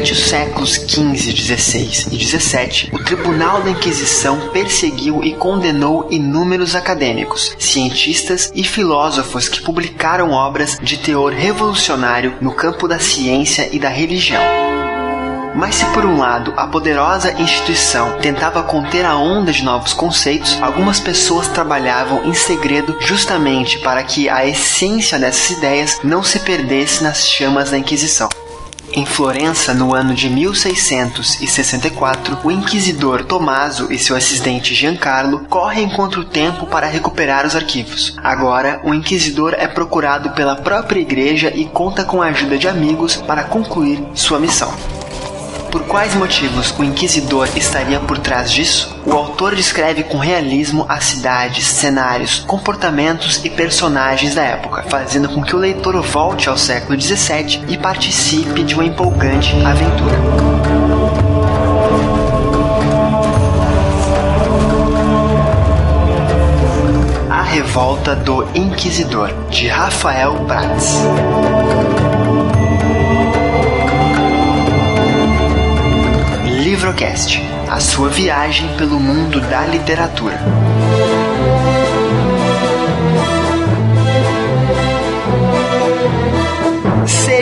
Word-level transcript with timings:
Durante 0.00 0.14
os 0.14 0.28
séculos 0.30 0.72
XV, 0.76 1.36
XVI 1.36 2.06
e 2.10 2.24
XVII, 2.24 2.88
o 2.90 3.04
Tribunal 3.04 3.60
da 3.60 3.70
Inquisição 3.70 4.48
perseguiu 4.48 5.22
e 5.22 5.34
condenou 5.34 6.08
inúmeros 6.10 6.74
acadêmicos, 6.74 7.54
cientistas 7.58 8.50
e 8.54 8.64
filósofos 8.64 9.46
que 9.46 9.60
publicaram 9.60 10.30
obras 10.30 10.78
de 10.82 10.96
teor 10.96 11.34
revolucionário 11.34 12.34
no 12.40 12.50
campo 12.50 12.88
da 12.88 12.98
ciência 12.98 13.68
e 13.70 13.78
da 13.78 13.90
religião. 13.90 14.42
Mas 15.54 15.74
se 15.74 15.84
por 15.92 16.06
um 16.06 16.16
lado 16.16 16.54
a 16.56 16.66
poderosa 16.66 17.38
instituição 17.38 18.18
tentava 18.22 18.62
conter 18.62 19.04
a 19.04 19.18
onda 19.18 19.52
de 19.52 19.62
novos 19.62 19.92
conceitos, 19.92 20.58
algumas 20.62 20.98
pessoas 20.98 21.46
trabalhavam 21.48 22.24
em 22.24 22.32
segredo 22.32 22.96
justamente 23.00 23.78
para 23.80 24.02
que 24.02 24.30
a 24.30 24.46
essência 24.46 25.18
dessas 25.18 25.58
ideias 25.58 26.00
não 26.02 26.22
se 26.22 26.38
perdesse 26.38 27.02
nas 27.02 27.28
chamas 27.28 27.70
da 27.70 27.76
Inquisição. 27.76 28.30
Em 28.92 29.06
Florença, 29.06 29.72
no 29.72 29.94
ano 29.94 30.14
de 30.14 30.28
1664, 30.28 32.40
o 32.42 32.50
inquisidor 32.50 33.24
Tommaso 33.24 33.92
e 33.92 33.98
seu 33.98 34.16
assistente 34.16 34.74
Giancarlo 34.74 35.46
correm 35.48 35.88
contra 35.88 36.18
o 36.18 36.24
tempo 36.24 36.66
para 36.66 36.88
recuperar 36.88 37.46
os 37.46 37.54
arquivos. 37.54 38.16
Agora, 38.22 38.80
o 38.82 38.92
inquisidor 38.92 39.54
é 39.56 39.68
procurado 39.68 40.30
pela 40.30 40.56
própria 40.56 41.00
igreja 41.00 41.52
e 41.54 41.66
conta 41.66 42.04
com 42.04 42.20
a 42.20 42.26
ajuda 42.26 42.58
de 42.58 42.66
amigos 42.66 43.14
para 43.14 43.44
concluir 43.44 44.02
sua 44.12 44.40
missão. 44.40 44.74
Por 45.70 45.84
quais 45.84 46.16
motivos 46.16 46.74
o 46.76 46.82
inquisidor 46.82 47.48
estaria 47.54 48.00
por 48.00 48.18
trás 48.18 48.50
disso? 48.50 49.00
O 49.06 49.12
autor 49.12 49.54
descreve 49.54 50.02
com 50.02 50.18
realismo 50.18 50.84
as 50.88 51.04
cidades, 51.04 51.64
cenários, 51.64 52.40
comportamentos 52.40 53.40
e 53.44 53.50
personagens 53.50 54.34
da 54.34 54.42
época, 54.42 54.82
fazendo 54.88 55.28
com 55.28 55.42
que 55.42 55.54
o 55.54 55.58
leitor 55.58 56.00
volte 56.02 56.48
ao 56.48 56.58
século 56.58 57.00
XVII 57.00 57.62
e 57.68 57.78
participe 57.78 58.64
de 58.64 58.74
uma 58.74 58.84
empolgante 58.84 59.54
aventura. 59.64 60.18
A 67.30 67.42
Revolta 67.42 68.16
do 68.16 68.44
Inquisidor, 68.56 69.32
de 69.48 69.68
Rafael 69.68 70.34
Prats. 70.46 70.98
Livrocast, 76.80 77.38
a 77.68 77.78
sua 77.78 78.08
viagem 78.08 78.66
pelo 78.78 78.98
mundo 78.98 79.38
da 79.38 79.66
literatura. 79.66 80.40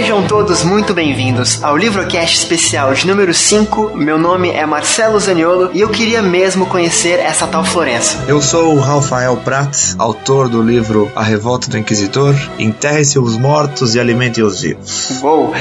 Sejam 0.08 0.26
todos 0.26 0.64
muito 0.64 0.94
bem-vindos 0.94 1.62
ao 1.62 1.76
Livrocast 1.76 2.34
especial 2.38 2.94
de 2.94 3.06
número 3.06 3.34
5. 3.34 3.92
Meu 3.94 4.16
nome 4.18 4.48
é 4.48 4.64
Marcelo 4.64 5.20
Zaniolo 5.20 5.68
e 5.74 5.82
eu 5.82 5.90
queria 5.90 6.22
mesmo 6.22 6.64
conhecer 6.64 7.20
essa 7.20 7.46
tal 7.46 7.62
Florença. 7.62 8.24
Eu 8.26 8.40
sou 8.40 8.74
o 8.74 8.80
Rafael 8.80 9.36
Prats, 9.36 9.94
autor 9.98 10.48
do 10.48 10.62
livro 10.62 11.12
A 11.14 11.22
Revolta 11.22 11.68
do 11.68 11.76
Inquisitor. 11.76 12.34
Enterre-se 12.58 13.18
os 13.18 13.36
mortos 13.36 13.94
e 13.94 14.00
alimente 14.00 14.40
os 14.40 14.62
vivos. 14.62 15.10
Uou, 15.22 15.52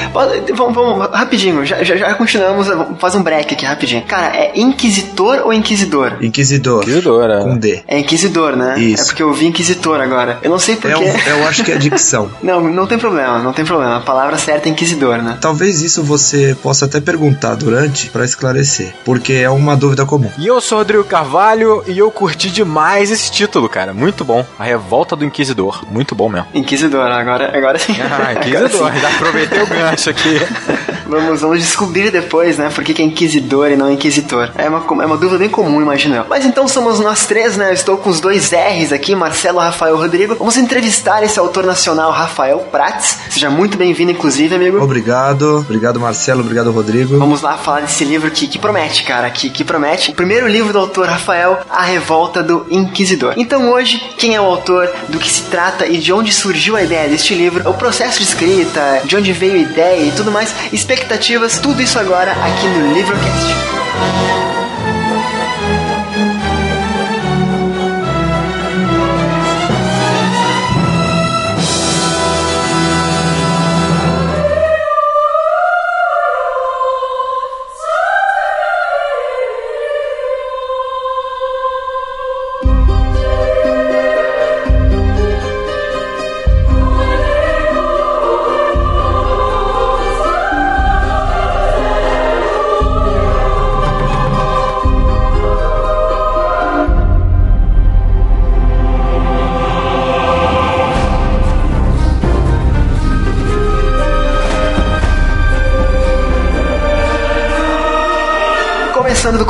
vamos, 0.54 0.74
vamos, 0.74 1.10
rapidinho, 1.10 1.66
já, 1.66 1.84
já, 1.84 1.96
já 1.96 2.14
continuamos, 2.14 2.68
vamos 2.68 2.98
fazer 2.98 3.18
um 3.18 3.22
break 3.22 3.52
aqui 3.52 3.66
rapidinho. 3.66 4.00
Cara, 4.06 4.34
é 4.34 4.52
Inquisitor 4.58 5.42
ou 5.44 5.52
Inquisidor? 5.52 6.16
Inquisidor. 6.22 6.84
Inquisidora. 6.84 7.42
Com 7.42 7.54
D. 7.54 7.82
É 7.86 7.98
Inquisidor, 7.98 8.56
né? 8.56 8.80
Isso. 8.80 9.02
É 9.02 9.06
porque 9.08 9.22
eu 9.22 9.30
vi 9.34 9.44
Inquisitor 9.48 10.00
agora. 10.00 10.38
Eu 10.42 10.50
não 10.50 10.58
sei 10.58 10.72
É 10.72 10.76
porquê. 10.78 11.04
um- 11.04 11.30
eu 11.38 11.46
acho 11.46 11.62
que 11.62 11.70
é 11.70 11.76
dicção. 11.76 12.30
Não, 12.42 12.62
não 12.62 12.86
tem 12.86 12.96
problema, 12.98 13.40
não 13.40 13.52
tem 13.52 13.62
problema. 13.64 13.96
A 13.98 14.00
palavra 14.00 14.37
certa 14.38 14.68
é 14.68 14.72
Inquisidor, 14.72 15.18
né? 15.18 15.38
Talvez 15.40 15.82
isso 15.82 16.02
você 16.02 16.56
possa 16.62 16.84
até 16.86 17.00
perguntar 17.00 17.54
durante 17.54 18.08
para 18.10 18.24
esclarecer, 18.24 18.94
porque 19.04 19.34
é 19.34 19.50
uma 19.50 19.76
dúvida 19.76 20.06
comum. 20.06 20.30
E 20.38 20.46
eu 20.46 20.60
sou 20.60 20.78
o 20.78 20.80
Rodrigo 20.80 21.04
Carvalho 21.04 21.82
e 21.86 21.98
eu 21.98 22.10
curti 22.10 22.50
demais 22.50 23.10
esse 23.10 23.30
título, 23.30 23.68
cara. 23.68 23.92
Muito 23.92 24.24
bom. 24.24 24.44
A 24.58 24.64
Revolta 24.64 25.16
do 25.16 25.24
Inquisidor. 25.24 25.84
Muito 25.90 26.14
bom 26.14 26.28
mesmo. 26.28 26.46
Inquisidor, 26.54 27.10
agora, 27.10 27.56
agora 27.56 27.78
sim. 27.78 27.96
Ah, 28.00 28.32
Inquisidor. 28.32 28.92
Já 28.94 29.08
aproveitei 29.08 29.62
o 29.62 29.66
gancho 29.66 30.10
aqui. 30.10 30.38
Vamos, 31.08 31.40
vamos 31.40 31.60
descobrir 31.60 32.10
depois, 32.10 32.58
né? 32.58 32.68
Por 32.68 32.84
que, 32.84 32.92
que 32.92 33.00
é 33.00 33.04
Inquisidor 33.04 33.70
e 33.70 33.76
não 33.76 33.90
Inquisitor. 33.90 34.50
É 34.54 34.68
uma, 34.68 35.02
é 35.02 35.06
uma 35.06 35.16
dúvida 35.16 35.38
bem 35.38 35.48
comum, 35.48 35.80
imagino 35.80 36.14
eu. 36.14 36.26
Mas 36.28 36.44
então 36.44 36.68
somos 36.68 37.00
nós 37.00 37.26
três, 37.26 37.56
né? 37.56 37.70
Eu 37.70 37.72
estou 37.72 37.96
com 37.96 38.10
os 38.10 38.20
dois 38.20 38.50
R's 38.50 38.92
aqui, 38.92 39.14
Marcelo, 39.14 39.58
Rafael 39.58 39.96
e 39.96 39.98
Rodrigo. 39.98 40.34
Vamos 40.34 40.58
entrevistar 40.58 41.22
esse 41.22 41.38
autor 41.38 41.64
nacional, 41.64 42.10
Rafael 42.12 42.58
Prats. 42.70 43.20
Seja 43.30 43.48
muito 43.48 43.78
bem-vindo, 43.78 44.12
inclusive, 44.12 44.27
amigo. 44.54 44.82
Obrigado, 44.82 45.58
obrigado 45.58 46.00
Marcelo, 46.00 46.40
obrigado 46.40 46.70
Rodrigo. 46.70 47.18
Vamos 47.18 47.42
lá 47.42 47.56
falar 47.56 47.80
desse 47.80 48.04
livro 48.04 48.30
que, 48.30 48.46
que 48.46 48.58
promete, 48.58 49.02
cara, 49.04 49.30
que, 49.30 49.50
que 49.50 49.64
promete. 49.64 50.10
O 50.10 50.14
primeiro 50.14 50.46
livro 50.46 50.72
do 50.72 50.78
autor 50.78 51.08
Rafael, 51.08 51.58
A 51.70 51.82
Revolta 51.82 52.42
do 52.42 52.66
Inquisidor. 52.70 53.34
Então 53.36 53.70
hoje, 53.70 53.98
quem 54.16 54.34
é 54.34 54.40
o 54.40 54.44
autor, 54.44 54.90
do 55.08 55.18
que 55.18 55.30
se 55.30 55.42
trata 55.42 55.86
e 55.86 55.98
de 55.98 56.12
onde 56.12 56.32
surgiu 56.32 56.76
a 56.76 56.82
ideia 56.82 57.08
deste 57.08 57.34
livro, 57.34 57.68
o 57.68 57.74
processo 57.74 58.18
de 58.18 58.24
escrita, 58.24 59.02
de 59.04 59.16
onde 59.16 59.32
veio 59.32 59.54
a 59.54 59.58
ideia 59.58 60.02
e 60.02 60.12
tudo 60.12 60.30
mais, 60.30 60.54
expectativas, 60.72 61.58
tudo 61.58 61.82
isso 61.82 61.98
agora 61.98 62.32
aqui 62.32 62.66
no 62.66 62.92
Livrocast. 62.94 64.47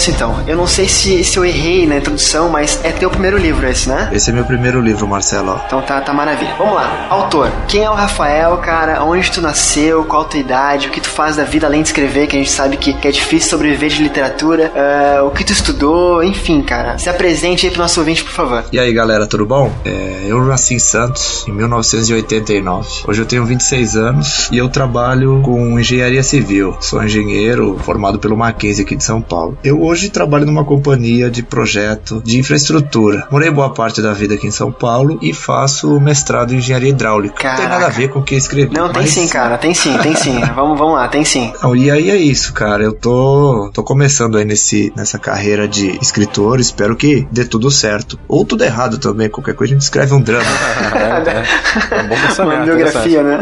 começo, 0.00 0.10
então. 0.10 0.42
Eu 0.46 0.56
não 0.56 0.66
sei 0.66 0.88
se, 0.88 1.22
se 1.22 1.38
eu 1.38 1.44
errei 1.44 1.86
na 1.86 1.98
introdução, 1.98 2.48
mas 2.48 2.80
é 2.82 2.90
teu 2.90 3.10
primeiro 3.10 3.36
livro 3.36 3.66
esse, 3.68 3.88
né? 3.88 4.08
Esse 4.12 4.30
é 4.30 4.32
meu 4.32 4.44
primeiro 4.44 4.80
livro, 4.80 5.06
Marcelo. 5.06 5.60
Então 5.66 5.82
tá, 5.82 6.00
tá 6.00 6.12
maravilha. 6.12 6.54
Vamos 6.56 6.74
lá. 6.74 7.06
Autor, 7.10 7.50
quem 7.68 7.84
é 7.84 7.90
o 7.90 7.94
Rafael, 7.94 8.56
cara? 8.58 9.04
Onde 9.04 9.30
tu 9.30 9.42
nasceu? 9.42 10.04
Qual 10.04 10.22
a 10.22 10.24
tua 10.24 10.40
idade? 10.40 10.88
O 10.88 10.90
que 10.90 11.00
tu 11.00 11.08
faz 11.08 11.36
da 11.36 11.44
vida 11.44 11.66
além 11.66 11.82
de 11.82 11.88
escrever, 11.88 12.26
que 12.26 12.36
a 12.36 12.38
gente 12.38 12.50
sabe 12.50 12.76
que, 12.76 12.94
que 12.94 13.08
é 13.08 13.10
difícil 13.10 13.50
sobreviver 13.50 13.90
de 13.90 14.02
literatura? 14.02 14.72
Ah, 14.74 15.24
o 15.24 15.30
que 15.30 15.44
tu 15.44 15.52
estudou? 15.52 16.22
Enfim, 16.22 16.62
cara. 16.62 16.96
Se 16.96 17.08
apresente 17.08 17.66
aí 17.66 17.72
pro 17.72 17.82
nosso 17.82 18.00
ouvinte, 18.00 18.24
por 18.24 18.32
favor. 18.32 18.64
E 18.72 18.78
aí 18.78 18.92
galera, 18.92 19.26
tudo 19.26 19.44
bom? 19.44 19.70
É, 19.84 20.24
eu 20.26 20.42
nasci 20.44 20.74
em 20.74 20.78
Santos 20.78 21.44
em 21.46 21.52
1989. 21.52 22.88
Hoje 23.06 23.20
eu 23.20 23.26
tenho 23.26 23.44
26 23.44 23.96
anos 23.96 24.48
e 24.50 24.58
eu 24.58 24.68
trabalho 24.68 25.40
com 25.42 25.78
engenharia 25.78 26.22
civil. 26.22 26.76
Sou 26.80 27.02
engenheiro 27.02 27.78
formado 27.82 28.18
pelo 28.18 28.36
Mackenzie 28.36 28.84
aqui 28.84 28.96
de 28.96 29.04
São 29.04 29.20
Paulo. 29.20 29.58
Eu 29.62 29.89
hoje 29.90 30.08
trabalho 30.08 30.46
numa 30.46 30.64
companhia 30.64 31.30
de 31.30 31.42
projeto 31.42 32.22
de 32.24 32.38
infraestrutura. 32.38 33.26
Morei 33.30 33.50
boa 33.50 33.70
parte 33.70 34.02
da 34.02 34.12
vida 34.12 34.34
aqui 34.34 34.46
em 34.46 34.50
São 34.50 34.70
Paulo 34.70 35.18
e 35.22 35.32
faço 35.32 35.98
mestrado 36.00 36.52
em 36.52 36.58
engenharia 36.58 36.90
hidráulica. 36.90 37.48
Não 37.48 37.56
tem 37.56 37.64
Caraca. 37.64 37.68
nada 37.68 37.86
a 37.86 37.88
ver 37.88 38.08
com 38.08 38.18
o 38.18 38.22
que 38.22 38.34
escrevi. 38.34 38.72
Não, 38.74 38.88
tem 38.92 39.02
mas- 39.02 39.10
sim, 39.10 39.28
cara. 39.28 39.58
Tem 39.58 39.74
sim, 39.74 39.96
tem 39.98 40.14
sim. 40.14 40.38
vamos, 40.54 40.78
vamos 40.78 40.94
lá, 40.94 41.08
tem 41.08 41.24
sim. 41.24 41.52
Não, 41.62 41.74
e 41.74 41.90
aí 41.90 42.10
é 42.10 42.16
isso, 42.16 42.52
cara. 42.52 42.82
Eu 42.82 42.92
tô, 42.92 43.70
tô 43.72 43.82
começando 43.82 44.38
aí 44.38 44.44
nesse, 44.44 44.92
nessa 44.96 45.18
carreira 45.18 45.66
de 45.68 45.98
escritor. 46.00 46.60
Espero 46.60 46.96
que 46.96 47.26
dê 47.30 47.44
tudo 47.44 47.70
certo. 47.70 48.18
Ou 48.28 48.44
tudo 48.44 48.64
errado 48.64 48.98
também. 48.98 49.28
Qualquer 49.28 49.54
coisa 49.54 49.72
a 49.72 49.74
gente 49.74 49.82
escreve 49.82 50.14
um 50.14 50.20
drama. 50.20 50.44
É, 51.00 51.96
é 52.00 52.02
bom 52.02 52.16
pensamento. 52.16 52.56
Uma 52.56 52.64
biografia, 52.64 53.22
né? 53.22 53.40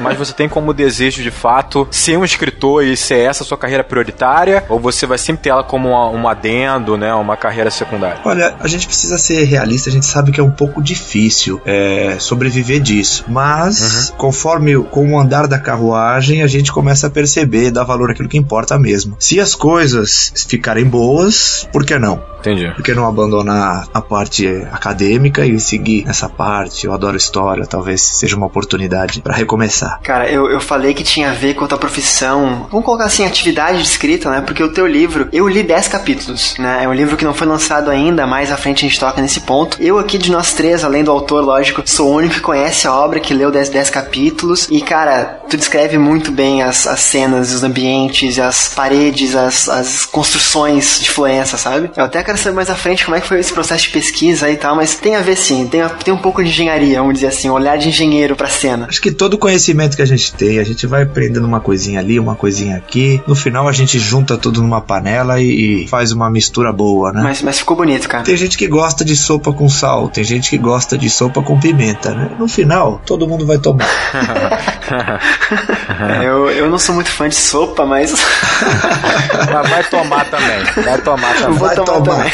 Mas 0.00 0.16
você 0.16 0.32
tem 0.32 0.48
como 0.48 0.72
desejo 0.72 1.22
de 1.22 1.30
fato 1.30 1.86
ser 1.90 2.16
um 2.16 2.24
escritor 2.24 2.84
e 2.84 2.96
ser 2.96 3.18
essa 3.18 3.42
a 3.42 3.46
sua 3.46 3.58
carreira 3.58 3.84
prioritária? 3.84 4.64
Ou 4.68 4.78
você 4.78 5.06
vai 5.06 5.18
vai 5.18 5.18
sempre 5.18 5.42
ter 5.42 5.50
ela 5.50 5.64
como 5.68 5.90
uma, 5.90 6.10
um 6.10 6.26
adendo, 6.26 6.96
né? 6.96 7.14
Uma 7.14 7.36
carreira 7.36 7.70
secundária? 7.70 8.18
Olha, 8.24 8.56
a 8.58 8.66
gente 8.66 8.86
precisa 8.86 9.18
ser 9.18 9.44
realista, 9.44 9.88
a 9.88 9.92
gente 9.92 10.06
sabe 10.06 10.32
que 10.32 10.40
é 10.40 10.42
um 10.42 10.50
pouco 10.50 10.82
difícil 10.82 11.60
é, 11.64 12.16
sobreviver 12.18 12.80
disso. 12.80 13.24
Mas, 13.28 14.10
uhum. 14.10 14.16
conforme 14.16 14.82
com 14.84 15.12
o 15.12 15.18
andar 15.20 15.46
da 15.46 15.58
carruagem, 15.58 16.42
a 16.42 16.46
gente 16.46 16.72
começa 16.72 17.06
a 17.06 17.10
perceber, 17.10 17.70
dar 17.70 17.84
valor 17.84 18.10
àquilo 18.10 18.28
que 18.28 18.38
importa 18.38 18.78
mesmo. 18.78 19.16
Se 19.20 19.38
as 19.38 19.54
coisas 19.54 20.32
ficarem 20.48 20.84
boas, 20.84 21.68
por 21.70 21.84
que 21.84 21.98
não? 21.98 22.22
Entendi. 22.40 22.70
Por 22.72 22.82
que 22.82 22.94
não 22.94 23.06
abandonar 23.06 23.88
a 23.92 24.00
parte 24.00 24.46
acadêmica 24.72 25.44
e 25.44 25.58
seguir 25.58 26.04
essa 26.08 26.28
parte? 26.28 26.86
Eu 26.86 26.92
adoro 26.92 27.16
história, 27.16 27.66
talvez 27.66 28.00
seja 28.00 28.36
uma 28.36 28.46
oportunidade 28.46 29.20
para 29.20 29.34
recomeçar. 29.34 30.00
Cara, 30.02 30.30
eu, 30.30 30.48
eu 30.48 30.60
falei 30.60 30.94
que 30.94 31.02
tinha 31.02 31.30
a 31.30 31.34
ver 31.34 31.54
com 31.54 31.64
a 31.64 31.68
tua 31.68 31.78
profissão. 31.78 32.66
Vamos 32.70 32.86
colocar 32.86 33.06
assim, 33.06 33.24
atividade 33.24 33.78
de 33.78 33.84
escrita, 33.84 34.30
né? 34.30 34.40
Porque 34.40 34.62
o 34.62 34.72
teu 34.72 34.86
livro, 34.86 35.28
eu 35.32 35.48
li 35.48 35.57
10 35.62 35.88
capítulos, 35.88 36.54
né? 36.58 36.80
É 36.84 36.88
um 36.88 36.92
livro 36.92 37.16
que 37.16 37.24
não 37.24 37.34
foi 37.34 37.46
lançado 37.46 37.90
ainda, 37.90 38.26
mais 38.26 38.50
à 38.50 38.56
frente 38.56 38.84
a 38.84 38.88
gente 38.88 39.00
toca 39.00 39.20
nesse 39.20 39.40
ponto. 39.40 39.76
Eu 39.80 39.98
aqui 39.98 40.18
de 40.18 40.30
nós 40.30 40.52
três, 40.52 40.84
além 40.84 41.04
do 41.04 41.10
autor, 41.10 41.44
lógico, 41.44 41.82
sou 41.84 42.10
o 42.10 42.16
único 42.16 42.34
que 42.34 42.40
conhece 42.40 42.86
a 42.86 42.94
obra, 42.94 43.20
que 43.20 43.34
leu 43.34 43.50
10, 43.50 43.68
10 43.68 43.90
capítulos. 43.90 44.68
E, 44.70 44.80
cara, 44.80 45.40
tu 45.48 45.56
descreve 45.56 45.98
muito 45.98 46.30
bem 46.30 46.62
as, 46.62 46.86
as 46.86 47.00
cenas, 47.00 47.52
os 47.52 47.64
ambientes, 47.64 48.38
as 48.38 48.68
paredes, 48.68 49.34
as, 49.34 49.68
as 49.68 50.04
construções 50.04 51.00
de 51.00 51.08
influência, 51.08 51.58
sabe? 51.58 51.90
Eu 51.96 52.04
até 52.04 52.22
quero 52.22 52.38
saber 52.38 52.56
mais 52.56 52.70
à 52.70 52.74
frente 52.74 53.04
como 53.04 53.16
é 53.16 53.20
que 53.20 53.26
foi 53.26 53.40
esse 53.40 53.52
processo 53.52 53.84
de 53.84 53.90
pesquisa 53.90 54.50
e 54.50 54.56
tal, 54.56 54.76
mas 54.76 54.96
tem 54.96 55.16
a 55.16 55.20
ver 55.20 55.36
sim, 55.36 55.66
tem, 55.66 55.80
tem 56.04 56.14
um 56.14 56.18
pouco 56.18 56.42
de 56.42 56.50
engenharia, 56.50 56.98
vamos 56.98 57.14
dizer 57.14 57.28
assim, 57.28 57.48
olhar 57.48 57.76
de 57.76 57.88
engenheiro 57.88 58.36
pra 58.36 58.48
cena. 58.48 58.86
Acho 58.88 59.00
que 59.00 59.10
todo 59.10 59.38
conhecimento 59.38 59.96
que 59.96 60.02
a 60.02 60.06
gente 60.06 60.32
tem, 60.34 60.58
a 60.58 60.64
gente 60.64 60.86
vai 60.86 61.02
aprendendo 61.02 61.46
uma 61.46 61.60
coisinha 61.60 62.00
ali, 62.00 62.18
uma 62.18 62.34
coisinha 62.34 62.76
aqui, 62.76 63.22
no 63.26 63.34
final 63.34 63.68
a 63.68 63.72
gente 63.72 63.98
junta 63.98 64.36
tudo 64.36 64.62
numa 64.62 64.80
panela 64.80 65.40
e, 65.40 65.47
e 65.48 65.88
faz 65.88 66.12
uma 66.12 66.30
mistura 66.30 66.72
boa, 66.72 67.12
né? 67.12 67.22
Mas, 67.22 67.42
mas 67.42 67.58
ficou 67.58 67.76
bonito, 67.76 68.08
cara. 68.08 68.24
Tem 68.24 68.36
gente 68.36 68.56
que 68.56 68.66
gosta 68.66 69.04
de 69.04 69.16
sopa 69.16 69.52
com 69.52 69.68
sal, 69.68 70.08
tem 70.08 70.24
gente 70.24 70.50
que 70.50 70.58
gosta 70.58 70.96
de 70.96 71.10
sopa 71.10 71.42
com 71.42 71.58
pimenta, 71.58 72.14
né? 72.14 72.30
No 72.38 72.48
final, 72.48 73.00
todo 73.04 73.26
mundo 73.26 73.46
vai 73.46 73.58
tomar. 73.58 73.88
eu, 76.22 76.50
eu 76.50 76.70
não 76.70 76.78
sou 76.78 76.94
muito 76.94 77.10
fã 77.10 77.28
de 77.28 77.34
sopa, 77.34 77.84
mas. 77.84 78.12
mas 79.52 79.70
vai 79.70 79.84
tomar 79.84 80.24
também. 80.26 80.84
Vai 80.84 81.00
tomar 81.00 81.34
também. 81.34 81.58
Vai 81.58 81.76
tomar. 81.76 82.02
tomar. 82.02 82.26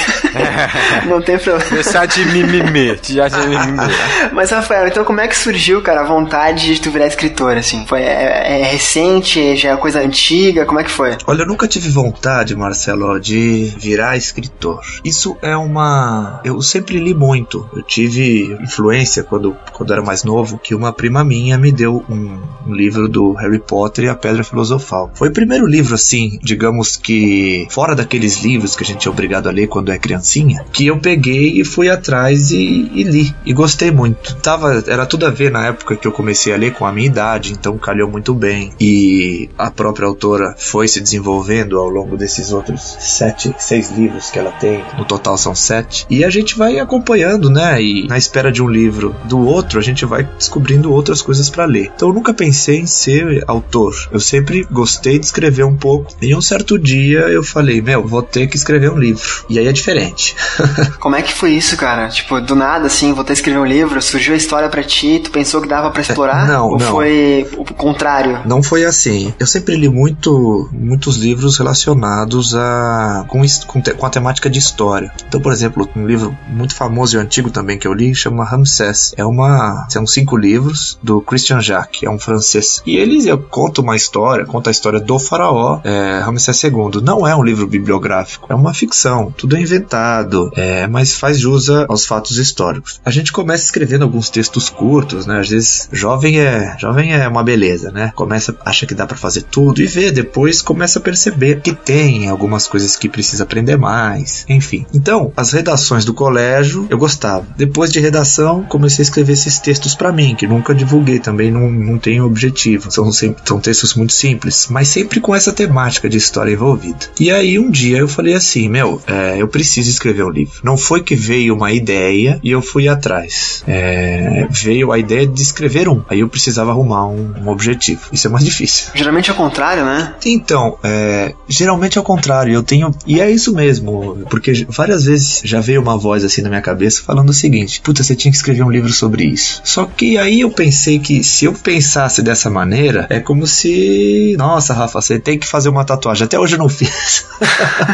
não 1.07 1.23
tem 1.23 1.39
problema. 1.39 1.71
Deixar 1.71 2.07
de 2.07 2.25
mimimi. 2.27 2.97
De 2.97 3.49
mimimi. 3.49 3.95
Mas, 4.33 4.51
Rafael, 4.51 4.89
então 4.89 5.05
como 5.05 5.21
é 5.21 5.29
que 5.29 5.37
surgiu, 5.37 5.83
cara, 5.83 6.01
a 6.01 6.05
vontade 6.05 6.75
de 6.75 6.81
tu 6.81 6.91
virar 6.91 7.07
escritor, 7.07 7.57
assim? 7.57 7.85
Foi, 7.87 8.01
é, 8.01 8.61
é 8.61 8.65
recente? 8.65 9.57
Já 9.57 9.73
é 9.73 9.77
coisa 9.77 10.01
antiga? 10.01 10.65
Como 10.65 10.81
é 10.81 10.85
que 10.85 10.91
foi? 10.91 11.17
Olha, 11.27 11.43
eu 11.43 11.47
nunca 11.47 11.67
tive 11.67 11.89
vontade, 11.89 12.57
Marcelo, 12.57 13.04
de 13.21 13.73
virar 13.77 14.17
escritor. 14.17 14.81
Isso 15.05 15.37
é 15.43 15.57
uma. 15.57 16.41
Eu 16.45 16.61
sempre 16.63 16.99
li 16.99 17.15
muito. 17.15 17.69
Eu 17.75 17.83
tive 17.83 18.57
influência 18.63 19.23
quando, 19.23 19.57
quando 19.73 19.93
era 19.93 20.03
mais 20.03 20.25
novo, 20.25 20.59
que 20.59 20.75
uma 20.75 20.93
prima 20.93 21.25
minha 21.25 21.59
me 21.59 21.71
deu 21.71 22.05
um, 22.09 22.39
um 22.67 22.75
livro 22.75 23.09
do 23.09 23.33
Harry 23.33 23.59
Potter 23.59 24.05
e 24.05 24.09
a 24.09 24.15
Pedra 24.15 24.45
Filosofal. 24.45 25.11
Foi 25.15 25.29
o 25.29 25.33
primeiro 25.33 25.67
livro, 25.67 25.95
assim, 25.95 26.39
digamos 26.43 26.97
que 26.97 27.67
fora 27.71 27.95
daqueles 27.95 28.43
livros 28.43 28.77
que 28.77 28.83
a 28.83 28.87
gente 28.87 29.07
é 29.07 29.11
obrigado 29.11 29.49
a 29.49 29.53
ler 29.53 29.69
quando 29.69 29.93
é 29.93 29.99
criancinha, 29.99 30.65
que 30.73 30.87
eu 30.87 30.99
peguei 30.99 31.61
e 31.61 31.65
fui 31.65 31.89
atrás 31.89 32.51
e, 32.51 32.91
e 32.95 33.03
li. 33.03 33.35
E 33.45 33.53
gostei 33.53 33.91
muito. 33.91 34.37
Tava, 34.37 34.83
era 34.87 35.07
tudo 35.07 35.27
a 35.27 35.31
ver 35.31 35.51
na 35.51 35.67
época 35.67 35.97
que 35.97 36.07
eu 36.07 36.13
comecei 36.13 36.53
a 36.53 36.57
ler 36.57 36.73
com 36.73 36.87
a 36.87 36.93
minha 36.93 37.07
idade, 37.07 37.53
então 37.53 37.77
calhou 37.79 38.11
muito 38.11 38.35
bem. 38.35 38.73
E 38.81 39.49
a 39.59 39.71
própria 39.71 40.07
autora 40.07 40.55
foi 40.59 40.89
se 40.89 41.01
desenvolvendo 41.01 41.79
ao 41.79 41.89
longo 41.89 42.17
desses 42.17 42.53
outros 42.53 42.94
sete, 42.99 43.55
seis 43.59 43.91
livros 43.91 44.31
que 44.31 44.39
ela 44.39 44.53
tem. 44.53 44.85
No 44.97 45.05
total 45.05 45.37
são 45.37 45.55
sete. 45.55 46.07
E 46.09 46.25
a 46.25 46.31
gente 46.31 46.57
vai 46.57 46.79
acompanhando, 46.79 47.51
né? 47.51 47.81
E 47.83 48.07
na 48.07 48.19
espera 48.19 48.51
de 48.51 48.63
um 48.63 48.69
livro 48.69 49.15
do 49.25 49.39
outro, 49.47 49.79
a 49.79 49.83
gente 49.83 50.05
vai 50.05 50.25
descobrindo 50.25 50.93
outras 50.93 51.23
coisas 51.23 51.49
para 51.51 51.65
ler. 51.65 51.93
Então 51.95 52.09
eu 52.09 52.15
nunca 52.15 52.33
pensei 52.35 52.81
em 52.81 52.87
ser 52.87 53.45
autor. 53.47 53.95
Eu 54.13 54.21
sempre 54.21 54.67
gostei 54.71 55.19
de 55.19 55.27
escrever 55.27 55.65
um 55.65 55.77
pouco. 55.77 56.13
E 56.21 56.35
um 56.35 56.41
certo 56.41 56.79
dia 56.79 57.21
eu 57.21 57.43
falei, 57.43 57.81
meu, 57.81 58.07
vou 58.07 58.23
ter 58.23 58.47
que 58.47 58.57
escrever 58.57 58.91
um 58.91 58.99
livro. 58.99 59.45
E 59.49 59.59
aí 59.59 59.67
é 59.67 59.73
diferente. 59.73 60.37
Como 60.99 61.17
é 61.17 61.23
que 61.23 61.33
foi 61.33 61.53
isso, 61.53 61.77
cara? 61.77 62.09
Tipo, 62.09 62.41
do 62.41 62.55
nada, 62.55 62.87
assim, 62.87 63.13
vou 63.13 63.25
ter 63.25 63.33
que 63.33 63.39
escrever 63.39 63.59
um 63.59 63.65
livro, 63.65 64.01
surgiu 64.01 64.35
a 64.35 64.37
história 64.37 64.69
para 64.69 64.83
ti, 64.83 65.21
tu 65.23 65.31
pensou 65.31 65.61
que 65.61 65.69
dava 65.69 65.91
para 65.91 66.03
explorar? 66.03 66.47
Não, 66.47 66.71
Ou 66.71 66.79
não. 66.79 66.91
foi 66.91 67.47
o 67.57 67.65
contrário? 67.75 68.41
Não 68.47 68.63
foi 68.63 68.85
assim. 68.85 69.33
Eu 69.39 69.47
sempre 69.47 69.77
li 69.77 69.89
muito, 69.89 70.69
muitos 70.73 71.17
livros 71.17 71.59
relacionados 71.59 72.55
a 72.55 72.84
com, 73.29 73.43
com, 73.67 73.83
com 73.83 74.07
a 74.07 74.11
temática 74.11 74.51
de 74.51 74.59
história. 74.59 75.13
Então, 75.27 75.41
por 75.41 75.53
exemplo, 75.53 75.89
um 75.97 76.07
livro 76.07 76.37
muito 76.49 76.75
famoso 76.75 77.17
e 77.17 77.21
antigo 77.21 77.51
também 77.51 77.79
que 77.79 77.87
eu 77.87 77.93
li 77.93 78.15
chama 78.15 78.45
Ramsés. 78.45 79.15
É 79.17 79.25
uma, 79.25 79.87
são 79.89 80.07
cinco 80.07 80.37
livros 80.37 80.99
do 81.03 81.21
Christian 81.21 81.61
Jacques, 81.61 82.03
é 82.03 82.11
um 82.11 82.19
francês. 82.19 82.83
E 82.87 82.97
ele 82.97 83.35
conta 83.51 83.81
uma 83.81 83.97
história, 83.97 84.45
conta 84.45 84.71
a 84.71 84.73
história 84.73 85.01
do 85.01 85.19
faraó 85.19 85.81
é, 85.85 86.21
Ramsés 86.21 86.63
II. 86.65 87.03
Não 87.03 87.27
é 87.27 87.35
um 87.35 87.43
livro 87.43 87.67
bibliográfico, 87.67 88.47
é 88.51 88.55
uma 88.55 88.75
ficção. 88.75 89.33
Tudo 89.37 89.57
é 89.57 89.61
inventado, 89.61 90.51
é, 90.55 90.87
mas 90.87 91.15
faz 91.15 91.39
jus 91.39 91.69
aos 91.71 92.07
fatos 92.07 92.39
históricos. 92.39 93.01
A 93.05 93.11
gente 93.11 93.33
começa 93.33 93.65
escrevendo 93.65 94.03
alguns 94.03 94.29
textos 94.29 94.69
curtos, 94.69 95.27
né? 95.27 95.41
Às 95.41 95.49
vezes 95.49 95.89
jovem 95.93 96.41
é 96.41 96.77
jovem 96.79 97.15
é 97.15 97.27
uma 97.29 97.43
beleza, 97.43 97.91
né? 97.91 98.13
Começa 98.15 98.57
acha 98.65 98.87
que 98.87 98.95
dá 98.95 99.07
para 99.07 99.17
fazer 99.17 99.43
tudo 99.43 99.81
e 99.81 99.87
vê 99.87 100.11
depois 100.11 100.61
começa 100.63 100.99
a 100.99 101.03
perceber 101.03 101.61
que 101.61 101.73
tem 101.73 102.29
algumas 102.29 102.67
coisas 102.67 102.74
que 102.97 103.09
precisa 103.09 103.45
aprender 103.45 103.77
mais, 103.77 104.45
enfim. 104.49 104.87
Então 104.93 105.33
as 105.37 105.53
redações 105.53 106.05
do 106.05 106.15
colégio 106.15 106.87
eu 106.91 106.99
gostava. 106.99 107.47
Depois 107.57 107.93
de 107.93 108.01
redação 108.01 108.63
comecei 108.65 109.03
a 109.03 109.07
escrever 109.07 109.33
esses 109.33 109.59
textos 109.59 109.95
para 109.95 110.13
mim 110.13 110.35
que 110.35 110.47
nunca 110.47 110.75
divulguei 110.75 111.19
também 111.19 111.51
não, 111.51 111.71
não 111.71 111.99
tenho 111.99 112.25
objetivo. 112.25 112.91
São 112.91 113.11
sempre 113.13 113.43
são 113.45 113.61
textos 113.61 113.95
muito 113.95 114.13
simples, 114.13 114.69
mas 114.71 114.89
sempre 114.89 115.21
com 115.21 115.35
essa 115.35 115.53
temática 115.53 116.09
de 116.09 116.17
história 116.17 116.53
envolvida. 116.53 117.07
E 117.19 117.31
aí 117.31 117.59
um 117.59 117.71
dia 117.71 117.99
eu 117.99 118.09
falei 118.09 118.35
assim, 118.35 118.69
meu, 118.69 119.01
é, 119.07 119.37
eu 119.41 119.49
preciso 119.49 119.91
escrever 119.91 120.25
um 120.25 120.31
livro. 120.31 120.61
Não 120.63 120.77
foi 120.77 121.03
que 121.03 121.15
veio 121.15 121.55
uma 121.55 121.73
ideia 121.73 122.41
e 122.43 122.51
eu 122.51 122.61
fui 122.61 122.89
atrás. 122.89 123.63
É, 123.67 124.47
veio 124.51 124.93
a 124.93 124.99
ideia 124.99 125.27
de 125.27 125.43
escrever 125.43 125.89
um. 125.89 126.03
Aí 126.09 126.21
eu 126.21 126.29
precisava 126.29 126.71
arrumar 126.71 127.07
um, 127.07 127.35
um, 127.43 127.49
objetivo. 127.49 128.01
Isso 128.13 128.27
é 128.27 128.31
mais 128.31 128.45
difícil. 128.45 128.89
Geralmente 128.95 129.31
é 129.31 129.33
o 129.33 129.37
contrário, 129.37 129.85
né? 129.85 130.15
Então, 130.25 130.79
é, 130.83 131.35
geralmente 131.49 131.99
é 131.99 132.01
o 132.01 132.05
contrário. 132.05 132.53
Eu 132.53 132.63
tenho. 132.65 132.95
E 133.07 133.21
é 133.21 133.31
isso 133.31 133.55
mesmo. 133.55 134.25
Porque 134.29 134.67
várias 134.69 135.05
vezes 135.05 135.41
já 135.45 135.61
veio 135.61 135.81
uma 135.81 135.97
voz 135.97 136.25
assim 136.25 136.43
na 136.43 136.49
minha 136.49 136.63
cabeça 136.63 137.03
falando 137.03 137.31
o 137.31 137.35
seguinte: 137.35 137.81
Puta, 137.81 138.03
você 138.03 138.15
tinha 138.17 138.33
que 138.33 138.37
escrever 138.37 138.63
um 138.63 138.71
livro 138.71 138.93
sobre 138.93 139.25
isso. 139.25 139.61
Só 139.65 139.85
que 139.85 140.19
aí 140.19 140.41
eu 140.41 140.51
pensei 140.51 140.99
que 140.99 141.23
se 141.23 141.45
eu 141.45 141.53
pensasse 141.53 142.23
dessa 142.23 142.51
maneira, 142.51 143.07
é 143.11 143.21
como 143.21 143.47
se. 143.47 144.35
Nossa, 144.39 144.75
Rafa, 144.75 145.01
você 145.01 145.19
tem 145.19 145.39
que 145.39 145.47
fazer 145.47 145.69
uma 145.69 145.85
tatuagem. 145.85 146.25
Até 146.25 146.39
hoje 146.39 146.55
eu 146.55 146.59
não 146.59 146.69
fiz. 146.71 147.27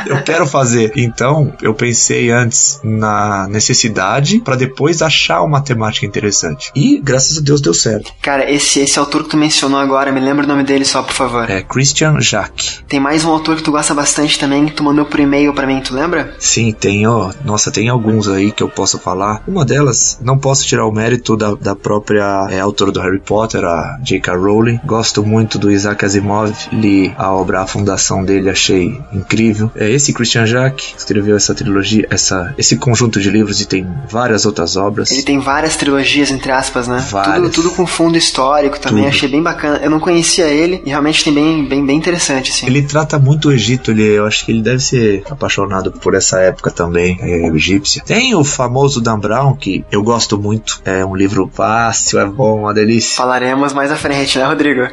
eu 0.07 0.23
quero 0.23 0.47
fazer. 0.47 0.93
Então, 0.97 1.53
eu 1.63 1.75
pensei 1.75 2.31
antes 2.31 2.81
na 2.83 3.47
necessidade 3.49 4.41
para 4.41 4.57
depois 4.57 5.03
achar 5.03 5.43
uma 5.43 5.61
temática 5.61 6.07
interessante. 6.07 6.71
E 6.75 7.01
graças 7.03 7.39
a 7.39 7.41
Deus 7.41 7.61
deu 7.61 7.75
certo. 7.75 8.13
Cara, 8.21 8.51
esse, 8.51 8.81
esse 8.81 8.99
autor 8.99 9.25
que 9.25 9.31
tu 9.31 9.37
mencionou 9.37 9.81
agora, 9.81 10.13
me 10.13 10.21
lembra 10.21 10.45
o 10.45 10.49
nome 10.49 10.65
dele 10.65 10.85
só, 10.85 11.03
por 11.03 11.15
favor. 11.15 11.49
É 11.51 11.63
Christian 11.63 12.21
Jacques. 12.21 12.83
Tem 12.89 13.01
mais 13.01 13.25
um 13.25 13.31
autor 13.31 13.57
que 13.57 13.63
tu 13.63 13.71
gosta 13.71 13.95
bastante 13.95 14.39
também, 14.39 14.50
que 14.67 14.73
tu 14.73 14.83
mandou 14.83 15.05
por 15.05 15.21
e-mail 15.21 15.53
para 15.53 15.67
mim, 15.67 15.81
tu 15.81 15.95
lembra? 15.95 16.35
Sim, 16.39 16.73
tem, 16.73 17.07
ó. 17.07 17.33
Nossa, 17.45 17.71
tem 17.71 17.89
alguns 17.89 18.29
aí 18.29 18.53
que 18.53 18.63
eu 18.63 18.69
posso 18.69 18.99
falar. 18.99 19.43
Uma 19.47 19.65
delas, 19.65 20.19
não 20.23 20.39
posso 20.39 20.67
tirar 20.67 20.87
o 20.87 20.93
mérito 20.93 21.37
da, 21.37 21.55
da 21.55 21.77
própria 21.77 22.49
é, 22.51 22.61
autora 22.61 22.93
do 22.93 23.01
Harry 23.01 23.21
Potter, 23.21 23.65
a 23.65 23.99
J.K. 24.03 24.35
Rowling. 24.35 24.81
Gosto 24.85 25.25
muito 25.25 25.59
do 25.59 25.71
Isaac 25.71 26.05
Asimov, 26.05 26.53
li 26.73 27.15
a 27.17 27.33
obra 27.33 27.61
A 27.63 27.67
Fundação 27.67 28.25
dele, 28.25 28.51
achei 28.51 29.01
incrível. 29.13 29.71
É 29.75 29.91
esse 29.91 30.13
Christian 30.13 30.47
Jacques 30.47 30.95
escreveu 30.97 31.37
essa 31.37 31.55
trilogia, 31.55 32.07
essa, 32.11 32.55
esse 32.59 32.77
conjunto 32.77 33.21
de 33.21 33.31
livros 33.31 33.61
e 33.61 33.67
tem 33.67 33.87
várias 34.09 34.47
outras 34.47 34.77
obras. 34.77 35.11
Ele 35.11 35.23
tem 35.23 35.39
várias 35.39 35.77
trilogias, 35.77 36.31
entre 36.31 36.51
aspas, 36.51 36.89
né? 36.89 37.05
Várias. 37.11 37.37
Tudo, 37.37 37.51
tudo 37.51 37.71
com 37.71 37.87
fundo 37.87 38.17
histórico 38.17 38.79
também, 38.79 39.05
Tudo. 39.05 39.15
achei 39.15 39.29
bem 39.29 39.43
bacana. 39.43 39.79
Eu 39.83 39.91
não 39.91 40.01
conhecia 40.01 40.47
ele 40.47 40.83
e 40.85 40.91
realmente 40.91 41.25
tem 41.25 41.33
bem, 41.33 41.65
bem, 41.67 41.85
bem 41.85 41.97
interessante, 41.97 42.51
assim. 42.51 42.67
Ele 42.67 42.83
trata 42.83 43.19
muito 43.19 43.49
o 43.49 43.53
Egito, 43.53 43.91
ele, 43.91 44.03
eu 44.03 44.27
acho 44.27 44.40
que 44.45 44.53
ele 44.53 44.63
deve 44.63 44.81
ser 44.81 45.23
apaixonado 45.31 45.93
por 45.93 46.15
essa 46.15 46.41
época 46.41 46.71
também, 46.71 47.19
é, 47.21 47.47
egípcia. 47.49 48.03
Tem 48.05 48.35
o 48.35 48.45
famoso 48.45 49.01
Dan 49.01 49.19
Brown, 49.19 49.55
que 49.55 49.85
eu 49.91 50.03
gosto 50.03 50.39
muito, 50.39 50.81
é 50.85 51.05
um 51.05 51.15
livro 51.15 51.51
fácil, 51.53 52.21
é 52.21 52.27
bom, 52.27 52.61
uma 52.61 52.75
delícia. 52.75 53.17
Falaremos 53.17 53.73
mais 53.73 53.91
à 53.91 53.97
frente, 53.97 54.39
né, 54.39 54.45
Rodrigo? 54.45 54.89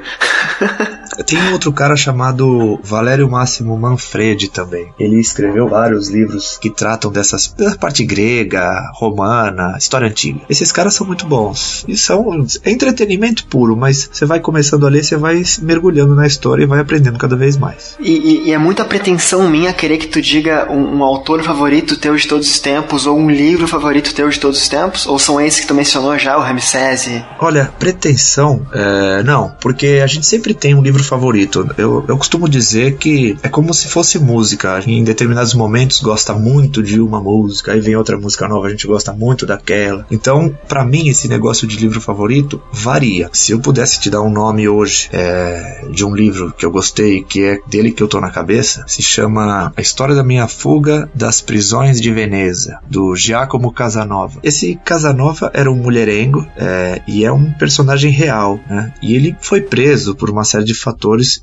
Tem 1.25 1.41
um 1.41 1.51
outro 1.53 1.71
cara 1.71 1.95
chamado 1.95 2.79
Valério 2.83 3.29
Máximo 3.29 3.77
Manfredi 3.77 4.49
também. 4.49 4.93
Ele 4.99 5.19
escreveu 5.19 5.67
vários 5.67 6.09
livros 6.09 6.57
que 6.57 6.69
tratam 6.69 7.11
dessas 7.11 7.53
da 7.57 7.75
parte 7.75 8.05
grega, 8.05 8.91
romana, 8.93 9.75
história 9.77 10.07
antiga. 10.07 10.41
Esses 10.49 10.71
caras 10.71 10.93
são 10.93 11.05
muito 11.05 11.25
bons. 11.25 11.85
E 11.87 11.97
são 11.97 12.45
é 12.63 12.71
entretenimento 12.71 13.45
puro, 13.47 13.75
mas 13.75 14.09
você 14.11 14.25
vai 14.25 14.39
começando 14.39 14.85
a 14.85 14.89
ler, 14.89 15.03
você 15.03 15.17
vai 15.17 15.43
mergulhando 15.61 16.15
na 16.15 16.27
história 16.27 16.63
e 16.63 16.67
vai 16.67 16.79
aprendendo 16.79 17.17
cada 17.17 17.35
vez 17.35 17.57
mais. 17.57 17.95
E, 17.99 18.11
e, 18.11 18.47
e 18.47 18.51
é 18.53 18.57
muita 18.57 18.85
pretensão 18.85 19.49
minha 19.49 19.73
querer 19.73 19.97
que 19.97 20.07
tu 20.07 20.21
diga 20.21 20.71
um, 20.71 20.97
um, 20.97 21.03
autor 21.03 21.43
favorito 21.43 21.97
teu 21.97 22.15
de 22.15 22.27
todos 22.27 22.49
os 22.49 22.59
tempos 22.59 23.05
ou 23.05 23.17
um 23.17 23.29
livro 23.29 23.67
favorito 23.67 24.13
teu 24.13 24.29
de 24.29 24.39
todos 24.39 24.61
os 24.61 24.67
tempos? 24.67 25.05
Ou 25.07 25.17
são 25.17 25.39
esses 25.39 25.61
que 25.61 25.67
tu 25.67 25.73
mencionou 25.73 26.17
já, 26.17 26.37
o 26.37 26.41
Ramsés? 26.41 27.09
Olha, 27.39 27.71
pretensão, 27.79 28.65
é, 28.73 29.23
não, 29.23 29.55
porque 29.61 30.01
a 30.03 30.07
gente 30.07 30.25
sempre 30.25 30.53
tem 30.53 30.75
um 30.75 30.81
livro 30.81 31.03
favorito. 31.07 31.69
Eu, 31.77 32.03
eu 32.07 32.17
costumo 32.17 32.47
dizer 32.47 32.97
que 32.97 33.37
é 33.41 33.49
como 33.49 33.73
se 33.73 33.87
fosse 33.87 34.19
música. 34.19 34.81
Em 34.85 35.03
determinados 35.03 35.53
momentos 35.53 36.01
gosta 36.01 36.33
muito 36.33 36.83
de 36.83 36.99
uma 36.99 37.21
música, 37.21 37.71
aí 37.71 37.79
vem 37.79 37.95
outra 37.95 38.17
música 38.17 38.47
nova, 38.47 38.67
a 38.67 38.69
gente 38.69 38.87
gosta 38.87 39.13
muito 39.13 39.45
daquela. 39.45 40.05
Então, 40.11 40.55
para 40.67 40.85
mim, 40.85 41.07
esse 41.07 41.27
negócio 41.27 41.67
de 41.67 41.77
livro 41.77 42.01
favorito 42.01 42.61
varia. 42.71 43.29
Se 43.33 43.51
eu 43.51 43.59
pudesse 43.59 43.99
te 43.99 44.09
dar 44.09 44.21
um 44.21 44.29
nome 44.29 44.67
hoje 44.67 45.09
é, 45.11 45.85
de 45.91 46.05
um 46.05 46.13
livro 46.13 46.53
que 46.57 46.65
eu 46.65 46.71
gostei, 46.71 47.23
que 47.23 47.43
é 47.43 47.59
dele 47.67 47.91
que 47.91 48.01
eu 48.01 48.07
tô 48.07 48.19
na 48.19 48.29
cabeça, 48.29 48.83
se 48.87 49.01
chama 49.01 49.73
A 49.75 49.81
História 49.81 50.15
da 50.15 50.23
Minha 50.23 50.47
Fuga 50.47 51.09
das 51.13 51.41
Prisões 51.41 51.99
de 51.99 52.11
Veneza, 52.11 52.79
do 52.89 53.15
Giacomo 53.15 53.71
Casanova. 53.71 54.39
Esse 54.43 54.79
Casanova 54.83 55.51
era 55.53 55.71
um 55.71 55.75
mulherengo 55.75 56.47
é, 56.55 57.01
e 57.07 57.25
é 57.25 57.31
um 57.31 57.51
personagem 57.51 58.11
real, 58.11 58.59
né? 58.69 58.93
E 59.01 59.15
ele 59.15 59.35
foi 59.39 59.61
preso 59.61 60.15
por 60.15 60.29
uma 60.29 60.43
série 60.43 60.65
de 60.65 60.73
fatores 60.73 60.96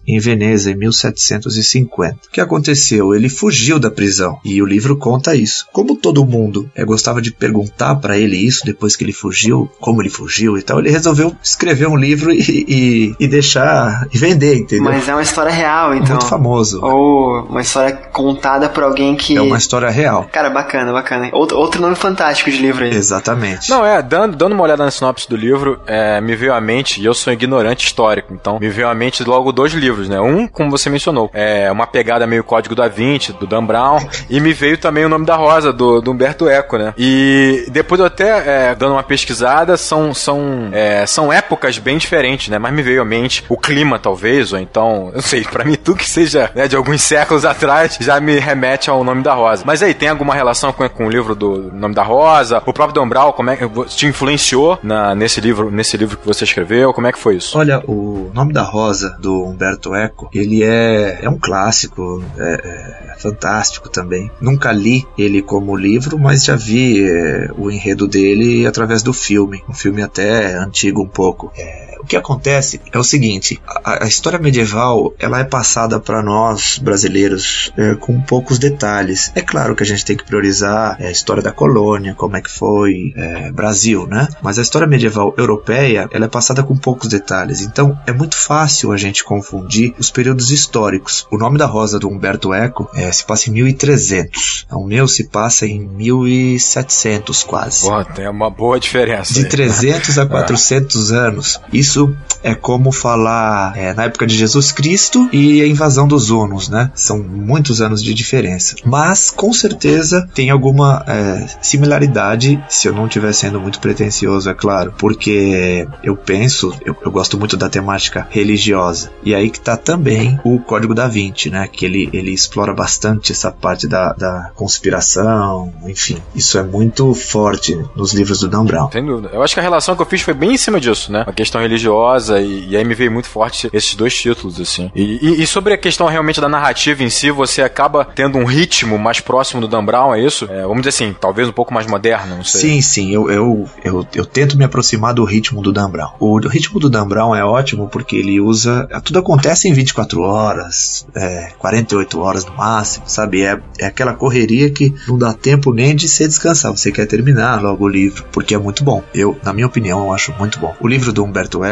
em 0.06 0.18
Veneza 0.18 0.70
em 0.70 0.75
1750. 0.75 2.16
O 2.26 2.30
que 2.30 2.40
aconteceu? 2.40 3.14
Ele 3.14 3.28
fugiu 3.28 3.78
da 3.78 3.90
prisão 3.90 4.38
e 4.44 4.61
o 4.62 4.66
livro 4.66 4.96
conta 4.96 5.34
isso. 5.34 5.66
Como 5.73 5.96
todo 5.96 6.25
mundo 6.25 6.70
é, 6.75 6.84
gostava 6.84 7.20
de 7.20 7.32
perguntar 7.32 7.96
para 7.96 8.18
ele 8.18 8.37
isso 8.37 8.64
depois 8.64 8.96
que 8.96 9.04
ele 9.04 9.12
fugiu, 9.12 9.70
como 9.80 10.02
ele 10.02 10.11
fugiu 10.11 10.58
e 10.58 10.62
tal, 10.62 10.78
ele 10.78 10.90
resolveu 10.90 11.34
escrever 11.42 11.88
um 11.88 11.96
livro 11.96 12.32
e, 12.32 12.40
e, 12.40 13.14
e 13.18 13.28
deixar 13.28 14.06
e 14.12 14.18
vender, 14.18 14.56
entendeu? 14.56 14.84
Mas 14.84 15.08
é 15.08 15.14
uma 15.14 15.23
história 15.23 15.52
real, 15.52 15.94
então. 15.94 16.16
Muito 16.16 16.26
famoso. 16.26 16.84
Ou 16.84 17.44
uma 17.44 17.61
história 17.61 17.92
contada 18.12 18.68
por 18.68 18.82
alguém 18.82 19.16
que. 19.16 19.37
É 19.37 19.40
uma 19.40 19.58
história 19.58 19.90
real. 19.90 20.28
Cara, 20.30 20.50
bacana, 20.50 20.92
bacana. 20.92 21.30
Outro, 21.32 21.58
outro 21.58 21.80
nome 21.80 21.96
fantástico 21.96 22.50
de 22.50 22.58
livro 22.58 22.84
aí. 22.84 22.94
Exatamente. 22.94 23.70
Não, 23.70 23.84
é, 23.84 24.02
dando, 24.02 24.37
dando 24.37 24.52
uma 24.52 24.62
olhada 24.62 24.84
na 24.84 24.90
sinopse 24.90 25.28
do 25.28 25.37
livro, 25.37 25.80
é, 25.87 26.20
me 26.20 26.34
veio 26.37 26.54
à 26.54 26.61
mente, 26.61 27.00
e 27.00 27.04
eu 27.04 27.14
sou 27.14 27.32
ignorante 27.32 27.87
histórico, 27.87 28.32
então 28.32 28.58
me 28.58 28.68
veio 28.68 28.88
à 28.88 28.94
mente 28.94 29.23
logo 29.25 29.43
dois 29.52 29.72
livros, 29.72 30.08
né? 30.08 30.20
Um, 30.20 30.46
como 30.46 30.70
você 30.70 30.88
mencionou, 30.90 31.30
é 31.32 31.70
uma 31.70 31.86
pegada 31.86 32.26
meio 32.26 32.44
Código 32.44 32.74
da 32.74 32.88
Vinci, 32.88 33.32
do 33.32 33.46
Dan 33.46 33.64
Brown, 33.64 33.98
e 34.28 34.40
me 34.40 34.52
veio 34.52 34.78
também 34.78 35.04
o 35.04 35.08
nome 35.08 35.26
da 35.26 35.36
Rosa, 35.36 35.72
do, 35.72 36.00
do 36.00 36.10
Humberto 36.10 36.48
Eco, 36.48 36.76
né? 36.76 36.94
E 36.96 37.66
depois 37.70 38.00
eu 38.00 38.06
até, 38.06 38.70
é, 38.70 38.74
dando 38.74 38.92
uma 38.92 39.02
pesquisada, 39.02 39.76
são, 39.76 40.14
são, 40.14 40.68
é, 40.72 41.06
são 41.06 41.32
épocas 41.32 41.78
bem 41.78 41.98
diferentes, 41.98 42.48
né? 42.48 42.58
Mas 42.58 42.72
me 42.72 42.82
veio 42.82 43.02
à 43.02 43.04
mente 43.04 43.44
o 43.48 43.56
clima, 43.56 43.98
talvez, 43.98 44.52
ou 44.52 44.58
então, 44.58 45.10
eu 45.14 45.22
sei, 45.22 45.42
pra 45.42 45.64
mim 45.64 45.74
tudo 45.74 45.98
que 45.98 46.08
seja 46.08 46.50
né, 46.54 46.68
de 46.68 46.76
alguns 46.76 47.02
séculos 47.02 47.44
atrás 47.44 47.96
já 48.00 48.20
me 48.20 48.38
remete 48.38 48.90
ao 48.90 49.02
nome 49.04 49.22
da 49.22 49.34
Rosa. 49.34 49.62
Mas 49.66 49.82
aí, 49.82 49.94
tem 49.94 50.08
alguma 50.08 50.34
relação 50.34 50.72
com, 50.72 50.88
com 50.88 51.06
o 51.06 51.10
livro 51.10 51.34
do 51.34 51.70
Nome 51.72 51.94
da 51.94 52.02
Rosa? 52.02 52.62
O 52.64 52.72
próprio 52.72 52.94
Dan 52.94 53.08
Brown, 53.08 53.32
como 53.32 53.50
é 53.50 53.56
que 53.56 53.68
te 53.86 54.06
influenciou 54.06 54.78
na, 54.82 55.14
nesse 55.14 55.40
livro, 55.40 55.70
nesse 55.70 55.96
livro 55.96 56.16
que 56.16 56.26
você 56.26 56.44
escreveu? 56.44 56.92
Como 56.92 57.06
é 57.06 57.12
que 57.12 57.18
foi 57.18 57.36
isso? 57.36 57.56
Olha, 57.58 57.82
o 57.86 58.30
Nome 58.34 58.52
da 58.52 58.62
Rosa, 58.62 59.16
do 59.18 59.34
Humberto 59.43 59.95
Eco, 59.95 60.29
ele 60.33 60.62
é, 60.62 61.25
é 61.25 61.29
um 61.29 61.38
clássico, 61.38 62.23
é, 62.38 63.12
é 63.12 63.19
fantástico 63.19 63.88
também. 63.88 64.31
Nunca 64.41 64.71
li 64.71 65.07
ele 65.17 65.43
como 65.43 65.76
livro, 65.76 66.19
mas 66.19 66.45
já 66.45 66.57
vi 66.57 67.03
é, 67.03 67.49
o 67.57 67.71
enredo 67.71 68.07
dele 68.07 68.67
através 68.67 69.03
do 69.03 69.12
filme. 69.12 69.62
Um 69.69 69.75
filme 69.75 70.03
até 70.03 70.55
antigo 70.55 71.03
um 71.03 71.09
pouco. 71.09 71.53
É, 71.57 71.93
o 72.04 72.06
que 72.06 72.16
acontece 72.16 72.80
é 72.92 72.99
o 72.99 73.02
seguinte: 73.02 73.61
a, 73.66 74.04
a 74.04 74.06
história 74.06 74.38
medieval 74.38 75.14
ela 75.18 75.40
é 75.40 75.44
passada 75.44 75.99
para 75.99 76.23
nós 76.23 76.78
brasileiros 76.78 77.73
é, 77.76 77.94
com 77.94 78.20
poucos 78.20 78.58
detalhes. 78.58 79.32
É 79.34 79.40
claro 79.40 79.75
que 79.75 79.82
a 79.82 79.87
gente 79.87 80.04
tem 80.04 80.16
que 80.16 80.25
priorizar 80.25 80.96
é, 81.00 81.08
a 81.08 81.11
história 81.11 81.42
da 81.42 81.50
colônia, 81.50 82.14
como 82.14 82.37
é 82.37 82.42
que 82.42 82.50
foi 82.50 83.14
é, 83.16 83.50
Brasil, 83.50 84.06
né? 84.06 84.28
Mas 84.42 84.58
a 84.58 84.62
história 84.62 84.87
medieval 84.87 85.34
europeia 85.38 86.06
ela 86.12 86.26
é 86.26 86.28
passada 86.28 86.62
com 86.62 86.76
poucos 86.76 87.08
detalhes. 87.08 87.62
Então 87.62 87.99
é 88.06 88.12
muito 88.12 88.37
fácil 88.37 88.92
a 88.92 88.96
gente 88.99 89.25
confundir 89.25 89.94
os 89.99 90.11
períodos 90.11 90.50
históricos. 90.50 91.26
O 91.30 91.38
nome 91.38 91.56
da 91.56 91.66
Rosa 91.66 91.99
do 91.99 92.08
Humberto 92.08 92.52
Eco 92.52 92.90
é, 92.94 93.11
se 93.11 93.25
passa 93.25 93.49
em 93.49 93.54
1300. 93.54 94.66
O 94.70 94.84
meu 94.84 95.08
se 95.08 95.25
passa 95.25 95.66
em 95.66 95.80
1700 95.80 97.44
quase. 97.44 97.88
Pô, 97.88 98.04
tem 98.04 98.28
uma 98.28 98.50
boa 98.50 98.78
diferença. 98.78 99.32
De 99.32 99.49
300 99.49 100.18
a 100.18 100.26
400 100.34 101.12
anos. 101.12 101.61
Isso 101.73 101.93
isso 101.94 102.16
é 102.42 102.54
como 102.54 102.90
falar 102.90 103.72
é, 103.76 103.94
na 103.94 104.04
época 104.04 104.26
de 104.26 104.36
Jesus 104.36 104.72
Cristo 104.72 105.28
e 105.32 105.62
a 105.62 105.66
invasão 105.66 106.06
dos 106.06 106.30
hunos, 106.30 106.68
né? 106.68 106.90
São 106.94 107.18
muitos 107.18 107.80
anos 107.80 108.02
de 108.02 108.12
diferença. 108.12 108.76
Mas 108.84 109.30
com 109.30 109.52
certeza 109.52 110.28
tem 110.34 110.50
alguma 110.50 111.04
é, 111.06 111.46
similaridade, 111.62 112.62
se 112.68 112.88
eu 112.88 112.92
não 112.92 113.06
estiver 113.06 113.32
sendo 113.32 113.60
muito 113.60 113.80
pretencioso, 113.80 114.50
é 114.50 114.54
claro, 114.54 114.92
porque 114.98 115.86
eu 116.02 116.16
penso, 116.16 116.74
eu, 116.84 116.96
eu, 117.00 117.10
gosto 117.10 117.38
muito 117.38 117.56
da 117.56 117.68
temática 117.68 118.26
religiosa. 118.28 119.10
E 119.22 119.34
aí 119.34 119.48
que 119.48 119.60
tá 119.60 119.76
também 119.76 120.38
o 120.44 120.58
Código 120.58 120.94
da 120.94 121.06
Vinci, 121.06 121.48
né? 121.48 121.68
Que 121.70 121.86
ele, 121.86 122.10
ele 122.12 122.32
explora 122.32 122.74
bastante 122.74 123.32
essa 123.32 123.50
parte 123.52 123.86
da, 123.86 124.12
da 124.12 124.50
conspiração, 124.54 125.72
enfim. 125.86 126.18
Isso 126.34 126.58
é 126.58 126.62
muito 126.62 127.14
forte 127.14 127.78
nos 127.94 128.12
livros 128.12 128.40
do 128.40 128.48
Dan 128.48 128.64
Brown. 128.64 128.90
Sem 128.90 129.06
dúvida. 129.06 129.30
Eu 129.32 129.42
acho 129.42 129.54
que 129.54 129.60
a 129.60 129.62
relação 129.62 129.94
que 129.94 130.02
eu 130.02 130.06
fiz 130.06 130.20
foi 130.20 130.34
bem 130.34 130.54
em 130.54 130.58
cima 130.58 130.80
disso, 130.80 131.12
né? 131.12 131.24
A 131.26 131.32
questão 131.32 131.60
religiosa 131.60 131.74
religiosa, 131.75 132.40
e, 132.40 132.69
e, 132.71 132.76
aí 132.76 132.85
me 132.85 132.95
veio 132.95 133.11
muito 133.11 133.28
forte 133.28 133.69
esses 133.73 133.95
dois 133.95 134.14
títulos, 134.14 134.61
assim. 134.61 134.90
E, 134.95 135.19
e, 135.21 135.43
e, 135.43 135.47
sobre 135.47 135.75
a 135.75 135.78
questão 135.78 136.07
realmente 136.07 136.40
da 136.40 136.49
narrativa 136.49 137.02
em 137.02 137.11
si, 137.11 137.31
você 137.31 137.62
acaba 137.62 138.04
tendo 138.04 138.38
um 138.38 138.45
ritmo 138.45 138.99
mais 138.99 139.21
próximo 139.21 139.61
do 139.61 139.69
Dan 139.69 139.85
Brown, 139.85 140.14
é 140.14 140.21
isso? 140.23 140.47
É, 140.50 140.62
vamos 140.62 140.78
dizer 140.78 140.90
assim, 140.90 141.16
talvez 141.19 141.49
um 141.49 141.52
pouco 141.52 141.75
mais 141.75 141.87
moderno, 141.87 142.37
não 142.37 142.45
sei. 142.45 142.61
Sim, 142.61 142.81
sim, 142.81 143.12
eu, 143.12 143.31
eu, 143.31 143.69
eu, 143.85 144.07
eu 144.14 144.25
tento 144.25 144.57
me 144.57 144.64
aproximar 144.64 145.14
do 145.14 145.25
ritmo 145.25 145.62
do 145.62 145.73
Dan 145.73 145.90
Brown. 145.90 146.12
O, 146.19 146.37
o, 146.37 146.49
ritmo 146.49 146.78
do 146.78 146.88
Dan 146.88 147.07
Brown 147.07 147.35
é 147.35 147.45
ótimo 147.45 147.88
porque 147.88 148.16
ele 148.16 148.40
usa. 148.40 148.88
Tudo 149.04 149.19
acontece 149.19 149.69
em 149.69 149.73
24 149.73 150.21
horas, 150.23 151.07
é, 151.14 151.52
48 151.59 152.21
horas 152.21 152.45
no 152.45 152.54
máximo, 152.54 153.04
sabe? 153.09 153.43
É, 153.43 153.59
é 153.78 153.87
aquela 153.87 154.14
correria 154.14 154.71
que 154.71 154.95
não 155.09 155.19
dá 155.19 155.33
tempo 155.33 155.73
nem 155.73 155.95
de 155.95 156.09
você 156.09 156.26
descansar. 156.26 156.71
Você 156.71 156.93
quer 156.93 157.07
terminar 157.07 157.62
logo 157.62 157.85
o 157.85 157.88
livro, 157.88 158.25
porque 158.33 158.54
é 158.54 158.59
muito 158.59 158.85
bom. 158.85 159.02
Eu, 159.14 159.37
na 159.43 159.52
minha 159.52 159.66
opinião, 159.66 160.04
eu 160.04 160.12
acho 160.12 160.33
muito 160.38 160.59
bom. 160.59 160.75
O 160.81 160.88
livro 160.88 161.12
do 161.12 161.25
Humberto 161.25 161.63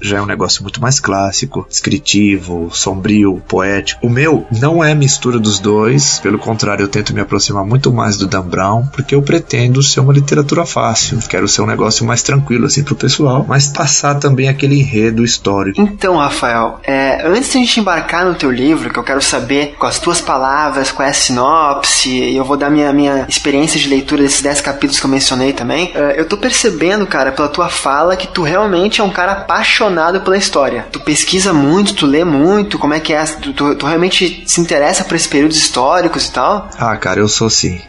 Já 0.00 0.18
é 0.18 0.22
um 0.22 0.26
negócio 0.26 0.62
muito 0.62 0.80
mais 0.80 1.00
clássico, 1.00 1.66
descritivo, 1.68 2.70
sombrio, 2.72 3.42
poético. 3.48 4.06
O 4.06 4.10
meu 4.10 4.46
não 4.50 4.82
é 4.82 4.94
mistura 4.94 5.38
dos 5.38 5.58
dois, 5.58 6.18
pelo 6.20 6.38
contrário, 6.38 6.84
eu 6.84 6.88
tento 6.88 7.14
me 7.14 7.20
aproximar 7.20 7.64
muito 7.64 7.92
mais 7.92 8.16
do 8.16 8.26
Dan 8.26 8.42
Brown, 8.42 8.86
porque 8.86 9.14
eu 9.14 9.22
pretendo 9.22 9.82
ser 9.82 10.00
uma 10.00 10.12
literatura 10.12 10.64
fácil. 10.66 11.18
Quero 11.28 11.48
ser 11.48 11.62
um 11.62 11.66
negócio 11.66 12.04
mais 12.04 12.22
tranquilo 12.22 12.66
assim 12.66 12.82
pro 12.82 12.94
pessoal, 12.94 13.44
mas 13.48 13.68
passar 13.68 14.16
também 14.16 14.48
aquele 14.48 14.78
enredo 14.78 15.24
histórico. 15.24 15.80
Então, 15.80 16.16
Rafael, 16.16 16.80
é, 16.84 17.26
antes 17.26 17.50
de 17.50 17.58
a 17.58 17.60
gente 17.60 17.80
embarcar 17.80 18.24
no 18.24 18.34
teu 18.34 18.50
livro, 18.50 18.90
que 18.90 18.98
eu 18.98 19.04
quero 19.04 19.22
saber 19.22 19.74
com 19.78 19.86
as 19.86 19.98
tuas 19.98 20.20
palavras, 20.20 20.90
qual 20.90 21.06
é 21.06 21.10
a 21.10 21.14
sinopse, 21.14 22.10
e 22.10 22.36
eu 22.36 22.44
vou 22.44 22.56
dar 22.56 22.70
minha, 22.70 22.92
minha 22.92 23.26
experiência 23.28 23.78
de 23.78 23.88
leitura 23.88 24.22
desses 24.22 24.42
10 24.42 24.60
capítulos 24.60 24.98
que 24.98 25.06
eu 25.06 25.10
mencionei 25.10 25.52
também, 25.52 25.92
é, 25.94 26.18
eu 26.20 26.26
tô 26.26 26.36
percebendo, 26.36 27.06
cara, 27.06 27.32
pela 27.32 27.48
tua 27.48 27.68
fala, 27.68 28.16
que 28.16 28.28
tu 28.28 28.42
realmente 28.42 29.00
é 29.00 29.04
um 29.04 29.10
cara 29.10 29.35
apaixonado 29.38 30.20
pela 30.20 30.36
história. 30.36 30.86
Tu 30.90 31.00
pesquisa 31.00 31.52
muito, 31.52 31.94
tu 31.94 32.06
lê 32.06 32.24
muito, 32.24 32.78
como 32.78 32.94
é 32.94 33.00
que 33.00 33.12
é? 33.12 33.24
Tu, 33.24 33.52
tu, 33.52 33.74
tu 33.74 33.86
realmente 33.86 34.42
se 34.46 34.60
interessa 34.60 35.04
por 35.04 35.14
esses 35.14 35.26
períodos 35.26 35.56
históricos 35.56 36.26
e 36.26 36.32
tal? 36.32 36.70
Ah, 36.78 36.96
cara, 36.96 37.20
eu 37.20 37.28
sou 37.28 37.48
sim. 37.50 37.80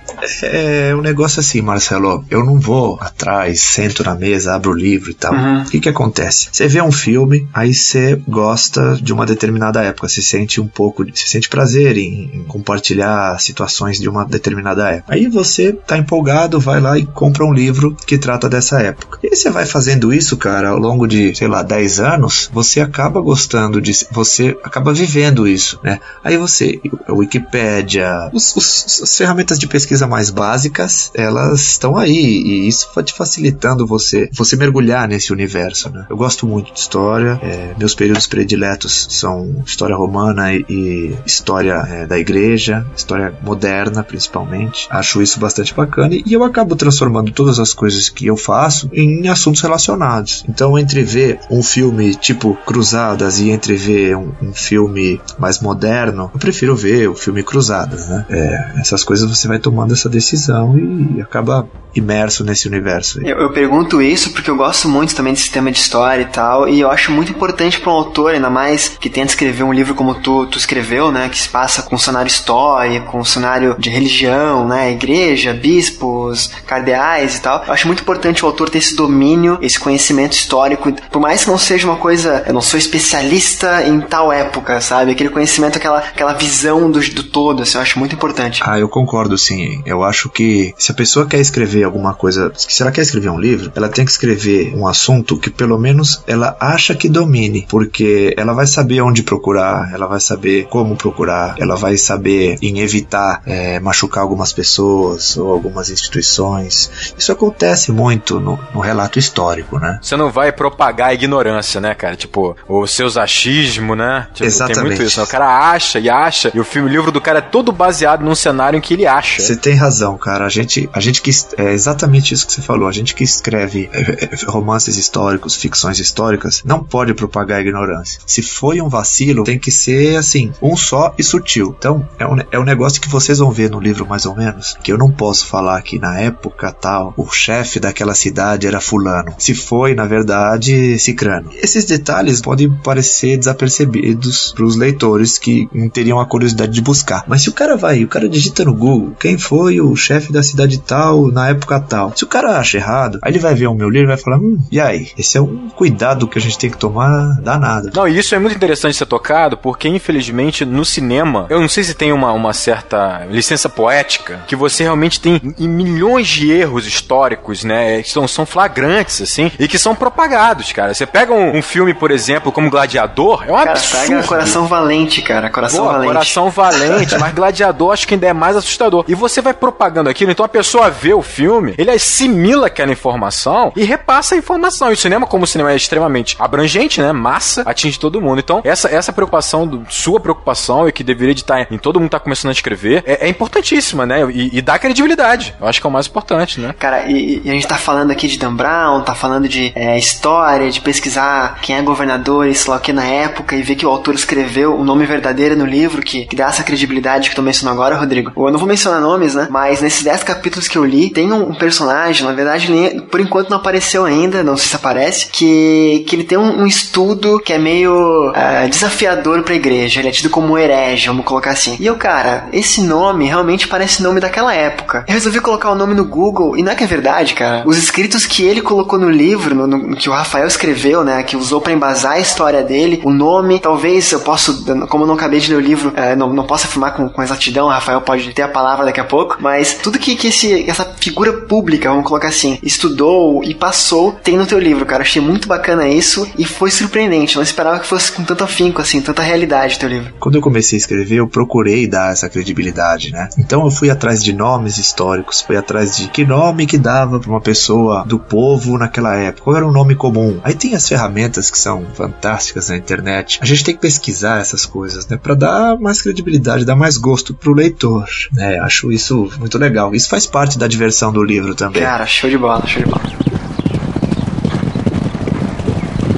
É 0.43 0.95
um 0.95 1.01
negócio 1.01 1.39
assim, 1.39 1.61
Marcelo. 1.61 2.25
Eu 2.29 2.43
não 2.43 2.59
vou 2.59 2.97
atrás, 2.99 3.61
sento 3.61 4.03
na 4.03 4.15
mesa, 4.15 4.55
abro 4.55 4.71
o 4.71 4.75
livro 4.75 5.11
e 5.11 5.13
tal. 5.13 5.33
Uhum. 5.33 5.61
O 5.61 5.65
que 5.65 5.79
que 5.79 5.89
acontece? 5.89 6.49
Você 6.51 6.67
vê 6.67 6.81
um 6.81 6.91
filme, 6.91 7.47
aí 7.53 7.73
você 7.73 8.19
gosta 8.27 8.97
de 9.01 9.13
uma 9.13 9.25
determinada 9.25 9.83
época, 9.83 10.07
você 10.07 10.21
sente 10.21 10.59
um 10.59 10.67
pouco, 10.67 11.05
você 11.05 11.27
sente 11.27 11.49
prazer 11.49 11.97
em, 11.97 12.31
em 12.33 12.43
compartilhar 12.43 13.39
situações 13.39 13.99
de 13.99 14.09
uma 14.09 14.25
determinada 14.25 14.89
época. 14.89 15.13
Aí 15.13 15.27
você 15.27 15.71
tá 15.71 15.97
empolgado, 15.97 16.59
vai 16.59 16.79
lá 16.79 16.97
e 16.97 17.05
compra 17.05 17.45
um 17.45 17.53
livro 17.53 17.95
que 18.05 18.17
trata 18.17 18.49
dessa 18.49 18.81
época. 18.81 19.19
E 19.23 19.35
você 19.35 19.49
vai 19.49 19.65
fazendo 19.65 20.13
isso, 20.13 20.37
cara, 20.37 20.69
ao 20.69 20.79
longo 20.79 21.07
de 21.07 21.33
sei 21.37 21.47
lá, 21.47 21.61
10 21.61 21.99
anos, 21.99 22.49
você 22.51 22.81
acaba 22.81 23.21
gostando 23.21 23.79
de. 23.79 23.91
Você 24.11 24.57
acaba 24.63 24.91
vivendo 24.91 25.47
isso, 25.47 25.79
né? 25.83 25.99
Aí 26.23 26.35
você, 26.35 26.81
a 27.07 27.13
Wikipédia, 27.13 28.31
os, 28.33 28.55
os, 28.55 29.01
as 29.03 29.15
ferramentas 29.15 29.59
de 29.59 29.67
pesquisa 29.67 30.07
mais 30.07 30.31
básicas, 30.31 31.11
elas 31.13 31.61
estão 31.61 31.95
aí. 31.95 32.17
E 32.17 32.67
isso 32.67 32.89
vai 32.95 33.03
te 33.03 33.13
facilitando 33.13 33.85
você, 33.85 34.29
você 34.33 34.55
mergulhar 34.55 35.07
nesse 35.07 35.31
universo, 35.31 35.91
né? 35.91 36.07
Eu 36.09 36.17
gosto 36.17 36.47
muito 36.47 36.73
de 36.73 36.79
história, 36.79 37.39
é, 37.43 37.75
meus 37.77 37.93
períodos 37.93 38.25
prediletos 38.25 39.07
são 39.11 39.61
história 39.63 39.95
romana 39.95 40.53
e, 40.53 40.65
e 40.67 41.15
história 41.23 41.85
é, 41.87 42.07
da 42.07 42.17
igreja, 42.17 42.83
história 42.95 43.31
moderna 43.43 44.03
principalmente. 44.03 44.87
Acho 44.89 45.21
isso 45.21 45.39
bastante 45.39 45.71
bacana 45.73 46.15
e 46.15 46.33
eu 46.33 46.43
acabo 46.43 46.75
transformando 46.75 47.31
todas 47.31 47.59
as 47.59 47.73
coisas 47.73 48.09
que 48.09 48.25
eu 48.25 48.35
faço 48.35 48.89
em 48.91 49.27
assuntos 49.27 49.61
relacionados. 49.61 50.43
Então, 50.49 50.79
entre 50.79 51.03
ver 51.03 51.26
um 51.49 51.63
filme 51.63 52.15
tipo 52.15 52.55
Cruzadas 52.65 53.39
e 53.39 53.49
entre 53.49 53.75
ver 53.75 54.15
um, 54.15 54.31
um 54.41 54.53
filme 54.53 55.21
mais 55.37 55.59
moderno, 55.59 56.29
eu 56.33 56.39
prefiro 56.39 56.75
ver 56.75 57.09
o 57.09 57.15
filme 57.15 57.43
Cruzadas, 57.43 58.07
né? 58.07 58.25
É, 58.29 58.79
essas 58.79 59.03
coisas 59.03 59.29
você 59.29 59.47
vai 59.47 59.59
tomando 59.59 59.93
essa 59.93 60.09
decisão 60.09 60.77
e 60.77 61.21
acaba 61.21 61.67
imerso 61.99 62.43
nesse 62.43 62.67
universo. 62.67 63.19
Eu, 63.25 63.37
eu, 63.37 63.51
pergunto 63.51 64.01
isso 64.01 64.31
porque 64.31 64.49
eu 64.49 64.55
gosto 64.55 64.87
muito 64.87 65.15
também 65.15 65.33
desse 65.33 65.51
tema 65.51 65.71
de 65.71 65.79
história 65.79 66.23
e 66.23 66.25
tal, 66.25 66.67
e 66.67 66.79
eu 66.79 66.89
acho 66.89 67.11
muito 67.11 67.31
importante 67.31 67.79
para 67.79 67.91
um 67.91 67.95
autor, 67.95 68.33
ainda 68.33 68.49
mais 68.49 68.89
que 68.99 69.09
tenta 69.09 69.27
escrever 69.27 69.63
um 69.63 69.73
livro 69.73 69.95
como 69.95 70.15
tu, 70.15 70.45
tu 70.47 70.57
escreveu, 70.57 71.11
né, 71.11 71.29
que 71.29 71.37
se 71.37 71.49
passa 71.49 71.81
com 71.81 71.95
um 71.95 71.99
cenário 71.99 72.27
histórico, 72.27 73.11
com 73.11 73.19
um 73.19 73.25
cenário 73.25 73.75
de 73.77 73.89
religião, 73.89 74.67
né, 74.67 74.91
igreja, 74.91 75.53
bispos, 75.53 76.51
cardeais 76.65 77.37
e 77.37 77.41
tal. 77.41 77.63
Eu 77.65 77.73
acho 77.73 77.87
muito 77.87 78.01
importante 78.01 78.43
o 78.43 78.47
autor 78.47 78.69
ter 78.69 78.79
esse 78.79 78.95
domínio, 78.95 79.57
esse 79.61 79.79
conhecimento 79.79 80.33
histórico, 80.33 80.91
por 81.11 81.21
mais 81.21 81.43
que 81.43 81.49
não 81.49 81.57
seja 81.57 81.87
uma 81.87 81.97
coisa, 81.97 82.43
eu 82.47 82.53
não 82.53 82.61
sou 82.61 82.77
especialista 82.77 83.87
em 83.87 83.99
tal 84.01 84.31
época, 84.31 84.79
sabe? 84.81 85.11
Aquele 85.11 85.29
conhecimento, 85.29 85.77
aquela, 85.77 85.99
aquela 85.99 86.33
visão 86.33 86.89
do, 86.89 86.99
do 86.99 87.23
todo, 87.23 87.63
assim, 87.63 87.77
eu 87.77 87.81
acho 87.81 87.99
muito 87.99 88.15
importante. 88.15 88.61
Ah, 88.63 88.79
eu 88.79 88.89
concordo 88.89 89.37
sim. 89.37 89.81
Eu 89.85 90.03
acho 90.03 90.29
que 90.29 90.73
se 90.77 90.91
a 90.91 90.95
pessoa 90.95 91.25
quer 91.25 91.39
escrever 91.39 91.83
alguma 91.87 92.13
coisa, 92.13 92.51
se 92.55 92.81
ela 92.81 92.91
quer 92.91 93.01
escrever 93.01 93.29
um 93.29 93.39
livro, 93.39 93.71
ela 93.75 93.89
tem 93.89 94.05
que 94.05 94.11
escrever 94.11 94.73
um 94.75 94.87
assunto 94.87 95.37
que 95.37 95.49
pelo 95.49 95.77
menos 95.77 96.23
ela 96.27 96.55
acha 96.59 96.93
que 96.93 97.09
domine, 97.09 97.65
porque 97.69 98.33
ela 98.37 98.53
vai 98.53 98.67
saber 98.67 99.01
onde 99.01 99.23
procurar, 99.23 99.91
ela 99.93 100.07
vai 100.07 100.19
saber 100.19 100.67
como 100.67 100.95
procurar, 100.95 101.55
ela 101.59 101.75
vai 101.75 101.97
saber 101.97 102.57
em 102.61 102.79
evitar 102.79 103.41
é, 103.45 103.79
machucar 103.79 104.23
algumas 104.23 104.53
pessoas 104.53 105.37
ou 105.37 105.51
algumas 105.51 105.89
instituições. 105.89 107.13
Isso 107.17 107.31
acontece 107.31 107.91
muito 107.91 108.39
no, 108.39 108.59
no, 108.73 108.79
relato 108.79 109.19
histórico, 109.19 109.79
né? 109.79 109.99
Você 110.01 110.15
não 110.15 110.31
vai 110.31 110.51
propagar 110.51 111.09
a 111.09 111.13
ignorância, 111.13 111.79
né, 111.81 111.93
cara? 111.93 112.15
Tipo, 112.15 112.55
o 112.67 112.85
seus 112.87 113.17
achismo, 113.17 113.95
né? 113.95 114.27
Tipo, 114.33 114.45
Exatamente. 114.45 114.75
Tem 114.75 114.83
muito 114.85 115.03
isso. 115.03 115.19
Né? 115.19 115.25
O 115.25 115.29
cara 115.29 115.71
acha 115.71 115.99
e 115.99 116.09
acha, 116.09 116.51
e 116.53 116.59
o 116.59 116.63
filme, 116.63 116.89
o 116.89 116.91
livro 116.91 117.11
do 117.11 117.21
cara 117.21 117.39
é 117.39 117.41
todo 117.41 117.71
baseado 117.71 118.23
num 118.23 118.35
cenário 118.35 118.77
em 118.77 118.81
que 118.81 118.93
ele 118.93 119.05
acha. 119.05 119.41
Você 119.41 119.55
tem 119.55 119.75
razão, 119.75 120.17
cara. 120.17 120.45
A 120.45 120.49
gente, 120.49 120.89
a 120.93 120.99
gente 120.99 121.21
que 121.21 121.31
é 121.57 121.73
exatamente 121.77 122.33
isso 122.33 122.45
que 122.45 122.53
você 122.53 122.61
falou. 122.61 122.87
A 122.87 122.91
gente 122.91 123.15
que 123.15 123.23
escreve 123.23 123.89
é, 123.93 124.25
é, 124.25 124.29
romances 124.47 124.97
históricos, 124.97 125.55
ficções 125.55 125.99
históricas, 125.99 126.61
não 126.65 126.83
pode 126.83 127.13
propagar 127.13 127.59
a 127.59 127.61
ignorância. 127.61 128.19
Se 128.25 128.41
foi 128.41 128.81
um 128.81 128.89
vacilo, 128.89 129.43
tem 129.43 129.59
que 129.59 129.71
ser 129.71 130.17
assim, 130.17 130.51
um 130.61 130.75
só 130.75 131.13
e 131.17 131.23
sutil. 131.23 131.75
Então, 131.77 132.07
é 132.19 132.25
um, 132.25 132.37
é 132.51 132.59
um 132.59 132.63
negócio 132.63 133.01
que 133.01 133.09
vocês 133.09 133.39
vão 133.39 133.51
ver 133.51 133.69
no 133.69 133.79
livro 133.79 134.05
mais 134.05 134.25
ou 134.25 134.35
menos, 134.35 134.77
que 134.83 134.91
eu 134.91 134.97
não 134.97 135.11
posso 135.11 135.45
falar 135.45 135.81
que 135.81 135.99
na 135.99 136.19
época 136.19 136.71
tal, 136.71 137.13
o 137.15 137.29
chefe 137.29 137.79
daquela 137.79 138.13
cidade 138.13 138.67
era 138.67 138.81
fulano. 138.81 139.33
Se 139.37 139.53
foi, 139.53 139.93
na 139.93 140.05
verdade, 140.05 140.97
cicrano. 140.99 141.51
Esses 141.55 141.85
detalhes 141.85 142.41
podem 142.41 142.69
parecer 142.69 143.37
desapercebidos 143.37 144.53
para 144.55 144.65
os 144.65 144.75
leitores 144.75 145.37
que 145.37 145.69
teriam 145.93 146.19
a 146.19 146.25
curiosidade 146.25 146.71
de 146.71 146.81
buscar. 146.81 147.23
Mas 147.27 147.43
se 147.43 147.49
o 147.49 147.53
cara 147.53 147.75
vai, 147.75 148.03
o 148.03 148.07
cara 148.07 148.27
digita 148.27 148.65
no 148.65 148.73
Google 148.73 149.15
quem 149.19 149.37
foi 149.37 149.79
o 149.79 149.95
chefe 149.95 150.31
da 150.31 150.41
cidade 150.41 150.79
tal 150.79 151.27
na 151.31 151.49
época 151.49 151.56
tal. 151.65 152.15
Se 152.15 152.23
o 152.23 152.27
cara 152.27 152.59
acha 152.59 152.77
errado, 152.77 153.19
aí 153.21 153.31
ele 153.31 153.39
vai 153.39 153.53
ver 153.53 153.67
o 153.67 153.73
meu 153.73 153.89
livro 153.89 154.07
e 154.07 154.15
vai 154.15 154.17
falar: 154.17 154.37
hum, 154.37 154.57
e 154.71 154.79
aí? 154.79 155.09
Esse 155.17 155.37
é 155.37 155.41
um 155.41 155.69
cuidado 155.69 156.27
que 156.27 156.37
a 156.37 156.41
gente 156.41 156.57
tem 156.57 156.69
que 156.69 156.77
tomar 156.77 157.39
danado. 157.41 157.89
Não, 157.93 158.07
e 158.07 158.17
isso 158.17 158.35
é 158.35 158.39
muito 158.39 158.55
interessante 158.55 158.95
ser 158.95 159.05
tocado, 159.05 159.57
porque 159.57 159.87
infelizmente 159.87 160.65
no 160.65 160.85
cinema, 160.85 161.45
eu 161.49 161.59
não 161.59 161.67
sei 161.67 161.83
se 161.83 161.93
tem 161.93 162.11
uma, 162.11 162.31
uma 162.31 162.53
certa 162.53 163.25
licença 163.29 163.69
poética, 163.69 164.41
que 164.47 164.55
você 164.55 164.83
realmente 164.83 165.19
tem 165.19 165.41
milhões 165.59 166.27
de 166.27 166.51
erros 166.51 166.85
históricos, 166.85 167.63
né? 167.63 168.01
Que 168.01 168.09
são, 168.09 168.27
são 168.27 168.45
flagrantes, 168.45 169.21
assim, 169.21 169.51
e 169.59 169.67
que 169.67 169.77
são 169.77 169.95
propagados, 169.95 170.71
cara. 170.71 170.93
Você 170.93 171.05
pega 171.05 171.33
um, 171.33 171.57
um 171.57 171.61
filme, 171.61 171.93
por 171.93 172.11
exemplo, 172.11 172.51
como 172.51 172.69
Gladiador, 172.69 173.43
é 173.47 173.51
um 173.51 173.55
cara, 173.55 173.71
absurdo. 173.71 174.07
Pega 174.07 174.23
Coração 174.23 174.67
Valente, 174.67 175.21
cara. 175.21 175.49
Coração 175.49 175.81
Boa, 175.81 175.93
Valente. 175.93 176.13
Coração 176.13 176.49
Valente, 176.49 177.17
mas 177.17 177.33
Gladiador 177.33 177.93
acho 177.93 178.07
que 178.07 178.13
ainda 178.13 178.27
é 178.27 178.33
mais 178.33 178.55
assustador. 178.55 179.05
E 179.07 179.15
você 179.15 179.41
vai 179.41 179.53
propagando 179.53 180.09
aquilo, 180.09 180.31
então 180.31 180.45
a 180.45 180.49
pessoa 180.49 180.89
vê 180.89 181.13
o 181.13 181.21
filme, 181.21 181.46
ele 181.77 181.91
assimila 181.91 182.67
aquela 182.67 182.91
informação 182.91 183.71
e 183.75 183.83
repassa 183.83 184.35
a 184.35 184.37
informação. 184.37 184.89
E 184.89 184.93
o 184.93 184.97
cinema, 184.97 185.25
como 185.25 185.43
o 185.43 185.47
cinema 185.47 185.71
é 185.71 185.75
extremamente 185.75 186.35
abrangente, 186.39 187.01
né? 187.01 187.11
Massa, 187.11 187.63
atinge 187.65 187.99
todo 187.99 188.21
mundo. 188.21 188.39
Então, 188.39 188.61
essa, 188.63 188.89
essa 188.89 189.13
preocupação, 189.13 189.67
do, 189.67 189.85
sua 189.89 190.19
preocupação, 190.19 190.87
e 190.87 190.91
que 190.91 191.03
deveria 191.03 191.33
de 191.33 191.41
estar 191.41 191.67
em 191.71 191.77
todo 191.77 191.99
mundo 191.99 192.09
tá 192.09 192.19
começando 192.19 192.49
a 192.49 192.53
escrever, 192.53 193.03
é, 193.05 193.25
é 193.25 193.29
importantíssima, 193.29 194.05
né? 194.05 194.29
E, 194.31 194.57
e, 194.57 194.61
dá 194.61 194.77
credibilidade. 194.77 195.55
Eu 195.59 195.67
acho 195.67 195.79
que 195.79 195.87
é 195.87 195.89
o 195.89 195.93
mais 195.93 196.07
importante, 196.07 196.59
né? 196.59 196.73
Cara, 196.77 197.05
e, 197.09 197.41
e 197.43 197.49
a 197.49 197.53
gente 197.53 197.67
tá 197.67 197.77
falando 197.77 198.11
aqui 198.11 198.27
de 198.27 198.37
Dan 198.37 198.55
Brown, 198.55 199.01
tá 199.01 199.15
falando 199.15 199.47
de 199.47 199.71
é, 199.75 199.97
história, 199.97 200.69
de 200.69 200.81
pesquisar 200.81 201.59
quem 201.61 201.75
é 201.75 201.81
governador 201.81 202.47
e 202.47 202.55
sei 202.55 202.71
lá 202.71 202.77
o 202.77 202.79
que 202.79 202.93
na 202.93 203.05
época, 203.05 203.55
e 203.55 203.61
ver 203.61 203.75
que 203.75 203.85
o 203.85 203.89
autor 203.89 204.15
escreveu 204.15 204.75
o 204.75 204.83
nome 204.83 205.05
verdadeiro 205.05 205.55
no 205.55 205.65
livro, 205.65 206.01
que, 206.01 206.25
que 206.25 206.35
dá 206.35 206.47
essa 206.47 206.63
credibilidade 206.63 207.29
que 207.29 207.35
tu 207.35 207.41
mencionou 207.41 207.73
agora, 207.73 207.95
Rodrigo. 207.95 208.31
Eu 208.35 208.51
não 208.51 208.59
vou 208.59 208.67
mencionar 208.67 209.01
nomes, 209.01 209.35
né? 209.35 209.47
Mas 209.49 209.81
nesses 209.81 210.03
10 210.03 210.23
capítulos 210.23 210.67
que 210.67 210.77
eu 210.77 210.85
li, 210.85 211.09
tem 211.09 211.31
um, 211.31 211.36
um 211.43 211.53
personagem, 211.53 212.25
na 212.25 212.33
verdade, 212.33 212.71
ele, 212.71 213.01
por 213.01 213.19
enquanto 213.19 213.49
não 213.49 213.57
apareceu 213.57 214.05
ainda, 214.05 214.43
não 214.43 214.57
sei 214.57 214.69
se 214.69 214.75
aparece, 214.75 215.27
que, 215.27 216.05
que 216.07 216.15
ele 216.15 216.23
tem 216.23 216.37
um, 216.37 216.61
um 216.61 216.67
estudo 216.67 217.39
que 217.39 217.53
é 217.53 217.57
meio 217.57 218.29
uh, 218.29 218.69
desafiador 218.69 219.43
pra 219.43 219.55
igreja. 219.55 219.99
Ele 219.99 220.09
é 220.09 220.11
tido 220.11 220.29
como 220.29 220.57
herege, 220.57 221.07
vamos 221.07 221.25
colocar 221.25 221.51
assim. 221.51 221.77
E 221.79 221.85
eu, 221.85 221.95
cara, 221.95 222.47
esse 222.51 222.81
nome 222.81 223.25
realmente 223.25 223.67
parece 223.67 224.03
nome 224.03 224.19
daquela 224.19 224.53
época. 224.53 225.05
Eu 225.07 225.13
resolvi 225.13 225.39
colocar 225.39 225.71
o 225.71 225.75
nome 225.75 225.93
no 225.93 226.05
Google, 226.05 226.57
e 226.57 226.63
não 226.63 226.71
é 226.71 226.75
que 226.75 226.83
é 226.83 226.87
verdade, 226.87 227.33
cara. 227.33 227.63
Os 227.65 227.77
escritos 227.77 228.25
que 228.25 228.43
ele 228.43 228.61
colocou 228.61 228.99
no 228.99 229.09
livro, 229.09 229.55
no, 229.55 229.67
no 229.67 229.95
que 229.95 230.09
o 230.09 230.13
Rafael 230.13 230.47
escreveu, 230.47 231.03
né, 231.03 231.23
que 231.23 231.35
usou 231.35 231.61
para 231.61 231.73
embasar 231.73 232.13
a 232.13 232.19
história 232.19 232.63
dele, 232.63 233.01
o 233.03 233.11
nome, 233.11 233.59
talvez 233.59 234.11
eu 234.11 234.19
posso, 234.19 234.65
como 234.87 235.03
eu 235.03 235.07
não 235.07 235.15
acabei 235.15 235.39
de 235.39 235.49
ler 235.51 235.57
o 235.57 235.61
livro, 235.61 235.89
uh, 235.89 236.15
não, 236.15 236.33
não 236.33 236.45
posso 236.45 236.65
afirmar 236.65 236.93
com, 236.93 237.09
com 237.09 237.23
exatidão, 237.23 237.67
o 237.67 237.69
Rafael 237.69 238.01
pode 238.01 238.33
ter 238.33 238.41
a 238.41 238.47
palavra 238.47 238.85
daqui 238.85 238.99
a 238.99 239.03
pouco, 239.03 239.37
mas 239.39 239.75
tudo 239.75 239.99
que, 239.99 240.15
que 240.15 240.27
esse, 240.27 240.69
essa 240.69 240.85
figura 240.99 241.26
pública, 241.33 241.89
vamos 241.89 242.05
colocar 242.05 242.29
assim, 242.29 242.59
estudou 242.61 243.43
e 243.43 243.53
passou, 243.53 244.11
tem 244.11 244.37
no 244.37 244.45
teu 244.45 244.59
livro, 244.59 244.85
cara. 244.85 245.03
Achei 245.03 245.21
muito 245.21 245.47
bacana 245.47 245.87
isso 245.87 246.27
e 246.37 246.45
foi 246.45 246.71
surpreendente. 246.71 247.35
Não 247.35 247.43
esperava 247.43 247.79
que 247.79 247.87
fosse 247.87 248.11
com 248.11 248.23
tanto 248.23 248.43
afinco, 248.43 248.81
assim, 248.81 249.01
tanta 249.01 249.21
realidade 249.21 249.75
o 249.75 249.79
teu 249.79 249.89
livro. 249.89 250.13
Quando 250.19 250.35
eu 250.35 250.41
comecei 250.41 250.77
a 250.77 250.81
escrever, 250.81 251.17
eu 251.17 251.27
procurei 251.27 251.87
dar 251.87 252.11
essa 252.11 252.29
credibilidade, 252.29 253.11
né? 253.11 253.29
Então 253.37 253.63
eu 253.63 253.71
fui 253.71 253.89
atrás 253.89 254.23
de 254.23 254.33
nomes 254.33 254.77
históricos, 254.77 255.41
fui 255.41 255.57
atrás 255.57 255.97
de 255.97 256.07
que 256.07 256.25
nome 256.25 256.65
que 256.65 256.77
dava 256.77 257.19
pra 257.19 257.29
uma 257.29 257.41
pessoa 257.41 258.03
do 258.05 258.19
povo 258.19 258.77
naquela 258.77 259.15
época, 259.15 259.43
qual 259.43 259.55
era 259.55 259.67
um 259.67 259.71
nome 259.71 259.95
comum. 259.95 260.39
Aí 260.43 260.53
tem 260.55 260.75
as 260.75 260.87
ferramentas 260.87 261.49
que 261.49 261.57
são 261.57 261.85
fantásticas 261.93 262.69
na 262.69 262.77
internet. 262.77 263.39
A 263.41 263.45
gente 263.45 263.63
tem 263.63 263.75
que 263.75 263.81
pesquisar 263.81 264.39
essas 264.39 264.65
coisas, 264.65 265.07
né? 265.07 265.17
Pra 265.17 265.35
dar 265.35 265.77
mais 265.79 266.01
credibilidade, 266.01 266.65
dar 266.65 266.75
mais 266.75 266.97
gosto 266.97 267.33
pro 267.33 267.53
leitor, 267.53 268.07
né? 268.33 268.59
Acho 268.59 268.91
isso 268.91 269.31
muito 269.39 269.57
legal. 269.57 269.93
Isso 269.93 270.09
faz 270.09 270.25
parte 270.25 270.57
da 270.57 270.67
diversão 270.67 271.11
do 271.11 271.16
livro 271.23 271.55
também. 271.55 271.81
Cara, 271.81 272.05
show 272.05 272.29
de 272.29 272.37
bola, 272.37 272.65
show 272.65 272.83
de 272.83 272.89
bola. 272.89 273.36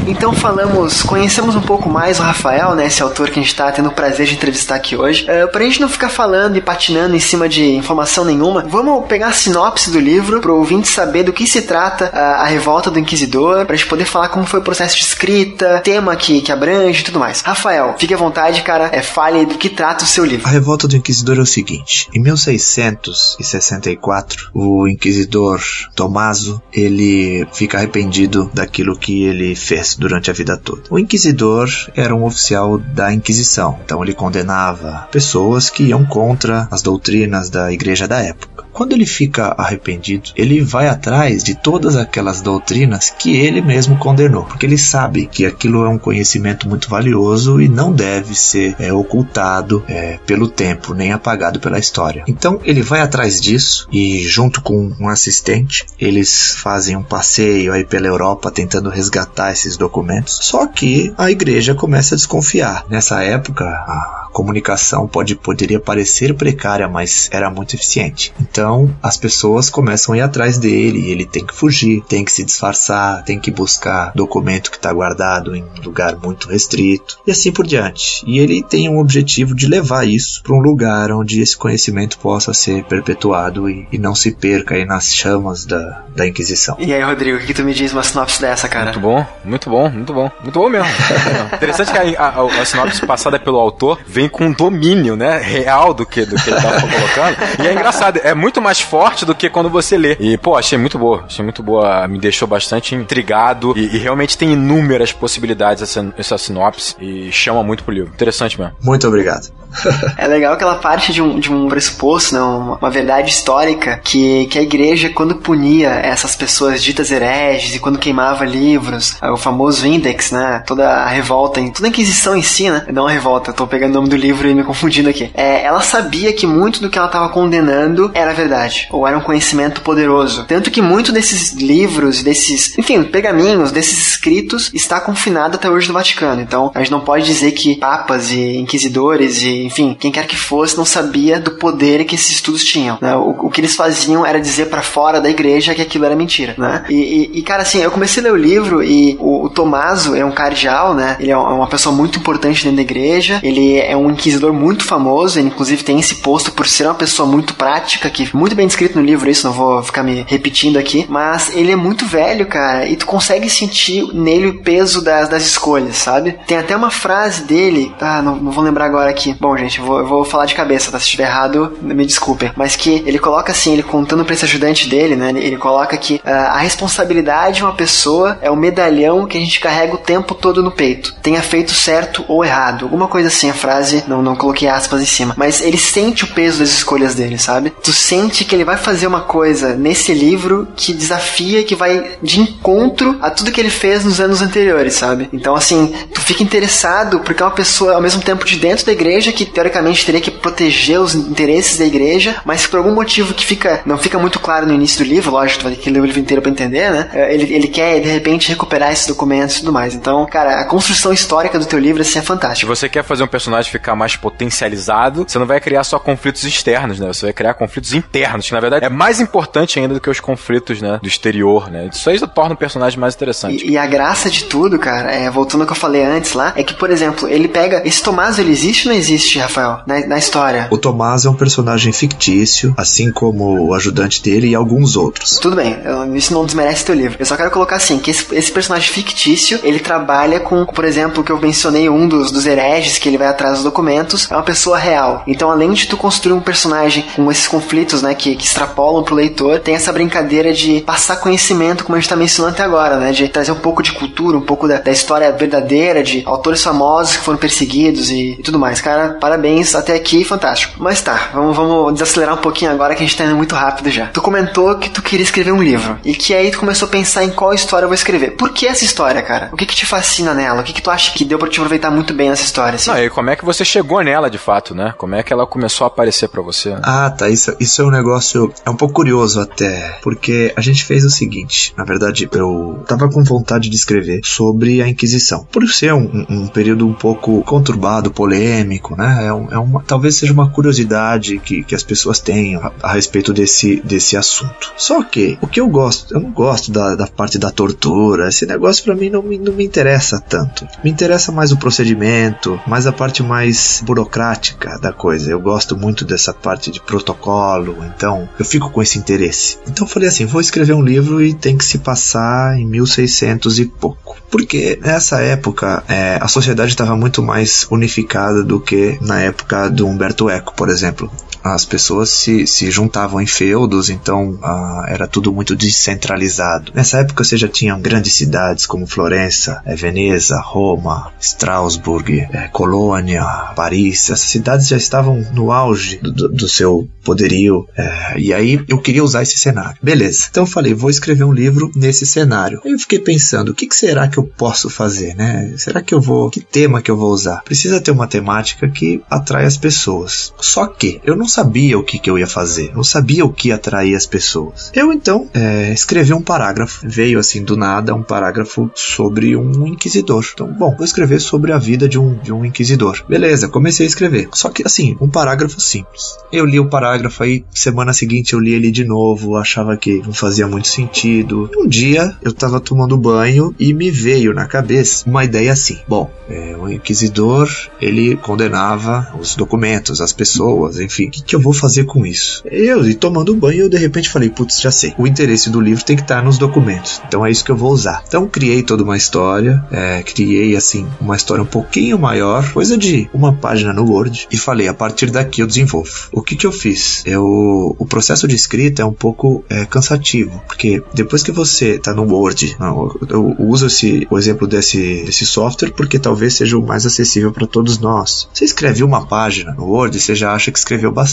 Então 0.10 0.34
falamos, 0.34 1.04
conhecemos 1.04 1.56
um 1.56 1.62
pouco 1.62 1.88
mais 1.88 2.19
o 2.19 2.24
Rafael, 2.24 2.74
né, 2.74 2.88
esse 2.88 3.04
autor 3.04 3.30
que 3.30 3.39
a 3.39 3.43
gente 3.43 3.52
está 3.52 3.72
tendo 3.72 3.89
o 3.89 3.91
prazer 3.91 4.26
de 4.26 4.34
entrevistar 4.34 4.74
aqui 4.74 4.95
hoje. 4.95 5.28
Uh, 5.30 5.48
pra 5.52 5.63
gente 5.63 5.80
não 5.80 5.88
ficar 5.88 6.10
falando 6.10 6.58
e 6.58 6.62
patinando 6.62 7.15
em 7.15 7.19
cima 7.19 7.48
de 7.48 7.76
informação 7.76 8.26
nenhuma, 8.26 8.65
vamos 8.67 9.06
pegar 9.06 9.28
a 9.28 9.34
sinopse 9.34 9.91
do 9.91 10.00
livro 10.00 10.41
pro 10.41 10.56
ouvinte 10.56 10.88
saber 10.88 11.22
do 11.22 11.32
que 11.32 11.45
se 11.45 11.62
trata 11.62 12.06
uh, 12.06 12.41
a 12.41 12.45
revolta 12.45 12.89
do 12.89 12.98
Inquisidor, 12.98 13.67
pra 13.67 13.76
gente 13.76 13.88
poder 13.88 14.06
falar 14.06 14.30
como 14.30 14.48
foi 14.48 14.60
o 14.60 14.63
processo 14.63 14.98
de 14.98 15.04
escrita, 15.04 15.80
tema 15.84 16.15
que, 16.15 16.41
que 16.41 16.52
abrange 16.52 17.02
e 17.02 17.04
tudo 17.04 17.19
mais. 17.19 17.41
Rafael, 17.41 17.93
fique 18.00 18.15
à 18.15 18.17
vontade, 18.17 18.63
cara, 18.63 18.89
é, 18.91 19.04
fale 19.04 19.45
do 19.45 19.60
que 19.60 19.69
trata 19.69 20.06
o 20.06 20.08
seu 20.08 20.26
livro. 20.26 20.48
A 20.48 20.52
revolta 20.52 20.88
do 20.88 20.95
Inquisidor 20.95 21.38
é 21.38 21.41
o 21.41 21.45
seguinte, 21.45 22.10
em 22.15 22.19
1664, 22.19 24.50
o 24.56 24.88
Inquisidor 24.88 25.62
Tomaso, 25.95 26.60
ele 26.74 27.48
fica 27.54 27.78
arrependido 27.78 28.50
daquilo 28.56 28.98
que 28.98 29.24
ele 29.24 29.54
fez 29.54 29.98
durante 29.99 30.31
a 30.31 30.33
vida 30.33 30.57
toda. 30.57 30.83
O 30.89 30.97
inquisidor 30.97 31.69
era 31.95 32.15
um 32.15 32.23
oficial 32.23 32.77
da 32.77 33.13
Inquisição, 33.13 33.79
então 33.83 34.03
ele 34.03 34.13
condenava 34.13 35.07
pessoas 35.12 35.69
que 35.69 35.83
iam 35.83 36.05
contra 36.05 36.67
as 36.71 36.81
doutrinas 36.81 37.49
da 37.49 37.71
igreja 37.71 38.07
da 38.07 38.19
época. 38.19 38.68
Quando 38.80 38.94
ele 38.94 39.06
fica 39.06 39.54
arrependido, 39.58 40.32
ele 40.38 40.62
vai 40.62 40.88
atrás 40.88 41.44
de 41.44 41.54
todas 41.54 41.98
aquelas 41.98 42.39
doutrinas 42.39 43.10
que 43.10 43.36
ele 43.36 43.62
mesmo 43.62 43.98
condenou, 43.98 44.46
porque 44.46 44.65
ele 44.65 44.78
sabe 44.78 45.26
que 45.26 45.46
aquilo 45.46 45.84
é 45.84 45.89
um 45.89 45.98
conhecimento 45.98 46.65
muito 46.65 46.89
valioso 46.89 47.60
e 47.60 47.68
não 47.68 47.92
deve 47.92 48.34
ser 48.34 48.78
é, 48.80 48.94
ocultado 48.94 49.84
é, 49.86 50.18
pelo 50.26 50.48
tempo 50.48 50.94
nem 50.94 51.12
apagado 51.12 51.60
pela 51.60 51.78
história. 51.78 52.24
Então 52.26 52.62
ele 52.63 52.82
vai 52.82 53.02
atrás 53.02 53.42
disso 53.42 53.86
e 53.92 54.26
junto 54.26 54.62
com 54.62 54.94
um 54.98 55.10
assistente 55.10 55.86
eles 56.00 56.56
fazem 56.56 56.96
um 56.96 57.04
passeio 57.04 57.74
aí 57.74 57.84
pela 57.84 58.08
Europa 58.08 58.50
tentando 58.50 58.89
resgatar 58.89 59.52
esses 59.52 59.76
documentos. 59.76 60.39
Só 60.42 60.65
que 60.65 61.13
a 61.18 61.30
igreja 61.30 61.76
começa 61.76 62.15
a 62.15 62.18
desconfiar. 62.18 62.86
Nessa 62.89 63.22
época 63.24 63.65
a 63.65 64.29
comunicação 64.32 65.08
pode 65.08 65.36
poderia 65.36 65.80
parecer 65.80 66.34
precária, 66.34 66.88
mas 66.88 67.30
era 67.32 67.50
muito 67.50 67.76
eficiente. 67.76 68.34
Então 68.39 68.94
as 69.02 69.18
pessoas 69.18 69.70
começam 69.70 70.13
a 70.13 70.18
ir 70.18 70.22
atrás 70.22 70.58
dele, 70.58 71.00
e 71.00 71.12
ele 71.12 71.26
tem 71.26 71.46
que 71.46 71.56
fugir, 71.56 72.02
tem 72.08 72.24
que 72.24 72.32
se 72.32 72.44
disfarçar, 72.44 73.24
tem 73.24 73.39
que 73.39 73.52
buscar 73.52 74.12
documento 74.15 74.72
que 74.72 74.78
está 74.78 74.92
guardado 74.92 75.56
em 75.56 75.63
lugar 75.84 76.15
muito 76.15 76.50
restrito 76.50 77.20
e 77.26 77.32
assim 77.32 77.52
por 77.52 77.65
diante. 77.65 78.24
E 78.26 78.39
ele 78.39 78.63
tem 78.63 78.89
um 78.89 79.00
objetivo 79.00 79.56
de 79.56 79.68
levar 79.68 80.08
isso 80.08 80.42
para 80.44 80.56
um 80.56 80.60
lugar 80.60 81.12
onde 81.12 81.42
esse 81.42 81.58
conhecimento 81.58 82.18
possa 82.20 82.54
ser 82.54 82.84
perpetuado 82.84 83.70
e, 83.70 83.88
e 83.92 83.98
não 83.98 84.15
se 84.15 84.32
perca 84.32 84.76
aí 84.76 84.86
nas 84.86 85.13
chamas 85.13 85.65
da, 85.65 86.04
da 86.15 86.28
Inquisição. 86.28 86.76
E 86.80 86.94
aí, 86.94 87.02
Rodrigo, 87.02 87.38
o 87.38 87.42
que 87.42 87.54
tu 87.54 87.63
me 87.63 87.74
diz 87.74 87.94
uma 87.94 88.04
sinopse 88.04 88.42
dessa, 88.42 88.68
cara? 88.68 88.86
Muito 88.86 89.00
bom, 89.00 89.26
muito 89.44 89.70
bom, 89.70 89.89
muito 89.89 90.13
bom. 90.13 90.32
Muito 90.42 90.60
bom 90.60 90.70
mesmo. 90.70 90.89
Interessante 91.54 91.92
que 91.92 92.15
a, 92.15 92.24
a, 92.24 92.62
a, 92.62 92.65
sinopse 92.65 93.06
passada 93.06 93.39
pelo 93.39 93.58
autor 93.58 94.00
vem 94.19 94.27
com 94.27 94.47
um 94.47 94.51
domínio, 94.51 95.15
né, 95.15 95.38
real 95.38 95.93
do 95.93 96.05
que, 96.05 96.25
do 96.25 96.36
que 96.36 96.49
ele 96.49 96.62
tava 96.62 96.82
colocando. 96.82 97.38
E 97.63 97.67
é 97.67 97.71
engraçado, 97.71 98.19
é 98.21 98.34
muito 98.34 98.62
mais 98.62 98.82
forte 98.82 99.25
do 99.25 99.34
que 99.34 99.49
quando 99.49 99.69
você 99.69 99.97
lê. 99.97 100.17
E, 100.19 100.38
pô, 100.38 100.58
achei 100.58 100.77
muito 100.77 100.99
boa, 100.99 101.23
achei 101.25 101.43
muito 101.43 101.63
boa, 101.63 102.05
me 102.08 102.19
deixou 102.19 102.47
bastante 102.47 102.93
intrigado 102.93 103.73
e, 103.77 103.95
e 103.95 103.97
realmente 103.97 104.38
tem 104.38 104.51
inúmeras 104.51 105.13
possibilidades 105.13 105.82
essa, 105.84 106.13
essa 106.17 106.38
sinopse 106.38 106.95
e 106.99 107.32
chama 107.32 107.63
muito 107.63 107.84
pro 107.84 107.93
livro. 107.93 108.12
Interessante 108.13 108.60
mesmo. 108.60 108.75
Muito 108.82 109.08
obrigado. 109.08 109.59
é 110.17 110.27
legal 110.27 110.53
aquela 110.53 110.75
parte 110.75 111.13
de 111.13 111.21
um, 111.21 111.39
de 111.39 111.51
um 111.51 111.67
pressuposto, 111.67 112.34
né, 112.34 112.41
uma, 112.41 112.77
uma, 112.77 112.89
verdade 112.89 113.29
histórica, 113.29 113.99
que, 114.03 114.47
que 114.47 114.60
a 114.60 114.62
igreja, 114.62 115.10
quando 115.10 115.36
punia 115.36 115.89
essas 115.89 116.36
pessoas 116.36 116.84
ditas 116.84 117.12
hereges 117.12 117.75
e 117.75 117.79
quando 117.79 117.99
queimava 117.99 118.45
livros, 118.45 119.17
o 119.21 119.38
famoso 119.38 119.86
index, 119.86 120.32
né, 120.32 120.63
toda 120.65 120.88
a 120.88 121.08
revolta, 121.08 121.62
toda 121.71 121.88
a 121.88 121.89
Inquisição 121.89 122.36
em 122.36 122.41
si, 122.41 122.69
né, 122.69 122.86
não 122.91 123.08
a 123.08 123.12
revolta, 123.12 123.53
tô 123.53 123.67
pegando 123.67 123.91
o 123.91 123.95
nome 123.95 124.10
do 124.10 124.15
livro 124.15 124.47
e 124.47 124.53
me 124.53 124.63
confundindo 124.63 125.10
aqui. 125.10 125.29
É, 125.34 125.63
ela 125.63 125.82
sabia 125.82 126.34
que 126.34 126.45
muito 126.45 126.82
do 126.82 126.89
que 126.89 126.97
ela 126.97 127.08
estava 127.08 127.29
condenando 127.29 128.12
era 128.13 128.34
verdade, 128.34 128.88
ou 128.91 129.08
era 129.08 129.17
um 129.17 129.21
conhecimento 129.21 129.82
poderoso. 129.82 130.45
Tanto 130.45 130.71
que 130.71 130.82
muito 130.82 131.12
desses 131.12 131.53
livros, 131.53 132.23
desses, 132.23 132.77
enfim, 132.77 133.03
pergaminhos, 133.03 133.71
desses 133.71 134.08
escritos, 134.08 134.71
está 134.73 134.99
confinado 134.99 135.55
até 135.55 135.69
hoje 135.69 135.88
no 135.88 135.93
Vaticano. 135.93 136.41
Então, 136.41 136.71
a 136.73 136.79
gente 136.79 136.91
não 136.91 137.01
pode 137.01 137.25
dizer 137.25 137.51
que 137.51 137.75
papas 137.75 138.32
e 138.32 138.58
inquisidores 138.58 139.41
e 139.41 139.59
enfim, 139.65 139.95
quem 140.00 140.12
quer 140.12 140.26
que 140.26 140.36
fosse, 140.36 140.78
não 140.78 140.86
sabia 140.86 141.39
do 141.39 141.52
poder 141.52 142.06
que 142.06 142.15
esses 142.15 142.32
estudos 142.32 142.63
tinham. 142.63 142.98
Né? 143.02 143.15
O, 143.15 143.48
o, 143.48 143.50
que 143.50 143.62
eles 143.62 143.76
faziam 143.76 144.26
era 144.26 144.39
dizer 144.39 144.67
para 144.67 144.82
fora 144.82 145.19
da 145.22 145.30
igreja 145.30 145.74
que 145.76 145.82
aquilo 145.82 146.06
era 146.06 146.15
mentira, 146.15 146.56
né? 146.58 146.86
E, 146.89 147.32
e, 147.34 147.41
cara, 147.41 147.63
assim, 147.63 147.80
eu 147.80 147.91
comecei 147.91 148.22
a 148.22 148.26
ler 148.26 148.34
o 148.34 148.38
livro 148.38 148.84
e 148.84 149.15
o, 149.19 149.45
o 149.45 149.50
Tomaso 149.50 150.15
é 150.15 150.24
um 150.24 150.32
cardeal, 150.32 150.93
né? 150.93 151.17
Ele 151.19 151.32
é 151.32 151.38
uma 151.38 151.67
pessoa 151.67 151.95
muito 151.95 152.19
importante 152.19 152.63
dentro 152.63 152.78
da 152.78 152.82
igreja, 152.82 153.39
ele 153.43 153.78
é 153.78 153.95
um 153.95 154.12
inquisidor 154.12 154.54
muito 154.54 154.84
famoso, 154.84 155.39
ele 155.39 155.48
inclusive 155.48 155.84
tem 155.84 156.00
esse 156.00 156.15
posto 156.15 156.52
por 156.52 156.67
ser 156.67 156.86
uma 156.86 156.95
pessoa 156.95 157.28
muito 157.28 157.54
prática, 157.56 158.10
que 158.10 158.30
muito 158.36 158.56
bem 158.56 158.67
descrito 158.67 158.98
no 158.98 159.06
livro 159.06 159.30
isso, 159.30 159.48
não 159.48 159.54
vou 159.54 159.82
ficar 159.84 160.04
me 160.04 160.26
repetindo 160.28 160.78
aqui, 160.78 161.06
mas 161.10 161.56
ele 161.56 161.72
é 161.72 161.76
muito 161.76 162.06
velho, 162.06 162.45
cara, 162.45 162.88
e 162.88 162.95
tu 162.95 163.06
consegue 163.06 163.50
sentir 163.50 164.08
nele 164.13 164.48
o 164.48 164.60
peso 164.62 165.02
das, 165.04 165.30
das 165.30 165.45
escolhas, 165.45 165.98
sabe? 165.98 166.36
Tem 166.48 166.58
até 166.58 166.76
uma 166.76 166.91
frase 166.91 167.43
dele, 167.43 167.93
ah, 168.00 168.22
não, 168.22 168.36
não 168.36 168.52
vou 168.52 168.63
lembrar 168.63 168.86
agora 168.86 169.10
aqui. 169.10 169.36
Bom, 169.39 169.48
Bom, 169.49 169.57
gente, 169.57 169.81
vou, 169.81 170.05
vou 170.05 170.23
falar 170.23 170.45
de 170.45 170.53
cabeça, 170.53 170.91
tá? 170.91 170.99
Se 170.99 171.05
estiver 171.05 171.23
errado, 171.23 171.75
me 171.81 172.05
desculpem. 172.05 172.51
Mas 172.55 172.75
que 172.75 173.01
ele 173.03 173.17
coloca 173.17 173.51
assim, 173.51 173.73
ele 173.73 173.81
contando 173.81 174.23
pra 174.23 174.35
esse 174.35 174.45
ajudante 174.45 174.88
dele, 174.88 175.15
né? 175.15 175.29
Ele, 175.29 175.39
ele 175.39 175.57
coloca 175.57 175.97
que 175.97 176.17
uh, 176.17 176.29
a 176.29 176.59
responsabilidade 176.59 177.55
de 177.55 177.63
uma 177.63 177.73
pessoa 177.73 178.38
é 178.43 178.51
o 178.51 178.55
medalhão 178.55 179.25
que 179.25 179.39
a 179.39 179.41
gente 179.41 179.59
carrega 179.59 179.95
o 179.95 179.97
tempo 179.97 180.35
todo 180.35 180.62
no 180.62 180.69
peito. 180.69 181.15
Tenha 181.23 181.41
feito 181.41 181.71
certo 181.71 182.23
ou 182.27 182.45
errado. 182.45 182.85
Alguma 182.85 183.07
coisa 183.07 183.27
assim, 183.27 183.49
a 183.49 183.53
frase, 183.55 184.03
não, 184.07 184.21
não 184.21 184.35
coloquei 184.35 184.67
aspas 184.67 185.01
em 185.01 185.05
cima. 185.05 185.33
Mas 185.35 185.62
ele 185.62 185.79
sente 185.79 186.25
o 186.25 186.27
peso 186.27 186.59
das 186.59 186.69
escolhas 186.69 187.15
dele, 187.15 187.39
sabe? 187.39 187.73
Tu 187.81 187.91
sente 187.91 188.45
que 188.45 188.53
ele 188.53 188.63
vai 188.63 188.77
fazer 188.77 189.07
uma 189.07 189.21
coisa 189.21 189.75
nesse 189.75 190.13
livro 190.13 190.67
que 190.75 190.93
desafia, 190.93 191.63
que 191.63 191.73
vai 191.73 192.19
de 192.21 192.39
encontro 192.39 193.17
a 193.19 193.31
tudo 193.31 193.51
que 193.51 193.59
ele 193.59 193.71
fez 193.71 194.05
nos 194.05 194.19
anos 194.21 194.43
anteriores, 194.43 194.93
sabe? 194.93 195.27
Então, 195.33 195.55
assim, 195.55 195.91
tu 196.13 196.21
fica 196.21 196.43
interessado 196.43 197.21
porque 197.21 197.41
é 197.41 197.45
uma 197.47 197.51
pessoa, 197.51 197.95
ao 197.95 198.01
mesmo 198.01 198.21
tempo, 198.21 198.45
de 198.45 198.59
dentro 198.59 198.85
da 198.85 198.91
igreja 198.91 199.38
que 199.45 199.45
teoricamente 199.45 200.06
teria 200.06 200.19
que 200.19 200.32
proteger 200.32 200.99
os 200.99 201.15
interesses 201.15 201.78
da 201.78 201.86
igreja, 201.86 202.36
mas 202.43 202.67
por 202.67 202.78
algum 202.78 202.93
motivo 202.93 203.34
que 203.34 203.45
fica 203.45 203.82
não 203.86 203.97
fica 203.97 204.19
muito 204.19 204.39
claro 204.39 204.65
no 204.65 204.73
início 204.73 205.04
do 205.04 205.10
livro, 205.10 205.32
lógico, 205.32 205.60
tu 205.60 205.63
vai 205.63 205.75
ter 205.75 205.82
que 205.82 205.89
ler 205.89 206.02
o 206.02 206.06
livro 206.06 206.19
inteiro 206.19 206.41
para 206.41 206.52
entender, 206.52 206.91
né? 206.91 207.10
É, 207.13 207.34
ele, 207.34 207.54
ele 207.54 207.67
quer 207.67 207.99
de 207.99 208.10
repente 208.10 208.49
recuperar 208.49 208.91
esses 208.91 209.08
documentos 209.08 209.56
e 209.56 209.60
tudo 209.60 209.71
mais. 209.71 209.95
Então, 209.95 210.25
cara, 210.25 210.60
a 210.60 210.65
construção 210.65 211.13
histórica 211.13 211.58
do 211.58 211.65
teu 211.65 211.80
livro 211.80 212.02
assim 212.02 212.19
é 212.19 212.21
fantástica. 212.21 212.60
Se 212.60 212.65
você 212.65 212.89
quer 212.89 213.04
fazer 213.04 213.23
um 213.23 213.28
personagem 213.28 213.71
ficar 213.71 213.95
mais 213.95 214.15
potencializado, 214.15 215.25
você 215.28 215.39
não 215.39 215.45
vai 215.45 215.60
criar 215.60 215.84
só 215.84 215.97
conflitos 215.97 216.43
externos, 216.43 216.99
né? 216.99 217.08
Você 217.08 217.28
vai 217.28 217.34
criar 217.34 217.54
conflitos 217.54 217.93
internos, 217.93 218.47
que 218.47 218.54
na 218.54 218.60
verdade 218.60 218.86
é 218.86 218.89
mais 218.89 219.21
importante 219.21 219.80
ainda 219.80 219.93
do 219.93 220.02
que 220.02 220.10
os 220.10 220.19
conflitos, 220.19 220.82
né, 220.82 220.99
do 221.02 221.08
exterior, 221.08 221.69
né? 221.71 221.89
Isso 221.91 222.10
aí 222.10 222.19
torna 222.28 222.54
o 222.54 222.58
personagem 222.58 222.99
mais 222.99 223.15
interessante. 223.15 223.65
E, 223.65 223.71
e 223.71 223.78
a 223.78 223.86
graça 223.86 224.30
de 224.30 224.43
tudo, 224.45 224.78
cara, 224.78 225.12
é 225.12 225.30
voltando 225.30 225.62
ao 225.62 225.67
que 225.67 225.73
eu 225.73 225.78
falei 225.78 226.04
antes 226.04 226.34
lá, 226.34 226.54
é 226.56 226.63
que 226.63 226.73
por 226.73 226.89
exemplo, 226.89 227.28
ele 227.28 227.47
pega 227.47 227.82
esse 227.86 228.02
Tomás, 228.02 228.39
ele 228.39 228.52
existe 228.52 228.88
ou 228.88 228.93
não 228.93 228.99
existe? 228.99 229.29
Existe, 229.30 229.39
Rafael, 229.39 229.82
na, 229.86 230.08
na 230.08 230.18
história? 230.18 230.68
O 230.72 230.78
Tomás 230.78 231.26
é 231.26 231.30
um 231.30 231.36
personagem 231.36 231.94
fictício, 231.94 232.74
assim 232.76 233.12
como 233.12 233.68
o 233.68 233.74
ajudante 233.74 234.22
dele 234.22 234.50
e 234.50 234.56
alguns 234.56 234.96
outros. 234.96 235.38
Tudo 235.39 235.56
bem, 235.56 235.78
eu, 235.84 236.15
isso 236.15 236.34
não 236.34 236.46
desmerece 236.46 236.86
teu 236.86 236.96
livro. 236.96 237.18
Eu 237.20 237.26
só 237.26 237.38
quero 237.38 237.52
colocar 237.52 237.76
assim, 237.76 238.00
que 238.00 238.12
esse, 238.12 238.26
esse, 238.36 238.52
personagem 238.52 238.92
fictício, 238.92 239.60
ele 239.63 239.80
trabalha 239.80 240.39
com, 240.39 240.65
por 240.65 240.84
exemplo, 240.84 241.24
que 241.24 241.32
eu 241.32 241.39
mencionei, 241.39 241.89
um 241.89 242.08
dos, 242.08 242.32
dos 242.32 242.46
hereges 242.46 242.98
que 242.98 243.08
ele 243.08 243.18
vai 243.18 243.28
atrás 243.28 243.56
dos 243.56 243.63
documentos, 243.63 244.30
é 244.30 244.34
uma 244.34 244.44
pessoa 244.44 244.78
real. 244.78 245.24
Então, 245.28 245.52
além 245.52 245.72
de 245.74 245.88
tu 245.88 245.96
construir 245.96 246.34
um 246.34 246.42
personagem 246.42 247.06
com 247.15 247.32
esses 247.32 247.48
conflitos, 247.48 248.02
né, 248.02 248.13
que, 248.15 248.36
que 248.36 248.46
extrapolam 248.46 249.04
pro 249.04 249.15
leitor, 249.15 249.60
tem 249.60 249.76
essa 249.76 249.94
brincadeira 249.94 250.54
de 250.54 250.82
passar 250.82 251.18
conhecimento, 251.18 251.84
como 251.84 251.96
a 251.96 252.00
gente 252.00 252.10
tá 252.10 252.15
mencionando 252.15 252.56
até 252.56 252.63
agora, 252.63 252.98
né, 252.98 253.12
de 253.12 253.28
trazer 253.28 253.52
um 253.52 253.60
pouco 253.60 253.84
de 253.84 253.92
cultura, 253.92 254.38
um 254.38 254.42
pouco 254.42 254.68
da, 254.68 254.80
da 254.80 254.92
história 254.92 255.32
verdadeira, 255.32 256.04
de 256.04 256.24
autores 256.26 256.63
famosos 256.63 257.18
que 257.18 257.24
foram 257.24 257.38
perseguidos 257.38 258.10
e, 258.10 258.36
e 258.39 258.44
tudo 258.44 258.58
mais. 258.58 258.82
Cara, 258.82 259.18
parabéns, 259.19 259.75
até 259.75 259.95
aqui, 259.95 260.23
fantástico. 260.23 260.75
Mas 260.77 261.01
tá, 261.01 261.29
vamos, 261.34 261.55
vamos 261.55 261.93
desacelerar 261.93 262.36
um 262.36 262.41
pouquinho 262.41 262.71
agora 262.71 262.95
que 262.95 263.03
a 263.03 263.05
gente 263.05 263.17
tá 263.17 263.25
indo 263.25 263.36
muito 263.36 263.55
rápido 263.55 263.89
já. 263.89 264.08
Tu 264.08 264.21
comentou 264.21 264.77
que 264.77 264.89
tu 264.89 265.01
queria 265.01 265.23
escrever 265.23 265.51
um 265.51 265.62
livro 265.62 265.99
e 266.03 266.13
que 266.13 266.34
aí 266.34 266.51
tu 266.51 266.60
começou 266.60 266.88
a 266.88 266.91
pensar 266.91 267.23
em 267.23 267.29
qual 267.29 267.53
história 267.53 267.86
eu 267.86 267.89
vou 267.89 267.95
escrever. 267.95 268.32
Por 268.32 268.49
que 268.49 268.67
essa 268.67 268.84
história, 268.84 269.21
cara? 269.21 269.49
O 269.51 269.58
que 269.58 269.65
que 269.65 269.75
te 269.75 269.86
fascina 269.86 270.34
nela? 270.34 270.62
O 270.62 270.63
que 270.63 270.73
que 270.73 270.82
tu 270.82 270.89
acha 270.89 271.12
que 271.13 271.25
deu 271.25 271.38
pra 271.38 271.49
te 271.49 271.60
aproveitar 271.60 271.91
muito 271.91 272.13
bem 272.13 272.29
nessa 272.29 272.43
história? 272.43 272.75
Assim? 272.75 272.89
Não, 272.89 272.97
e 272.97 273.10
como 273.10 273.29
é 273.29 273.36
que 273.36 273.45
você 273.45 273.65
chegou 273.65 274.01
nela 274.03 274.29
de 274.29 274.38
fato, 274.38 274.73
né? 274.73 274.93
Como 274.97 275.15
é 275.15 275.23
que 275.23 275.34
ela 275.34 275.45
começou 275.45 275.86
a 275.86 275.88
aparecer 275.88 276.29
para 276.29 276.41
você? 276.41 276.75
Ah, 276.82 277.10
tá. 277.10 277.29
Isso, 277.29 277.55
isso 277.60 277.82
é 277.82 277.86
um 277.86 277.91
negócio. 277.91 278.51
É 278.65 278.69
um 278.69 278.75
pouco 278.75 278.93
curioso 278.95 279.39
até. 279.39 279.97
Porque 280.01 280.53
a 280.55 280.62
gente 280.62 280.84
fez 280.84 281.03
o 281.03 281.10
seguinte: 281.10 281.73
na 281.77 281.84
verdade, 281.84 282.29
eu 282.32 282.84
tava 282.88 283.10
com 283.10 283.23
vontade 283.23 283.69
de 283.69 283.75
escrever 283.75 284.21
sobre 284.23 284.82
a 284.82 284.88
Inquisição. 284.88 285.45
Por 285.51 285.67
ser 285.67 285.93
um, 285.93 286.25
um 286.29 286.47
período 286.47 286.88
um 286.88 286.93
pouco 286.93 287.43
conturbado, 287.43 288.12
polêmico, 288.12 288.95
né? 288.95 289.09
É, 289.22 289.34
um, 289.34 289.52
é 289.52 289.58
uma, 289.58 289.84
talvez 289.84 290.15
seja 290.15 290.34
uma 290.34 290.50
curiosidade 290.50 291.39
que, 291.39 291.63
que 291.63 291.76
as 291.76 291.84
pessoas 291.84 292.19
tenham 292.19 292.62
a, 292.62 292.72
a, 292.84 292.93
respeito 292.93 293.34
desse, 293.34 293.82
desse 293.82 294.15
assunto. 294.15 294.72
Só 294.78 295.04
que 295.04 295.38
o 295.41 295.48
que 295.48 295.60
eu 295.60 295.67
gosto, 295.67 296.13
eu 296.13 296.19
não 296.19 296.32
gosto 296.32 296.72
da, 296.72 296.95
da 296.95 297.08
parte 297.08 297.38
da 297.38 297.52
tortura, 297.52 298.30
esse 298.30 298.45
negócio 298.45 298.84
para 298.84 298.95
mim 298.95 299.10
não 299.10 299.22
me, 299.24 299.38
não 299.38 299.54
me 299.54 299.65
interessa 299.65 300.19
tanto. 300.19 300.67
Me 300.84 300.89
interessa 300.89 301.32
mais 301.32 301.52
o 301.52 301.58
procedimento, 301.58 302.60
mais 302.67 302.86
a 302.86 302.91
parte 302.91 303.24
mais 303.24 303.82
burocrática 303.86 304.78
da 304.80 304.91
coisa. 304.91 305.32
Eu 305.32 305.39
gosto 305.39 305.78
muito 305.78 306.06
dessa 306.06 306.34
parte 306.34 306.72
de 306.72 306.82
protocolo, 306.82 307.78
então 307.95 308.28
eu 308.38 308.45
fico 308.45 308.69
com 308.69 308.82
esse 308.82 308.98
interesse. 308.98 309.58
Então 309.67 309.86
eu 309.86 309.91
falei 309.91 310.10
assim, 310.10 310.26
vou 310.26 310.41
escrever 310.41 310.74
um 310.74 310.82
livro 310.82 311.22
e 311.24 311.34
tem 311.34 311.58
que 311.58 311.65
se 311.65 311.80
passar 311.80 312.58
em 312.58 312.65
1600 312.65 313.60
e 313.60 313.65
pouco. 313.65 314.17
Porque 314.30 314.80
nessa 314.82 315.22
época 315.22 315.84
é, 315.88 316.19
a 316.22 316.28
sociedade 316.28 316.72
estava 316.72 316.95
muito 316.95 317.22
mais 317.24 317.67
unificada 317.72 318.43
do 318.43 318.60
que 318.60 318.98
na 318.99 319.21
época 319.21 319.69
do 319.69 319.88
Humberto 319.88 320.29
Eco, 320.29 320.53
por 320.53 320.69
exemplo. 320.69 321.12
As 321.43 321.65
pessoas 321.65 322.10
se, 322.10 322.45
se 322.45 322.69
juntavam 322.71 323.21
em 323.21 323.28
feudos, 323.28 323.89
então 323.89 324.38
ah, 324.41 324.86
era 324.88 325.08
tudo 325.08 325.32
muito 325.32 325.56
descentralizado. 325.56 326.71
Nessa 326.73 326.99
época 326.99 327.23
você 327.23 327.38
já 327.38 327.47
tinha 327.47 327.78
grandes 327.78 328.13
cidades 328.13 328.65
como 328.65 328.88
Florença, 328.88 329.62
é, 329.65 329.75
Veneza, 329.75 330.39
Roma, 330.39 331.12
Strasbourg, 331.19 332.28
é, 332.32 332.47
Colônia, 332.47 333.23
Paris. 333.56 334.10
Essas 334.10 334.21
cidades 334.21 334.67
já 334.67 334.78
estavam 334.78 335.25
no 335.34 335.52
auge 335.52 335.97
do, 335.97 336.30
do 336.30 336.47
seu 336.47 336.88
poderio. 337.04 337.67
É, 337.78 338.19
e 338.19 338.34
aí 338.34 338.63
eu 338.67 338.80
queria 338.80 339.04
usar 339.04 339.23
esse 339.23 339.38
cenário. 339.38 339.78
Beleza. 339.82 340.28
Então 340.30 340.43
eu 340.43 340.47
falei, 340.47 340.73
vou 340.73 340.89
escrever 340.89 341.23
um 341.23 341.34
livro 341.34 341.71
nesse 341.75 342.06
cenário. 342.06 342.62
Aí 342.63 342.71
eu 342.71 342.80
fiquei 342.80 342.99
pensando, 342.99 343.49
o 343.49 343.54
que, 343.54 343.67
que 343.67 343.75
será 343.75 344.08
que 344.08 344.17
eu 344.17 344.23
posso 344.23 344.69
fazer, 344.69 345.15
né? 345.15 345.54
Será 345.58 345.82
que 345.82 345.93
eu 345.93 346.02
vou. 346.02 346.30
Que 346.30 346.41
tema 346.41 346.82
que 346.82 346.91
eu 346.91 346.97
vou 346.97 347.12
usar? 347.12 347.43
Precisa 347.43 347.82
ter 347.82 347.91
uma 347.91 348.08
temática 348.08 348.69
que 348.69 349.02
atrai 349.10 349.45
as 349.45 349.58
pessoas. 349.58 350.34
Só 350.39 350.67
que 350.67 350.99
eu 351.04 351.15
não 351.15 351.28
sabia 351.28 351.38
o 351.78 351.84
que, 351.84 351.99
que 351.99 352.10
eu 352.10 352.17
ia 352.17 352.28
fazer. 352.28 352.71
Não 352.73 352.84
sabia 352.84 353.25
o 353.25 353.32
que 353.32 353.52
atrair 353.52 353.95
as 353.95 354.06
pessoas. 354.06 354.71
Eu 354.73 354.91
então 354.91 355.30
é, 355.34 355.71
escrevi 355.71 356.13
um 356.13 356.21
parágrafo. 356.21 356.88
Veio 356.88 357.19
assim 357.19 357.43
do 357.43 357.56
nada 357.56 357.93
um 357.93 358.04
parágrafo 358.04 358.69
sobre 358.75 359.36
um 359.36 359.67
inquisidor. 359.67 360.25
Então, 360.34 360.47
bom, 360.47 360.75
vou 360.75 360.86
escrever 360.86 361.19
sobre 361.19 361.52
a 361.52 361.58
vida 361.58 361.88
de 361.88 361.99
um, 361.99 362.15
de 362.15 362.34
um 362.34 362.43
inquisidor. 362.43 363.04
Beleza, 363.08 363.47
comecei 363.47 363.86
a 363.86 363.89
escrever. 363.89 364.30
Só 364.34 364.49
que 364.49 364.63
assim, 364.65 364.97
um 364.99 365.10
parágrafo 365.10 365.60
simples. 365.60 366.17
Eu 366.32 366.45
li 366.45 366.60
o 366.60 366.69
parágrafo 366.69 367.23
aí, 367.23 367.45
semana 367.52 367.93
seguinte 367.93 368.34
eu 368.34 368.39
li 368.39 368.54
ele 368.54 368.71
de 368.71 368.84
novo, 368.84 369.36
achava 369.36 369.78
que 369.78 370.02
não 370.06 370.13
fazia 370.13 370.47
muito 370.47 370.67
sentido. 370.67 371.49
Um 371.58 371.67
dia 371.67 372.15
eu 372.21 372.34
tava 372.34 372.60
tomando 372.60 372.97
banho 372.97 373.54
e 373.60 373.73
me 373.73 373.89
veio 373.89 374.34
na 374.34 374.45
cabeça 374.45 375.10
uma 375.10 375.23
ideia 375.23 375.52
assim. 375.52 375.80
Bom, 375.88 376.12
é, 376.30 376.56
o 376.58 376.69
inquisidor 376.69 377.49
ele 377.82 378.15
condenava 378.17 379.13
os 379.19 379.36
documentos, 379.36 380.02
as 380.02 380.13
pessoas, 380.13 380.80
enfim. 380.80 381.10
Que, 381.19 381.23
que 381.23 381.36
eu 381.36 381.39
vou 381.39 381.53
fazer 381.53 381.86
com 381.86 382.05
isso? 382.05 382.41
Eu, 382.45 382.88
e 382.88 382.93
tomando 382.93 383.36
banho, 383.36 383.62
eu 383.62 383.69
de 383.69 383.77
repente 383.77 384.10
falei, 384.10 384.29
putz, 384.29 384.60
já 384.60 384.71
sei. 384.71 384.93
O 384.97 385.08
interesse 385.08 385.49
do 385.49 385.62
livro 385.62 385.84
tem 385.84 385.95
que 385.95 386.01
estar 386.01 386.23
nos 386.23 386.38
documentos. 386.38 387.01
Então 387.08 387.25
é 387.25 387.32
isso 387.32 387.43
que 387.43 387.51
eu 387.51 387.58
vou 387.58 387.71
usar. 387.71 388.03
Então 388.08 388.27
criei 388.27 388.63
toda 388.63 388.84
uma 388.84 388.97
história, 388.97 389.63
é, 389.71 390.03
criei 390.03 390.55
assim 390.55 390.88
uma 390.99 391.15
história 391.15 391.43
um 391.43 391.47
pouquinho 391.47 391.97
maior, 391.97 392.51
coisa 392.51 392.77
de 392.77 393.10
uma 393.13 393.34
página 393.34 393.73
no 393.73 393.86
Word, 393.86 394.27
e 394.32 394.38
falei, 394.38 394.67
a 394.67 394.73
partir 394.73 395.12
daqui 395.12 395.41
eu 395.41 395.47
desenvolvo. 395.47 396.10
O 396.12 396.21
que 396.21 396.36
que 396.36 396.45
eu 396.45 396.51
fiz? 396.51 397.03
Eu, 397.05 397.75
o 397.77 397.86
processo 397.86 398.27
de 398.27 398.36
escrita 398.36 398.82
é 398.82 398.86
um 398.86 398.93
pouco 398.93 399.43
é, 399.49 399.65
cansativo, 399.65 400.41
porque 400.47 400.82
depois 400.93 401.23
que 401.23 401.32
você 401.32 401.75
está 401.75 401.93
no 401.93 402.03
Word, 402.03 402.55
não, 402.60 402.95
eu 403.10 403.36
uso 403.39 403.67
esse, 403.67 404.08
o 404.10 404.17
exemplo 404.17 404.47
desse, 404.47 405.03
desse 405.03 405.25
software 405.25 405.71
porque 405.71 405.99
talvez 405.99 406.36
seja 406.36 406.58
o 406.58 406.65
mais 406.65 406.86
acessível 406.86 407.32
para 407.32 407.47
todos 407.47 407.79
nós. 407.79 408.27
Você 408.34 408.45
escreve 408.45 408.84
uma 408.84 409.05
página 409.05 409.53
no 409.53 409.65
Word, 409.65 409.99
você 409.99 410.15
já 410.15 410.34
acha 410.34 410.51
que 410.51 410.60
escreveu 410.60 410.91
bastante. 410.91 411.09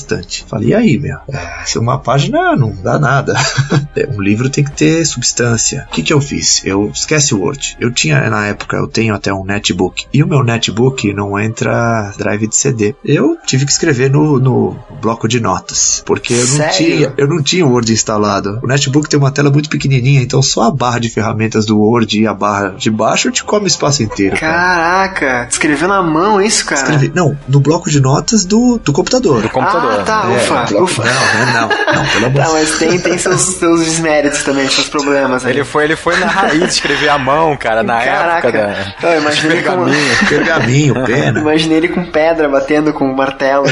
Falei, 0.49 0.69
e 0.69 0.75
aí, 0.75 0.99
meu? 0.99 1.19
É, 1.29 1.79
uma 1.79 1.99
página 1.99 2.57
não 2.57 2.71
dá 2.71 2.99
nada. 2.99 3.35
É, 3.97 4.07
um 4.11 4.21
livro 4.21 4.51
tem 4.51 4.63
que 4.63 4.73
ter 4.73 5.07
substância. 5.07 5.87
O 5.89 5.95
que, 5.95 6.03
que 6.03 6.13
eu 6.13 6.21
fiz? 6.21 6.63
Eu 6.67 6.91
esquece 6.93 7.35
o 7.35 7.41
Word. 7.41 7.79
Eu 7.81 7.91
tinha 7.91 8.29
na 8.29 8.47
época, 8.47 8.77
eu 8.77 8.87
tenho 8.87 9.15
até 9.15 9.33
um 9.33 9.43
netbook 9.43 10.07
e 10.13 10.23
o 10.23 10.27
meu 10.27 10.43
netbook 10.43 11.15
não 11.15 11.39
entra 11.39 12.13
drive 12.19 12.47
de 12.47 12.57
CD. 12.57 12.95
Eu 13.03 13.39
tive 13.47 13.65
que 13.65 13.73
escrever 13.73 14.11
no, 14.11 14.39
no 14.39 14.77
bloco 15.01 15.27
de 15.27 15.41
notas 15.41 16.03
porque 16.05 16.35
eu 16.35 16.47
não 16.47 16.69
tinha, 16.71 17.15
eu 17.17 17.27
não 17.27 17.43
tinha 17.43 17.65
o 17.65 17.71
Word 17.71 17.91
instalado. 17.91 18.61
O 18.63 18.67
netbook 18.67 19.09
tem 19.09 19.19
uma 19.19 19.31
tela 19.31 19.51
muito 19.51 19.71
pequenininha, 19.71 20.21
então 20.21 20.43
só 20.43 20.65
a 20.65 20.71
barra 20.71 20.99
de 20.99 21.09
ferramentas 21.09 21.65
do 21.65 21.79
Word 21.79 22.21
e 22.21 22.27
a 22.27 22.35
barra 22.35 22.75
de 22.77 22.91
baixo 22.91 23.31
te 23.31 23.43
come 23.43 23.67
espaço 23.67 24.03
inteiro. 24.03 24.37
Caraca, 24.37 25.21
cara. 25.21 25.49
escreveu 25.49 25.89
na 25.89 26.03
mão 26.03 26.41
isso, 26.41 26.65
cara? 26.67 26.83
Escrevi, 26.83 27.13
não, 27.15 27.37
no 27.49 27.61
bloco 27.61 27.91
de 27.91 28.01
notas 28.01 28.45
do, 28.45 28.79
do 28.79 28.93
computador. 28.93 29.43
Do 29.43 29.49
computador. 29.49 29.86
Ah, 29.86 29.86
tá, 30.05 30.29
é, 30.31 30.37
ufa, 30.37 30.55
bloco, 30.65 30.85
ufa. 30.85 31.05
Não, 31.05 31.13
não, 31.53 31.69
não, 31.95 32.07
pelo 32.07 32.27
amor 32.27 32.43
Tá, 32.43 32.53
mas 32.53 32.79
tem, 32.79 32.99
tem 32.99 33.19
seus, 33.19 33.41
seus 33.41 33.85
desméritos 33.85 34.43
também, 34.43 34.69
seus 34.69 34.89
problemas. 34.89 35.45
Aí. 35.45 35.53
Ele 35.53 35.65
foi, 35.65 35.85
ele 35.85 35.97
foi 35.97 36.17
na 36.17 36.27
raiz 36.27 36.75
escrever 36.75 37.09
à 37.09 37.19
mão, 37.19 37.57
cara, 37.57 37.83
na 37.83 38.01
Caraca. 38.03 38.49
época 38.49 38.53
da. 38.53 38.95
Então, 38.99 39.17
imaginei 39.17 39.63
pergaminho, 39.63 40.17
com... 40.19 40.27
pergaminho, 40.27 41.05
pena. 41.05 41.41
Imaginei 41.41 41.79
ele 41.79 41.89
com 41.89 42.05
pedra 42.11 42.49
batendo 42.49 42.93
com 42.93 43.07
um 43.07 43.15
martelo. 43.15 43.67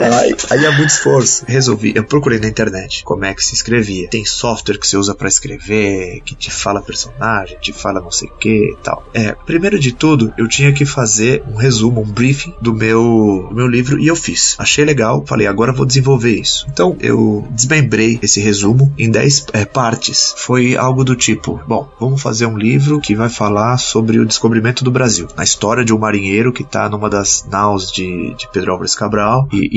aí, 0.00 0.36
aí 0.50 0.64
é 0.64 0.70
muito 0.70 0.90
esforço. 0.90 1.44
Resolvi, 1.46 1.92
eu 1.94 2.04
procurei 2.04 2.38
na 2.38 2.48
internet 2.48 3.02
como 3.04 3.24
é 3.24 3.34
que 3.34 3.44
se 3.44 3.54
escrevia. 3.54 4.08
Tem 4.08 4.24
software 4.24 4.78
que 4.78 4.86
você 4.86 4.96
usa 4.96 5.14
para 5.14 5.28
escrever, 5.28 6.20
que 6.24 6.34
te 6.34 6.50
fala 6.50 6.80
personagem, 6.80 7.58
te 7.60 7.72
fala 7.72 8.00
não 8.00 8.10
sei 8.10 8.28
o 8.28 8.32
que 8.32 8.72
e 8.72 8.76
tal. 8.82 9.06
É, 9.14 9.34
primeiro 9.46 9.78
de 9.78 9.92
tudo, 9.92 10.32
eu 10.36 10.48
tinha 10.48 10.72
que 10.72 10.84
fazer 10.84 11.42
um 11.46 11.56
resumo, 11.56 12.00
um 12.02 12.10
briefing 12.10 12.54
do 12.60 12.74
meu, 12.74 13.46
do 13.48 13.54
meu 13.54 13.66
livro 13.66 13.87
e 13.96 14.08
eu 14.08 14.16
fiz. 14.16 14.56
Achei 14.58 14.84
legal, 14.84 15.24
falei, 15.26 15.46
agora 15.46 15.72
vou 15.72 15.86
desenvolver 15.86 16.32
isso. 16.32 16.66
Então 16.72 16.96
eu 17.00 17.46
desmembrei 17.50 18.18
esse 18.20 18.40
resumo 18.40 18.92
em 18.98 19.10
10 19.10 19.46
é, 19.52 19.64
partes. 19.64 20.34
Foi 20.36 20.76
algo 20.76 21.04
do 21.04 21.14
tipo: 21.14 21.60
bom, 21.66 21.88
vamos 22.00 22.20
fazer 22.20 22.46
um 22.46 22.58
livro 22.58 23.00
que 23.00 23.14
vai 23.14 23.28
falar 23.28 23.78
sobre 23.78 24.18
o 24.18 24.26
descobrimento 24.26 24.82
do 24.82 24.90
Brasil, 24.90 25.28
na 25.36 25.44
história 25.44 25.84
de 25.84 25.94
um 25.94 25.98
marinheiro 25.98 26.52
que 26.52 26.62
está 26.62 26.88
numa 26.88 27.08
das 27.08 27.46
naus 27.48 27.92
de, 27.92 28.34
de 28.34 28.48
Pedro 28.52 28.72
Álvares 28.72 28.94
Cabral 28.94 29.48
e, 29.52 29.68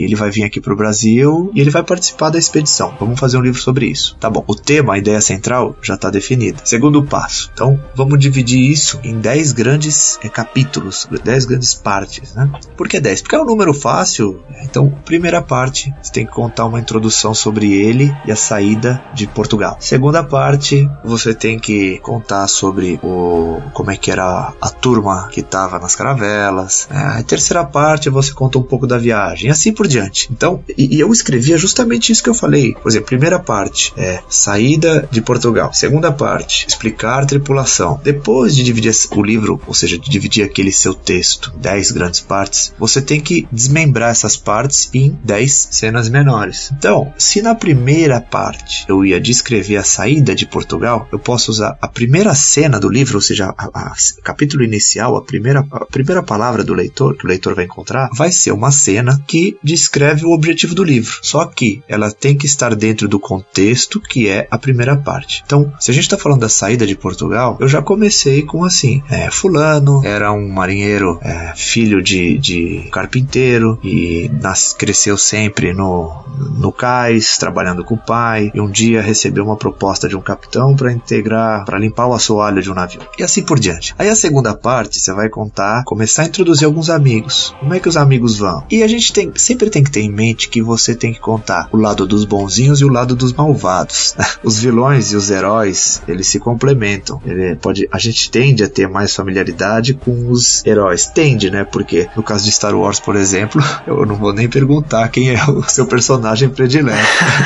e 0.00 0.04
ele 0.04 0.14
vai 0.14 0.30
vir 0.30 0.44
aqui 0.44 0.60
para 0.60 0.72
o 0.72 0.76
Brasil 0.76 1.50
e 1.54 1.60
ele 1.60 1.70
vai 1.70 1.82
participar 1.82 2.30
da 2.30 2.38
expedição. 2.38 2.94
Vamos 2.98 3.20
fazer 3.20 3.36
um 3.36 3.42
livro 3.42 3.60
sobre 3.60 3.86
isso. 3.86 4.16
Tá 4.18 4.30
bom, 4.30 4.44
o 4.46 4.54
tema, 4.54 4.94
a 4.94 4.98
ideia 4.98 5.20
central 5.20 5.76
já 5.82 5.94
está 5.94 6.08
definida. 6.08 6.60
Segundo 6.64 7.02
passo, 7.02 7.50
então 7.52 7.78
vamos 7.94 8.18
dividir 8.18 8.70
isso 8.70 8.98
em 9.02 9.18
10 9.18 9.52
grandes 9.52 10.18
é, 10.22 10.28
capítulos, 10.28 11.06
10 11.22 11.44
grandes 11.44 11.74
partes, 11.74 12.34
né? 12.34 12.50
Por 12.76 12.88
que 12.88 13.00
10? 13.00 13.22
Porque 13.22 13.36
é 13.36 13.40
um 13.40 13.44
número 13.44 13.59
fácil. 13.74 14.40
Então, 14.62 14.92
primeira 15.04 15.42
parte, 15.42 15.92
você 16.00 16.12
tem 16.12 16.26
que 16.26 16.32
contar 16.32 16.66
uma 16.66 16.80
introdução 16.80 17.34
sobre 17.34 17.72
ele 17.72 18.14
e 18.24 18.32
a 18.32 18.36
saída 18.36 19.02
de 19.14 19.26
Portugal. 19.26 19.76
Segunda 19.80 20.22
parte, 20.22 20.88
você 21.04 21.34
tem 21.34 21.58
que 21.58 21.98
contar 21.98 22.46
sobre 22.48 22.98
o 23.02 23.60
como 23.72 23.90
é 23.90 23.96
que 23.96 24.10
era 24.10 24.52
a 24.60 24.70
turma 24.70 25.28
que 25.30 25.40
estava 25.40 25.78
nas 25.78 25.94
caravelas. 25.94 26.88
Né? 26.90 27.18
A 27.18 27.22
terceira 27.22 27.64
parte, 27.64 28.10
você 28.10 28.32
conta 28.32 28.58
um 28.58 28.62
pouco 28.62 28.86
da 28.86 28.98
viagem, 28.98 29.48
e 29.48 29.50
assim 29.50 29.72
por 29.72 29.86
diante. 29.86 30.28
Então, 30.30 30.62
e, 30.76 30.96
e 30.96 31.00
eu 31.00 31.10
escrevia 31.12 31.56
justamente 31.56 32.12
isso 32.12 32.22
que 32.22 32.30
eu 32.30 32.34
falei. 32.34 32.74
Por 32.74 32.88
exemplo, 32.88 33.06
primeira 33.06 33.38
parte 33.38 33.92
é 33.96 34.20
saída 34.28 35.08
de 35.10 35.20
Portugal. 35.20 35.72
Segunda 35.72 36.12
parte, 36.12 36.66
explicar 36.68 37.26
tripulação. 37.26 38.00
Depois 38.02 38.54
de 38.54 38.62
dividir 38.62 38.90
o 39.14 39.22
livro, 39.22 39.60
ou 39.66 39.74
seja, 39.74 39.98
de 39.98 40.10
dividir 40.10 40.44
aquele 40.44 40.72
seu 40.72 40.94
texto 40.94 41.52
em 41.56 41.60
10 41.60 41.92
grandes 41.92 42.20
partes, 42.20 42.72
você 42.78 43.00
tem 43.00 43.20
que 43.20 43.46
desmembrar 43.50 44.10
essas 44.10 44.36
partes 44.36 44.90
em 44.94 45.18
10 45.24 45.68
cenas 45.70 46.08
menores. 46.08 46.70
Então, 46.76 47.12
se 47.18 47.42
na 47.42 47.54
primeira 47.54 48.20
parte 48.20 48.84
eu 48.88 49.04
ia 49.04 49.20
descrever 49.20 49.76
a 49.76 49.84
saída 49.84 50.34
de 50.34 50.46
Portugal, 50.46 51.08
eu 51.12 51.18
posso 51.18 51.50
usar 51.50 51.76
a 51.80 51.88
primeira 51.88 52.34
cena 52.34 52.78
do 52.78 52.88
livro, 52.88 53.16
ou 53.16 53.20
seja, 53.20 53.50
o 53.50 54.22
capítulo 54.22 54.62
inicial, 54.62 55.16
a 55.16 55.22
primeira, 55.22 55.66
a 55.70 55.84
primeira 55.86 56.22
palavra 56.22 56.62
do 56.62 56.74
leitor, 56.74 57.16
que 57.16 57.24
o 57.24 57.28
leitor 57.28 57.54
vai 57.54 57.64
encontrar, 57.64 58.10
vai 58.14 58.30
ser 58.30 58.52
uma 58.52 58.70
cena 58.70 59.20
que 59.26 59.56
descreve 59.62 60.24
o 60.24 60.32
objetivo 60.32 60.74
do 60.74 60.84
livro. 60.84 61.18
Só 61.22 61.44
que 61.44 61.82
ela 61.88 62.10
tem 62.10 62.36
que 62.36 62.46
estar 62.46 62.74
dentro 62.74 63.08
do 63.08 63.18
contexto 63.18 64.00
que 64.00 64.28
é 64.28 64.46
a 64.50 64.58
primeira 64.58 64.96
parte. 64.96 65.42
Então, 65.44 65.72
se 65.78 65.90
a 65.90 65.94
gente 65.94 66.04
está 66.04 66.16
falando 66.16 66.40
da 66.40 66.48
saída 66.48 66.86
de 66.86 66.94
Portugal, 66.94 67.56
eu 67.60 67.68
já 67.68 67.82
comecei 67.82 68.42
com 68.42 68.64
assim: 68.64 69.02
é, 69.08 69.30
Fulano 69.30 70.02
era 70.04 70.32
um 70.32 70.48
marinheiro, 70.48 71.18
é, 71.22 71.52
filho 71.54 72.02
de, 72.02 72.38
de 72.38 72.88
carpinteiro 72.90 73.39
e 73.82 74.30
nas, 74.40 74.72
cresceu 74.72 75.16
sempre 75.16 75.72
no, 75.72 76.24
no 76.58 76.72
cais, 76.72 77.38
trabalhando 77.38 77.84
com 77.84 77.94
o 77.94 77.98
pai, 77.98 78.50
e 78.54 78.60
um 78.60 78.70
dia 78.70 79.00
recebeu 79.00 79.44
uma 79.44 79.56
proposta 79.56 80.08
de 80.08 80.16
um 80.16 80.20
capitão 80.20 80.74
para 80.76 80.92
integrar, 80.92 81.64
para 81.64 81.78
limpar 81.78 82.06
o 82.06 82.14
assoalho 82.14 82.62
de 82.62 82.70
um 82.70 82.74
navio. 82.74 83.00
E 83.18 83.22
assim 83.22 83.42
por 83.42 83.58
diante. 83.58 83.94
Aí 83.98 84.08
a 84.08 84.16
segunda 84.16 84.54
parte 84.54 85.00
você 85.00 85.12
vai 85.12 85.28
contar, 85.28 85.84
começar 85.84 86.22
a 86.22 86.26
introduzir 86.26 86.66
alguns 86.66 86.90
amigos. 86.90 87.54
Como 87.58 87.74
é 87.74 87.80
que 87.80 87.88
os 87.88 87.96
amigos 87.96 88.38
vão? 88.38 88.64
E 88.70 88.82
a 88.82 88.88
gente 88.88 89.12
tem, 89.12 89.32
sempre 89.34 89.70
tem 89.70 89.82
que 89.82 89.90
ter 89.90 90.00
em 90.00 90.10
mente 90.10 90.48
que 90.48 90.62
você 90.62 90.94
tem 90.94 91.12
que 91.12 91.20
contar 91.20 91.68
o 91.72 91.76
lado 91.76 92.06
dos 92.06 92.24
bonzinhos 92.24 92.80
e 92.80 92.84
o 92.84 92.88
lado 92.88 93.14
dos 93.14 93.32
malvados. 93.32 94.14
Os 94.42 94.58
vilões 94.58 95.12
e 95.12 95.16
os 95.16 95.30
heróis, 95.30 96.02
eles 96.08 96.26
se 96.26 96.38
complementam. 96.38 97.20
Ele 97.24 97.56
pode, 97.56 97.88
a 97.92 97.98
gente 97.98 98.30
tende 98.30 98.64
a 98.64 98.68
ter 98.68 98.88
mais 98.88 99.14
familiaridade 99.14 99.94
com 99.94 100.30
os 100.30 100.64
heróis. 100.64 101.06
Tende, 101.06 101.50
né? 101.50 101.64
Porque 101.64 102.08
no 102.16 102.22
caso 102.22 102.44
de 102.44 102.52
Star 102.52 102.74
Wars, 102.74 102.98
por 102.98 103.16
exemplo, 103.16 103.29
eu 103.86 104.04
não 104.06 104.14
vou 104.14 104.32
nem 104.32 104.48
perguntar 104.48 105.08
quem 105.08 105.30
é 105.30 105.44
o 105.44 105.62
seu 105.62 105.86
personagem 105.86 106.48
predileto. 106.48 106.98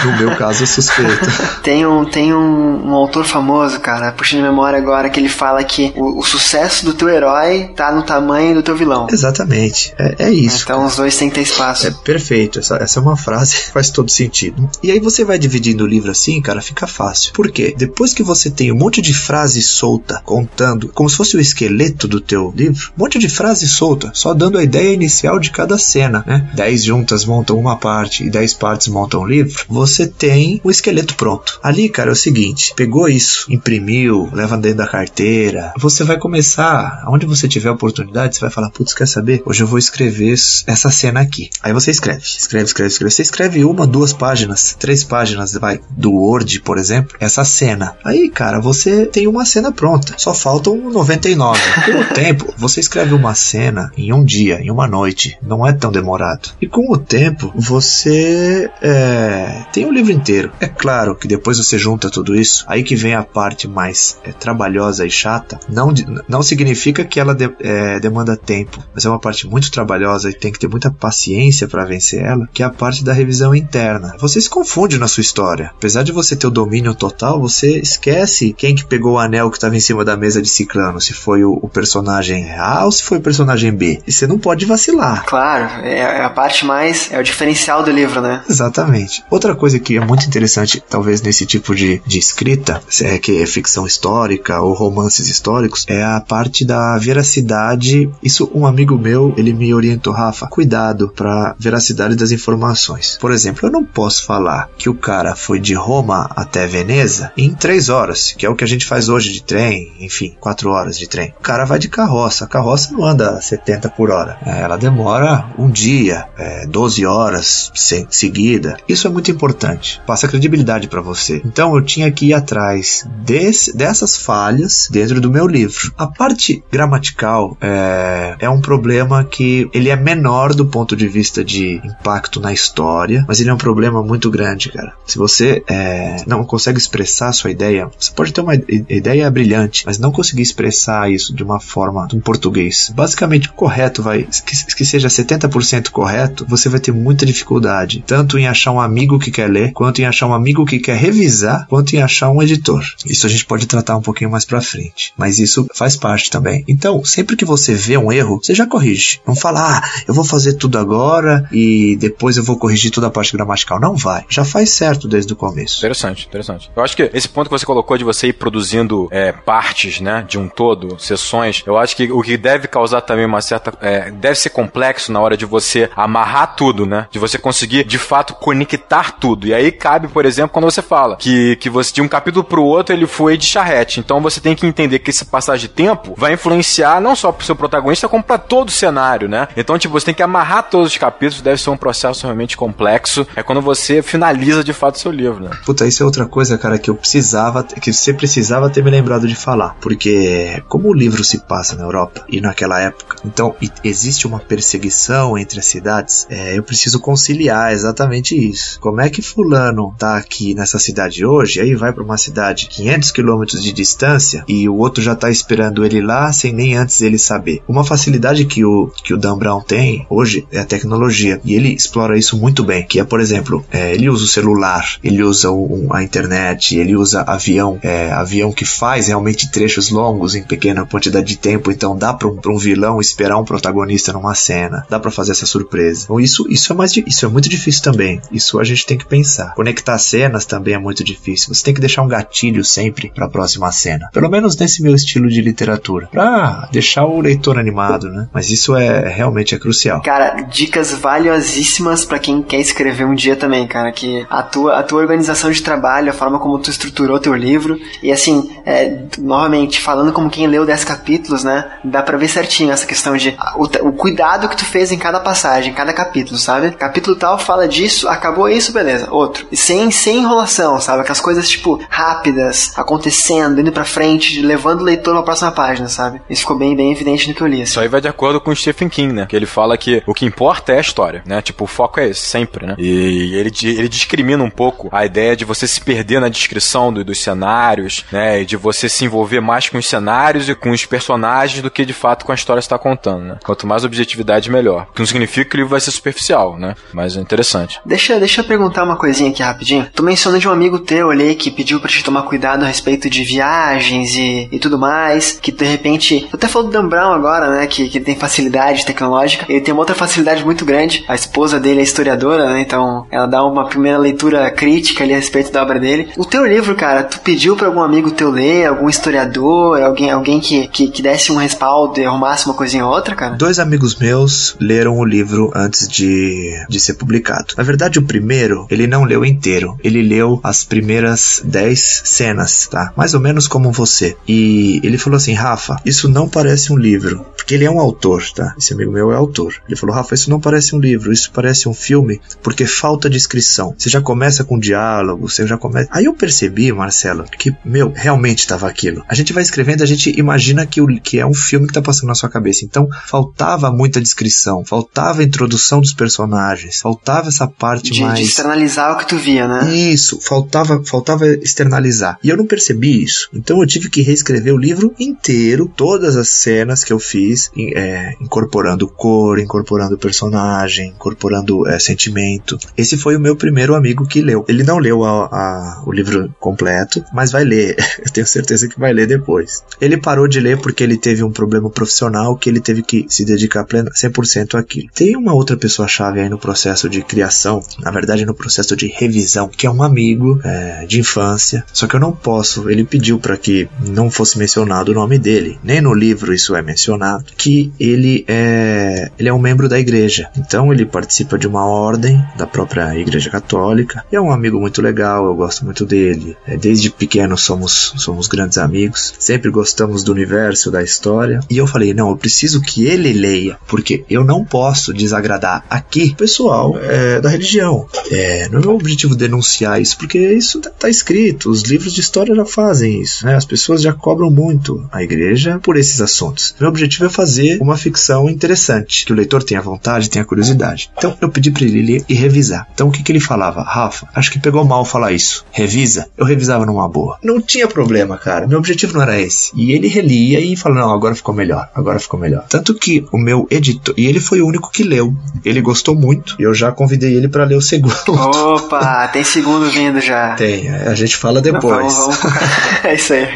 No 0.04 0.16
meu 0.18 0.36
caso, 0.36 0.66
suspeito. 0.66 1.24
Tem 1.62 1.86
um, 1.86 2.04
tem 2.04 2.34
um, 2.34 2.88
um 2.88 2.94
autor 2.94 3.24
famoso, 3.24 3.80
cara, 3.80 4.12
puxando 4.12 4.40
de 4.40 4.46
memória 4.46 4.78
agora, 4.78 5.08
que 5.08 5.18
ele 5.18 5.28
fala 5.28 5.64
que 5.64 5.92
o, 5.96 6.18
o, 6.18 6.22
sucesso 6.22 6.84
do 6.84 6.92
teu 6.92 7.08
herói 7.08 7.70
tá 7.74 7.90
no 7.90 8.02
tamanho 8.02 8.54
do 8.54 8.62
teu 8.62 8.76
vilão. 8.76 9.06
Exatamente. 9.10 9.94
É, 9.98 10.26
é 10.26 10.30
isso. 10.30 10.64
Então 10.64 10.76
cara. 10.76 10.88
os 10.88 10.96
dois 10.96 11.16
têm 11.16 11.28
que 11.28 11.36
ter 11.36 11.42
espaço. 11.42 11.86
É 11.86 11.90
perfeito. 11.90 12.58
Essa, 12.58 12.76
essa 12.76 12.98
é 12.98 13.02
uma 13.02 13.16
frase 13.16 13.56
que 13.56 13.70
faz 13.70 13.90
todo 13.90 14.10
sentido. 14.10 14.68
E 14.82 14.90
aí 14.90 15.00
você 15.00 15.24
vai 15.24 15.38
dividindo 15.38 15.84
o 15.84 15.86
livro 15.86 16.10
assim, 16.10 16.40
cara, 16.42 16.60
fica 16.60 16.86
fácil. 16.86 17.32
Por 17.32 17.50
quê? 17.50 17.74
Depois 17.76 18.12
que 18.12 18.22
você 18.22 18.50
tem 18.50 18.70
um 18.70 18.76
monte 18.76 19.00
de 19.00 19.14
frase 19.14 19.62
solta 19.62 20.20
contando, 20.24 20.88
como 20.88 21.08
se 21.08 21.16
fosse 21.16 21.36
o 21.36 21.40
esqueleto 21.40 22.06
do 22.06 22.20
teu 22.20 22.52
livro, 22.54 22.92
um 22.96 23.02
monte 23.02 23.18
de 23.18 23.28
frase 23.28 23.66
solta, 23.66 24.10
só 24.12 24.34
dando 24.34 24.58
a 24.58 24.62
ideia 24.62 24.92
inicial 24.92 25.38
de 25.38 25.50
cada 25.50 25.63
cada 25.64 25.79
cena, 25.79 26.22
né? 26.27 26.50
Dez 26.55 26.85
juntas 26.85 27.24
montam 27.24 27.59
uma 27.59 27.77
parte 27.77 28.22
e 28.22 28.31
dez 28.31 28.53
partes 28.53 28.88
montam 28.88 29.22
um 29.22 29.27
livro, 29.27 29.64
você 29.66 30.07
tem 30.07 30.61
o 30.62 30.70
esqueleto 30.70 31.14
pronto. 31.14 31.59
Ali, 31.62 31.88
cara, 31.88 32.11
é 32.11 32.12
o 32.12 32.16
seguinte: 32.16 32.74
pegou 32.77 33.09
isso, 33.09 33.46
imprimiu, 33.50 34.29
leva 34.33 34.59
dentro 34.59 34.79
da 34.79 34.87
carteira, 34.87 35.72
você 35.79 36.05
vai 36.05 36.18
começar, 36.18 37.05
onde 37.09 37.24
você 37.24 37.48
tiver 37.48 37.70
oportunidade, 37.70 38.37
você 38.37 38.42
vai 38.42 38.50
falar, 38.50 38.70
putz, 38.70 38.92
quer 38.92 39.09
saber? 39.09 39.42
Hoje 39.46 39.62
eu 39.62 39.66
vou 39.66 39.79
escrever 39.79 40.35
essa 40.66 40.90
cena 40.90 41.20
aqui. 41.20 41.48
Aí 41.62 41.72
você 41.72 41.90
escreve, 41.90 42.22
escreve, 42.22 42.66
escreve, 42.66 42.90
escreve. 42.90 43.14
Você 43.14 43.22
escreve 43.22 43.64
uma, 43.64 43.87
duas 43.87 44.12
páginas, 44.12 44.77
três 44.79 45.03
páginas, 45.03 45.55
vai, 45.55 45.81
do 45.90 46.12
Word, 46.12 46.61
por 46.61 46.77
exemplo, 46.77 47.16
essa 47.18 47.44
cena. 47.44 47.96
Aí, 48.05 48.29
cara, 48.29 48.61
você 48.61 49.07
tem 49.07 49.27
uma 49.27 49.46
cena 49.46 49.72
pronta. 49.72 50.14
Só 50.18 50.35
faltam 50.35 50.77
99. 50.90 51.61
Com 51.87 52.00
o 52.00 52.05
tempo, 52.14 52.53
você 52.59 52.81
escreve 52.81 53.14
uma 53.14 53.35
cena 53.35 53.90
em 53.96 54.12
um 54.12 54.24
dia, 54.24 54.61
em 54.61 54.70
uma 54.70 54.87
noite. 54.87 55.38
Não 55.56 55.66
é 55.66 55.72
tão 55.72 55.92
demorado. 55.92 56.50
E 56.60 56.66
com 56.66 56.92
o 56.92 56.98
tempo, 56.98 57.52
você 57.54 58.68
é, 58.82 59.64
tem 59.72 59.86
o 59.86 59.92
livro 59.92 60.10
inteiro. 60.10 60.50
É 60.58 60.66
claro 60.66 61.14
que 61.14 61.28
depois 61.28 61.58
você 61.58 61.78
junta 61.78 62.10
tudo 62.10 62.34
isso, 62.34 62.64
aí 62.66 62.82
que 62.82 62.96
vem 62.96 63.14
a 63.14 63.22
parte 63.22 63.68
mais 63.68 64.18
é, 64.24 64.32
trabalhosa 64.32 65.06
e 65.06 65.10
chata. 65.10 65.60
Não, 65.68 65.94
não 66.28 66.42
significa 66.42 67.04
que 67.04 67.20
ela 67.20 67.34
de, 67.34 67.48
é, 67.60 68.00
demanda 68.00 68.36
tempo, 68.36 68.82
mas 68.92 69.04
é 69.04 69.08
uma 69.08 69.20
parte 69.20 69.46
muito 69.46 69.70
trabalhosa 69.70 70.28
e 70.28 70.34
tem 70.34 70.50
que 70.50 70.58
ter 70.58 70.68
muita 70.68 70.90
paciência 70.90 71.68
para 71.68 71.84
vencer 71.84 72.24
ela, 72.24 72.48
que 72.52 72.62
é 72.62 72.66
a 72.66 72.70
parte 72.70 73.04
da 73.04 73.12
revisão 73.12 73.54
interna. 73.54 74.16
Você 74.18 74.40
se 74.40 74.50
confunde 74.50 74.98
na 74.98 75.06
sua 75.06 75.20
história. 75.20 75.70
Apesar 75.76 76.02
de 76.02 76.10
você 76.10 76.34
ter 76.34 76.48
o 76.48 76.50
domínio 76.50 76.94
total, 76.94 77.40
você 77.40 77.78
esquece 77.78 78.52
quem 78.52 78.74
que 78.74 78.84
pegou 78.84 79.12
o 79.12 79.18
anel 79.18 79.50
que 79.50 79.56
estava 79.56 79.76
em 79.76 79.80
cima 79.80 80.04
da 80.04 80.16
mesa 80.16 80.42
de 80.42 80.48
Ciclano, 80.48 81.00
se 81.00 81.12
foi 81.12 81.44
o, 81.44 81.58
o, 81.62 81.68
personagem 81.68 82.52
A 82.52 82.84
ou 82.84 82.92
se 82.92 83.02
foi 83.02 83.18
o 83.18 83.20
personagem 83.20 83.72
B. 83.72 84.00
E 84.06 84.12
você 84.12 84.26
não 84.26 84.38
pode 84.38 84.64
vacilar. 84.64 85.24
Claro, 85.26 85.43
é, 85.83 85.98
é 85.98 86.24
a 86.24 86.30
parte 86.30 86.64
mais. 86.64 87.11
é 87.12 87.18
o 87.18 87.22
diferencial 87.22 87.83
do 87.83 87.90
livro, 87.90 88.20
né? 88.20 88.42
Exatamente. 88.48 89.24
Outra 89.30 89.54
coisa 89.54 89.78
que 89.78 89.96
é 89.96 90.00
muito 90.00 90.26
interessante, 90.26 90.83
talvez 90.88 91.20
nesse 91.22 91.46
tipo 91.46 91.74
de, 91.74 92.00
de 92.07 92.18
escrita, 92.18 92.83
é 93.02 93.18
que 93.18 93.42
é 93.42 93.46
ficção 93.46 93.87
histórica 93.87 94.61
ou 94.61 94.72
romances 94.72 95.28
históricos, 95.28 95.85
é 95.88 96.02
a 96.02 96.20
parte 96.20 96.64
da 96.64 96.96
veracidade. 96.98 98.11
Isso 98.22 98.50
um 98.54 98.66
amigo 98.66 98.96
meu, 98.96 99.35
ele 99.37 99.52
me 99.52 99.74
orientou, 99.74 100.12
Rafa, 100.12 100.46
cuidado 100.46 101.09
para 101.09 101.54
veracidade 101.59 102.16
das 102.16 102.30
informações. 102.30 103.18
Por 103.20 103.33
exemplo, 103.33 103.66
eu 103.66 103.72
não 103.72 103.85
posso 103.85 104.24
falar 104.24 104.68
que 104.78 104.88
o 104.88 104.94
cara 104.94 105.35
foi 105.35 105.59
de 105.61 105.74
Roma 105.74 106.30
até 106.35 106.66
Veneza 106.66 107.33
em 107.37 107.52
três 107.54 107.88
horas, 107.88 108.35
que 108.37 108.46
é 108.46 108.48
o 108.48 108.57
que 108.57 108.64
a 108.64 108.66
gente 108.66 108.87
faz 108.87 109.09
hoje 109.09 109.33
de 109.33 109.42
trem, 109.42 109.92
enfim, 110.00 110.35
quatro 110.40 110.70
horas 110.70 110.98
de 110.98 111.09
trem. 111.09 111.35
O 111.38 111.42
cara 111.42 111.64
vai 111.64 111.78
de 111.78 111.88
carroça, 111.88 112.44
a 112.44 112.48
carroça 112.48 112.92
não 112.92 113.04
anda 113.04 113.40
70 113.40 113.88
por 113.90 114.11
hora, 114.11 114.38
é, 114.44 114.62
ela 114.62 114.76
demora 114.76 115.33
um 115.58 115.70
dia, 115.70 116.26
é, 116.36 116.66
12 116.66 117.06
horas 117.06 117.70
sem, 117.74 118.06
seguida. 118.10 118.76
Isso 118.88 119.06
é 119.06 119.10
muito 119.10 119.30
importante, 119.30 120.00
passa 120.06 120.28
credibilidade 120.28 120.88
para 120.88 121.00
você. 121.00 121.40
Então 121.44 121.74
eu 121.76 121.82
tinha 121.82 122.10
que 122.10 122.26
ir 122.26 122.34
atrás 122.34 123.06
desse, 123.24 123.76
dessas 123.76 124.16
falhas 124.16 124.88
dentro 124.90 125.20
do 125.20 125.30
meu 125.30 125.46
livro. 125.46 125.92
A 125.96 126.06
parte 126.06 126.62
gramatical 126.70 127.56
é, 127.60 128.36
é 128.40 128.50
um 128.50 128.60
problema 128.60 129.24
que 129.24 129.68
ele 129.72 129.88
é 129.88 129.96
menor 129.96 130.54
do 130.54 130.66
ponto 130.66 130.96
de 130.96 131.08
vista 131.08 131.44
de 131.44 131.80
impacto 131.84 132.40
na 132.40 132.52
história, 132.52 133.24
mas 133.26 133.40
ele 133.40 133.50
é 133.50 133.54
um 133.54 133.58
problema 133.58 134.02
muito 134.02 134.30
grande, 134.30 134.70
cara. 134.70 134.92
Se 135.06 135.18
você 135.18 135.62
é, 135.68 136.16
não 136.26 136.44
consegue 136.44 136.78
expressar 136.78 137.28
a 137.28 137.32
sua 137.32 137.50
ideia, 137.50 137.88
você 137.98 138.12
pode 138.12 138.32
ter 138.32 138.40
uma 138.40 138.54
ideia 138.54 139.30
brilhante, 139.30 139.84
mas 139.86 139.98
não 139.98 140.12
conseguir 140.12 140.42
expressar 140.42 141.10
isso 141.10 141.34
de 141.34 141.42
uma 141.42 141.60
forma, 141.60 142.06
de 142.06 142.16
um 142.16 142.20
português 142.20 142.92
basicamente 142.94 143.48
correto, 143.50 144.02
vai, 144.02 144.22
que, 144.22 144.74
que 144.74 144.84
seja 144.84 145.08
70% 145.24 145.90
correto, 145.90 146.46
você 146.48 146.68
vai 146.68 146.80
ter 146.80 146.92
muita 146.92 147.26
dificuldade, 147.26 148.04
tanto 148.06 148.38
em 148.38 148.46
achar 148.46 148.72
um 148.72 148.80
amigo 148.80 149.18
que 149.18 149.30
quer 149.30 149.48
ler, 149.48 149.72
quanto 149.72 150.00
em 150.00 150.04
achar 150.04 150.26
um 150.26 150.34
amigo 150.34 150.64
que 150.64 150.78
quer 150.78 150.96
revisar, 150.96 151.66
quanto 151.68 151.94
em 151.94 152.02
achar 152.02 152.30
um 152.30 152.42
editor. 152.42 152.84
Isso 153.06 153.26
a 153.26 153.30
gente 153.30 153.44
pode 153.44 153.66
tratar 153.66 153.96
um 153.96 154.02
pouquinho 154.02 154.30
mais 154.30 154.44
pra 154.44 154.60
frente, 154.60 155.12
mas 155.16 155.38
isso 155.38 155.66
faz 155.74 155.96
parte 155.96 156.30
também. 156.30 156.64
Então, 156.68 157.04
sempre 157.04 157.37
que 157.37 157.44
você 157.44 157.74
vê 157.74 157.96
um 157.96 158.12
erro, 158.12 158.40
você 158.42 158.54
já 158.54 158.66
corrige. 158.66 159.20
Não 159.26 159.34
fala, 159.34 159.78
ah, 159.78 159.90
eu 160.06 160.14
vou 160.14 160.24
fazer 160.24 160.54
tudo 160.54 160.78
agora 160.78 161.48
e 161.52 161.96
depois 161.96 162.37
eu 162.37 162.44
vou 162.44 162.58
corrigir 162.58 162.90
toda 162.90 163.06
a 163.06 163.10
parte 163.10 163.32
gramatical. 163.32 163.80
Não 163.80 163.96
vai. 163.96 164.24
Já 164.28 164.44
faz 164.44 164.70
certo 164.70 165.08
desde 165.08 165.32
o 165.32 165.37
começo. 165.37 165.78
Interessante, 165.78 166.26
interessante. 166.26 166.70
Eu 166.74 166.82
acho 166.82 166.96
que 166.96 167.10
esse 167.12 167.28
ponto 167.28 167.48
que 167.48 167.58
você 167.58 167.66
colocou 167.66 167.96
de 167.96 168.04
você 168.04 168.28
ir 168.28 168.34
produzindo 168.34 169.08
é, 169.10 169.32
partes, 169.32 170.00
né, 170.00 170.24
de 170.26 170.38
um 170.38 170.48
todo, 170.48 170.98
sessões, 170.98 171.62
eu 171.66 171.76
acho 171.76 171.96
que 171.96 172.10
o 172.10 172.22
que 172.22 172.37
deve 172.37 172.68
causar 172.68 173.00
também 173.00 173.24
uma 173.24 173.40
certa. 173.40 173.72
É, 173.80 174.10
deve 174.10 174.37
ser 174.37 174.50
complexo 174.50 175.12
na 175.14 175.20
hora 175.20 175.37
de 175.37 175.46
você 175.46 175.88
amarrar 175.96 176.55
tudo, 176.57 176.85
né? 176.85 177.07
De 177.11 177.18
você 177.18 177.38
conseguir, 177.38 177.85
de 177.85 177.98
fato, 177.98 178.35
conectar 178.35 179.12
tudo. 179.12 179.46
E 179.46 179.55
aí 179.55 179.72
cabe, 179.72 180.09
por 180.09 180.27
exemplo, 180.27 180.50
quando 180.50 180.66
você 180.66 180.83
fala 180.83 181.16
que, 181.16 181.57
que 181.57 181.70
você 181.70 181.92
de 181.94 182.03
um 182.03 182.09
capítulo 182.09 182.44
pro 182.44 182.62
outro 182.62 182.94
ele 182.94 183.07
foi 183.07 183.37
de 183.37 183.46
charrete. 183.46 184.00
Então 184.00 184.20
você 184.20 184.40
tem 184.40 184.55
que 184.55 184.66
entender 184.66 184.98
que 184.98 185.11
essa 185.11 185.24
passagem 185.24 185.68
de 185.68 185.74
tempo 185.74 186.14
vai 186.16 186.33
influenciar 186.33 187.00
não 187.00 187.14
só 187.14 187.31
pro 187.31 187.46
seu 187.46 187.55
protagonista, 187.55 188.09
como 188.09 188.22
para 188.22 188.38
todo 188.38 188.68
o 188.68 188.72
cenário, 188.72 189.29
né? 189.29 189.48
Então, 189.57 189.79
tipo, 189.79 189.94
você 189.94 190.07
tem 190.07 190.14
que 190.14 190.22
amarrar 190.22 190.64
todos 190.64 190.92
os 190.92 190.98
capítulos, 190.98 191.40
deve 191.40 191.61
ser 191.61 191.70
um 191.70 191.77
processo 191.77 192.27
realmente 192.27 192.57
complexo. 192.57 193.27
É 193.37 193.42
quando 193.42 193.61
você 193.61 194.03
finaliza 194.03 194.64
de 194.64 194.72
fato 194.72 194.96
o 194.96 194.98
seu 194.98 195.12
livro, 195.12 195.44
né? 195.44 195.50
Puta, 195.64 195.87
isso 195.87 196.03
é 196.03 196.07
outra 196.07 196.27
coisa, 196.27 196.59
cara, 196.59 196.79
que 196.79 196.90
eu 196.90 196.94
precisava, 196.94 197.62
que 197.62 197.92
você 197.92 198.12
precisava 198.12 198.68
ter 198.68 198.83
me 198.83 198.90
lembrado 198.90 199.29
de 199.29 199.35
falar. 199.35 199.77
Porque 199.81 200.62
como 200.68 200.88
o 200.88 200.94
livro 200.94 201.22
se 201.22 201.38
passa 201.38 201.77
na 201.77 201.85
Europa 201.85 202.24
e 202.29 202.40
naquela 202.40 202.81
época, 202.81 203.16
então 203.24 203.55
existe 203.83 204.27
uma 204.27 204.40
perseguição 204.40 205.03
entre 205.38 205.58
as 205.58 205.66
cidades, 205.66 206.26
é, 206.28 206.56
eu 206.56 206.62
preciso 206.62 207.00
conciliar 207.00 207.72
exatamente 207.72 208.34
isso. 208.34 208.78
Como 208.80 209.00
é 209.00 209.08
que 209.08 209.22
fulano 209.22 209.94
tá 209.98 210.16
aqui 210.16 210.54
nessa 210.54 210.78
cidade 210.78 211.24
hoje, 211.24 211.60
aí 211.60 211.74
vai 211.74 211.92
para 211.92 212.02
uma 212.02 212.16
cidade 212.16 212.66
500 212.66 213.10
quilômetros 213.10 213.62
de 213.62 213.72
distância 213.72 214.44
e 214.48 214.68
o 214.68 214.76
outro 214.76 215.02
já 215.02 215.14
tá 215.14 215.30
esperando 215.30 215.84
ele 215.84 216.00
lá 216.00 216.32
sem 216.32 216.52
nem 216.52 216.76
antes 216.76 217.00
ele 217.00 217.18
saber. 217.18 217.62
Uma 217.68 217.84
facilidade 217.84 218.44
que 218.44 218.64
o, 218.64 218.90
que 219.02 219.14
o 219.14 219.18
Dan 219.18 219.36
Brown 219.38 219.60
tem 219.60 220.06
hoje 220.08 220.46
é 220.50 220.60
a 220.60 220.64
tecnologia 220.64 221.40
e 221.44 221.54
ele 221.54 221.72
explora 221.72 222.18
isso 222.18 222.36
muito 222.36 222.64
bem, 222.64 222.84
que 222.84 223.00
é, 223.00 223.04
por 223.04 223.20
exemplo, 223.20 223.64
é, 223.70 223.92
ele 223.92 224.08
usa 224.08 224.24
o 224.24 224.28
celular, 224.28 224.84
ele 225.02 225.22
usa 225.22 225.50
o, 225.50 225.88
a 225.92 226.02
internet, 226.02 226.76
ele 226.76 226.96
usa 226.96 227.22
avião, 227.22 227.78
é, 227.82 228.12
avião 228.12 228.52
que 228.52 228.64
faz 228.64 229.08
realmente 229.08 229.50
trechos 229.50 229.90
longos 229.90 230.34
em 230.34 230.42
pequena 230.42 230.84
quantidade 230.84 231.26
de 231.26 231.36
tempo, 231.36 231.70
então 231.70 231.96
dá 231.96 232.12
para 232.12 232.28
um, 232.28 232.38
um 232.46 232.58
vilão 232.58 233.00
esperar 233.00 233.38
um 233.38 233.44
protagonista 233.44 234.12
numa 234.12 234.34
cena, 234.34 234.86
dá 234.94 235.00
para 235.00 235.11
fazer 235.11 235.33
essa 235.33 235.46
surpresa. 235.46 236.04
Então 236.04 236.20
isso, 236.20 236.46
isso 236.48 236.72
é 236.72 236.76
mais 236.76 236.96
isso 236.96 237.26
é 237.26 237.28
muito 237.28 237.48
difícil 237.48 237.83
também. 237.83 238.20
Isso 238.30 238.59
a 238.59 238.64
gente 238.64 238.87
tem 238.87 238.96
que 238.96 239.07
pensar. 239.07 239.54
Conectar 239.54 239.98
cenas 239.98 240.46
também 240.46 240.74
é 240.74 240.78
muito 240.78 241.02
difícil. 241.02 241.52
Você 241.54 241.64
tem 241.64 241.74
que 241.74 241.80
deixar 241.80 242.02
um 242.02 242.09
gatilho 242.09 242.64
sempre 242.64 243.11
para 243.14 243.26
a 243.26 243.28
próxima 243.28 243.70
cena. 243.72 244.09
Pelo 244.12 244.30
menos 244.30 244.57
nesse 244.57 244.83
meu 244.83 244.94
estilo 244.94 245.28
de 245.28 245.40
literatura, 245.40 246.09
para 246.11 246.68
deixar 246.70 247.04
o 247.04 247.20
leitor 247.20 247.59
animado, 247.59 248.09
né? 248.09 248.28
Mas 248.33 248.50
isso 248.50 248.76
é 248.76 249.09
realmente 249.09 249.54
é 249.54 249.59
crucial. 249.59 250.02
Cara, 250.02 250.42
dicas 250.42 250.92
valiosíssimas 250.92 252.04
para 252.04 252.18
quem 252.18 252.42
quer 252.42 252.61
escrever 252.61 253.04
um 253.04 253.14
dia 253.14 253.37
também, 253.37 253.66
cara, 253.66 253.90
que 253.92 254.24
a 254.30 254.42
tua, 254.42 254.78
a 254.78 254.83
tua 254.83 255.00
organização 255.00 255.50
de 255.50 255.62
trabalho, 255.62 256.11
a 256.11 256.12
forma 256.12 256.38
como 256.38 256.59
tu 256.59 256.70
estruturou 256.70 257.18
teu 257.18 257.35
livro 257.35 257.78
e 258.02 258.12
assim, 258.12 258.50
é, 258.64 259.02
novamente 259.18 259.80
falando 259.80 260.12
como 260.12 260.30
quem 260.30 260.46
leu 260.46 260.64
10 260.64 260.85
capítulos, 260.85 261.42
né? 261.42 261.72
Dá 261.83 262.02
para 262.02 262.16
ver 262.16 262.28
certinho 262.28 262.70
essa 262.70 262.87
questão 262.87 263.16
de 263.16 263.37
o, 263.57 263.88
o, 263.88 263.92
cuidado 263.92 264.48
que 264.48 264.57
tu 264.57 264.64
fez 264.74 264.90
em 264.90 264.98
cada 264.98 265.20
passagem, 265.20 265.70
em 265.70 265.74
cada 265.74 265.92
capítulo, 265.92 266.37
sabe? 266.37 266.72
Capítulo 266.72 267.14
tal 267.14 267.38
fala 267.38 267.68
disso, 267.68 268.08
acabou 268.08 268.48
isso, 268.48 268.72
beleza. 268.72 269.06
Outro. 269.08 269.46
E 269.52 269.56
sem, 269.56 269.88
sem 269.92 270.18
enrolação, 270.18 270.80
sabe? 270.80 271.02
Aquelas 271.02 271.20
coisas, 271.20 271.48
tipo, 271.48 271.80
rápidas, 271.88 272.72
acontecendo, 272.76 273.60
indo 273.60 273.70
pra 273.70 273.84
frente, 273.84 274.42
levando 274.42 274.80
o 274.80 274.84
leitor 274.84 275.14
pra 275.14 275.22
próxima 275.22 275.52
página, 275.52 275.88
sabe? 275.88 276.20
Isso 276.28 276.40
ficou 276.40 276.58
bem, 276.58 276.74
bem 276.74 276.90
evidente 276.90 277.28
no 277.28 277.34
que 277.34 277.40
eu 277.40 277.46
li. 277.46 277.62
Assim. 277.62 277.70
Isso 277.70 277.80
aí 277.80 277.87
vai 277.87 278.00
de 278.00 278.08
acordo 278.08 278.40
com 278.40 278.50
o 278.50 278.56
Stephen 278.56 278.88
King, 278.88 279.12
né? 279.12 279.26
Que 279.28 279.37
ele 279.37 279.46
fala 279.46 279.78
que 279.78 280.02
o 280.08 280.12
que 280.12 280.26
importa 280.26 280.72
é 280.72 280.78
a 280.78 280.80
história, 280.80 281.22
né? 281.24 281.40
Tipo, 281.40 281.64
o 281.64 281.68
foco 281.68 282.00
é 282.00 282.08
esse, 282.08 282.22
sempre, 282.22 282.66
né? 282.66 282.74
E 282.76 283.32
ele, 283.37 283.52
ele 283.62 283.88
discrimina 283.88 284.42
um 284.42 284.50
pouco 284.50 284.88
a 284.90 285.06
ideia 285.06 285.37
de 285.37 285.44
você 285.44 285.68
se 285.68 285.80
perder 285.80 286.20
na 286.20 286.28
descrição 286.28 286.92
do, 286.92 287.04
dos 287.04 287.22
cenários, 287.22 288.04
né? 288.10 288.42
E 288.42 288.44
de 288.44 288.56
você 288.56 288.88
se 288.88 289.04
envolver 289.04 289.40
mais 289.40 289.68
com 289.68 289.78
os 289.78 289.88
cenários 289.88 290.48
e 290.48 290.54
com 290.56 290.70
os 290.70 290.84
personagens 290.84 291.62
do 291.62 291.70
que 291.70 291.84
de 291.84 291.92
fato 291.92 292.24
com 292.24 292.32
a 292.32 292.34
história 292.34 292.60
que 292.60 292.66
está 292.66 292.76
contando, 292.76 293.22
né? 293.22 293.37
Quanto 293.44 293.68
mais 293.68 293.84
objetividade, 293.84 294.50
melhor. 294.50 294.63
Que 294.94 295.00
não 295.00 295.07
significa 295.07 295.50
que 295.50 295.57
o 295.57 295.59
livro 295.59 295.70
vai 295.70 295.81
ser 295.81 295.90
superficial, 295.90 296.59
né? 296.59 296.74
Mas 296.92 297.16
é 297.16 297.20
interessante. 297.20 297.81
Deixa, 297.85 298.18
deixa 298.18 298.40
eu 298.40 298.44
perguntar 298.44 298.85
uma 298.85 298.96
coisinha 298.96 299.31
aqui 299.31 299.42
rapidinho. 299.42 299.88
Tu 299.94 300.03
mencionou 300.03 300.40
de 300.40 300.48
um 300.48 300.53
amigo 300.53 300.79
teu 300.79 301.11
ali 301.11 301.35
que 301.35 301.50
pediu 301.50 301.81
pra 301.81 301.90
te 301.90 302.03
tomar 302.03 302.22
cuidado 302.22 302.64
a 302.64 302.66
respeito 302.66 303.09
de 303.09 303.24
viagens 303.24 304.14
e, 304.14 304.48
e 304.50 304.59
tudo 304.59 304.79
mais, 304.79 305.38
que 305.40 305.53
de 305.53 305.64
repente. 305.64 306.27
Tu 306.31 306.37
até 306.37 306.48
falou 306.48 306.68
do 306.68 306.72
Dan 306.72 306.88
Brown 306.88 307.12
agora, 307.12 307.50
né? 307.50 307.66
Que, 307.66 307.88
que 307.88 308.00
tem 308.00 308.16
facilidade 308.16 308.85
tecnológica. 308.85 309.46
Ele 309.48 309.61
tem 309.61 309.72
uma 309.72 309.81
outra 309.81 309.94
facilidade 309.94 310.44
muito 310.44 310.64
grande. 310.64 311.05
A 311.09 311.14
esposa 311.14 311.61
dele 311.61 311.81
é 311.81 311.83
historiadora, 311.83 312.50
né? 312.50 312.61
Então 312.61 313.07
ela 313.11 313.27
dá 313.27 313.44
uma 313.44 313.68
primeira 313.68 313.98
leitura 313.98 314.50
crítica 314.50 315.05
ali 315.05 315.12
a 315.12 315.16
respeito 315.16 315.53
da 315.53 315.62
obra 315.62 315.79
dele. 315.79 316.09
O 316.16 316.24
teu 316.24 316.46
livro, 316.46 316.74
cara, 316.74 317.03
tu 317.03 317.20
pediu 317.20 317.57
pra 317.57 317.66
algum 317.66 317.81
amigo 317.81 318.11
teu 318.11 318.31
ler, 318.31 318.66
algum 318.66 318.88
historiador, 318.88 319.83
alguém, 319.83 320.11
alguém 320.11 320.40
que, 320.40 320.68
que, 320.68 320.88
que 320.88 321.03
desse 321.03 321.33
um 321.33 321.37
respaldo 321.37 322.00
e 322.00 322.05
arrumasse 322.05 322.46
uma 322.46 322.55
coisinha 322.55 322.87
ou 322.87 322.92
outra, 322.92 323.14
cara? 323.14 323.35
Dois 323.37 323.59
amigos 323.59 323.94
meus 323.96 324.53
leram 324.60 324.98
o 324.98 325.04
livro 325.04 325.50
antes 325.54 325.88
de, 325.88 326.52
de 326.68 326.80
ser 326.80 326.94
publicado. 326.94 327.54
Na 327.56 327.62
verdade, 327.62 327.98
o 327.98 328.02
primeiro, 328.02 328.66
ele 328.70 328.86
não 328.86 329.04
leu 329.04 329.24
inteiro. 329.24 329.78
Ele 329.82 330.02
leu 330.02 330.40
as 330.42 330.64
primeiras 330.64 331.42
10 331.44 332.02
cenas, 332.04 332.66
tá? 332.66 332.92
Mais 332.96 333.14
ou 333.14 333.20
menos 333.20 333.46
como 333.48 333.72
você. 333.72 334.16
E 334.26 334.80
ele 334.82 334.98
falou 334.98 335.16
assim: 335.16 335.34
Rafa, 335.34 335.76
isso 335.84 336.08
não 336.08 336.28
parece 336.28 336.72
um 336.72 336.76
livro. 336.76 337.24
Porque 337.36 337.54
ele 337.54 337.64
é 337.64 337.70
um 337.70 337.80
autor, 337.80 338.22
tá? 338.34 338.54
Esse 338.58 338.72
amigo 338.72 338.92
meu 338.92 339.12
é 339.12 339.16
autor. 339.16 339.54
Ele 339.66 339.76
falou: 339.76 339.94
Rafa, 339.94 340.14
isso 340.14 340.30
não 340.30 340.40
parece 340.40 340.74
um 340.74 340.78
livro, 340.78 341.12
isso 341.12 341.30
parece 341.32 341.68
um 341.68 341.74
filme, 341.74 342.20
porque 342.42 342.66
falta 342.66 343.10
descrição. 343.10 343.74
Você 343.76 343.88
já 343.90 344.00
começa 344.00 344.44
com 344.44 344.58
diálogo, 344.58 345.28
você 345.28 345.46
já 345.46 345.58
começa. 345.58 345.88
Aí 345.90 346.06
eu 346.06 346.14
percebi, 346.14 346.72
Marcelo, 346.72 347.24
que, 347.24 347.54
meu, 347.64 347.92
realmente 347.94 348.40
estava 348.40 348.68
aquilo. 348.68 349.04
A 349.08 349.14
gente 349.14 349.33
vai 349.33 349.42
escrevendo, 349.42 349.83
a 349.83 349.87
gente 349.87 350.18
imagina 350.18 350.66
que, 350.66 350.81
o, 350.81 350.87
que 351.00 351.18
é 351.18 351.26
um 351.26 351.35
filme 351.35 351.66
que 351.66 351.72
tá 351.72 351.83
passando 351.83 352.08
na 352.08 352.14
sua 352.14 352.29
cabeça. 352.29 352.64
Então, 352.64 352.88
faltava 353.06 353.70
muita 353.70 354.00
descrição, 354.00 354.35
faltava 354.64 355.20
a 355.20 355.24
introdução 355.24 355.80
dos 355.80 355.92
personagens, 355.92 356.80
faltava 356.80 357.28
essa 357.28 357.46
parte 357.46 357.90
de, 357.90 358.00
mais. 358.00 358.18
De 358.18 358.24
externalizar 358.24 358.94
o 358.94 358.98
que 358.98 359.06
tu 359.06 359.16
via, 359.16 359.46
né? 359.46 359.74
Isso, 359.74 360.20
faltava, 360.20 360.82
faltava 360.84 361.26
externalizar. 361.26 362.18
E 362.22 362.28
eu 362.28 362.36
não 362.36 362.46
percebi 362.46 363.02
isso. 363.02 363.28
Então 363.32 363.60
eu 363.60 363.66
tive 363.66 363.88
que 363.88 364.02
reescrever 364.02 364.54
o 364.54 364.58
livro 364.58 364.94
inteiro, 364.98 365.70
todas 365.74 366.16
as 366.16 366.28
cenas 366.28 366.84
que 366.84 366.92
eu 366.92 366.98
fiz, 366.98 367.50
é, 367.74 368.14
incorporando 368.20 368.88
cor, 368.88 369.38
incorporando 369.38 369.98
personagem, 369.98 370.88
incorporando 370.88 371.66
é, 371.68 371.78
sentimento. 371.78 372.58
Esse 372.76 372.96
foi 372.96 373.16
o 373.16 373.20
meu 373.20 373.36
primeiro 373.36 373.74
amigo 373.74 374.06
que 374.06 374.20
leu. 374.20 374.44
Ele 374.48 374.62
não 374.62 374.78
leu 374.78 375.04
a, 375.04 375.26
a, 375.26 375.82
o 375.86 375.92
livro 375.92 376.34
completo, 376.40 377.04
mas 377.12 377.32
vai 377.32 377.44
ler. 377.44 377.76
eu 378.04 378.12
tenho 378.12 378.26
certeza 378.26 378.68
que 378.68 378.78
vai 378.78 378.92
ler 378.92 379.06
depois. 379.06 379.62
Ele 379.80 379.96
parou 379.96 380.28
de 380.28 380.40
ler 380.40 380.58
porque 380.58 380.82
ele 380.82 380.96
teve 380.96 381.22
um 381.22 381.30
problema 381.30 381.70
profissional 381.70 382.36
que 382.36 382.48
ele 382.48 382.60
teve 382.60 382.82
que 382.82 383.06
se 383.08 383.24
dedicar 383.24 383.64
plena, 383.64 383.90
100% 383.90 384.33
àquilo. 384.56 384.88
Tem 384.94 385.16
uma 385.16 385.35
outra 385.35 385.56
pessoa-chave 385.56 386.20
aí 386.20 386.28
no 386.28 386.38
processo 386.38 386.88
de 386.88 387.02
criação, 387.02 387.62
na 387.78 387.90
verdade 387.90 388.24
no 388.24 388.35
processo 388.35 388.76
de 388.76 388.87
revisão, 388.87 389.48
que 389.48 389.66
é 389.66 389.70
um 389.70 389.82
amigo 389.82 390.40
é, 390.44 390.85
de 390.87 391.00
infância. 391.00 391.64
Só 391.72 391.87
que 391.87 391.96
eu 391.96 392.00
não 392.00 392.12
posso, 392.12 392.68
ele 392.70 392.85
pediu 392.85 393.18
para 393.18 393.37
que 393.37 393.68
não 393.87 394.10
fosse 394.10 394.38
mencionado 394.38 394.92
o 394.92 394.94
nome 394.94 395.18
dele, 395.18 395.58
nem 395.62 395.80
no 395.80 395.94
livro 395.94 396.32
isso 396.35 396.54
é 396.54 396.62
mencionado, 396.62 397.24
que 397.37 397.72
ele 397.78 398.24
é, 398.28 399.10
ele 399.18 399.28
é 399.28 399.32
um 399.32 399.38
membro 399.38 399.68
da 399.68 399.78
igreja. 399.78 400.28
Então 400.37 400.72
ele 400.72 400.85
participa 400.85 401.38
de 401.38 401.46
uma 401.46 401.64
ordem 401.64 402.22
da 402.37 402.46
própria 402.46 402.96
igreja 402.98 403.30
católica. 403.30 404.04
É 404.10 404.20
um 404.20 404.30
amigo 404.30 404.60
muito 404.60 404.80
legal, 404.82 405.26
eu 405.26 405.35
gosto 405.35 405.64
muito 405.64 405.85
dele. 405.85 406.37
É, 406.46 406.56
desde 406.56 406.90
pequeno 406.90 407.37
somos, 407.37 407.94
somos 407.96 408.28
grandes 408.28 408.58
amigos, 408.58 409.14
sempre 409.18 409.50
gostamos 409.50 410.02
do 410.02 410.12
universo, 410.12 410.70
da 410.70 410.82
história. 410.82 411.40
E 411.50 411.58
eu 411.58 411.66
falei, 411.66 411.92
não, 411.94 412.10
eu 412.10 412.16
preciso 412.16 412.60
que 412.60 412.87
ele 412.87 413.12
leia, 413.12 413.58
porque 413.66 414.04
eu 414.08 414.23
não 414.25 414.44
posso 414.44 414.92
desagradar 414.92 415.64
aqui 415.68 416.14
pessoal 416.14 416.77
é, 416.79 417.20
da 417.20 417.29
religião. 417.29 417.87
É, 418.10 418.48
não 418.48 418.60
é 418.60 418.62
meu 418.62 418.75
objetivo 418.75 419.14
denunciar 419.14 419.81
isso, 419.81 419.96
porque 419.96 420.18
isso 420.18 420.60
tá, 420.60 420.70
tá 420.70 420.88
escrito, 420.88 421.50
os 421.50 421.62
livros 421.62 421.92
de 421.92 422.00
história 422.00 422.35
já 422.35 422.44
fazem 422.44 423.00
isso, 423.00 423.25
né? 423.27 423.35
As 423.35 423.44
pessoas 423.44 423.83
já 423.83 423.92
cobram 423.92 424.31
muito 424.31 424.87
a 424.92 425.02
igreja 425.02 425.58
por 425.62 425.77
esses 425.77 426.00
assuntos. 426.00 426.54
Meu 426.58 426.68
objetivo 426.68 427.06
é 427.06 427.08
fazer 427.08 427.60
uma 427.60 427.77
ficção 427.77 428.29
interessante, 428.29 429.04
que 429.04 429.12
o 429.12 429.16
leitor 429.16 429.42
tenha 429.42 429.60
vontade, 429.60 430.10
tenha 430.10 430.25
curiosidade. 430.25 430.90
Então 430.96 431.16
eu 431.20 431.29
pedi 431.29 431.50
para 431.50 431.64
ele 431.64 431.83
ler 431.83 432.04
e 432.08 432.14
revisar. 432.14 432.68
Então 432.75 432.88
o 432.88 432.92
que, 432.92 433.02
que 433.02 433.12
ele 433.12 433.20
falava? 433.20 433.62
Rafa, 433.62 434.08
acho 434.14 434.31
que 434.31 434.38
pegou 434.38 434.64
mal 434.64 434.85
falar 434.85 435.12
isso. 435.12 435.44
Revisa. 435.50 436.06
Eu 436.16 436.25
revisava 436.25 436.66
numa 436.66 436.88
boa. 436.88 437.18
Não 437.22 437.40
tinha 437.40 437.66
problema, 437.66 438.16
cara. 438.16 438.46
Meu 438.46 438.58
objetivo 438.58 438.94
não 438.94 439.02
era 439.02 439.20
esse. 439.20 439.50
E 439.54 439.72
ele 439.72 439.88
relia 439.88 440.40
e 440.40 440.56
falou: 440.56 440.79
não, 440.79 440.92
agora 440.92 441.14
ficou 441.14 441.35
melhor. 441.35 441.68
Agora 441.75 441.98
ficou 441.98 442.18
melhor. 442.18 442.46
Tanto 442.48 442.75
que 442.75 443.04
o 443.12 443.18
meu 443.18 443.46
editor. 443.50 443.94
E 443.96 444.06
ele 444.15 444.21
foi 444.21 444.40
o 444.40 444.46
único 444.46 444.71
que 444.71 444.85
leu. 444.85 445.15
Ele 445.44 445.60
gostou 445.60 445.94
muito. 445.94 446.37
E 446.38 446.44
eu 446.44 446.54
já 446.54 446.71
convidei 446.71 447.15
ele 447.15 447.29
para 447.29 447.44
ler 447.44 447.56
o 447.56 447.60
segundo. 447.60 447.94
Opa, 448.08 449.08
tem 449.12 449.25
segundo 449.25 449.69
vindo 449.71 450.00
já. 450.00 450.35
Tem, 450.35 450.69
a 450.69 450.94
gente 450.94 451.17
fala 451.17 451.40
depois. 451.40 451.92
Vamos, 451.94 452.17
vamos... 452.17 452.38
é 452.85 452.94
isso 452.94 453.12
aí. 453.12 453.27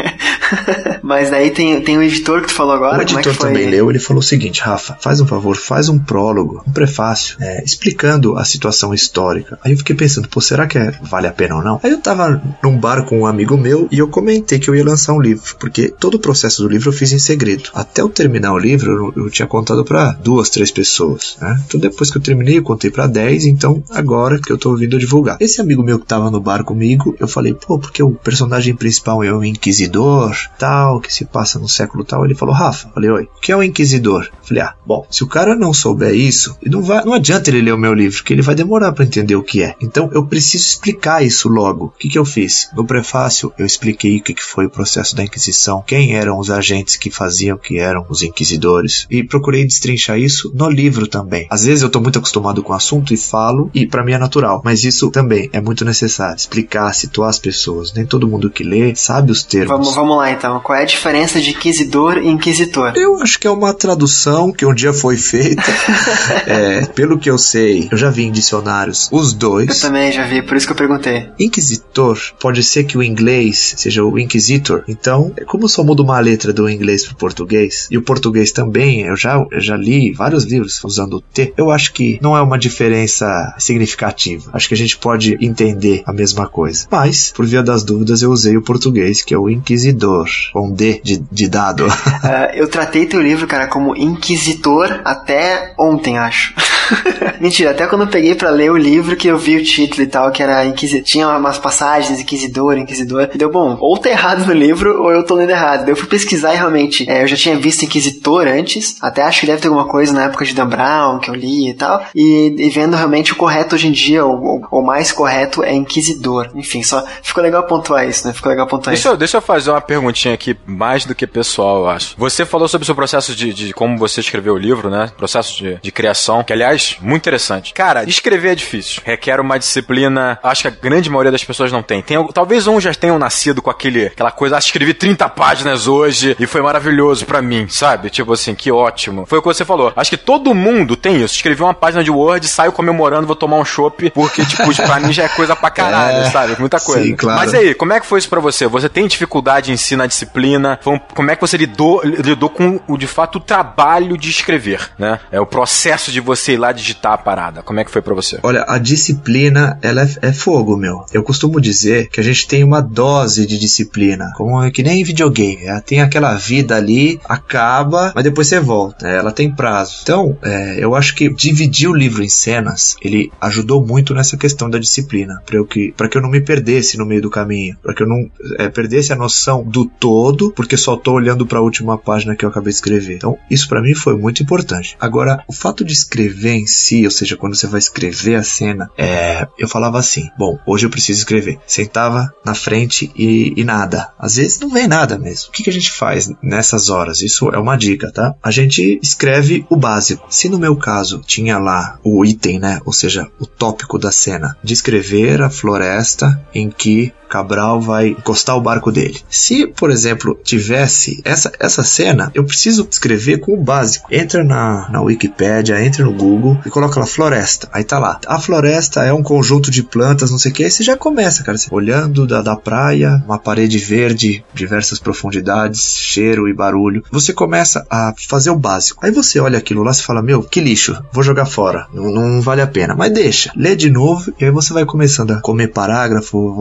Mas 1.03 1.31
daí 1.31 1.51
tem, 1.51 1.81
tem 1.81 1.99
o 1.99 2.03
editor 2.03 2.43
que 2.43 2.49
tu 2.49 2.55
falou 2.55 2.75
agora. 2.75 2.99
O 2.99 3.03
editor 3.03 3.33
é 3.33 3.37
também 3.37 3.69
leu. 3.69 3.91
Ele 3.91 3.99
falou 3.99 4.21
o 4.21 4.25
seguinte: 4.25 4.61
Rafa, 4.61 4.97
faz 5.01 5.21
um 5.21 5.27
favor, 5.27 5.57
faz 5.57 5.89
um 5.89 5.99
prólogo, 5.99 6.63
um 6.67 6.73
prefácio, 6.73 7.37
é, 7.41 7.63
explicando 7.65 8.37
a 8.37 8.45
situação 8.45 8.95
histórica. 8.95 9.59
Aí 9.65 9.73
eu 9.73 9.79
fiquei 9.79 9.97
pensando, 9.97 10.29
pô, 10.29 10.41
será 10.41 10.67
que 10.67 10.79
é, 10.79 10.93
vale 11.03 11.27
a 11.27 11.33
pena 11.33 11.57
ou 11.57 11.63
não? 11.63 11.81
Aí 11.83 11.91
eu 11.91 11.99
tava 11.99 12.41
num 12.63 12.79
bar 12.79 13.05
com 13.05 13.21
um 13.21 13.27
amigo 13.27 13.57
meu 13.57 13.89
e 13.91 13.99
eu 13.99 14.09
comentei 14.09 14.59
que 14.59 14.71
eu 14.71 14.75
ia 14.75 14.85
lançar 14.85 15.13
um 15.13 15.21
livro, 15.21 15.57
porque 15.59 15.89
todo 15.89 16.15
o 16.15 16.19
processo 16.19 16.63
do 16.63 16.69
livro 16.69 16.89
eu 16.89 16.93
fiz 16.93 17.13
em 17.13 17.19
segredo. 17.19 17.71
Até 17.75 18.03
eu 18.03 18.09
terminar 18.09 18.53
o 18.53 18.59
livro, 18.59 19.13
eu, 19.17 19.25
eu 19.25 19.31
tinha 19.31 19.47
contado 19.47 19.85
para 19.85 20.13
duas, 20.13 20.51
três 20.51 20.68
pessoas, 20.71 21.37
né? 21.41 21.63
Então 21.67 21.81
depois 21.81 22.11
que 22.11 22.19
eu 22.19 22.23
terminei, 22.23 22.59
eu 22.59 22.63
contei 22.63 22.91
para 22.91 23.07
dez, 23.07 23.47
então 23.47 23.83
agora 23.91 24.41
que 24.41 24.51
eu 24.51 24.59
tô 24.59 24.71
ouvindo 24.71 24.99
divulgar. 24.99 25.37
Esse 25.41 25.61
amigo 25.61 25.83
meu 25.83 25.99
que 25.99 26.07
tava 26.07 26.31
no 26.31 26.41
bar 26.41 26.65
comigo, 26.65 27.17
eu 27.19 27.29
falei, 27.29 27.55
pô, 27.55 27.79
porque 27.79 28.03
o 28.03 28.13
personagem 28.13 28.75
principal 28.75 29.23
é 29.23 29.33
um 29.33 29.45
inquisidor, 29.45 30.37
tal, 30.59 31.01
que 31.01 31.13
se 31.13 31.25
passa 31.25 31.59
no 31.59 31.69
século 31.69 32.05
tal. 32.05 32.25
Ele 32.25 32.35
falou, 32.35 32.55
Rafa, 32.55 32.91
falei, 32.95 33.11
oi, 33.11 33.25
o 33.25 33.41
que 33.41 33.53
é 33.53 33.57
um 33.57 33.63
inquisidor? 33.63 34.25
Eu 34.25 34.47
falei, 34.47 34.63
ah, 34.63 34.75
bom, 34.87 35.07
se 35.11 35.25
o 35.25 35.29
cara 35.29 35.55
não 35.55 35.73
souber 35.73 36.15
isso, 36.15 36.57
não, 36.65 36.83
vai, 36.83 37.05
não 37.05 37.15
adianta 37.15 37.51
ele 37.51 37.63
ler 37.63 37.75
o 37.75 37.79
meu 37.79 37.95
livro, 37.95 38.23
que 38.23 38.33
ele 38.33 38.43
vai 38.43 38.55
demorar 38.55 38.93
para 38.93 39.05
entender 39.05 39.37
o 39.37 39.43
que 39.43 39.63
é. 39.63 39.75
Então 39.81 40.11
eu 40.13 40.27
preciso 40.27 40.67
explicar 40.67 41.25
isso 41.25 41.49
logo. 41.49 41.87
O 41.87 41.91
que, 41.91 42.09
que 42.09 42.19
eu 42.19 42.25
fiz? 42.25 42.69
No 42.75 42.85
prefácio, 42.85 43.53
eu 43.59 43.67
expliquei 43.67 44.19
o 44.19 44.23
que, 44.23 44.35
que 44.35 44.45
foi 44.45 44.67
o 44.67 44.71
processo 44.71 45.15
da 45.15 45.25
Inquisição, 45.25 45.83
quem 45.87 46.15
eram 46.15 46.39
os 46.39 46.51
agentes 46.51 46.97
que 46.97 47.11
faziam 47.11 47.59
que 47.59 47.79
eram 47.79 48.07
os 48.09 48.23
inquisidores, 48.23 49.07
e 49.11 49.23
procurei 49.23 49.65
destrinchar 49.65 50.19
isso 50.19 50.53
no 50.59 50.69
livro 50.69 51.07
também. 51.07 51.47
Às 51.49 51.65
vezes 51.65 51.83
eu 51.83 51.91
tô 51.91 52.01
muito 52.01 52.19
acostumado 52.19 52.63
com 52.63 52.73
o 52.73 52.77
assunto 52.77 53.15
e 53.15 53.17
falo, 53.17 53.71
e 53.75 53.87
para 53.87 54.05
mim 54.05 54.13
é 54.13 54.19
natural, 54.19 54.61
mas 54.65 54.85
isso 54.85 55.11
também 55.11 55.49
é 55.53 55.61
muito 55.61 55.85
necessário. 55.85 56.37
Explicar, 56.37 56.93
situar 56.93 57.31
as 57.31 57.39
pessoas. 57.39 57.93
Nem 57.93 58.05
todo 58.05 58.29
mundo 58.29 58.51
que 58.51 58.65
lê 58.65 58.95
sabe 58.95 59.31
os 59.31 59.43
termos. 59.43 59.69
Vamos, 59.69 59.95
vamos 59.95 60.17
lá 60.17 60.31
então. 60.31 60.61
Qual 60.61 60.77
é 60.77 60.83
a 60.83 60.87
diferença 60.87 61.41
de 61.41 61.51
inquisidor 61.51 62.19
e 62.19 62.29
inquisitor? 62.29 62.93
Eu 62.97 63.23
acho 63.23 63.39
que 63.39 63.47
é 63.47 63.51
uma 63.51 63.73
tradução 63.73 64.53
que 64.53 64.67
um 64.67 64.75
dia 64.75 64.93
foi 64.93 65.17
feita. 65.17 65.63
é, 66.47 66.87
pelo 66.87 67.19
que 67.19 67.31
eu 67.31 67.39
sei, 67.39 67.89
eu 67.91 67.97
já 67.97 68.11
vi 68.11 68.25
em 68.25 68.33
dicionários 68.33 69.09
os 69.13 69.33
dois. 69.33 69.69
Eu 69.69 69.89
também 69.89 70.11
já 70.11 70.27
vi, 70.27 70.43
por 70.43 70.57
isso 70.57 70.67
que 70.67 70.73
eu 70.73 70.77
perguntei. 70.77 71.29
Inquisitor 71.39 72.19
pode 72.41 72.63
ser 72.63 72.85
que 72.85 72.99
o 72.99 73.03
inglês 73.03 73.75
seja 73.77 74.05
o 74.05 74.19
inquisitor. 74.19 74.85
Então, 74.89 75.33
é 75.37 75.45
como 75.45 75.69
só 75.69 75.85
muda 75.85 76.03
uma 76.03 76.19
letra 76.19 76.53
do 76.53 76.69
inglês 76.69 77.05
pro 77.05 77.15
português, 77.17 77.89
e 77.91 77.99
o 77.99 78.03
português 78.03 78.53
também, 78.53 79.03
eu 79.03 79.17
já, 79.17 79.45
eu 79.51 79.61
já 79.61 79.77
li 79.77 80.13
vários 80.13 80.38
livros 80.45 80.83
usando 80.85 81.15
o 81.15 81.21
T, 81.21 81.53
eu 81.57 81.71
acho 81.71 81.93
que 81.93 82.19
não 82.23 82.37
é 82.37 82.43
uma 82.43 82.59
diferença 82.59 83.55
significativa. 83.59 84.51
Acho 84.53 84.69
que 84.69 84.75
a 84.75 84.77
gente 84.77 84.97
pode 84.99 85.37
entender 85.41 86.03
a 86.07 86.13
mesma 86.13 86.47
coisa. 86.47 86.87
Mas, 86.91 87.33
por 87.35 87.47
via 87.47 87.63
das 87.63 87.83
dúvidas, 87.83 88.23
eu 88.23 88.31
usei 88.31 88.57
o 88.57 88.63
português, 88.63 89.23
que 89.23 89.35
é 89.35 89.39
o 89.39 89.49
inquisidor, 89.49 90.29
com 90.53 90.71
D 90.71 91.01
de, 91.03 91.19
de 91.31 91.49
dado. 91.49 91.87
Uh, 91.87 92.55
eu 92.55 92.69
tratei 92.69 93.07
teu 93.07 93.21
livro, 93.21 93.47
cara, 93.47 93.67
como 93.67 93.97
inquisitor 93.97 95.01
até 95.05 95.75
ontem, 95.79 96.19
acho. 96.19 96.55
Mentira, 97.41 97.71
até 97.71 97.87
quando 97.87 98.03
eu 98.03 98.09
peguei 98.09 98.35
para 98.35 98.51
ler 98.51 98.71
o 98.71 98.77
livro 98.77 99.17
que 99.17 99.29
eu 99.29 99.39
vi 99.39 99.57
o 99.57 99.65
título 99.65 100.03
e 100.03 100.07
tal, 100.07 100.31
que 100.31 100.43
era 100.43 100.65
Inquisitor, 100.67 101.05
tinha 101.05 101.29
umas 101.29 101.59
passagens, 101.59 102.21
Inquisidor, 102.21 102.77
Inquisidor. 102.79 103.29
Deu 103.35 103.51
bom, 103.51 103.77
ou 103.81 103.99
tá 103.99 104.11
errado 104.11 104.47
no 104.47 104.53
livro, 104.53 105.03
ou 105.03 105.11
eu 105.11 105.25
tô 105.25 105.35
lendo 105.35 105.51
errado. 105.51 105.89
Eu 105.89 105.97
fui 105.97 106.09
pesquisar 106.09 106.55
e 106.55 106.57
realmente, 106.57 107.09
é, 107.09 107.23
eu 107.23 107.29
já 107.29 107.37
tinha 107.37 107.57
visto 107.57 107.85
Inquisitor 107.85 108.47
antes, 108.47 108.97
até 109.01 109.23
acho 109.23 109.41
que 109.41 109.47
deve 109.47 109.61
ter 109.61 109.69
alguma 109.69 109.87
coisa 109.87 110.13
na 110.13 110.28
época 110.29 110.45
de 110.45 110.55
Dan 110.55 110.67
Brown, 110.67 111.19
que 111.19 111.31
eu 111.31 111.35
li 111.35 111.71
e 111.71 111.75
tal, 111.75 112.03
e, 112.15 112.55
e 112.57 112.71
vendo 112.71 112.97
realmente 112.97 113.33
o 113.33 113.37
correto 113.37 113.75
hoje 113.75 113.89
em 113.89 113.93
dia, 113.93 114.25
o, 114.25 114.67
o, 114.71 114.83
mais 114.83 115.13
correto 115.13 115.63
é 115.63 115.75
Inquisidor. 115.75 116.51
Enfim, 116.55 116.83
só 116.83 117.05
ficou 117.23 117.43
legal 117.43 117.65
pontuar 117.65 118.09
isso, 118.09 118.27
né? 118.27 118.33
Ficou 118.33 118.51
legal 118.51 118.67
pontuar 118.67 118.95
deixa 118.95 119.09
isso. 119.09 119.09
Eu, 119.09 119.17
deixa 119.17 119.37
eu 119.37 119.43
fazer 119.43 119.71
uma 119.71 119.81
perguntinha 119.81 120.35
aqui, 120.35 120.57
mais 120.67 121.05
do 121.05 121.15
que 121.15 121.27
pessoal, 121.27 121.81
eu 121.81 121.89
acho. 121.89 122.15
Você 122.17 122.45
falou 122.45 122.69
sobre 122.69 122.85
o 122.85 122.87
seu 122.87 122.95
processo 122.95 123.35
de, 123.35 123.53
de 123.53 123.73
como 123.73 123.99
você 123.99 124.21
escreveu 124.21 124.55
o 124.55 124.59
livro, 124.59 124.91
né? 124.91 125.11
Processo 125.17 125.57
de, 125.57 125.79
de 125.81 125.93
criação, 125.93 126.43
que 126.43 126.53
aliás, 126.53 126.97
muito 127.01 127.23
interessante. 127.23 127.73
Cara, 127.73 128.05
escrever 128.05 128.53
é 128.53 128.55
difícil. 128.55 129.03
Requer 129.05 129.41
uma 129.41 129.59
disciplina, 129.59 130.39
acho 130.43 130.63
que 130.63 130.69
a 130.69 130.71
grande 130.71 131.11
maioria 131.11 131.33
das 131.33 131.45
pessoas 131.45 131.73
não 131.73 131.83
tem. 131.83 132.03
tem 132.03 132.17
talvez 132.33 132.67
uns 132.67 132.83
já 132.83 132.95
tenham 132.95 133.19
nascido 133.19 133.63
com 133.63 133.71
aquele, 133.71 134.07
aquela 134.07 134.31
coisa, 134.31 134.57
ah, 134.57 134.59
escrevi 134.59 134.95
30 134.95 135.29
páginas 135.31 135.87
hoje 135.87 136.37
e 136.39 136.47
foi 136.47 136.61
maravilhoso 136.61 137.27
para 137.27 137.41
mim, 137.41 137.69
sabe? 137.69 138.11
Tipo 138.11 138.33
assim, 138.33 138.55
que 138.55 138.71
ótimo. 138.71 139.27
Foi 139.27 139.39
o 139.39 139.43
que 139.43 139.49
você 139.49 139.65
falou. 139.65 139.93
Acho 139.97 140.11
que 140.11 140.17
todo 140.19 140.55
mundo 140.55 140.97
tem 140.97 141.23
isso. 141.23 141.35
Escrevi 141.35 141.63
uma 141.63 141.75
página 141.75 142.03
de 142.05 142.11
Word, 142.11 142.47
saio 142.47 142.73
comemorando, 142.73 143.27
vou 143.27 143.37
tomar 143.37 143.57
um 143.57 143.65
chopp, 143.65 144.11
porque, 144.11 144.45
tipo, 144.45 144.75
pra 144.75 145.01
mim 145.01 145.13
já 145.13 145.25
é 145.25 145.29
coisa 145.29 145.57
pra 145.57 145.71
caralho, 145.71 146.19
é, 146.19 146.31
sabe? 146.31 146.57
Muita 146.59 146.81
coisa. 146.81 147.03
Sim, 147.03 147.17
claro. 147.17 147.39
Mas 147.39 147.55
aí, 147.55 147.75
como 147.75 147.93
é 147.93 148.01
que 148.01 148.07
foi 148.07 148.19
isso 148.19 148.29
pra 148.29 148.41
você? 148.41 148.67
Você 148.67 148.89
tem 148.89 149.07
dificuldade 149.07 149.73
em 149.73 149.77
si 149.77 149.97
na 149.97 150.07
disciplina? 150.07 150.79
Como 151.15 151.31
é 151.31 151.37
que 151.37 151.41
você 151.41 151.57
lidou, 151.57 152.03
lidou 152.05 152.51
com 152.51 152.81
o, 152.87 152.97
de 152.97 153.07
fato, 153.07 153.37
o 153.37 153.41
trabalho 153.41 154.17
de 154.17 154.31
escrever, 154.31 154.91
né? 154.99 155.21
É 155.31 155.41
o 155.41 155.47
processo 155.47 156.11
de 156.11 156.21
você 156.21 156.53
ir 156.53 156.59
lá 156.59 156.73
digitar 156.73 157.13
a 157.13 157.19
parada. 157.19 157.63
Como 157.63 157.81
é 157.81 157.85
que 157.85 157.91
foi 157.91 158.03
para 158.03 158.15
você? 158.15 158.39
Olha, 158.43 158.65
a 158.69 158.79
disciplina, 158.79 159.79
ela 159.83 160.03
é, 160.03 160.29
é, 160.29 160.33
fogo, 160.33 160.77
meu. 160.77 161.05
Eu 161.13 161.23
costumo 161.23 161.61
dizer 161.61 162.09
que 162.09 162.21
a 162.21 162.25
gente 162.25 162.47
tem 162.47 162.65
uma 162.65 162.81
dose 162.81 163.47
de 163.47 163.59
disciplina, 163.59 164.33
como 164.37 164.63
é 164.63 164.71
que 164.71 164.83
nem 164.83 165.01
em 165.01 165.05
videogame. 165.05 165.65
Ela 165.65 165.81
tem 165.81 166.01
aquela 166.01 166.35
vida 166.35 166.77
ali, 166.77 167.21
acaba, 167.25 168.13
mas 168.15 168.25
depois 168.25 168.49
você 168.49 168.61
volta. 168.61 169.07
Ela 169.07 169.33
tem 169.33 169.51
prazo. 169.51 170.05
Então, 170.09 170.39
é, 170.41 170.83
eu 170.83 170.95
acho 170.95 171.15
que 171.15 171.29
dividir 171.29 171.87
o 171.87 171.93
livro 171.93 172.25
em 172.25 172.31
cenas, 172.31 172.97
ele 173.03 173.31
ajudou 173.39 173.87
muito 173.87 174.15
nessa 174.15 174.39
questão 174.39 174.71
da 174.71 174.79
disciplina, 174.79 175.43
para 175.45 175.63
que, 175.67 175.93
pra 175.95 176.09
que 176.09 176.17
eu 176.17 176.23
não 176.23 176.31
me 176.31 176.41
perdesse 176.41 176.97
no 176.97 177.05
meio 177.05 177.21
do 177.21 177.29
caminho, 177.29 177.77
para 177.83 177.93
que 177.93 178.03
eu 178.03 178.09
não 178.09 178.31
é, 178.59 178.71
perdesse 178.71 179.13
a 179.13 179.17
noção 179.17 179.63
do 179.63 179.85
todo, 179.85 180.51
porque 180.53 180.79
só 180.79 180.97
tô 180.97 181.13
olhando 181.13 181.45
para 181.45 181.59
a 181.59 181.63
última 181.63 181.99
página 181.99 182.35
que 182.35 182.43
eu 182.43 182.49
acabei 182.49 182.71
de 182.71 182.77
escrever. 182.77 183.17
Então, 183.17 183.37
isso 183.51 183.69
para 183.69 183.83
mim 183.83 183.95
foi 183.95 184.17
muito 184.17 184.43
importante. 184.43 184.97
Agora, 184.99 185.45
o 185.47 185.53
fato 185.53 185.85
de 185.85 185.93
escrever 185.93 186.55
em 186.55 186.67
si, 186.67 187.05
ou 187.05 187.11
seja, 187.11 187.37
quando 187.37 187.55
você 187.55 187.67
vai 187.67 187.79
escrever 187.79 188.37
a 188.37 188.43
cena, 188.43 188.89
é, 188.97 189.47
eu 189.59 189.69
falava 189.69 189.99
assim: 189.99 190.31
bom, 190.39 190.59
hoje 190.67 190.87
eu 190.87 190.91
preciso 190.91 191.19
escrever. 191.19 191.59
Sentava 191.67 192.33
na 192.43 192.55
frente 192.55 193.13
e, 193.15 193.53
e 193.55 193.63
nada. 193.63 194.09
Às 194.19 194.37
vezes 194.37 194.59
não 194.59 194.71
vem 194.71 194.89
nada 194.89 195.19
mesmo. 195.19 195.51
O 195.51 195.53
que, 195.53 195.65
que 195.65 195.71
a 195.71 195.73
gente 195.73 195.93
faz 195.93 196.31
nessas 196.43 196.89
horas? 196.89 197.21
Isso 197.21 197.51
é 197.51 197.59
uma 197.59 197.77
dica, 197.77 198.11
tá? 198.11 198.35
A 198.43 198.51
gente 198.51 198.99
escreve 199.03 199.67
o 199.69 199.77
básico. 199.77 199.98
Se 200.01 200.49
no 200.49 200.59
meu 200.59 200.77
caso 200.77 201.23
tinha 201.27 201.59
lá 201.59 201.99
o 202.03 202.25
item, 202.25 202.59
né? 202.59 202.81
Ou 202.85 202.93
seja, 202.93 203.29
o 203.39 203.47
tópico 203.47 203.99
da 203.99 204.13
cena, 204.13 204.57
descrever 204.63 205.43
a 205.43 205.51
floresta 205.51 206.41
em 206.55 206.71
que 206.71 207.13
Cabral 207.29 207.81
vai 207.81 208.09
encostar 208.09 208.57
o 208.57 208.61
barco 208.61 208.91
dele. 208.91 209.21
Se, 209.29 209.67
por 209.67 209.91
exemplo, 209.91 210.39
tivesse 210.43 211.21
essa, 211.25 211.53
essa 211.61 211.85
cena, 211.85 212.31
eu 212.35 212.45
preciso 212.45 212.89
escrever 212.91 213.39
com 213.39 213.53
o 213.53 213.63
básico. 213.63 214.09
Entra 214.11 214.43
na, 214.43 214.89
na 214.91 215.03
Wikipedia, 215.03 215.85
entra 215.85 216.05
no 216.05 216.13
Google 216.13 216.59
e 216.65 216.71
coloca 216.71 216.99
lá 216.99 217.07
floresta. 217.07 217.69
Aí 217.73 217.85
tá 217.85 217.99
lá. 217.99 218.19
A 218.27 218.41
floresta 218.41 219.05
é 219.05 219.13
um 219.13 219.23
conjunto 219.23 219.71
de 219.71 219.83
plantas, 219.83 220.31
não 220.31 220.39
sei 220.39 220.51
o 220.51 220.55
que. 220.55 220.65
Aí 220.65 220.71
você 220.71 220.83
já 220.83 220.97
começa, 220.97 221.45
cara. 221.45 221.59
Você, 221.59 221.69
olhando 221.71 222.27
da, 222.27 222.41
da 222.41 222.57
praia, 222.57 223.23
uma 223.27 223.39
parede 223.39 223.79
verde, 223.79 224.45
diversas 224.55 224.99
profundidades, 224.99 225.97
cheiro 225.97 226.49
e 226.49 226.55
barulho. 226.55 227.05
Você 227.11 227.33
começa 227.33 227.87
a 227.91 228.15
fazer 228.29 228.51
o 228.51 228.59
básico. 228.59 229.05
Aí 229.05 229.11
você 229.11 229.39
olha 229.39 229.59
aquilo 229.59 229.85
lá 229.89 229.93
e 229.93 230.03
fala: 230.03 230.23
Meu, 230.23 230.43
que 230.43 230.61
lixo, 230.61 230.97
vou 231.13 231.23
jogar 231.23 231.47
fora. 231.47 231.87
Não, 231.93 232.11
não 232.11 232.41
vale 232.41 232.61
a 232.61 232.67
pena. 232.67 232.95
Mas 232.95 233.13
deixa, 233.13 233.53
lê 233.57 233.75
de 233.75 233.91
novo 233.91 234.33
e 234.39 234.45
aí 234.45 234.51
você 234.51 234.73
vai 234.73 234.85
começando 234.85 235.33
a 235.33 235.41
comer 235.41 235.69
parágrafo, 235.69 236.55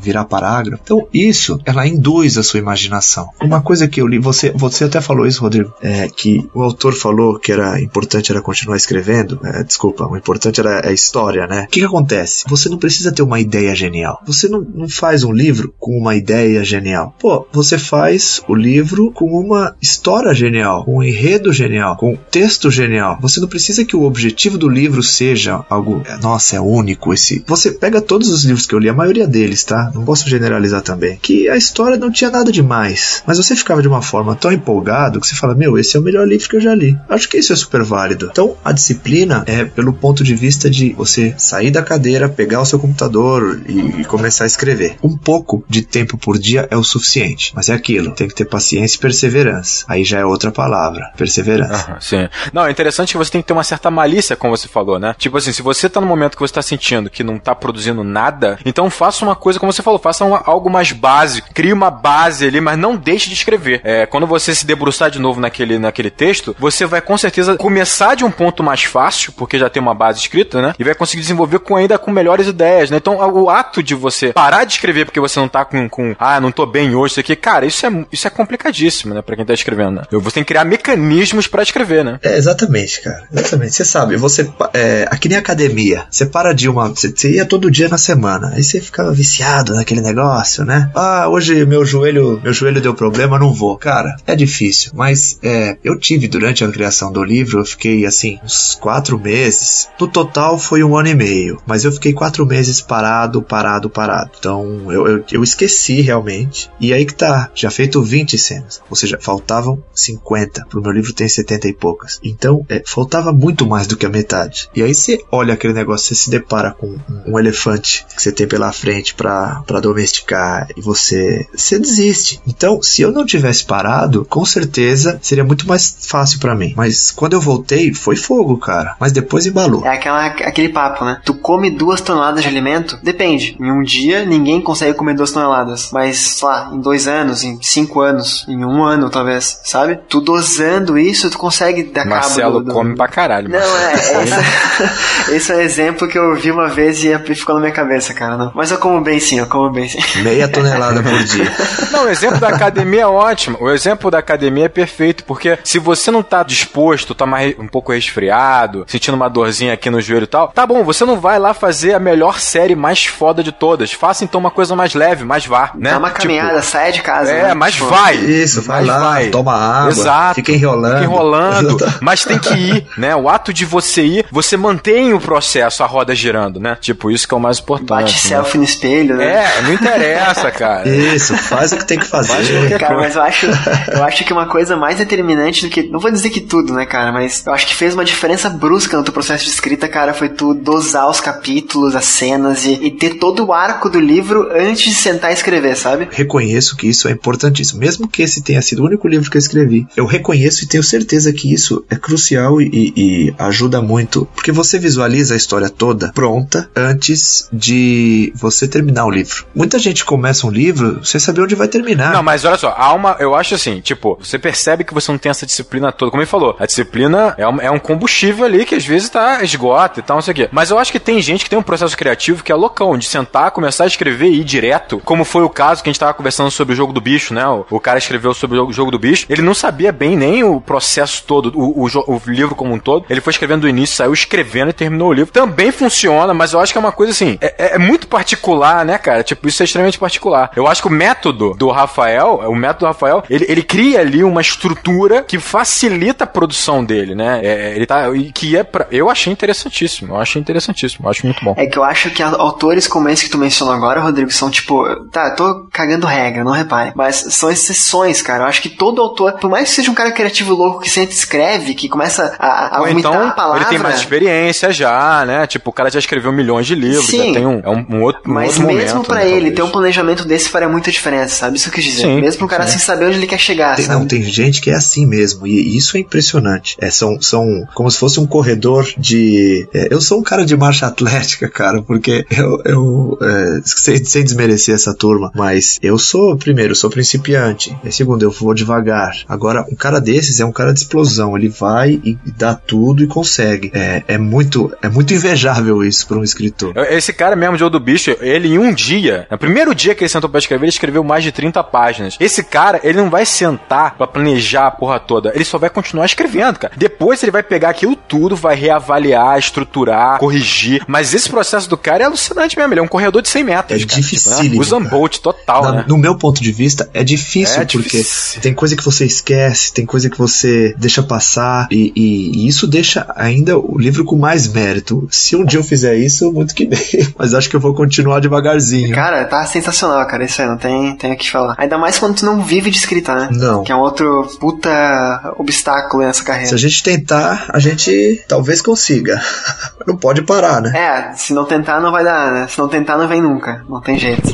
virar 0.00 0.24
parágrafo. 0.24 0.82
Então, 0.84 1.06
isso, 1.12 1.60
ela 1.64 1.86
induz 1.86 2.38
a 2.38 2.42
sua 2.42 2.58
imaginação. 2.58 3.28
Uma 3.40 3.60
coisa 3.60 3.88
que 3.88 4.00
eu 4.00 4.06
li, 4.06 4.18
você, 4.18 4.50
você 4.50 4.84
até 4.84 5.00
falou 5.00 5.26
isso, 5.26 5.42
Rodrigo, 5.42 5.72
é 5.80 6.08
que 6.08 6.48
o 6.54 6.62
autor 6.62 6.94
falou 6.94 7.38
que 7.38 7.52
era 7.52 7.80
importante 7.80 8.30
era 8.30 8.42
continuar 8.42 8.76
escrevendo. 8.76 9.40
É, 9.44 9.62
desculpa, 9.62 10.06
o 10.06 10.16
importante 10.16 10.60
era 10.60 10.88
a 10.88 10.92
história, 10.92 11.46
né? 11.46 11.62
O 11.62 11.68
que, 11.68 11.80
que 11.80 11.86
acontece? 11.86 12.44
Você 12.48 12.68
não 12.68 12.78
precisa 12.78 13.12
ter 13.12 13.22
uma 13.22 13.40
ideia 13.40 13.74
genial. 13.74 14.20
Você 14.26 14.48
não, 14.48 14.60
não 14.60 14.88
faz 14.88 15.24
um 15.24 15.32
livro 15.32 15.74
com 15.78 15.96
uma 15.96 16.14
ideia 16.14 16.64
genial. 16.64 17.14
Pô, 17.18 17.46
você 17.52 17.78
faz 17.78 18.42
o 18.48 18.54
livro 18.54 19.10
com 19.12 19.26
uma 19.26 19.74
história 19.80 20.34
genial, 20.34 20.84
com 20.84 20.98
um 20.98 21.02
enredo 21.02 21.52
genial, 21.52 21.96
com 21.96 22.16
texto 22.30 22.57
genial. 22.70 23.18
Você 23.20 23.40
não 23.40 23.48
precisa 23.48 23.84
que 23.84 23.96
o 23.96 24.02
objetivo 24.02 24.58
do 24.58 24.68
livro 24.68 25.02
seja 25.02 25.64
algo, 25.68 26.02
é, 26.04 26.16
nossa, 26.18 26.56
é 26.56 26.60
único 26.60 27.12
esse. 27.12 27.44
Você 27.46 27.72
pega 27.72 28.00
todos 28.00 28.28
os 28.28 28.44
livros 28.44 28.66
que 28.66 28.74
eu 28.74 28.78
li, 28.78 28.88
a 28.88 28.94
maioria 28.94 29.26
deles, 29.26 29.64
tá? 29.64 29.90
Não 29.94 30.04
posso 30.04 30.28
generalizar 30.28 30.82
também. 30.82 31.18
Que 31.20 31.48
a 31.48 31.56
história 31.56 31.96
não 31.96 32.10
tinha 32.10 32.30
nada 32.30 32.50
demais, 32.50 33.22
mas 33.26 33.38
você 33.38 33.54
ficava 33.54 33.82
de 33.82 33.88
uma 33.88 34.02
forma 34.02 34.34
tão 34.34 34.52
empolgado 34.52 35.20
que 35.20 35.26
você 35.26 35.34
fala: 35.34 35.54
Meu, 35.54 35.78
esse 35.78 35.96
é 35.96 36.00
o 36.00 36.02
melhor 36.02 36.26
livro 36.26 36.48
que 36.48 36.56
eu 36.56 36.60
já 36.60 36.74
li. 36.74 36.96
Acho 37.08 37.28
que 37.28 37.38
isso 37.38 37.52
é 37.52 37.56
super 37.56 37.82
válido. 37.82 38.28
Então, 38.30 38.56
a 38.64 38.72
disciplina 38.72 39.44
é 39.46 39.64
pelo 39.64 39.92
ponto 39.92 40.24
de 40.24 40.34
vista 40.34 40.70
de 40.70 40.92
você 40.92 41.34
sair 41.36 41.70
da 41.70 41.82
cadeira, 41.82 42.28
pegar 42.28 42.60
o 42.60 42.66
seu 42.66 42.78
computador 42.78 43.62
e, 43.68 44.00
e 44.00 44.04
começar 44.04 44.44
a 44.44 44.46
escrever. 44.46 44.96
Um 45.02 45.16
pouco 45.16 45.64
de 45.68 45.82
tempo 45.82 46.16
por 46.16 46.38
dia 46.38 46.66
é 46.70 46.76
o 46.76 46.84
suficiente, 46.84 47.52
mas 47.54 47.68
é 47.68 47.74
aquilo: 47.74 48.12
tem 48.12 48.28
que 48.28 48.34
ter 48.34 48.44
paciência 48.44 48.96
e 48.96 49.00
perseverança. 49.00 49.84
Aí 49.88 50.04
já 50.04 50.18
é 50.20 50.24
outra 50.24 50.50
palavra: 50.50 51.12
perseverança. 51.16 51.92
Uhum, 51.92 52.00
sim. 52.00 52.28
Não, 52.52 52.66
é 52.66 52.70
interessante 52.70 53.12
que 53.12 53.18
você 53.18 53.30
tem 53.30 53.40
que 53.40 53.46
ter 53.46 53.52
uma 53.52 53.64
certa 53.64 53.90
malícia, 53.90 54.36
como 54.36 54.56
você 54.56 54.68
falou, 54.68 54.98
né? 54.98 55.14
Tipo 55.18 55.38
assim, 55.38 55.52
se 55.52 55.62
você 55.62 55.88
tá 55.88 56.00
no 56.00 56.06
momento 56.06 56.36
que 56.36 56.40
você 56.40 56.54
tá 56.54 56.62
sentindo 56.62 57.10
que 57.10 57.22
não 57.22 57.38
tá 57.38 57.54
produzindo 57.54 58.02
nada, 58.04 58.58
então 58.64 58.90
faça 58.90 59.24
uma 59.24 59.36
coisa, 59.36 59.58
como 59.58 59.72
você 59.72 59.82
falou, 59.82 59.98
faça 59.98 60.24
um, 60.24 60.34
algo 60.34 60.70
mais 60.70 60.92
básico, 60.92 61.48
crie 61.52 61.72
uma 61.72 61.90
base 61.90 62.46
ali, 62.46 62.60
mas 62.60 62.78
não 62.78 62.96
deixe 62.96 63.28
de 63.28 63.34
escrever. 63.34 63.80
É, 63.84 64.06
quando 64.06 64.26
você 64.26 64.54
se 64.54 64.66
debruçar 64.66 65.10
de 65.10 65.18
novo 65.18 65.40
naquele, 65.40 65.78
naquele 65.78 66.10
texto, 66.10 66.54
você 66.58 66.86
vai 66.86 67.00
com 67.00 67.16
certeza 67.16 67.56
começar 67.56 68.14
de 68.14 68.24
um 68.24 68.30
ponto 68.30 68.62
mais 68.62 68.84
fácil, 68.84 69.32
porque 69.32 69.58
já 69.58 69.68
tem 69.68 69.82
uma 69.82 69.94
base 69.94 70.20
escrita, 70.20 70.60
né? 70.60 70.74
E 70.78 70.84
vai 70.84 70.94
conseguir 70.94 71.22
desenvolver 71.22 71.58
com 71.60 71.76
ainda 71.76 71.98
com 71.98 72.10
melhores 72.10 72.46
ideias, 72.46 72.90
né? 72.90 72.96
Então, 72.96 73.16
o 73.18 73.50
ato 73.50 73.82
de 73.82 73.94
você 73.94 74.32
parar 74.32 74.64
de 74.64 74.72
escrever 74.72 75.04
porque 75.04 75.20
você 75.20 75.38
não 75.38 75.48
tá 75.48 75.64
com, 75.64 75.88
com 75.88 76.14
ah, 76.18 76.40
não 76.40 76.50
tô 76.50 76.66
bem 76.66 76.94
hoje, 76.94 77.12
isso 77.12 77.20
aqui, 77.20 77.36
cara, 77.36 77.66
isso 77.66 77.86
é, 77.86 78.06
isso 78.12 78.26
é 78.26 78.30
complicadíssimo, 78.30 79.14
né? 79.14 79.22
Pra 79.22 79.36
quem 79.36 79.44
tá 79.44 79.54
escrevendo, 79.54 79.96
né? 79.96 80.02
Você 80.10 80.34
tem 80.34 80.44
que 80.44 80.48
criar 80.48 80.64
mecanismos 80.64 81.46
para 81.46 81.62
escrever, 81.62 82.04
né? 82.04 82.18
É, 82.28 82.36
exatamente, 82.36 83.00
cara. 83.00 83.24
Exatamente. 83.32 83.74
Você 83.74 83.84
sabe, 83.84 84.16
você. 84.16 84.48
É, 84.74 85.06
aqui 85.10 85.28
nem 85.28 85.38
academia. 85.38 86.04
Você 86.10 86.26
para 86.26 86.52
de 86.52 86.68
uma. 86.68 86.88
Você, 86.88 87.12
ia 87.30 87.46
todo 87.46 87.70
dia 87.70 87.88
na 87.88 87.98
semana. 87.98 88.52
Aí 88.54 88.62
você 88.62 88.80
ficava 88.80 89.12
viciado 89.12 89.74
naquele 89.74 90.00
negócio, 90.00 90.64
né? 90.64 90.90
Ah, 90.94 91.28
hoje 91.28 91.64
meu 91.64 91.84
joelho, 91.84 92.40
meu 92.42 92.52
joelho 92.52 92.80
deu 92.80 92.94
problema, 92.94 93.38
não 93.38 93.52
vou. 93.52 93.76
Cara, 93.78 94.16
é 94.26 94.36
difícil. 94.36 94.92
Mas 94.94 95.38
é, 95.42 95.76
eu 95.82 95.98
tive 95.98 96.28
durante 96.28 96.64
a 96.64 96.68
criação 96.68 97.12
do 97.12 97.24
livro, 97.24 97.60
eu 97.60 97.64
fiquei 97.64 98.04
assim, 98.04 98.38
uns 98.44 98.74
quatro 98.74 99.18
meses. 99.18 99.88
No 99.98 100.06
total 100.06 100.58
foi 100.58 100.84
um 100.84 100.96
ano 100.96 101.08
e 101.08 101.14
meio. 101.14 101.60
Mas 101.66 101.84
eu 101.84 101.92
fiquei 101.92 102.12
quatro 102.12 102.44
meses 102.44 102.80
parado, 102.80 103.42
parado, 103.42 103.88
parado. 103.88 104.30
Então 104.38 104.92
eu, 104.92 105.06
eu, 105.06 105.24
eu 105.32 105.42
esqueci 105.42 106.00
realmente. 106.00 106.70
E 106.78 106.92
aí 106.92 107.04
que 107.04 107.14
tá, 107.14 107.50
já 107.54 107.70
feito 107.70 108.02
20 108.02 108.36
cenas. 108.36 108.80
Ou 108.90 108.96
seja, 108.96 109.18
faltavam 109.20 109.82
50. 109.94 110.66
Pro 110.68 110.82
meu 110.82 110.92
livro 110.92 111.12
tem 111.12 111.28
70 111.28 111.68
e 111.68 111.72
poucas. 111.72 112.17
Então, 112.22 112.64
é, 112.68 112.82
faltava 112.84 113.32
muito 113.32 113.66
mais 113.66 113.86
do 113.86 113.96
que 113.96 114.06
a 114.06 114.10
metade. 114.10 114.68
E 114.74 114.82
aí 114.82 114.94
você 114.94 115.22
olha 115.30 115.54
aquele 115.54 115.72
negócio, 115.72 116.08
você 116.08 116.14
se 116.14 116.30
depara 116.30 116.72
com 116.72 116.86
um, 116.86 117.32
um 117.32 117.38
elefante 117.38 118.06
que 118.14 118.22
você 118.22 118.32
tem 118.32 118.46
pela 118.46 118.72
frente 118.72 119.14
para 119.14 119.62
domesticar 119.82 120.68
e 120.76 120.80
você, 120.80 121.46
você 121.54 121.78
desiste. 121.78 122.40
Então, 122.46 122.82
se 122.82 123.02
eu 123.02 123.12
não 123.12 123.24
tivesse 123.24 123.64
parado, 123.64 124.24
com 124.24 124.44
certeza 124.44 125.18
seria 125.22 125.44
muito 125.44 125.66
mais 125.66 125.96
fácil 126.00 126.40
para 126.40 126.54
mim. 126.54 126.74
Mas 126.76 127.10
quando 127.10 127.34
eu 127.34 127.40
voltei, 127.40 127.92
foi 127.92 128.16
fogo, 128.16 128.56
cara. 128.58 128.96
Mas 128.98 129.12
depois 129.12 129.46
embalou. 129.46 129.84
É 129.84 129.90
aquela, 129.90 130.26
aquele 130.26 130.68
papo, 130.68 131.04
né? 131.04 131.20
Tu 131.24 131.34
come 131.34 131.70
duas 131.70 132.00
toneladas 132.00 132.42
de 132.42 132.48
alimento? 132.48 132.98
Depende. 133.02 133.56
Em 133.60 133.70
um 133.70 133.82
dia, 133.82 134.24
ninguém 134.24 134.60
consegue 134.60 134.94
comer 134.94 135.14
duas 135.14 135.32
toneladas. 135.32 135.90
Mas, 135.92 136.18
sei 136.18 136.48
lá, 136.48 136.70
em 136.72 136.80
dois 136.80 137.06
anos, 137.06 137.44
em 137.44 137.58
cinco 137.62 138.00
anos, 138.00 138.44
em 138.48 138.64
um 138.64 138.82
ano, 138.82 139.10
talvez, 139.10 139.60
sabe? 139.64 139.98
Tu 140.08 140.20
dosando 140.20 140.98
isso, 140.98 141.30
tu 141.30 141.38
consegue 141.38 141.84
dar 141.84 142.06
Marcelo 142.08 142.60
do, 142.60 142.66
do... 142.66 142.72
come 142.72 142.94
pra 142.94 143.08
caralho. 143.08 143.48
Não, 143.48 143.58
é, 143.58 143.94
esse, 144.24 145.32
esse 145.34 145.52
é 145.52 145.56
um 145.56 145.60
exemplo 145.60 146.08
que 146.08 146.18
eu 146.18 146.34
vi 146.36 146.50
uma 146.50 146.68
vez 146.68 147.02
e 147.04 147.16
ficou 147.34 147.54
na 147.54 147.60
minha 147.60 147.72
cabeça, 147.72 148.14
cara. 148.14 148.36
Não. 148.36 148.52
Mas 148.54 148.70
eu 148.70 148.78
como 148.78 149.00
bem 149.00 149.20
sim, 149.20 149.38
eu 149.38 149.46
como 149.46 149.70
bem 149.70 149.88
sim. 149.88 149.98
Meia 150.22 150.48
tonelada 150.48 151.02
por 151.02 151.22
dia. 151.24 151.50
Não, 151.90 152.04
o 152.04 152.08
exemplo 152.08 152.38
da 152.38 152.48
academia 152.48 153.02
é 153.02 153.06
ótimo. 153.06 153.58
O 153.60 153.70
exemplo 153.70 154.10
da 154.10 154.18
academia 154.18 154.66
é 154.66 154.68
perfeito, 154.68 155.24
porque 155.24 155.58
se 155.64 155.78
você 155.78 156.10
não 156.10 156.22
tá 156.22 156.42
disposto, 156.42 157.14
tá 157.14 157.26
mais 157.26 157.54
um 157.58 157.66
pouco 157.66 157.92
resfriado, 157.92 158.84
sentindo 158.86 159.14
uma 159.14 159.28
dorzinha 159.28 159.72
aqui 159.72 159.90
no 159.90 160.00
joelho 160.00 160.24
e 160.24 160.28
tal, 160.28 160.48
tá 160.48 160.66
bom, 160.66 160.84
você 160.84 161.04
não 161.04 161.18
vai 161.20 161.38
lá 161.38 161.54
fazer 161.54 161.94
a 161.94 161.98
melhor 161.98 162.40
série 162.40 162.74
mais 162.74 163.06
foda 163.06 163.42
de 163.42 163.52
todas. 163.52 163.92
Faça 163.92 164.24
então 164.24 164.40
uma 164.40 164.50
coisa 164.50 164.74
mais 164.74 164.94
leve, 164.94 165.24
mais 165.24 165.46
vá, 165.46 165.70
né? 165.74 165.90
Dá 165.90 165.98
uma 165.98 166.08
tipo, 166.08 166.22
caminhada, 166.22 166.62
saia 166.62 166.92
de 166.92 167.02
casa. 167.02 167.30
É, 167.30 167.42
né? 167.48 167.54
mas 167.54 167.74
tipo, 167.74 167.86
vai. 167.86 168.16
Isso, 168.16 168.62
vai 168.62 168.84
lá, 168.84 168.98
vai. 168.98 169.28
toma 169.28 169.54
água. 169.54 169.90
Exato. 169.90 170.34
Fica 170.36 170.52
enrolando. 170.52 170.92
Fica 170.94 171.04
enrolando. 171.04 171.76
Mas 172.00 172.24
tem 172.24 172.38
que 172.38 172.54
ir, 172.54 172.86
né? 172.96 173.14
O 173.14 173.28
ato 173.28 173.52
de 173.52 173.64
você 173.64 174.02
ir, 174.02 174.26
você 174.30 174.56
mantém 174.56 175.12
o 175.12 175.20
processo, 175.20 175.82
a 175.82 175.86
roda 175.86 176.14
girando, 176.14 176.60
né? 176.60 176.76
Tipo, 176.80 177.10
isso 177.10 177.26
que 177.26 177.34
é 177.34 177.36
o 177.36 177.40
mais 177.40 177.58
importante. 177.58 177.88
Bate 177.88 178.12
né? 178.12 178.18
selfie 178.18 178.58
no 178.58 178.64
espelho, 178.64 179.16
né? 179.16 179.44
É, 179.44 179.62
não 179.62 179.72
interessa, 179.72 180.50
cara. 180.50 180.88
Isso, 180.88 181.36
faz 181.36 181.72
o 181.72 181.76
que 181.78 181.86
tem 181.86 181.98
que 181.98 182.06
fazer. 182.06 182.78
Cara, 182.78 182.96
mas 182.96 183.16
eu 183.16 183.22
acho, 183.22 183.46
eu 183.92 184.04
acho 184.04 184.24
que 184.24 184.32
uma 184.32 184.46
coisa 184.46 184.76
mais 184.76 184.98
determinante 184.98 185.66
do 185.66 185.70
que. 185.70 185.82
Não 185.84 186.00
vou 186.00 186.10
dizer 186.10 186.30
que 186.30 186.40
tudo, 186.40 186.72
né, 186.72 186.86
cara? 186.86 187.12
Mas 187.12 187.44
eu 187.46 187.52
acho 187.52 187.66
que 187.66 187.74
fez 187.74 187.94
uma 187.94 188.04
diferença 188.04 188.48
brusca 188.48 188.96
no 188.96 189.04
teu 189.04 189.12
processo 189.12 189.44
de 189.44 189.50
escrita, 189.50 189.88
cara, 189.88 190.14
foi 190.14 190.28
tu 190.28 190.54
dosar 190.54 191.08
os 191.08 191.20
capítulos, 191.20 191.94
as 191.94 192.04
cenas 192.04 192.64
e, 192.64 192.72
e 192.72 192.90
ter 192.90 193.14
todo 193.14 193.46
o 193.46 193.52
arco 193.52 193.88
do 193.88 194.00
livro 194.00 194.48
antes 194.52 194.90
de 194.90 194.94
sentar 194.94 195.30
e 195.30 195.34
escrever, 195.34 195.76
sabe? 195.76 196.08
Reconheço 196.10 196.76
que 196.76 196.88
isso 196.88 197.08
é 197.08 197.12
importantíssimo. 197.12 197.80
Mesmo 197.80 198.08
que 198.08 198.22
esse 198.22 198.42
tenha 198.42 198.62
sido 198.62 198.82
o 198.82 198.86
único 198.86 199.08
livro 199.08 199.30
que 199.30 199.36
eu 199.36 199.40
escrevi, 199.40 199.86
eu 199.96 200.06
reconheço 200.06 200.64
e 200.64 200.68
tenho 200.68 200.82
certeza 200.82 201.32
que 201.32 201.52
isso 201.52 201.84
é 201.90 201.96
crucial 201.96 202.60
e, 202.60 202.92
e 202.96 203.34
ajuda 203.38 203.80
muito. 203.80 204.26
Porque 204.34 204.52
você 204.52 204.78
visualiza 204.78 205.34
a 205.34 205.36
história 205.36 205.68
toda 205.68 206.12
pronta 206.12 206.68
antes 206.74 207.48
de 207.52 208.32
você 208.34 208.68
terminar 208.68 209.06
o 209.06 209.10
livro. 209.10 209.46
Muita 209.54 209.78
gente 209.78 210.04
começa 210.04 210.46
um 210.46 210.50
livro 210.50 211.04
sem 211.04 211.20
saber 211.20 211.42
onde 211.42 211.54
vai 211.54 211.68
terminar. 211.68 212.12
Não, 212.12 212.22
mas 212.22 212.44
olha 212.44 212.58
só, 212.58 212.74
há 212.76 212.92
uma. 212.92 213.16
Eu 213.18 213.34
acho 213.34 213.54
assim, 213.54 213.80
tipo, 213.80 214.18
você 214.20 214.38
percebe 214.38 214.84
que 214.84 214.94
você 214.94 215.10
não 215.10 215.18
tem 215.18 215.30
essa 215.30 215.46
disciplina 215.46 215.92
toda. 215.92 216.10
Como 216.10 216.22
ele 216.22 216.30
falou, 216.30 216.56
a 216.58 216.66
disciplina 216.66 217.34
é 217.38 217.48
um, 217.48 217.60
é 217.60 217.70
um 217.70 217.78
combustível 217.78 218.44
ali 218.44 218.64
que 218.64 218.74
às 218.74 218.84
vezes 218.84 219.08
tá 219.08 219.42
esgota 219.42 220.00
e 220.00 220.02
tal, 220.02 220.16
não 220.16 220.22
sei 220.22 220.32
o 220.32 220.34
quê. 220.34 220.48
Mas 220.52 220.70
eu 220.70 220.78
acho 220.78 220.92
que 220.92 221.00
tem 221.00 221.20
gente 221.20 221.44
que 221.44 221.50
tem 221.50 221.58
um 221.58 221.62
processo 221.62 221.96
criativo 221.96 222.42
que 222.42 222.52
é 222.52 222.54
loucão, 222.54 222.96
de 222.98 223.06
sentar, 223.06 223.50
começar 223.50 223.84
a 223.84 223.86
escrever 223.86 224.28
e 224.28 224.40
ir 224.40 224.44
direto. 224.44 225.00
Como 225.04 225.24
foi 225.24 225.42
o 225.42 225.50
caso 225.50 225.82
que 225.82 225.88
a 225.88 225.92
gente 225.92 226.00
tava 226.00 226.14
conversando 226.14 226.50
sobre 226.50 226.74
o 226.74 226.76
jogo 226.76 226.92
do 226.92 227.00
bicho, 227.00 227.32
né? 227.32 227.46
O, 227.46 227.66
o 227.70 227.80
cara 227.80 227.98
escreveu 227.98 228.34
sobre 228.34 228.56
o 228.56 228.60
jogo, 228.60 228.72
jogo 228.72 228.90
do 228.90 228.98
bicho. 228.98 229.26
Ele 229.28 229.42
não 229.42 229.54
sabia 229.54 229.92
bem 229.92 230.16
nem 230.16 230.44
o 230.44 230.60
processo 230.60 231.22
todo, 231.26 231.52
o, 231.54 231.77
o, 231.84 232.14
o, 232.14 232.22
livro 232.26 232.54
como 232.54 232.74
um 232.74 232.78
todo. 232.78 233.06
Ele 233.08 233.20
foi 233.20 233.30
escrevendo 233.30 233.62
do 233.62 233.68
início, 233.68 233.96
saiu 233.96 234.12
escrevendo 234.12 234.70
e 234.70 234.72
terminou 234.72 235.08
o 235.08 235.12
livro. 235.12 235.32
Também 235.32 235.70
funciona, 235.70 236.34
mas 236.34 236.52
eu 236.52 236.60
acho 236.60 236.72
que 236.72 236.78
é 236.78 236.80
uma 236.80 236.92
coisa 236.92 237.12
assim, 237.12 237.38
é, 237.40 237.54
é, 237.58 237.74
é 237.74 237.78
muito 237.78 238.06
particular, 238.08 238.84
né, 238.84 238.98
cara? 238.98 239.22
Tipo, 239.22 239.48
isso 239.48 239.62
é 239.62 239.64
extremamente 239.64 239.98
particular. 239.98 240.50
Eu 240.56 240.66
acho 240.66 240.82
que 240.82 240.88
o 240.88 240.90
método 240.90 241.54
do 241.54 241.70
Rafael, 241.70 242.40
o 242.46 242.54
método 242.54 242.80
do 242.80 242.86
Rafael, 242.86 243.22
ele, 243.28 243.46
ele 243.48 243.62
cria 243.62 244.00
ali 244.00 244.24
uma 244.24 244.40
estrutura 244.40 245.22
que 245.22 245.38
facilita 245.38 246.24
a 246.24 246.26
produção 246.26 246.84
dele, 246.84 247.14
né? 247.14 247.40
É, 247.42 247.76
ele 247.76 247.86
tá, 247.86 248.04
que 248.34 248.56
é 248.56 248.62
pra, 248.62 248.86
eu 248.90 249.10
achei 249.10 249.32
interessantíssimo, 249.32 250.14
eu 250.14 250.20
achei 250.20 250.40
interessantíssimo, 250.40 251.06
eu 251.06 251.10
acho 251.10 251.26
muito 251.26 251.44
bom. 251.44 251.54
É 251.56 251.66
que 251.66 251.78
eu 251.78 251.84
acho 251.84 252.10
que 252.10 252.22
autores 252.22 252.86
como 252.86 253.08
esse 253.08 253.24
que 253.24 253.30
tu 253.30 253.38
mencionou 253.38 253.74
agora, 253.74 254.00
Rodrigo, 254.00 254.30
são 254.30 254.50
tipo, 254.50 254.84
tá, 255.10 255.30
tô 255.34 255.68
cagando 255.72 256.06
regra, 256.06 256.44
não 256.44 256.52
repare, 256.52 256.92
mas 256.94 257.16
são 257.16 257.50
exceções, 257.50 258.22
cara. 258.22 258.44
Eu 258.44 258.48
acho 258.48 258.62
que 258.62 258.68
todo 258.68 259.00
autor, 259.00 259.34
por 259.34 259.50
mais 259.50 259.68
que 259.68 259.74
seja 259.76 259.90
um 259.90 259.94
cara 259.94 260.12
criativo 260.12 260.54
louco 260.54 260.80
que 260.80 260.90
sempre 260.90 261.14
escreve, 261.14 261.67
que 261.74 261.88
começa 261.88 262.34
a, 262.38 262.76
a 262.76 262.78
vomitar 262.80 263.12
então, 263.12 263.28
a 263.28 263.32
palavra... 263.32 263.62
ele 263.62 263.70
tem 263.70 263.78
mais 263.78 263.96
experiência 263.96 264.72
já, 264.72 265.24
né? 265.26 265.46
Tipo, 265.46 265.70
o 265.70 265.72
cara 265.72 265.90
já 265.90 265.98
escreveu 265.98 266.32
milhões 266.32 266.66
de 266.66 266.74
livros, 266.74 267.06
Sim, 267.06 267.28
já 267.28 267.32
tem 267.34 267.46
um, 267.46 267.60
é 267.60 267.70
um, 267.70 267.86
um 267.90 268.02
outro 268.02 268.22
um 268.26 268.34
Mas 268.34 268.58
outro 268.58 268.66
mesmo 268.66 269.04
para 269.04 269.20
né, 269.20 269.30
ele 269.30 269.50
ter 269.50 269.62
um 269.62 269.70
planejamento 269.70 270.24
desse 270.24 270.48
faria 270.48 270.68
muita 270.68 270.90
diferença, 270.90 271.36
sabe? 271.36 271.56
Isso 271.56 271.70
que 271.70 271.80
eu 271.80 271.82
quis 271.82 271.92
dizer. 271.92 272.02
Sim, 272.02 272.20
mesmo 272.20 272.46
o 272.46 272.48
cara 272.48 272.66
sim. 272.66 272.72
sem 272.72 272.80
saber 272.80 273.06
onde 273.06 273.16
ele 273.16 273.26
quer 273.26 273.38
chegar, 273.38 273.76
tem, 273.76 273.84
sabe? 273.84 273.98
Não, 273.98 274.06
tem 274.06 274.22
gente 274.22 274.60
que 274.60 274.70
é 274.70 274.74
assim 274.74 275.06
mesmo, 275.06 275.46
e 275.46 275.76
isso 275.76 275.96
é 275.96 276.00
impressionante. 276.00 276.76
É, 276.80 276.90
são, 276.90 277.20
são 277.20 277.66
como 277.74 277.90
se 277.90 277.98
fosse 277.98 278.20
um 278.20 278.26
corredor 278.26 278.88
de... 278.96 279.68
É, 279.72 279.88
eu 279.90 280.00
sou 280.00 280.20
um 280.20 280.22
cara 280.22 280.44
de 280.44 280.56
marcha 280.56 280.86
atlética, 280.86 281.48
cara, 281.50 281.82
porque 281.82 282.26
eu, 282.30 282.62
eu 282.64 283.18
é, 283.20 283.60
sem, 283.64 284.04
sem 284.04 284.24
desmerecer 284.24 284.74
essa 284.74 284.94
turma, 284.94 285.30
mas 285.34 285.78
eu 285.82 285.98
sou, 285.98 286.36
primeiro, 286.36 286.72
eu 286.72 286.76
sou 286.76 286.90
principiante, 286.90 287.76
e 287.84 287.92
segundo, 287.92 288.22
eu 288.22 288.30
vou 288.30 288.54
devagar. 288.54 289.16
Agora, 289.28 289.66
um 289.70 289.74
cara 289.74 290.00
desses 290.00 290.40
é 290.40 290.44
um 290.44 290.52
cara 290.52 290.72
de 290.72 290.80
explosão, 290.80 291.36
ele 291.36 291.48
vai 291.58 292.00
e 292.04 292.18
dá 292.24 292.54
tudo 292.54 293.02
e 293.02 293.06
consegue. 293.06 293.70
É, 293.74 294.02
é 294.06 294.18
muito 294.18 294.72
é 294.82 294.88
muito 294.88 295.12
invejável 295.12 295.84
isso 295.84 296.06
para 296.06 296.18
um 296.18 296.24
escritor. 296.24 296.72
Esse 296.90 297.12
cara 297.12 297.36
mesmo, 297.36 297.56
Joe 297.56 297.70
do 297.70 297.80
Bicho, 297.80 298.16
ele 298.20 298.48
em 298.48 298.58
um 298.58 298.72
dia, 298.72 299.26
no 299.30 299.38
primeiro 299.38 299.74
dia 299.74 299.94
que 299.94 300.02
ele 300.02 300.08
sentou 300.08 300.28
para 300.28 300.38
escrever, 300.38 300.64
ele 300.64 300.70
escreveu 300.70 301.04
mais 301.04 301.24
de 301.24 301.32
30 301.32 301.62
páginas. 301.64 302.16
Esse 302.20 302.42
cara, 302.42 302.80
ele 302.82 302.98
não 302.98 303.10
vai 303.10 303.24
sentar 303.24 303.96
para 303.96 304.06
planejar 304.06 304.66
a 304.66 304.70
porra 304.70 304.98
toda, 304.98 305.32
ele 305.34 305.44
só 305.44 305.58
vai 305.58 305.70
continuar 305.70 306.06
escrevendo, 306.06 306.58
cara. 306.58 306.72
Depois 306.76 307.22
ele 307.22 307.32
vai 307.32 307.42
pegar 307.42 307.70
aquilo 307.70 307.96
tudo, 307.96 308.36
vai 308.36 308.56
reavaliar, 308.56 309.38
estruturar, 309.38 310.18
corrigir. 310.18 310.82
Mas 310.86 311.14
esse 311.14 311.28
processo 311.28 311.68
do 311.68 311.76
cara 311.76 312.02
é 312.04 312.06
alucinante 312.06 312.56
mesmo, 312.56 312.72
ele 312.72 312.80
é 312.80 312.82
um 312.82 312.88
corredor 312.88 313.22
de 313.22 313.28
100 313.28 313.44
metros. 313.44 313.82
É 313.82 313.84
difícil. 313.84 314.50
Né? 314.50 314.58
Usa 314.58 314.78
bolt 314.80 315.18
total, 315.18 315.62
Na, 315.62 315.72
né? 315.72 315.84
No 315.86 315.96
meu 315.96 316.16
ponto 316.16 316.42
de 316.42 316.52
vista, 316.52 316.88
é 316.92 317.04
difícil, 317.04 317.62
é 317.62 317.64
porque 317.64 317.98
difícil. 317.98 318.40
tem 318.40 318.54
coisa 318.54 318.76
que 318.76 318.84
você 318.84 319.04
esquece, 319.04 319.72
tem 319.72 319.86
coisa 319.86 320.10
que 320.10 320.18
você 320.18 320.74
deixa 320.78 321.02
passar, 321.02 321.37
e, 321.70 321.92
e, 321.94 322.44
e 322.44 322.48
isso 322.48 322.66
deixa 322.66 323.06
ainda 323.14 323.58
o 323.58 323.78
livro 323.78 324.04
com 324.04 324.16
mais 324.16 324.48
mérito. 324.48 325.06
Se 325.10 325.36
um 325.36 325.44
dia 325.44 325.58
eu 325.58 325.64
fizer 325.64 325.96
isso, 325.96 326.32
muito 326.32 326.54
que 326.54 326.66
bem. 326.66 326.78
Mas 327.16 327.34
acho 327.34 327.48
que 327.48 327.56
eu 327.56 327.60
vou 327.60 327.74
continuar 327.74 328.20
devagarzinho. 328.20 328.94
Cara, 328.94 329.24
tá 329.24 329.44
sensacional, 329.46 330.04
cara. 330.06 330.24
Isso 330.24 330.40
aí 330.40 330.48
não 330.48 330.56
tem, 330.56 330.96
tem 330.96 331.12
o 331.12 331.16
que 331.16 331.30
falar. 331.30 331.54
Ainda 331.58 331.78
mais 331.78 331.98
quando 331.98 332.16
tu 332.16 332.24
não 332.24 332.42
vive 332.42 332.70
de 332.70 332.78
escrita, 332.78 333.14
né? 333.14 333.28
Não. 333.32 333.62
Que 333.62 333.72
é 333.72 333.76
um 333.76 333.80
outro 333.80 334.28
puta 334.40 335.34
obstáculo 335.36 336.02
nessa 336.02 336.24
carreira. 336.24 336.48
Se 336.48 336.54
a 336.54 336.58
gente 336.58 336.82
tentar, 336.82 337.46
a 337.48 337.58
gente 337.58 338.24
talvez 338.28 338.60
consiga. 338.60 339.20
não 339.86 339.96
pode 339.96 340.22
parar, 340.22 340.60
né? 340.60 340.72
É, 340.74 341.12
se 341.14 341.32
não 341.32 341.44
tentar, 341.44 341.80
não 341.80 341.90
vai 341.90 342.04
dar, 342.04 342.32
né? 342.32 342.46
Se 342.48 342.58
não 342.58 342.68
tentar, 342.68 342.96
não 342.96 343.08
vem 343.08 343.20
nunca. 343.20 343.64
Não 343.68 343.80
tem 343.80 343.98
jeito. 343.98 344.28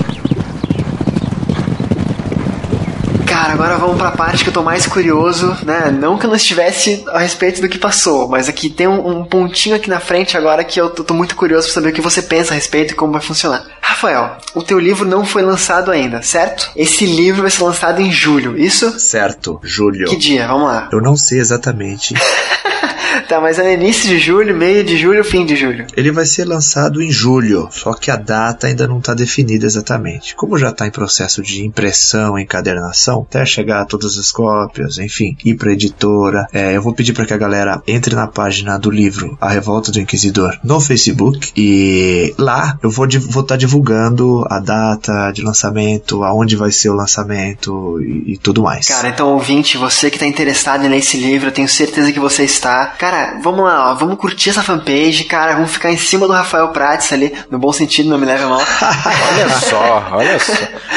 Cara, 3.27 3.44
agora 3.55 3.77
vamos 3.79 3.97
pra 3.97 4.11
parte 4.11 4.43
que 4.43 4.51
eu 4.51 4.53
tô 4.53 4.65
mais 4.65 4.85
curioso, 4.85 5.57
né? 5.63 5.89
Não 5.89 6.19
que 6.19 6.27
eu 6.27 6.29
não 6.29 6.37
estivesse 6.37 7.05
a 7.07 7.21
respeito 7.21 7.61
do 7.61 7.69
que 7.69 7.79
passou, 7.79 8.29
mas 8.29 8.49
aqui 8.49 8.69
tem 8.69 8.89
um, 8.89 9.21
um 9.21 9.25
pontinho 9.25 9.77
aqui 9.77 9.89
na 9.89 10.01
frente 10.01 10.37
agora 10.37 10.65
que 10.65 10.81
eu 10.81 10.91
tô, 10.91 11.05
tô, 11.05 11.15
muito 11.15 11.37
curioso 11.37 11.67
pra 11.69 11.75
saber 11.75 11.91
o 11.91 11.93
que 11.93 12.01
você 12.01 12.21
pensa 12.21 12.53
a 12.53 12.57
respeito 12.57 12.93
e 12.93 12.97
como 12.97 13.13
vai 13.13 13.23
funcionar. 13.23 13.65
Rafael, 13.81 14.39
o 14.55 14.63
teu 14.63 14.79
livro 14.79 15.07
não 15.09 15.25
foi 15.25 15.43
lançado 15.43 15.93
ainda, 15.93 16.21
certo? 16.21 16.69
Esse 16.75 17.07
livro 17.07 17.43
vai 17.43 17.51
ser 17.51 17.63
lançado 17.63 18.01
em 18.01 18.11
julho, 18.11 18.59
isso? 18.59 18.99
Certo, 18.99 19.61
julho. 19.63 20.09
Que 20.09 20.17
dia? 20.17 20.49
Vamos 20.49 20.67
lá. 20.67 20.89
Eu 20.93 21.01
não 21.01 21.17
sei 21.17 21.39
exatamente. 21.39 22.15
tá, 23.29 23.41
mas 23.41 23.59
é 23.59 23.73
início 23.75 24.09
de 24.09 24.19
julho, 24.19 24.55
meio 24.55 24.83
de 24.83 24.97
julho, 24.97 25.25
fim 25.25 25.47
de 25.47 25.57
julho? 25.57 25.87
Ele 25.97 26.11
vai 26.11 26.25
ser 26.25 26.45
lançado 26.45 27.03
em 27.03 27.11
julho, 27.11 27.69
só 27.71 27.95
que 27.95 28.11
a 28.11 28.17
data 28.17 28.67
ainda 28.67 28.87
não 28.87 28.99
está 28.99 29.15
definida 29.15 29.67
exatamente. 29.67 30.35
Como 30.35 30.59
já 30.59 30.71
está 30.71 30.87
em 30.87 30.91
processo 30.91 31.43
de 31.43 31.65
impressão, 31.65 32.39
encadernação, 32.39 33.27
até 33.29 33.44
chegar 33.45 33.83
a 33.83 33.85
todas 33.85 34.17
as 34.19 34.31
cópias, 34.31 34.99
enfim, 34.99 35.37
ir 35.45 35.55
para 35.55 35.73
editora, 35.73 36.47
é, 36.53 36.77
eu 36.77 36.83
vou 36.83 36.95
pedir 36.95 37.13
para 37.13 37.27
que 37.27 37.35
a 37.35 37.39
galera 37.39 37.83
entre 37.87 38.15
na 38.15 38.27
página 38.27 38.79
do 38.79 38.91
livro 38.91 39.37
A 39.41 39.49
Revolta 39.49 39.91
do 39.91 40.01
Inquisidor 40.01 40.59
no 40.63 40.81
Facebook 40.81 41.53
e 41.57 42.35
lá 42.39 42.79
eu 42.83 42.91
vou 42.91 43.07
estar 43.07 43.43
tá 43.43 43.57
divulgando 43.57 44.45
a 44.51 44.59
data 44.61 45.31
de 45.33 45.43
lançamento, 45.43 46.23
aonde 46.23 46.57
vai 46.57 46.71
ser 46.71 46.91
o 46.91 46.95
lançamento 46.95 48.01
e, 48.01 48.33
e 48.33 48.39
tudo 48.39 48.63
mais. 48.63 48.89
Cara, 48.89 49.09
então 49.09 49.33
ouvinte, 49.33 49.77
você 49.77 50.11
que 50.11 50.17
está 50.17 50.27
interessado 50.27 50.85
em 50.85 50.89
ler 50.89 50.99
esse 50.99 51.17
livro, 51.17 51.49
eu 51.49 51.53
tenho 51.53 51.69
certeza 51.69 52.13
que 52.13 52.21
você 52.21 52.45
está. 52.45 52.87
Cara, 52.87 53.39
vamos 53.43 53.65
lá, 53.65 53.91
ó, 53.91 53.95
vamos 53.95 54.19
curtir 54.19 54.51
essa 54.51 54.63
fanpage, 54.63 55.25
cara, 55.25 55.55
vamos 55.55 55.73
ficar 55.73 55.91
em 55.91 55.99
cima 55.99 56.27
do 56.27 56.33
Rafael 56.33 56.69
Prates 56.69 57.13
ali, 57.13 57.33
no 57.51 57.59
bom 57.59 57.73
sentido, 57.73 58.09
não 58.09 58.19
me 58.19 58.27
leve 58.27 58.45
mal. 58.45 58.61
olha 59.33 59.49
só, 59.61 60.09
olha 60.13 60.39
só. 60.39 60.53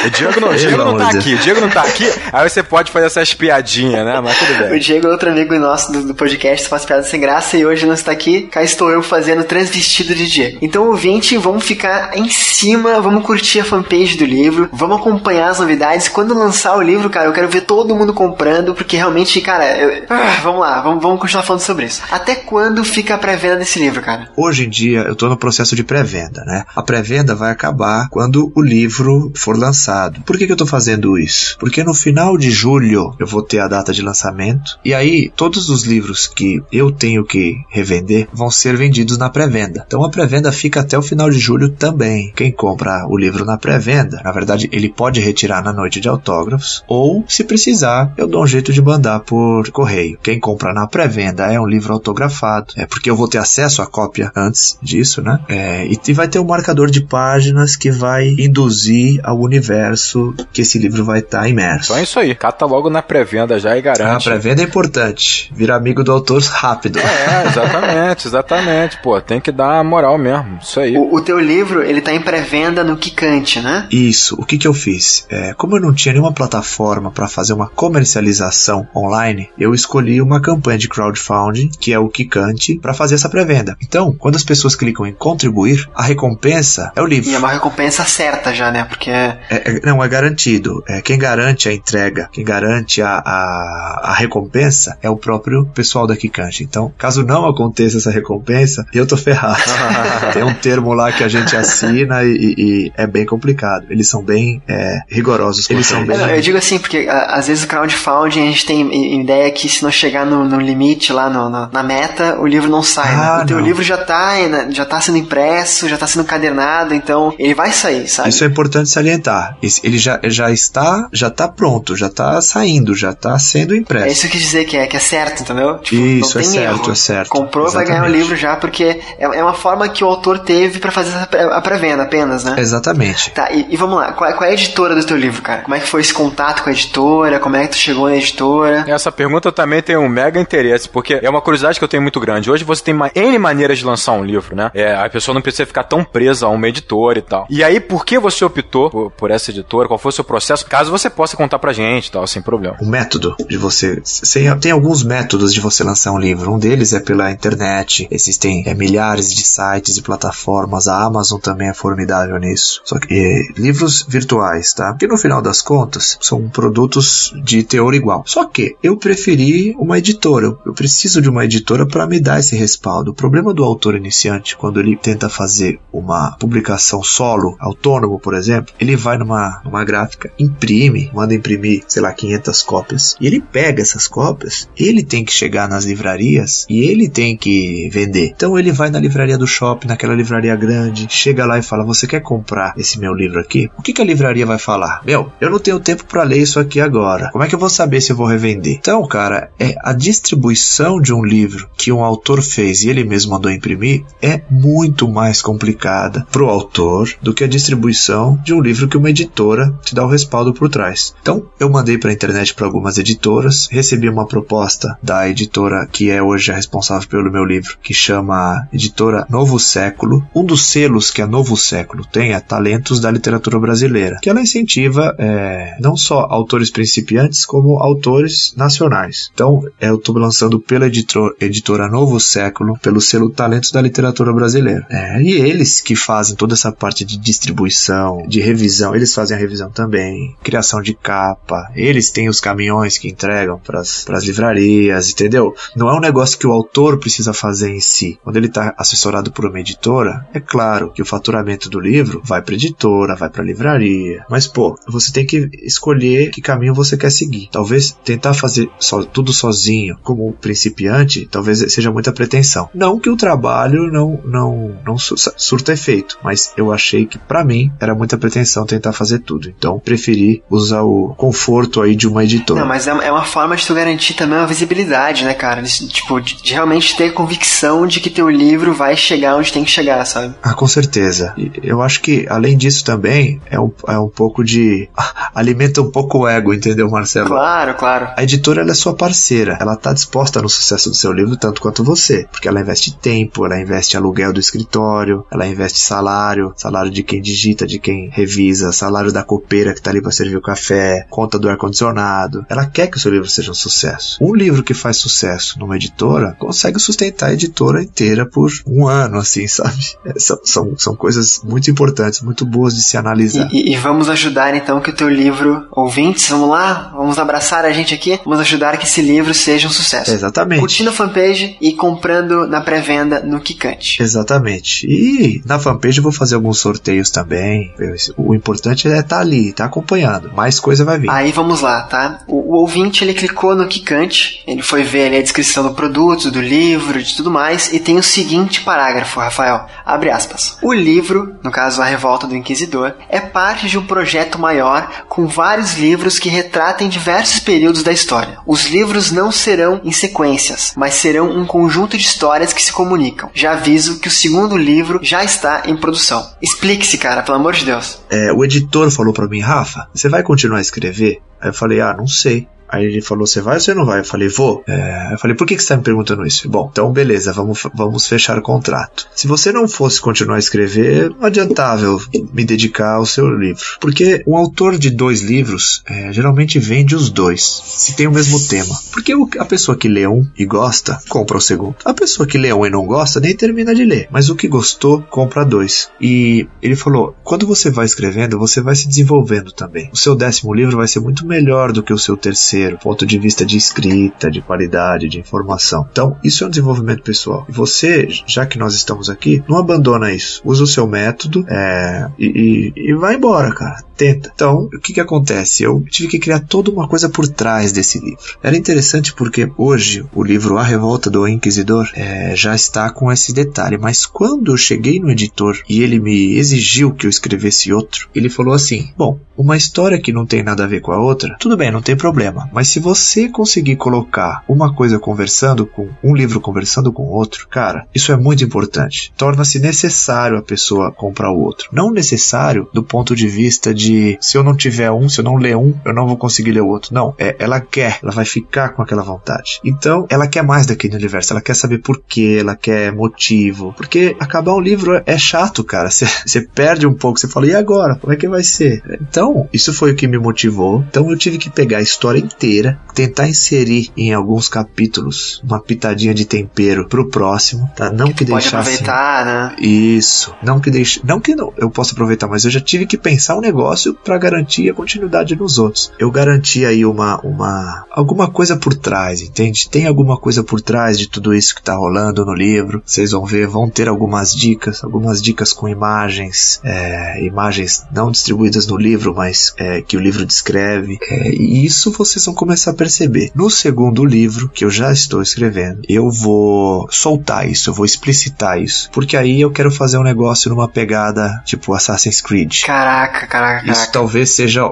O 0.06 0.10
Diego 0.10 0.40
não, 0.40 0.48
o 0.50 0.56
Diego 0.56 0.76
não 0.76 0.96
tá 0.96 1.08
aqui, 1.08 1.34
o 1.34 1.38
Diego 1.38 1.60
não 1.60 1.68
tá 1.68 1.82
aqui, 1.82 2.04
aí 2.38 2.48
você 2.48 2.62
pode 2.62 2.92
fazer 2.92 3.06
essas 3.06 3.34
piadinhas, 3.34 4.04
né? 4.04 4.20
Mas 4.20 4.38
tudo 4.38 4.58
bem. 4.58 4.76
O 4.76 4.80
Diego 4.80 5.06
é 5.06 5.10
outro 5.10 5.30
amigo 5.30 5.58
nosso 5.58 5.92
do, 5.92 6.02
do 6.04 6.14
podcast, 6.14 6.68
faz 6.68 6.84
piadas 6.84 7.08
sem 7.08 7.20
graça 7.20 7.56
e 7.56 7.66
hoje 7.66 7.86
não 7.86 7.94
está 7.94 8.12
aqui, 8.12 8.42
cá 8.42 8.62
estou 8.62 8.90
eu 8.90 9.02
fazendo 9.02 9.44
transvestido 9.44 10.14
de 10.14 10.28
Diego. 10.28 10.58
Então, 10.62 10.86
ouvinte, 10.86 11.36
vamos 11.36 11.64
ficar 11.64 12.16
em 12.16 12.30
cima, 12.30 13.00
vamos 13.00 13.24
curtir 13.24 13.60
a 13.60 13.64
fanpage 13.64 14.16
do 14.16 14.24
livro, 14.24 14.68
vamos 14.72 14.98
acompanhar 14.98 15.50
as 15.50 15.58
novidades. 15.58 16.08
Quando 16.08 16.34
lançar 16.34 16.76
o 16.76 16.82
livro, 16.82 17.10
cara, 17.10 17.26
eu 17.26 17.32
quero 17.32 17.48
ver 17.48 17.62
todo 17.62 17.94
mundo 17.94 18.12
comprando, 18.12 18.74
porque 18.74 18.96
realmente, 18.96 19.40
cara, 19.40 19.76
eu... 19.76 20.04
ah, 20.08 20.38
vamos 20.42 20.60
lá, 20.60 20.80
vamos, 20.80 21.02
vamos 21.02 21.20
continuar 21.20 21.42
falando 21.42 21.62
sobre 21.62 21.86
isso. 21.86 22.02
Até 22.10 22.34
quando 22.34 22.84
fica 22.84 23.14
a 23.14 23.18
pré-venda 23.18 23.56
desse 23.56 23.78
livro, 23.78 24.00
cara? 24.00 24.28
Hoje 24.36 24.66
em 24.66 24.70
dia, 24.70 25.00
eu 25.00 25.12
estou 25.12 25.28
no 25.28 25.36
processo 25.36 25.74
de 25.74 25.82
pré-venda, 25.82 26.44
né? 26.44 26.64
A 26.74 26.82
pré-venda 26.82 27.34
vai 27.34 27.50
acabar 27.50 28.08
quando 28.10 28.52
o 28.54 28.62
livro 28.62 29.32
for 29.34 29.56
lançado. 29.56 30.20
Por 30.22 30.36
que, 30.36 30.46
que 30.46 30.52
eu 30.52 30.54
estou 30.54 30.66
fazendo 30.66 31.18
isso? 31.18 31.56
Porque 31.58 31.82
no 31.82 31.94
final 31.94 32.17
de 32.36 32.50
julho 32.50 33.14
eu 33.18 33.26
vou 33.26 33.42
ter 33.42 33.60
a 33.60 33.68
data 33.68 33.92
de 33.92 34.02
lançamento 34.02 34.78
e 34.84 34.92
aí 34.92 35.30
todos 35.34 35.68
os 35.68 35.84
livros 35.84 36.26
que 36.26 36.60
eu 36.72 36.90
tenho 36.90 37.24
que 37.24 37.56
revender 37.68 38.28
vão 38.32 38.50
ser 38.50 38.76
vendidos 38.76 39.16
na 39.16 39.30
pré-venda. 39.30 39.84
Então 39.86 40.04
a 40.04 40.10
pré-venda 40.10 40.50
fica 40.50 40.80
até 40.80 40.98
o 40.98 41.02
final 41.02 41.30
de 41.30 41.38
julho 41.38 41.68
também. 41.68 42.32
Quem 42.34 42.50
compra 42.50 43.06
o 43.08 43.16
livro 43.16 43.44
na 43.44 43.56
pré-venda, 43.56 44.20
na 44.24 44.32
verdade, 44.32 44.68
ele 44.72 44.88
pode 44.88 45.20
retirar 45.20 45.62
na 45.62 45.72
noite 45.72 46.00
de 46.00 46.08
autógrafos 46.08 46.82
ou, 46.88 47.24
se 47.28 47.44
precisar, 47.44 48.12
eu 48.16 48.26
dou 48.26 48.42
um 48.42 48.46
jeito 48.46 48.72
de 48.72 48.82
mandar 48.82 49.20
por 49.20 49.70
correio. 49.70 50.18
Quem 50.22 50.40
compra 50.40 50.74
na 50.74 50.86
pré-venda 50.86 51.46
é 51.46 51.60
um 51.60 51.66
livro 51.66 51.92
autografado, 51.92 52.74
é 52.76 52.86
porque 52.86 53.08
eu 53.08 53.16
vou 53.16 53.28
ter 53.28 53.38
acesso 53.38 53.80
à 53.80 53.86
cópia 53.86 54.32
antes 54.34 54.78
disso, 54.82 55.22
né? 55.22 55.40
É, 55.48 55.86
e 55.86 55.98
vai 56.12 56.26
ter 56.26 56.40
um 56.40 56.44
marcador 56.44 56.90
de 56.90 57.00
páginas 57.00 57.76
que 57.76 57.90
vai 57.90 58.28
induzir 58.38 59.20
ao 59.22 59.38
universo 59.38 60.34
que 60.52 60.62
esse 60.62 60.78
livro 60.78 61.04
vai 61.04 61.20
estar 61.20 61.42
tá 61.42 61.48
imerso. 61.48 61.92
Isso 62.08 62.18
aí, 62.18 62.34
cata 62.34 62.64
logo 62.64 62.90
na 62.90 63.02
pré-venda 63.02 63.58
já 63.58 63.76
e 63.76 63.82
garante. 63.82 64.28
A 64.28 64.30
pré-venda 64.30 64.62
é 64.62 64.64
importante, 64.64 65.52
virar 65.54 65.76
amigo 65.76 66.02
do 66.02 66.12
autor 66.12 66.42
rápido. 66.42 66.98
É, 66.98 67.46
exatamente, 67.46 68.26
exatamente, 68.26 68.98
pô, 69.02 69.20
tem 69.20 69.40
que 69.40 69.52
dar 69.52 69.84
moral 69.84 70.18
mesmo, 70.18 70.58
isso 70.62 70.80
aí. 70.80 70.96
O, 70.96 71.14
o 71.14 71.20
teu 71.20 71.38
livro, 71.38 71.82
ele 71.82 72.00
tá 72.00 72.12
em 72.12 72.20
pré-venda 72.20 72.82
no 72.82 72.96
Kikante, 72.96 73.60
né? 73.60 73.86
Isso, 73.90 74.36
o 74.40 74.44
que 74.44 74.58
que 74.58 74.66
eu 74.66 74.74
fiz? 74.74 75.26
É, 75.30 75.52
como 75.54 75.76
eu 75.76 75.80
não 75.80 75.94
tinha 75.94 76.12
nenhuma 76.12 76.32
plataforma 76.32 77.10
para 77.10 77.28
fazer 77.28 77.52
uma 77.52 77.68
comercialização 77.68 78.88
online, 78.94 79.50
eu 79.58 79.74
escolhi 79.74 80.20
uma 80.20 80.40
campanha 80.40 80.78
de 80.78 80.88
crowdfunding, 80.88 81.70
que 81.78 81.92
é 81.92 81.98
o 81.98 82.08
Kikante, 82.08 82.78
para 82.78 82.94
fazer 82.94 83.16
essa 83.16 83.28
pré-venda. 83.28 83.76
Então, 83.82 84.14
quando 84.18 84.36
as 84.36 84.44
pessoas 84.44 84.74
clicam 84.74 85.06
em 85.06 85.12
contribuir, 85.12 85.88
a 85.94 86.02
recompensa 86.02 86.92
é 86.96 87.02
o 87.02 87.06
livro. 87.06 87.30
E 87.30 87.34
é 87.34 87.38
uma 87.38 87.50
recompensa 87.50 88.04
certa 88.04 88.54
já, 88.54 88.70
né? 88.70 88.84
Porque. 88.84 89.10
É, 89.10 89.38
é, 89.50 89.80
não, 89.84 90.02
é 90.02 90.08
garantido. 90.08 90.82
É, 90.88 91.02
quem 91.02 91.18
garante 91.18 91.68
a 91.68 91.72
entrega, 91.72 91.97
quem 92.32 92.44
garante 92.44 93.02
a, 93.02 93.22
a, 93.24 94.00
a 94.04 94.14
recompensa 94.14 94.98
é 95.02 95.08
o 95.10 95.16
próprio 95.16 95.66
pessoal 95.74 96.06
da 96.06 96.16
Kikante. 96.16 96.62
Então, 96.64 96.92
caso 96.98 97.24
não 97.24 97.46
aconteça 97.46 97.98
essa 97.98 98.10
recompensa, 98.10 98.86
eu 98.92 99.06
tô 99.06 99.16
ferrado. 99.16 99.62
Tem 100.32 100.42
um 100.42 100.54
termo 100.54 100.92
lá 100.92 101.10
que 101.12 101.24
a 101.24 101.28
gente 101.28 101.56
assina 101.56 102.24
e, 102.24 102.28
e, 102.28 102.54
e 102.58 102.92
é 102.96 103.06
bem 103.06 103.24
complicado. 103.24 103.86
Eles 103.90 104.08
são 104.08 104.22
bem 104.22 104.62
é, 104.68 105.00
rigorosos. 105.08 105.68
Eles 105.70 105.86
são 105.86 106.04
bem. 106.04 106.16
Eu 106.18 106.40
digo 106.40 106.58
assim, 106.58 106.78
porque 106.78 107.06
a, 107.08 107.36
às 107.36 107.48
vezes 107.48 107.64
o 107.64 107.66
crowdfunding 107.68 108.42
a 108.42 108.46
gente 108.46 108.66
tem 108.66 109.20
ideia 109.20 109.50
que 109.50 109.68
se 109.68 109.82
não 109.82 109.90
chegar 109.90 110.24
no, 110.24 110.44
no 110.44 110.60
limite 110.60 111.12
lá 111.12 111.28
no 111.28 111.38
no, 111.48 111.68
na 111.70 111.82
meta, 111.82 112.38
o 112.40 112.46
livro 112.46 112.68
não 112.70 112.82
sai. 112.82 113.14
Né? 113.14 113.22
Ah, 113.22 113.40
O 113.42 113.46
teu 113.46 113.58
não. 113.58 113.64
livro 113.64 113.82
já 113.82 113.96
tá, 113.96 114.34
né, 114.48 114.68
já 114.70 114.84
tá 114.84 115.00
sendo 115.00 115.18
impresso, 115.18 115.88
já 115.88 115.96
tá 115.96 116.06
sendo 116.06 116.24
cadernado, 116.24 116.94
então 116.94 117.32
ele 117.38 117.54
vai 117.54 117.72
sair, 117.72 118.08
sabe? 118.08 118.30
Isso 118.30 118.42
é 118.42 118.46
importante 118.46 118.88
salientar. 118.88 119.56
Ele 119.82 119.98
já, 119.98 120.18
já 120.24 120.50
está, 120.50 121.08
já 121.12 121.30
tá 121.30 121.46
pronto, 121.48 121.87
já 121.96 122.08
tá 122.08 122.40
saindo, 122.40 122.94
já 122.94 123.12
tá 123.12 123.38
sendo 123.38 123.74
É 123.74 123.78
impresso. 123.78 124.08
isso 124.08 124.22
que 124.22 124.28
quis 124.32 124.42
dizer 124.42 124.64
que 124.64 124.76
é, 124.76 124.86
que 124.86 124.96
é 124.96 125.00
certo, 125.00 125.42
entendeu? 125.42 125.78
Tipo, 125.78 126.02
Isso, 126.02 126.34
não 126.34 126.40
é 126.40 126.44
tem 126.44 126.52
certo, 126.54 126.82
erro. 126.82 126.92
é 126.92 126.94
certo. 126.94 127.28
Comprou, 127.30 127.68
vai 127.70 127.84
ganhar 127.84 128.02
o 128.02 128.04
Exatamente. 128.04 128.18
livro 128.22 128.36
já, 128.36 128.56
porque 128.56 128.84
é, 129.18 129.24
é 129.24 129.42
uma 129.42 129.54
forma 129.54 129.88
que 129.88 130.04
o 130.04 130.06
autor 130.08 130.38
teve 130.40 130.78
pra 130.78 130.90
fazer 130.90 131.12
a 131.52 131.60
pré-venda 131.60 132.02
apenas, 132.02 132.44
né? 132.44 132.54
Exatamente. 132.58 133.30
Tá, 133.30 133.50
e, 133.52 133.66
e 133.70 133.76
vamos 133.76 133.96
lá, 133.98 134.12
qual, 134.12 134.30
é- 134.30 134.32
qual 134.34 134.48
é 134.48 134.50
a 134.50 134.54
editora 134.54 134.94
do 134.94 135.04
teu 135.04 135.16
livro, 135.16 135.42
cara? 135.42 135.62
Como 135.62 135.74
é 135.74 135.80
que 135.80 135.86
foi 135.86 136.00
esse 136.00 136.12
contato 136.14 136.62
com 136.62 136.68
a 136.68 136.72
editora? 136.72 137.38
Como 137.40 137.56
é 137.56 137.62
que 137.66 137.70
tu 137.70 137.76
chegou 137.76 138.08
na 138.08 138.16
editora? 138.16 138.84
Essa 138.86 139.10
pergunta 139.10 139.50
também 139.50 139.82
tem 139.82 139.96
um 139.96 140.08
mega 140.08 140.40
interesse, 140.40 140.88
porque 140.88 141.18
é 141.22 141.28
uma 141.30 141.40
curiosidade 141.40 141.78
que 141.78 141.84
eu 141.84 141.88
tenho 141.88 142.02
muito 142.02 142.20
grande. 142.20 142.50
Hoje 142.50 142.64
você 142.64 142.82
tem 142.82 142.94
N 143.14 143.38
maneiras 143.38 143.78
de 143.78 143.84
lançar 143.84 144.12
um 144.12 144.24
livro, 144.24 144.54
né? 144.54 144.70
É, 144.74 144.94
a 144.94 145.08
pessoa 145.08 145.34
não 145.34 145.42
precisa 145.42 145.66
ficar 145.66 145.84
tão 145.84 146.04
presa 146.04 146.46
a 146.46 146.48
uma 146.48 146.68
editora 146.68 147.18
e 147.18 147.22
tal. 147.22 147.46
E 147.50 147.62
aí, 147.64 147.80
por 147.80 148.04
que 148.04 148.18
você 148.18 148.44
optou 148.44 148.90
por, 148.90 149.10
por 149.10 149.30
essa 149.30 149.50
editora? 149.50 149.88
Qual 149.88 149.98
foi 149.98 150.10
o 150.10 150.12
seu 150.12 150.24
processo? 150.24 150.66
Caso 150.66 150.90
você 150.90 151.08
possa 151.08 151.36
contar 151.36 151.58
pra 151.58 151.72
gente 151.72 151.77
e 151.82 152.10
tal, 152.10 152.26
sem 152.26 152.42
problema. 152.42 152.76
o 152.80 152.86
método 152.86 153.36
de 153.48 153.56
você. 153.56 154.02
Tem, 154.32 154.58
tem 154.58 154.72
alguns 154.72 155.02
métodos 155.02 155.52
de 155.52 155.60
você 155.60 155.84
lançar 155.84 156.12
um 156.12 156.18
livro. 156.18 156.52
Um 156.52 156.58
deles 156.58 156.92
é 156.92 157.00
pela 157.00 157.30
internet. 157.30 158.08
Existem 158.10 158.62
é, 158.66 158.74
milhares 158.74 159.32
de 159.34 159.42
sites 159.42 159.96
e 159.96 160.02
plataformas. 160.02 160.88
A 160.88 161.02
Amazon 161.04 161.40
também 161.40 161.68
é 161.68 161.74
formidável 161.74 162.38
nisso. 162.38 162.80
Só 162.84 162.98
que 162.98 163.14
é, 163.14 163.60
livros 163.60 164.06
virtuais, 164.08 164.72
tá? 164.72 164.94
Que 164.94 165.06
no 165.06 165.16
final 165.16 165.42
das 165.42 165.62
contas 165.62 166.18
são 166.20 166.48
produtos 166.48 167.32
de 167.44 167.62
teor 167.62 167.94
igual. 167.94 168.22
Só 168.26 168.44
que 168.44 168.76
eu 168.82 168.96
preferi 168.96 169.74
uma 169.78 169.98
editora. 169.98 170.46
Eu, 170.46 170.58
eu 170.66 170.72
preciso 170.74 171.20
de 171.20 171.28
uma 171.28 171.44
editora 171.44 171.86
para 171.86 172.06
me 172.06 172.20
dar 172.20 172.40
esse 172.40 172.56
respaldo. 172.56 173.10
O 173.10 173.14
problema 173.14 173.52
do 173.52 173.64
autor 173.64 173.94
iniciante, 173.94 174.56
quando 174.56 174.80
ele 174.80 174.96
tenta 174.96 175.28
fazer 175.28 175.80
uma 175.92 176.36
publicação 176.38 177.02
solo, 177.02 177.56
autônomo, 177.58 178.18
por 178.18 178.34
exemplo, 178.34 178.74
ele 178.80 178.96
vai 178.96 179.18
numa, 179.18 179.60
numa 179.64 179.84
gráfica, 179.84 180.32
imprime, 180.38 181.10
manda 181.12 181.34
imprimir, 181.34 181.67
sei 181.86 182.02
lá, 182.02 182.12
500 182.12 182.62
cópias. 182.62 183.16
E 183.20 183.26
ele 183.26 183.40
pega 183.40 183.82
essas 183.82 184.06
cópias, 184.06 184.68
ele 184.76 185.02
tem 185.02 185.24
que 185.24 185.32
chegar 185.32 185.68
nas 185.68 185.84
livrarias 185.84 186.66
e 186.68 186.80
ele 186.80 187.08
tem 187.08 187.36
que 187.36 187.88
vender. 187.90 188.32
Então 188.34 188.58
ele 188.58 188.72
vai 188.72 188.90
na 188.90 189.00
livraria 189.00 189.38
do 189.38 189.46
shopping, 189.46 189.88
naquela 189.88 190.14
livraria 190.14 190.54
grande, 190.56 191.06
chega 191.10 191.46
lá 191.46 191.58
e 191.58 191.62
fala: 191.62 191.84
Você 191.84 192.06
quer 192.06 192.20
comprar 192.20 192.74
esse 192.76 192.98
meu 192.98 193.12
livro 193.14 193.40
aqui? 193.40 193.70
O 193.76 193.82
que, 193.82 193.92
que 193.92 194.02
a 194.02 194.04
livraria 194.04 194.46
vai 194.46 194.58
falar? 194.58 195.02
Meu, 195.04 195.32
eu 195.40 195.50
não 195.50 195.58
tenho 195.58 195.80
tempo 195.80 196.04
para 196.04 196.22
ler 196.22 196.38
isso 196.38 196.58
aqui 196.58 196.80
agora. 196.80 197.30
Como 197.30 197.44
é 197.44 197.48
que 197.48 197.54
eu 197.54 197.58
vou 197.58 197.70
saber 197.70 198.00
se 198.00 198.12
eu 198.12 198.16
vou 198.16 198.26
revender? 198.26 198.76
Então, 198.78 199.06
cara, 199.06 199.50
é 199.58 199.74
a 199.82 199.92
distribuição 199.92 201.00
de 201.00 201.12
um 201.12 201.24
livro 201.24 201.68
que 201.76 201.92
um 201.92 202.04
autor 202.04 202.42
fez 202.42 202.82
e 202.82 202.88
ele 202.88 203.04
mesmo 203.04 203.32
mandou 203.32 203.50
imprimir 203.50 204.04
é 204.22 204.40
muito 204.50 205.08
mais 205.08 205.42
complicada 205.42 206.26
pro 206.30 206.48
autor 206.48 207.10
do 207.22 207.34
que 207.34 207.44
a 207.44 207.48
distribuição 207.48 208.40
de 208.44 208.52
um 208.52 208.60
livro 208.60 208.88
que 208.88 208.96
uma 208.96 209.10
editora 209.10 209.72
te 209.82 209.94
dá 209.94 210.04
o 210.04 210.08
respaldo 210.08 210.52
por 210.52 210.68
trás. 210.68 211.14
Então, 211.20 211.46
eu 211.58 211.70
mandei 211.70 211.98
para 211.98 212.10
a 212.10 212.14
internet 212.14 212.54
para 212.54 212.66
algumas 212.66 212.98
editoras, 212.98 213.68
recebi 213.70 214.08
uma 214.08 214.26
proposta 214.26 214.98
da 215.02 215.28
editora 215.28 215.86
que 215.90 216.10
é 216.10 216.22
hoje 216.22 216.52
a 216.52 216.54
responsável 216.54 217.08
pelo 217.08 217.30
meu 217.32 217.44
livro, 217.44 217.76
que 217.82 217.94
chama 217.94 218.66
Editora 218.72 219.26
Novo 219.28 219.58
Século. 219.58 220.26
Um 220.34 220.44
dos 220.44 220.66
selos 220.66 221.10
que 221.10 221.22
a 221.22 221.26
Novo 221.26 221.56
Século 221.56 222.04
tem 222.04 222.32
é 222.32 222.40
Talentos 222.40 223.00
da 223.00 223.10
Literatura 223.10 223.58
Brasileira, 223.58 224.18
que 224.22 224.30
ela 224.30 224.40
incentiva 224.40 225.14
é, 225.18 225.76
não 225.80 225.96
só 225.96 226.26
autores 226.30 226.70
principiantes, 226.70 227.44
como 227.44 227.78
autores 227.78 228.54
nacionais. 228.56 229.30
Então, 229.34 229.62
eu 229.80 229.96
estou 229.96 230.16
lançando 230.16 230.60
pela 230.60 230.86
editor- 230.86 231.34
editora 231.40 231.88
Novo 231.88 232.20
Século, 232.20 232.78
pelo 232.80 233.00
selo 233.00 233.30
Talentos 233.30 233.70
da 233.70 233.80
Literatura 233.80 234.32
Brasileira. 234.32 234.86
É, 234.90 235.20
e 235.22 235.32
eles 235.32 235.80
que 235.80 235.96
fazem 235.96 236.36
toda 236.36 236.54
essa 236.54 236.72
parte 236.72 237.04
de 237.04 237.16
distribuição, 237.18 238.26
de 238.28 238.40
revisão, 238.40 238.94
eles 238.94 239.14
fazem 239.14 239.36
a 239.36 239.40
revisão 239.40 239.70
também, 239.70 240.36
criação 240.42 240.80
de 240.80 240.94
capa, 240.94 241.47
eles 241.74 242.10
têm 242.10 242.28
os 242.28 242.40
caminhões 242.40 242.98
que 242.98 243.08
entregam 243.08 243.58
para 243.58 243.80
as 243.80 244.24
livrarias, 244.24 245.10
entendeu? 245.10 245.54
Não 245.76 245.88
é 245.88 245.96
um 245.96 246.00
negócio 246.00 246.38
que 246.38 246.46
o 246.46 246.52
autor 246.52 246.98
precisa 246.98 247.32
fazer 247.32 247.70
em 247.70 247.80
si. 247.80 248.18
Quando 248.22 248.36
ele 248.36 248.46
está 248.46 248.74
assessorado 248.76 249.32
por 249.32 249.46
uma 249.46 249.60
editora, 249.60 250.26
é 250.32 250.40
claro 250.40 250.90
que 250.90 251.02
o 251.02 251.06
faturamento 251.06 251.68
do 251.68 251.80
livro 251.80 252.20
vai 252.24 252.42
para 252.42 252.54
editora, 252.54 253.14
vai 253.16 253.28
para 253.30 253.44
livraria, 253.44 254.24
mas 254.30 254.46
pô, 254.46 254.78
você 254.88 255.12
tem 255.12 255.26
que 255.26 255.48
escolher 255.62 256.30
que 256.30 256.40
caminho 256.40 256.74
você 256.74 256.96
quer 256.96 257.10
seguir. 257.10 257.48
Talvez 257.50 257.92
tentar 258.04 258.34
fazer 258.34 258.70
só, 258.78 259.02
tudo 259.02 259.32
sozinho, 259.32 259.96
como 260.02 260.32
principiante, 260.32 261.26
talvez 261.30 261.58
seja 261.72 261.90
muita 261.90 262.12
pretensão. 262.12 262.68
Não 262.74 262.98
que 262.98 263.10
o 263.10 263.16
trabalho 263.16 263.90
não 263.90 264.20
não 264.24 264.76
não 264.84 264.98
su- 264.98 265.16
surta 265.36 265.72
efeito, 265.72 266.18
mas 266.22 266.52
eu 266.56 266.72
achei 266.72 267.06
que 267.06 267.18
pra 267.18 267.44
mim 267.44 267.70
era 267.80 267.94
muita 267.94 268.18
pretensão 268.18 268.66
tentar 268.66 268.92
fazer 268.92 269.20
tudo. 269.20 269.48
Então 269.48 269.78
preferi 269.78 270.42
usar 270.50 270.82
o 270.82 271.14
conforto 271.16 271.37
aí 271.82 271.94
de 271.94 272.08
uma 272.08 272.24
editora. 272.24 272.60
Não, 272.60 272.66
mas 272.66 272.86
é, 272.86 272.90
é 272.90 273.12
uma 273.12 273.24
forma 273.24 273.56
de 273.56 273.66
tu 273.66 273.74
garantir 273.74 274.14
também 274.14 274.38
uma 274.38 274.46
visibilidade, 274.46 275.24
né, 275.24 275.34
cara? 275.34 275.62
De, 275.62 275.88
tipo, 275.88 276.20
de, 276.20 276.42
de 276.42 276.52
realmente 276.52 276.96
ter 276.96 277.12
convicção 277.12 277.86
de 277.86 278.00
que 278.00 278.10
teu 278.10 278.28
livro 278.28 278.74
vai 278.74 278.96
chegar 278.96 279.36
onde 279.36 279.52
tem 279.52 279.64
que 279.64 279.70
chegar, 279.70 280.04
sabe? 280.04 280.34
Ah, 280.42 280.54
com 280.54 280.66
certeza. 280.66 281.34
E 281.36 281.50
Eu 281.62 281.82
acho 281.82 282.00
que, 282.00 282.26
além 282.28 282.56
disso, 282.56 282.84
também 282.84 283.40
é 283.50 283.58
um, 283.58 283.72
é 283.86 283.98
um 283.98 284.08
pouco 284.08 284.44
de. 284.44 284.88
alimenta 285.34 285.80
um 285.80 285.90
pouco 285.90 286.18
o 286.18 286.28
ego, 286.28 286.52
entendeu, 286.52 286.90
Marcelo? 286.90 287.28
Claro, 287.28 287.74
claro. 287.74 288.08
A 288.16 288.22
editora 288.22 288.62
ela 288.62 288.70
é 288.70 288.74
sua 288.74 288.94
parceira, 288.94 289.56
ela 289.60 289.76
tá 289.76 289.92
disposta 289.92 290.42
no 290.42 290.48
sucesso 290.48 290.90
do 290.90 290.96
seu 290.96 291.12
livro 291.12 291.36
tanto 291.36 291.60
quanto 291.60 291.84
você, 291.84 292.26
porque 292.30 292.48
ela 292.48 292.60
investe 292.60 292.96
tempo, 292.96 293.44
ela 293.44 293.60
investe 293.60 293.96
aluguel 293.96 294.32
do 294.32 294.40
escritório, 294.40 295.24
ela 295.30 295.46
investe 295.46 295.80
salário, 295.80 296.52
salário 296.56 296.90
de 296.90 297.02
quem 297.02 297.20
digita, 297.20 297.66
de 297.66 297.78
quem 297.78 298.08
revisa, 298.10 298.72
salário 298.72 299.12
da 299.12 299.22
copeira 299.22 299.74
que 299.74 299.82
tá 299.82 299.90
ali 299.90 300.02
para 300.02 300.10
servir 300.10 300.36
o 300.36 300.42
café, 300.42 301.06
conta 301.28 301.38
do 301.38 301.48
ar 301.48 301.56
condicionado. 301.58 302.44
Ela 302.48 302.64
quer 302.64 302.86
que 302.86 302.96
o 302.96 303.00
seu 303.00 303.12
livro 303.12 303.28
seja 303.28 303.50
um 303.50 303.54
sucesso. 303.54 304.16
Um 304.22 304.34
livro 304.34 304.62
que 304.62 304.72
faz 304.72 304.96
sucesso 304.96 305.58
numa 305.58 305.76
editora 305.76 306.34
consegue 306.38 306.78
sustentar 306.78 307.28
a 307.28 307.32
editora 307.34 307.82
inteira 307.82 308.24
por 308.24 308.50
um 308.66 308.86
ano, 308.88 309.18
assim, 309.18 309.46
sabe? 309.48 309.76
É, 310.06 310.18
são, 310.18 310.38
são, 310.44 310.74
são 310.78 310.96
coisas 310.96 311.40
muito 311.44 311.70
importantes, 311.70 312.22
muito 312.22 312.46
boas 312.46 312.74
de 312.74 312.82
se 312.82 312.96
analisar. 312.96 313.48
E, 313.52 313.68
e- 313.70 313.74
e 313.74 313.76
vamos 313.76 314.08
ajudar 314.08 314.54
então 314.54 314.80
que 314.80 314.88
o 314.90 314.94
teu 314.94 315.08
livro, 315.08 315.66
ouvintes, 315.70 316.26
vamos 316.30 316.48
lá, 316.48 316.92
vamos 316.96 317.18
abraçar 317.18 317.64
a 317.66 317.72
gente 317.72 317.92
aqui, 317.94 318.18
vamos 318.24 318.40
ajudar 318.40 318.76
que 318.78 318.86
esse 318.86 319.02
livro 319.02 319.34
seja 319.34 319.68
um 319.68 319.70
sucesso. 319.70 320.10
Exatamente. 320.10 320.60
Curtindo 320.60 320.88
a 320.90 320.92
fanpage 320.92 321.56
e 321.60 321.74
comprando 321.74 322.46
na 322.46 322.60
pré-venda 322.62 323.20
no 323.20 323.40
Kikante. 323.40 324.02
Exatamente. 324.02 324.86
E 324.88 325.42
na 325.44 325.58
fanpage 325.58 325.98
eu 325.98 326.02
vou 326.02 326.12
fazer 326.12 326.36
alguns 326.36 326.58
sorteios 326.58 327.10
também. 327.10 327.72
O 328.16 328.34
importante 328.34 328.88
é 328.88 328.98
estar 329.00 329.20
ali, 329.20 329.50
estar 329.50 329.66
acompanhando. 329.66 330.32
Mais 330.32 330.58
coisa 330.58 330.84
vai 330.84 330.98
vir. 330.98 331.10
Aí 331.18 331.32
vamos 331.32 331.62
lá, 331.62 331.82
tá? 331.82 332.20
O, 332.28 332.54
o 332.54 332.60
ouvinte 332.60 333.02
ele 333.02 333.12
clicou 333.12 333.56
no 333.56 333.66
Kikante, 333.66 334.40
ele 334.46 334.62
foi 334.62 334.84
ver 334.84 335.06
ali 335.06 335.16
a 335.16 335.22
descrição 335.22 335.64
do 335.64 335.74
produto, 335.74 336.30
do 336.30 336.40
livro, 336.40 337.02
de 337.02 337.16
tudo 337.16 337.28
mais, 337.28 337.72
e 337.72 337.80
tem 337.80 337.98
o 337.98 338.04
seguinte 338.04 338.60
parágrafo, 338.60 339.18
Rafael. 339.18 339.66
Abre 339.84 340.12
aspas. 340.12 340.56
O 340.62 340.72
livro, 340.72 341.34
no 341.42 341.50
caso 341.50 341.82
A 341.82 341.84
Revolta 341.84 342.24
do 342.24 342.36
Inquisidor, 342.36 342.94
é 343.08 343.18
parte 343.18 343.68
de 343.68 343.76
um 343.76 343.84
projeto 343.84 344.38
maior 344.38 344.88
com 345.08 345.26
vários 345.26 345.76
livros 345.76 346.20
que 346.20 346.28
retratem 346.28 346.88
diversos 346.88 347.40
períodos 347.40 347.82
da 347.82 347.90
história. 347.90 348.38
Os 348.46 348.66
livros 348.66 349.10
não 349.10 349.32
serão 349.32 349.80
em 349.82 349.90
sequências, 349.90 350.72
mas 350.76 350.94
serão 350.94 351.36
um 351.36 351.44
conjunto 351.44 351.98
de 351.98 352.04
histórias 352.04 352.52
que 352.52 352.62
se 352.62 352.72
comunicam. 352.72 353.28
Já 353.34 353.54
aviso 353.54 353.98
que 353.98 354.06
o 354.06 354.12
segundo 354.12 354.56
livro 354.56 355.00
já 355.02 355.24
está 355.24 355.64
em 355.66 355.76
produção. 355.76 356.30
Explique-se, 356.40 356.96
cara, 356.96 357.22
pelo 357.22 357.38
amor 357.38 357.54
de 357.54 357.64
Deus. 357.64 357.98
É, 358.08 358.32
o 358.32 358.44
editor 358.44 358.88
falou 358.92 359.12
pra 359.12 359.26
mim, 359.26 359.40
Rafa, 359.40 359.88
você 359.92 360.08
vai 360.08 360.22
continuar 360.22 360.58
a 360.58 360.62
escrever? 360.98 361.22
Aí 361.40 361.48
eu 361.48 361.54
falei, 361.54 361.80
ah, 361.80 361.94
não 361.96 362.06
sei. 362.06 362.48
Aí 362.68 362.84
ele 362.84 363.00
falou, 363.00 363.26
você 363.26 363.40
vai 363.40 363.54
ou 363.54 363.60
você 363.60 363.74
não 363.74 363.86
vai? 363.86 364.00
Eu 364.00 364.04
falei, 364.04 364.28
vou. 364.28 364.62
É, 364.66 365.12
eu 365.12 365.18
falei, 365.18 365.36
por 365.36 365.46
que, 365.46 365.58
você 365.58 365.68
tá 365.68 365.76
me 365.76 365.82
perguntando 365.82 366.26
isso? 366.26 366.48
Bom, 366.48 366.68
então 366.70 366.92
beleza, 366.92 367.32
vamos, 367.32 367.62
vamos 367.74 368.06
fechar 368.06 368.38
o 368.38 368.42
contrato. 368.42 369.08
Se 369.14 369.26
você 369.26 369.52
não 369.52 369.68
fosse 369.68 370.00
continuar 370.00 370.36
a 370.36 370.38
escrever, 370.38 371.10
não 371.10 371.26
adiantava 371.26 371.84
eu 371.84 372.00
me 372.32 372.44
dedicar 372.44 372.94
ao 372.94 373.06
seu 373.06 373.28
livro. 373.28 373.62
Porque 373.80 374.22
um 374.26 374.36
autor 374.36 374.78
de 374.78 374.90
dois 374.90 375.22
livros 375.22 375.82
é, 375.86 376.12
geralmente 376.12 376.58
vende 376.58 376.94
os 376.94 377.10
dois, 377.10 377.42
se 377.42 377.94
tem 377.94 378.06
o 378.06 378.12
mesmo 378.12 378.40
tema. 378.40 378.74
Porque 378.92 379.14
a 379.38 379.44
pessoa 379.44 379.76
que 379.76 379.88
lê 379.88 380.06
um 380.06 380.26
e 380.36 380.44
gosta, 380.44 380.98
compra 381.08 381.38
o 381.38 381.40
segundo. 381.40 381.76
A 381.84 381.94
pessoa 381.94 382.26
que 382.26 382.38
lê 382.38 382.52
um 382.52 382.66
e 382.66 382.70
não 382.70 382.84
gosta, 382.86 383.20
nem 383.20 383.34
termina 383.34 383.74
de 383.74 383.84
ler. 383.84 384.08
Mas 384.10 384.28
o 384.28 384.36
que 384.36 384.48
gostou, 384.48 385.02
compra 385.02 385.44
dois. 385.44 385.90
E 386.00 386.46
ele 386.62 386.76
falou, 386.76 387.16
quando 387.24 387.46
você 387.46 387.70
vai 387.70 387.84
escrevendo, 387.84 388.38
você 388.38 388.60
vai 388.60 388.74
se 388.74 388.88
desenvolvendo 388.88 389.52
também. 389.52 389.90
O 389.92 389.96
seu 389.96 390.14
décimo 390.14 390.54
livro 390.54 390.76
vai 390.76 390.88
ser 390.88 391.00
muito 391.00 391.26
melhor 391.26 391.72
do 391.72 391.82
que 391.82 391.92
o 391.92 391.98
seu 391.98 392.16
terceiro, 392.16 392.57
ponto 392.78 393.06
de 393.06 393.18
vista 393.18 393.44
de 393.44 393.56
escrita, 393.56 394.30
de 394.30 394.40
qualidade, 394.40 395.08
de 395.08 395.18
informação. 395.18 395.86
Então, 395.90 396.16
isso 396.24 396.42
é 396.44 396.46
um 396.46 396.50
desenvolvimento 396.50 397.02
pessoal. 397.02 397.46
E 397.48 397.52
você, 397.52 398.08
já 398.26 398.46
que 398.46 398.58
nós 398.58 398.74
estamos 398.74 399.08
aqui, 399.10 399.42
não 399.48 399.56
abandona 399.58 400.12
isso. 400.12 400.40
Usa 400.44 400.64
o 400.64 400.66
seu 400.66 400.86
método 400.86 401.44
é, 401.48 402.08
e, 402.18 402.72
e- 402.76 402.90
e 402.90 402.94
vai 402.94 403.14
embora, 403.16 403.52
cara. 403.54 403.76
70. 403.98 404.30
Então, 404.32 404.68
o 404.72 404.78
que 404.80 404.92
que 404.92 405.00
acontece? 405.00 405.64
Eu 405.64 405.80
tive 405.90 406.08
que 406.08 406.18
criar 406.20 406.38
toda 406.40 406.70
uma 406.70 406.86
coisa 406.86 407.08
por 407.08 407.26
trás 407.26 407.72
desse 407.72 407.98
livro. 407.98 408.18
Era 408.42 408.56
interessante 408.56 409.12
porque 409.12 409.50
hoje 409.58 410.04
o 410.14 410.22
livro 410.22 410.56
A 410.56 410.62
Revolta 410.62 411.10
do 411.10 411.26
Inquisidor 411.26 411.90
é, 411.94 412.34
já 412.36 412.54
está 412.54 412.90
com 412.90 413.10
esse 413.10 413.32
detalhe, 413.32 413.76
mas 413.76 414.06
quando 414.06 414.52
eu 414.52 414.56
cheguei 414.56 415.00
no 415.00 415.10
editor 415.10 415.58
e 415.68 415.82
ele 415.82 415.98
me 415.98 416.36
exigiu 416.38 416.92
que 416.92 417.06
eu 417.06 417.10
escrevesse 417.10 417.72
outro, 417.72 418.08
ele 418.14 418.28
falou 418.28 418.54
assim: 418.54 418.88
Bom, 418.96 419.18
uma 419.36 419.56
história 419.56 420.00
que 420.00 420.12
não 420.12 420.24
tem 420.24 420.44
nada 420.44 420.62
a 420.62 420.66
ver 420.68 420.80
com 420.80 420.92
a 420.92 420.98
outra, 421.00 421.36
tudo 421.40 421.56
bem, 421.56 421.72
não 421.72 421.82
tem 421.82 421.96
problema, 421.96 422.47
mas 422.52 422.68
se 422.68 422.80
você 422.80 423.28
conseguir 423.28 423.76
colocar 423.76 424.42
uma 424.48 424.74
coisa 424.74 424.98
conversando 424.98 425.66
com 425.66 425.88
um 426.02 426.14
livro 426.14 426.40
conversando 426.40 426.92
com 426.92 427.04
outro, 427.04 427.46
cara, 427.48 427.86
isso 427.94 428.12
é 428.12 428.16
muito 428.16 428.44
importante. 428.44 429.12
Torna-se 429.16 429.58
necessário 429.58 430.38
a 430.38 430.42
pessoa 430.42 430.92
comprar 430.92 431.30
o 431.30 431.40
outro. 431.40 431.68
Não 431.72 431.90
necessário 431.90 432.68
do 432.72 432.82
ponto 432.82 433.14
de 433.14 433.28
vista 433.28 433.74
de 433.74 434.18
se 434.20 434.36
eu 434.36 434.42
não 434.42 434.56
tiver 434.56 434.90
um, 434.90 435.08
se 435.08 435.20
eu 435.20 435.24
não 435.24 435.36
ler 435.36 435.56
um, 435.56 435.74
eu 435.84 435.94
não 435.94 436.06
vou 436.06 436.16
conseguir 436.16 436.52
ler 436.52 436.62
o 436.62 436.68
outro. 436.68 436.94
Não, 436.94 437.14
é, 437.18 437.36
ela 437.38 437.60
quer, 437.60 437.98
ela 438.02 438.12
vai 438.12 438.24
ficar 438.24 438.70
com 438.70 438.82
aquela 438.82 439.02
vontade. 439.02 439.60
Então, 439.64 440.06
ela 440.08 440.26
quer 440.26 440.42
mais 440.42 440.66
daquele 440.66 440.96
universo, 440.96 441.32
ela 441.32 441.42
quer 441.42 441.54
saber 441.54 441.78
por 441.78 442.00
quê, 442.06 442.38
ela 442.40 442.56
quer 442.56 442.92
motivo. 442.92 443.72
Porque 443.76 444.16
acabar 444.18 444.54
um 444.54 444.60
livro 444.60 445.00
é 445.04 445.18
chato, 445.18 445.64
cara. 445.64 445.88
Você 446.28 446.40
perde 446.40 446.86
um 446.86 446.94
pouco, 446.94 447.18
você 447.18 447.28
fala, 447.28 447.46
e 447.46 447.54
agora? 447.54 447.96
Como 447.96 448.12
é 448.12 448.16
que 448.16 448.28
vai 448.28 448.42
ser? 448.42 448.82
Então, 449.00 449.48
isso 449.52 449.72
foi 449.72 449.92
o 449.92 449.94
que 449.94 450.06
me 450.06 450.18
motivou. 450.18 450.84
Então, 450.88 451.10
eu 451.10 451.16
tive 451.16 451.38
que 451.38 451.50
pegar 451.50 451.78
a 451.78 451.82
história 451.82 452.20
inteira, 452.38 452.80
tentar 452.94 453.28
inserir 453.28 453.90
em 453.96 454.14
alguns 454.14 454.48
capítulos 454.48 455.42
uma 455.44 455.60
pitadinha 455.60 456.14
de 456.14 456.24
tempero 456.24 456.86
pro 456.88 457.08
próximo, 457.08 457.68
tá? 457.76 457.90
Não 457.90 458.08
que, 458.08 458.14
que 458.14 458.24
deixasse. 458.24 458.50
Pode 458.50 458.66
aproveitar, 458.66 459.26
né? 459.26 459.56
Isso. 459.60 460.32
Não 460.42 460.60
que 460.60 460.70
deixe. 460.70 461.00
Não 461.04 461.20
que 461.20 461.34
não, 461.34 461.52
eu 461.56 461.68
possa 461.68 461.92
aproveitar, 461.92 462.28
mas 462.28 462.44
eu 462.44 462.50
já 462.50 462.60
tive 462.60 462.86
que 462.86 462.96
pensar 462.96 463.36
um 463.36 463.40
negócio 463.40 463.92
para 463.92 464.16
garantir 464.18 464.70
a 464.70 464.74
continuidade 464.74 465.34
nos 465.34 465.58
outros. 465.58 465.92
Eu 465.98 466.10
garanti 466.10 466.64
aí 466.64 466.84
uma, 466.84 467.20
uma. 467.20 467.84
alguma 467.90 468.30
coisa 468.30 468.56
por 468.56 468.74
trás, 468.74 469.20
entende? 469.20 469.68
Tem 469.68 469.86
alguma 469.86 470.16
coisa 470.16 470.44
por 470.44 470.60
trás 470.60 470.98
de 470.98 471.08
tudo 471.08 471.34
isso 471.34 471.54
que 471.54 471.62
tá 471.62 471.74
rolando 471.74 472.24
no 472.24 472.34
livro. 472.34 472.82
Vocês 472.84 473.10
vão 473.10 473.24
ver, 473.24 473.46
vão 473.48 473.68
ter 473.68 473.88
algumas 473.88 474.32
dicas, 474.32 474.84
algumas 474.84 475.20
dicas 475.20 475.52
com 475.52 475.68
imagens, 475.68 476.60
é, 476.64 477.24
imagens 477.24 477.84
não 477.92 478.10
distribuídas 478.10 478.66
no 478.66 478.76
livro, 478.76 479.14
mas 479.14 479.52
é, 479.56 479.82
que 479.82 479.96
o 479.96 480.00
livro 480.00 480.24
descreve. 480.24 480.98
É, 481.02 481.30
e 481.30 481.64
isso 481.64 481.92
vocês 481.92 482.27
vão 482.28 482.34
começar 482.34 482.70
a 482.72 482.74
perceber. 482.74 483.30
No 483.34 483.50
segundo 483.50 484.04
livro, 484.04 484.48
que 484.48 484.64
eu 484.64 484.70
já 484.70 484.92
estou 484.92 485.22
escrevendo, 485.22 485.82
eu 485.88 486.10
vou 486.10 486.86
soltar 486.90 487.48
isso, 487.48 487.70
eu 487.70 487.74
vou 487.74 487.84
explicitar 487.84 488.60
isso. 488.60 488.90
Porque 488.92 489.16
aí 489.16 489.40
eu 489.40 489.50
quero 489.50 489.70
fazer 489.70 489.98
um 489.98 490.02
negócio 490.02 490.50
numa 490.50 490.68
pegada 490.68 491.42
tipo 491.44 491.72
Assassin's 491.72 492.20
Creed. 492.20 492.62
Caraca, 492.64 493.26
caraca. 493.26 493.70
Isso 493.70 493.90
talvez 493.90 494.30
seja 494.30 494.62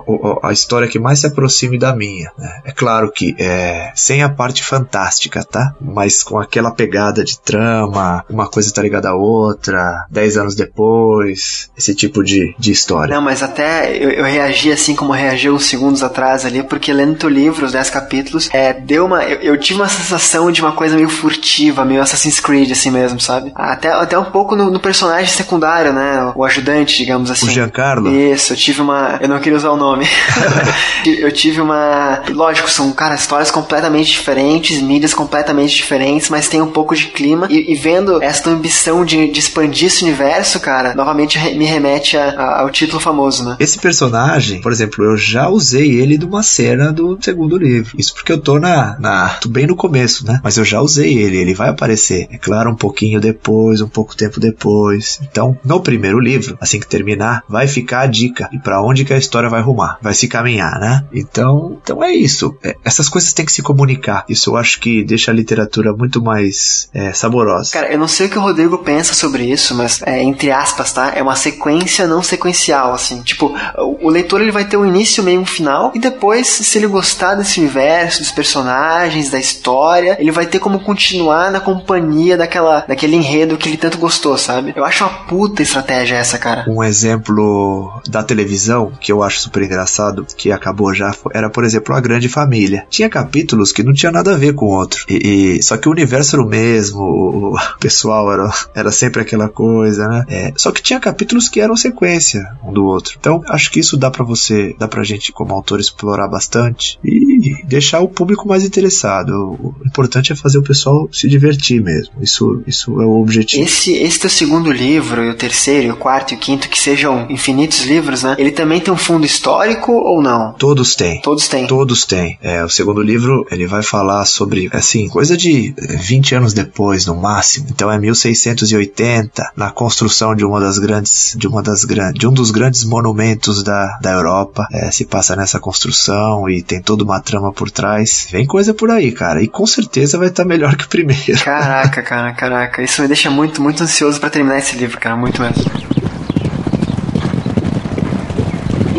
a 0.42 0.52
história 0.52 0.88
que 0.88 0.98
mais 0.98 1.20
se 1.20 1.26
aproxime 1.26 1.78
da 1.78 1.94
minha. 1.94 2.30
Né? 2.38 2.60
É 2.64 2.72
claro 2.72 3.10
que 3.10 3.34
é, 3.38 3.92
sem 3.94 4.22
a 4.22 4.28
parte 4.28 4.62
fantástica, 4.62 5.44
tá? 5.44 5.74
Mas 5.80 6.22
com 6.22 6.38
aquela 6.38 6.70
pegada 6.70 7.24
de 7.24 7.38
trama, 7.40 8.24
uma 8.28 8.48
coisa 8.48 8.72
tá 8.72 8.82
ligada 8.82 9.10
à 9.10 9.14
outra, 9.14 10.06
dez 10.10 10.36
anos 10.36 10.54
depois, 10.54 11.70
esse 11.76 11.94
tipo 11.94 12.22
de, 12.22 12.54
de 12.58 12.72
história. 12.72 13.14
Não, 13.14 13.22
mas 13.22 13.42
até 13.42 13.96
eu, 13.96 14.10
eu 14.10 14.24
reagi 14.24 14.70
assim 14.72 14.94
como 14.94 15.12
reagi 15.12 15.48
uns 15.50 15.64
segundos 15.66 16.02
atrás 16.02 16.44
ali, 16.44 16.62
porque 16.62 16.92
lendo 16.92 17.16
teu 17.16 17.28
livro, 17.28 17.45
os 17.50 17.72
10 17.72 17.90
capítulos, 17.90 18.48
é, 18.52 18.72
deu 18.72 19.06
uma. 19.06 19.24
Eu, 19.24 19.40
eu, 19.40 19.60
tive 19.60 19.80
uma 19.80 19.88
sensação 19.88 20.50
de 20.50 20.60
uma 20.60 20.72
coisa 20.72 20.96
meio 20.96 21.08
furtiva, 21.08 21.84
meio 21.84 22.02
Assassin's 22.02 22.40
Creed, 22.40 22.70
assim 22.70 22.90
mesmo, 22.90 23.20
sabe? 23.20 23.52
Até, 23.54 23.90
até 23.92 24.18
um 24.18 24.24
pouco 24.24 24.56
no, 24.56 24.70
no 24.70 24.80
personagem 24.80 25.28
secundário, 25.28 25.92
né? 25.92 26.32
O 26.34 26.44
ajudante, 26.44 26.98
digamos 26.98 27.30
assim. 27.30 27.46
O 27.46 27.50
Giancarlo? 27.50 28.10
Isso, 28.10 28.52
eu 28.52 28.56
tive 28.56 28.80
uma. 28.80 29.18
Eu 29.20 29.28
não 29.28 29.38
queria 29.38 29.56
usar 29.56 29.70
o 29.70 29.76
nome. 29.76 30.06
eu 31.06 31.32
tive 31.32 31.60
uma. 31.60 32.22
Lógico, 32.30 32.70
são, 32.70 32.92
cara, 32.92 33.14
histórias 33.14 33.50
completamente 33.50 34.10
diferentes, 34.10 34.80
mídias 34.80 35.14
completamente 35.14 35.74
diferentes, 35.74 36.28
mas 36.28 36.48
tem 36.48 36.60
um 36.60 36.70
pouco 36.70 36.94
de 36.94 37.06
clima. 37.06 37.46
E, 37.50 37.72
e 37.72 37.74
vendo 37.74 38.22
essa 38.22 38.48
ambição 38.50 39.04
de, 39.04 39.30
de, 39.30 39.38
expandir 39.38 39.86
esse 39.86 40.04
universo, 40.04 40.60
cara, 40.60 40.94
novamente 40.94 41.38
me 41.56 41.64
remete 41.64 42.16
a, 42.16 42.30
a, 42.30 42.60
ao 42.60 42.70
título 42.70 43.00
famoso, 43.00 43.44
né? 43.44 43.56
Esse 43.58 43.78
personagem, 43.78 44.60
por 44.60 44.72
exemplo, 44.72 45.04
eu 45.04 45.16
já 45.16 45.48
usei 45.48 45.92
ele 45.92 46.18
numa 46.18 46.42
cena 46.42 46.92
do 46.92 47.16
segundo 47.36 47.58
livro. 47.58 47.94
Isso 47.98 48.14
porque 48.14 48.32
eu 48.32 48.40
tô 48.40 48.58
na, 48.58 48.98
na. 48.98 49.28
tô 49.40 49.48
bem 49.48 49.66
no 49.66 49.76
começo, 49.76 50.26
né? 50.26 50.40
Mas 50.42 50.56
eu 50.56 50.64
já 50.64 50.80
usei 50.80 51.18
ele, 51.18 51.36
ele 51.36 51.54
vai 51.54 51.68
aparecer. 51.68 52.26
É 52.30 52.38
claro, 52.38 52.70
um 52.70 52.74
pouquinho 52.74 53.20
depois, 53.20 53.82
um 53.82 53.88
pouco 53.88 54.16
tempo 54.16 54.40
depois. 54.40 55.20
Então, 55.22 55.58
no 55.62 55.80
primeiro 55.80 56.18
livro, 56.18 56.56
assim 56.60 56.80
que 56.80 56.86
terminar, 56.86 57.44
vai 57.48 57.68
ficar 57.68 58.00
a 58.00 58.06
dica 58.06 58.48
e 58.52 58.58
para 58.58 58.82
onde 58.82 59.04
que 59.04 59.12
a 59.12 59.18
história 59.18 59.50
vai 59.50 59.60
rumar, 59.60 59.98
vai 60.00 60.14
se 60.14 60.26
caminhar, 60.26 60.80
né? 60.80 61.04
Então, 61.12 61.78
então 61.82 62.02
é 62.02 62.12
isso. 62.12 62.56
É, 62.62 62.74
essas 62.82 63.08
coisas 63.08 63.32
têm 63.32 63.44
que 63.44 63.52
se 63.52 63.62
comunicar. 63.62 64.24
Isso 64.28 64.50
eu 64.50 64.56
acho 64.56 64.80
que 64.80 65.04
deixa 65.04 65.30
a 65.30 65.34
literatura 65.34 65.92
muito 65.92 66.22
mais 66.22 66.88
é, 66.94 67.12
saborosa. 67.12 67.72
Cara, 67.72 67.92
eu 67.92 67.98
não 67.98 68.08
sei 68.08 68.26
o 68.26 68.30
que 68.30 68.38
o 68.38 68.42
Rodrigo 68.42 68.78
pensa 68.78 69.12
sobre 69.12 69.44
isso, 69.44 69.74
mas 69.74 70.00
é, 70.02 70.22
entre 70.22 70.50
aspas, 70.50 70.92
tá? 70.92 71.12
É 71.14 71.22
uma 71.22 71.36
sequência 71.36 72.06
não 72.06 72.22
sequencial, 72.22 72.94
assim. 72.94 73.22
Tipo, 73.22 73.54
o, 73.76 74.08
leitor 74.08 74.40
ele 74.40 74.52
vai 74.52 74.64
ter 74.64 74.76
um 74.76 74.86
início, 74.86 75.22
meio 75.22 75.40
um 75.40 75.46
final 75.46 75.92
e 75.94 75.98
depois, 75.98 76.48
se 76.48 76.78
ele 76.78 76.86
gostar 76.86 77.25
desse 77.34 77.60
universo, 77.60 78.20
dos 78.20 78.30
personagens, 78.30 79.30
da 79.30 79.38
história, 79.38 80.16
ele 80.18 80.30
vai 80.30 80.46
ter 80.46 80.58
como 80.58 80.80
continuar 80.80 81.50
na 81.50 81.60
companhia 81.60 82.36
daquela, 82.36 82.84
daquele 82.86 83.16
enredo 83.16 83.56
que 83.56 83.68
ele 83.68 83.76
tanto 83.76 83.98
gostou, 83.98 84.36
sabe? 84.38 84.72
Eu 84.76 84.84
acho 84.84 85.04
uma 85.04 85.12
puta 85.24 85.62
estratégia 85.62 86.16
essa, 86.16 86.38
cara. 86.38 86.64
Um 86.68 86.82
exemplo 86.82 88.00
da 88.08 88.22
televisão 88.22 88.92
que 89.00 89.12
eu 89.12 89.22
acho 89.22 89.40
super 89.40 89.62
engraçado, 89.62 90.26
que 90.36 90.52
acabou 90.52 90.94
já, 90.94 91.14
era, 91.32 91.50
por 91.50 91.64
exemplo, 91.64 91.94
A 91.94 92.00
Grande 92.00 92.28
Família. 92.28 92.86
Tinha 92.88 93.08
capítulos 93.08 93.72
que 93.72 93.82
não 93.82 93.92
tinha 93.92 94.12
nada 94.12 94.34
a 94.34 94.38
ver 94.38 94.54
com 94.54 94.66
o 94.66 94.76
outro. 94.76 95.04
E, 95.08 95.56
e, 95.56 95.62
só 95.62 95.76
que 95.76 95.88
o 95.88 95.92
universo 95.92 96.36
era 96.36 96.44
o 96.44 96.48
mesmo, 96.48 97.00
o, 97.02 97.56
pessoal 97.80 98.32
era, 98.32 98.48
era 98.74 98.90
sempre 98.90 99.22
aquela 99.22 99.48
coisa, 99.48 100.06
né? 100.08 100.24
É, 100.28 100.52
só 100.56 100.70
que 100.70 100.82
tinha 100.82 101.00
capítulos 101.00 101.48
que 101.48 101.60
eram 101.60 101.76
sequência 101.76 102.46
um 102.62 102.72
do 102.72 102.84
outro. 102.84 103.16
Então, 103.18 103.42
acho 103.48 103.70
que 103.70 103.80
isso 103.80 103.96
dá 103.96 104.10
para 104.10 104.24
você, 104.24 104.74
dá 104.78 104.88
pra 104.88 105.02
gente 105.02 105.32
como 105.32 105.54
autor 105.54 105.80
explorar 105.80 106.28
bastante 106.28 106.98
e 107.06 107.64
deixar 107.64 108.00
o 108.00 108.08
público 108.08 108.48
mais 108.48 108.64
interessado. 108.64 109.30
O 109.60 109.74
importante 109.86 110.32
é 110.32 110.36
fazer 110.36 110.58
o 110.58 110.62
pessoal 110.62 111.08
se 111.12 111.28
divertir 111.28 111.80
mesmo. 111.80 112.14
Isso, 112.20 112.62
isso 112.66 113.00
é 113.00 113.06
o 113.06 113.20
objetivo. 113.20 113.62
Esse, 113.62 113.92
esse 113.94 114.20
teu 114.20 114.30
segundo 114.30 114.70
livro, 114.70 115.22
e 115.24 115.30
o 115.30 115.34
terceiro, 115.34 115.86
e 115.86 115.90
o 115.90 115.96
quarto 115.96 116.32
e 116.32 116.36
o 116.36 116.38
quinto, 116.38 116.68
que 116.68 116.78
sejam 116.78 117.26
infinitos 117.30 117.84
livros, 117.84 118.22
né? 118.22 118.36
Ele 118.38 118.50
também 118.50 118.80
tem 118.80 118.92
um 118.92 118.96
fundo 118.96 119.24
histórico 119.24 119.92
ou 119.92 120.22
não? 120.22 120.52
Todos 120.54 120.94
têm. 120.94 121.20
Todos 121.20 121.48
têm. 121.48 121.66
Todos 121.66 122.04
têm. 122.04 122.38
É, 122.42 122.64
o 122.64 122.68
segundo 122.68 123.02
livro, 123.02 123.46
ele 123.50 123.66
vai 123.66 123.82
falar 123.82 124.24
sobre, 124.24 124.68
assim, 124.72 125.08
coisa 125.08 125.36
de 125.36 125.74
20 125.78 126.34
anos 126.34 126.52
depois, 126.52 127.06
no 127.06 127.16
máximo. 127.16 127.66
Então 127.70 127.90
é 127.90 127.98
1680, 127.98 129.52
na 129.56 129.70
construção 129.70 130.34
de 130.34 130.44
uma 130.44 130.60
das 130.60 130.78
grandes, 130.78 131.34
de 131.36 131.46
uma 131.46 131.62
das 131.62 131.84
grandes, 131.84 132.18
de 132.18 132.26
um 132.26 132.32
dos 132.32 132.50
grandes 132.50 132.84
monumentos 132.84 133.62
da, 133.62 133.98
da 134.00 134.12
Europa. 134.12 134.66
É, 134.72 134.90
se 134.90 135.04
passa 135.04 135.36
nessa 135.36 135.60
construção 135.60 136.48
e 136.48 136.62
tem 136.62 136.80
toda 136.96 137.04
uma 137.04 137.20
trama 137.20 137.52
por 137.52 137.70
trás. 137.70 138.26
Vem 138.30 138.46
coisa 138.46 138.72
por 138.72 138.90
aí, 138.90 139.12
cara. 139.12 139.42
E 139.42 139.48
com 139.48 139.66
certeza 139.66 140.18
vai 140.18 140.28
estar 140.28 140.44
tá 140.44 140.48
melhor 140.48 140.74
que 140.76 140.84
o 140.84 140.88
primeiro. 140.88 141.44
Caraca, 141.44 142.02
cara, 142.02 142.32
caraca. 142.32 142.82
Isso 142.82 143.02
me 143.02 143.08
deixa 143.08 143.30
muito, 143.30 143.60
muito 143.60 143.82
ansioso 143.82 144.18
para 144.18 144.30
terminar 144.30 144.58
esse 144.58 144.76
livro, 144.76 144.98
cara. 144.98 145.16
Muito 145.16 145.40
mesmo. 145.40 145.95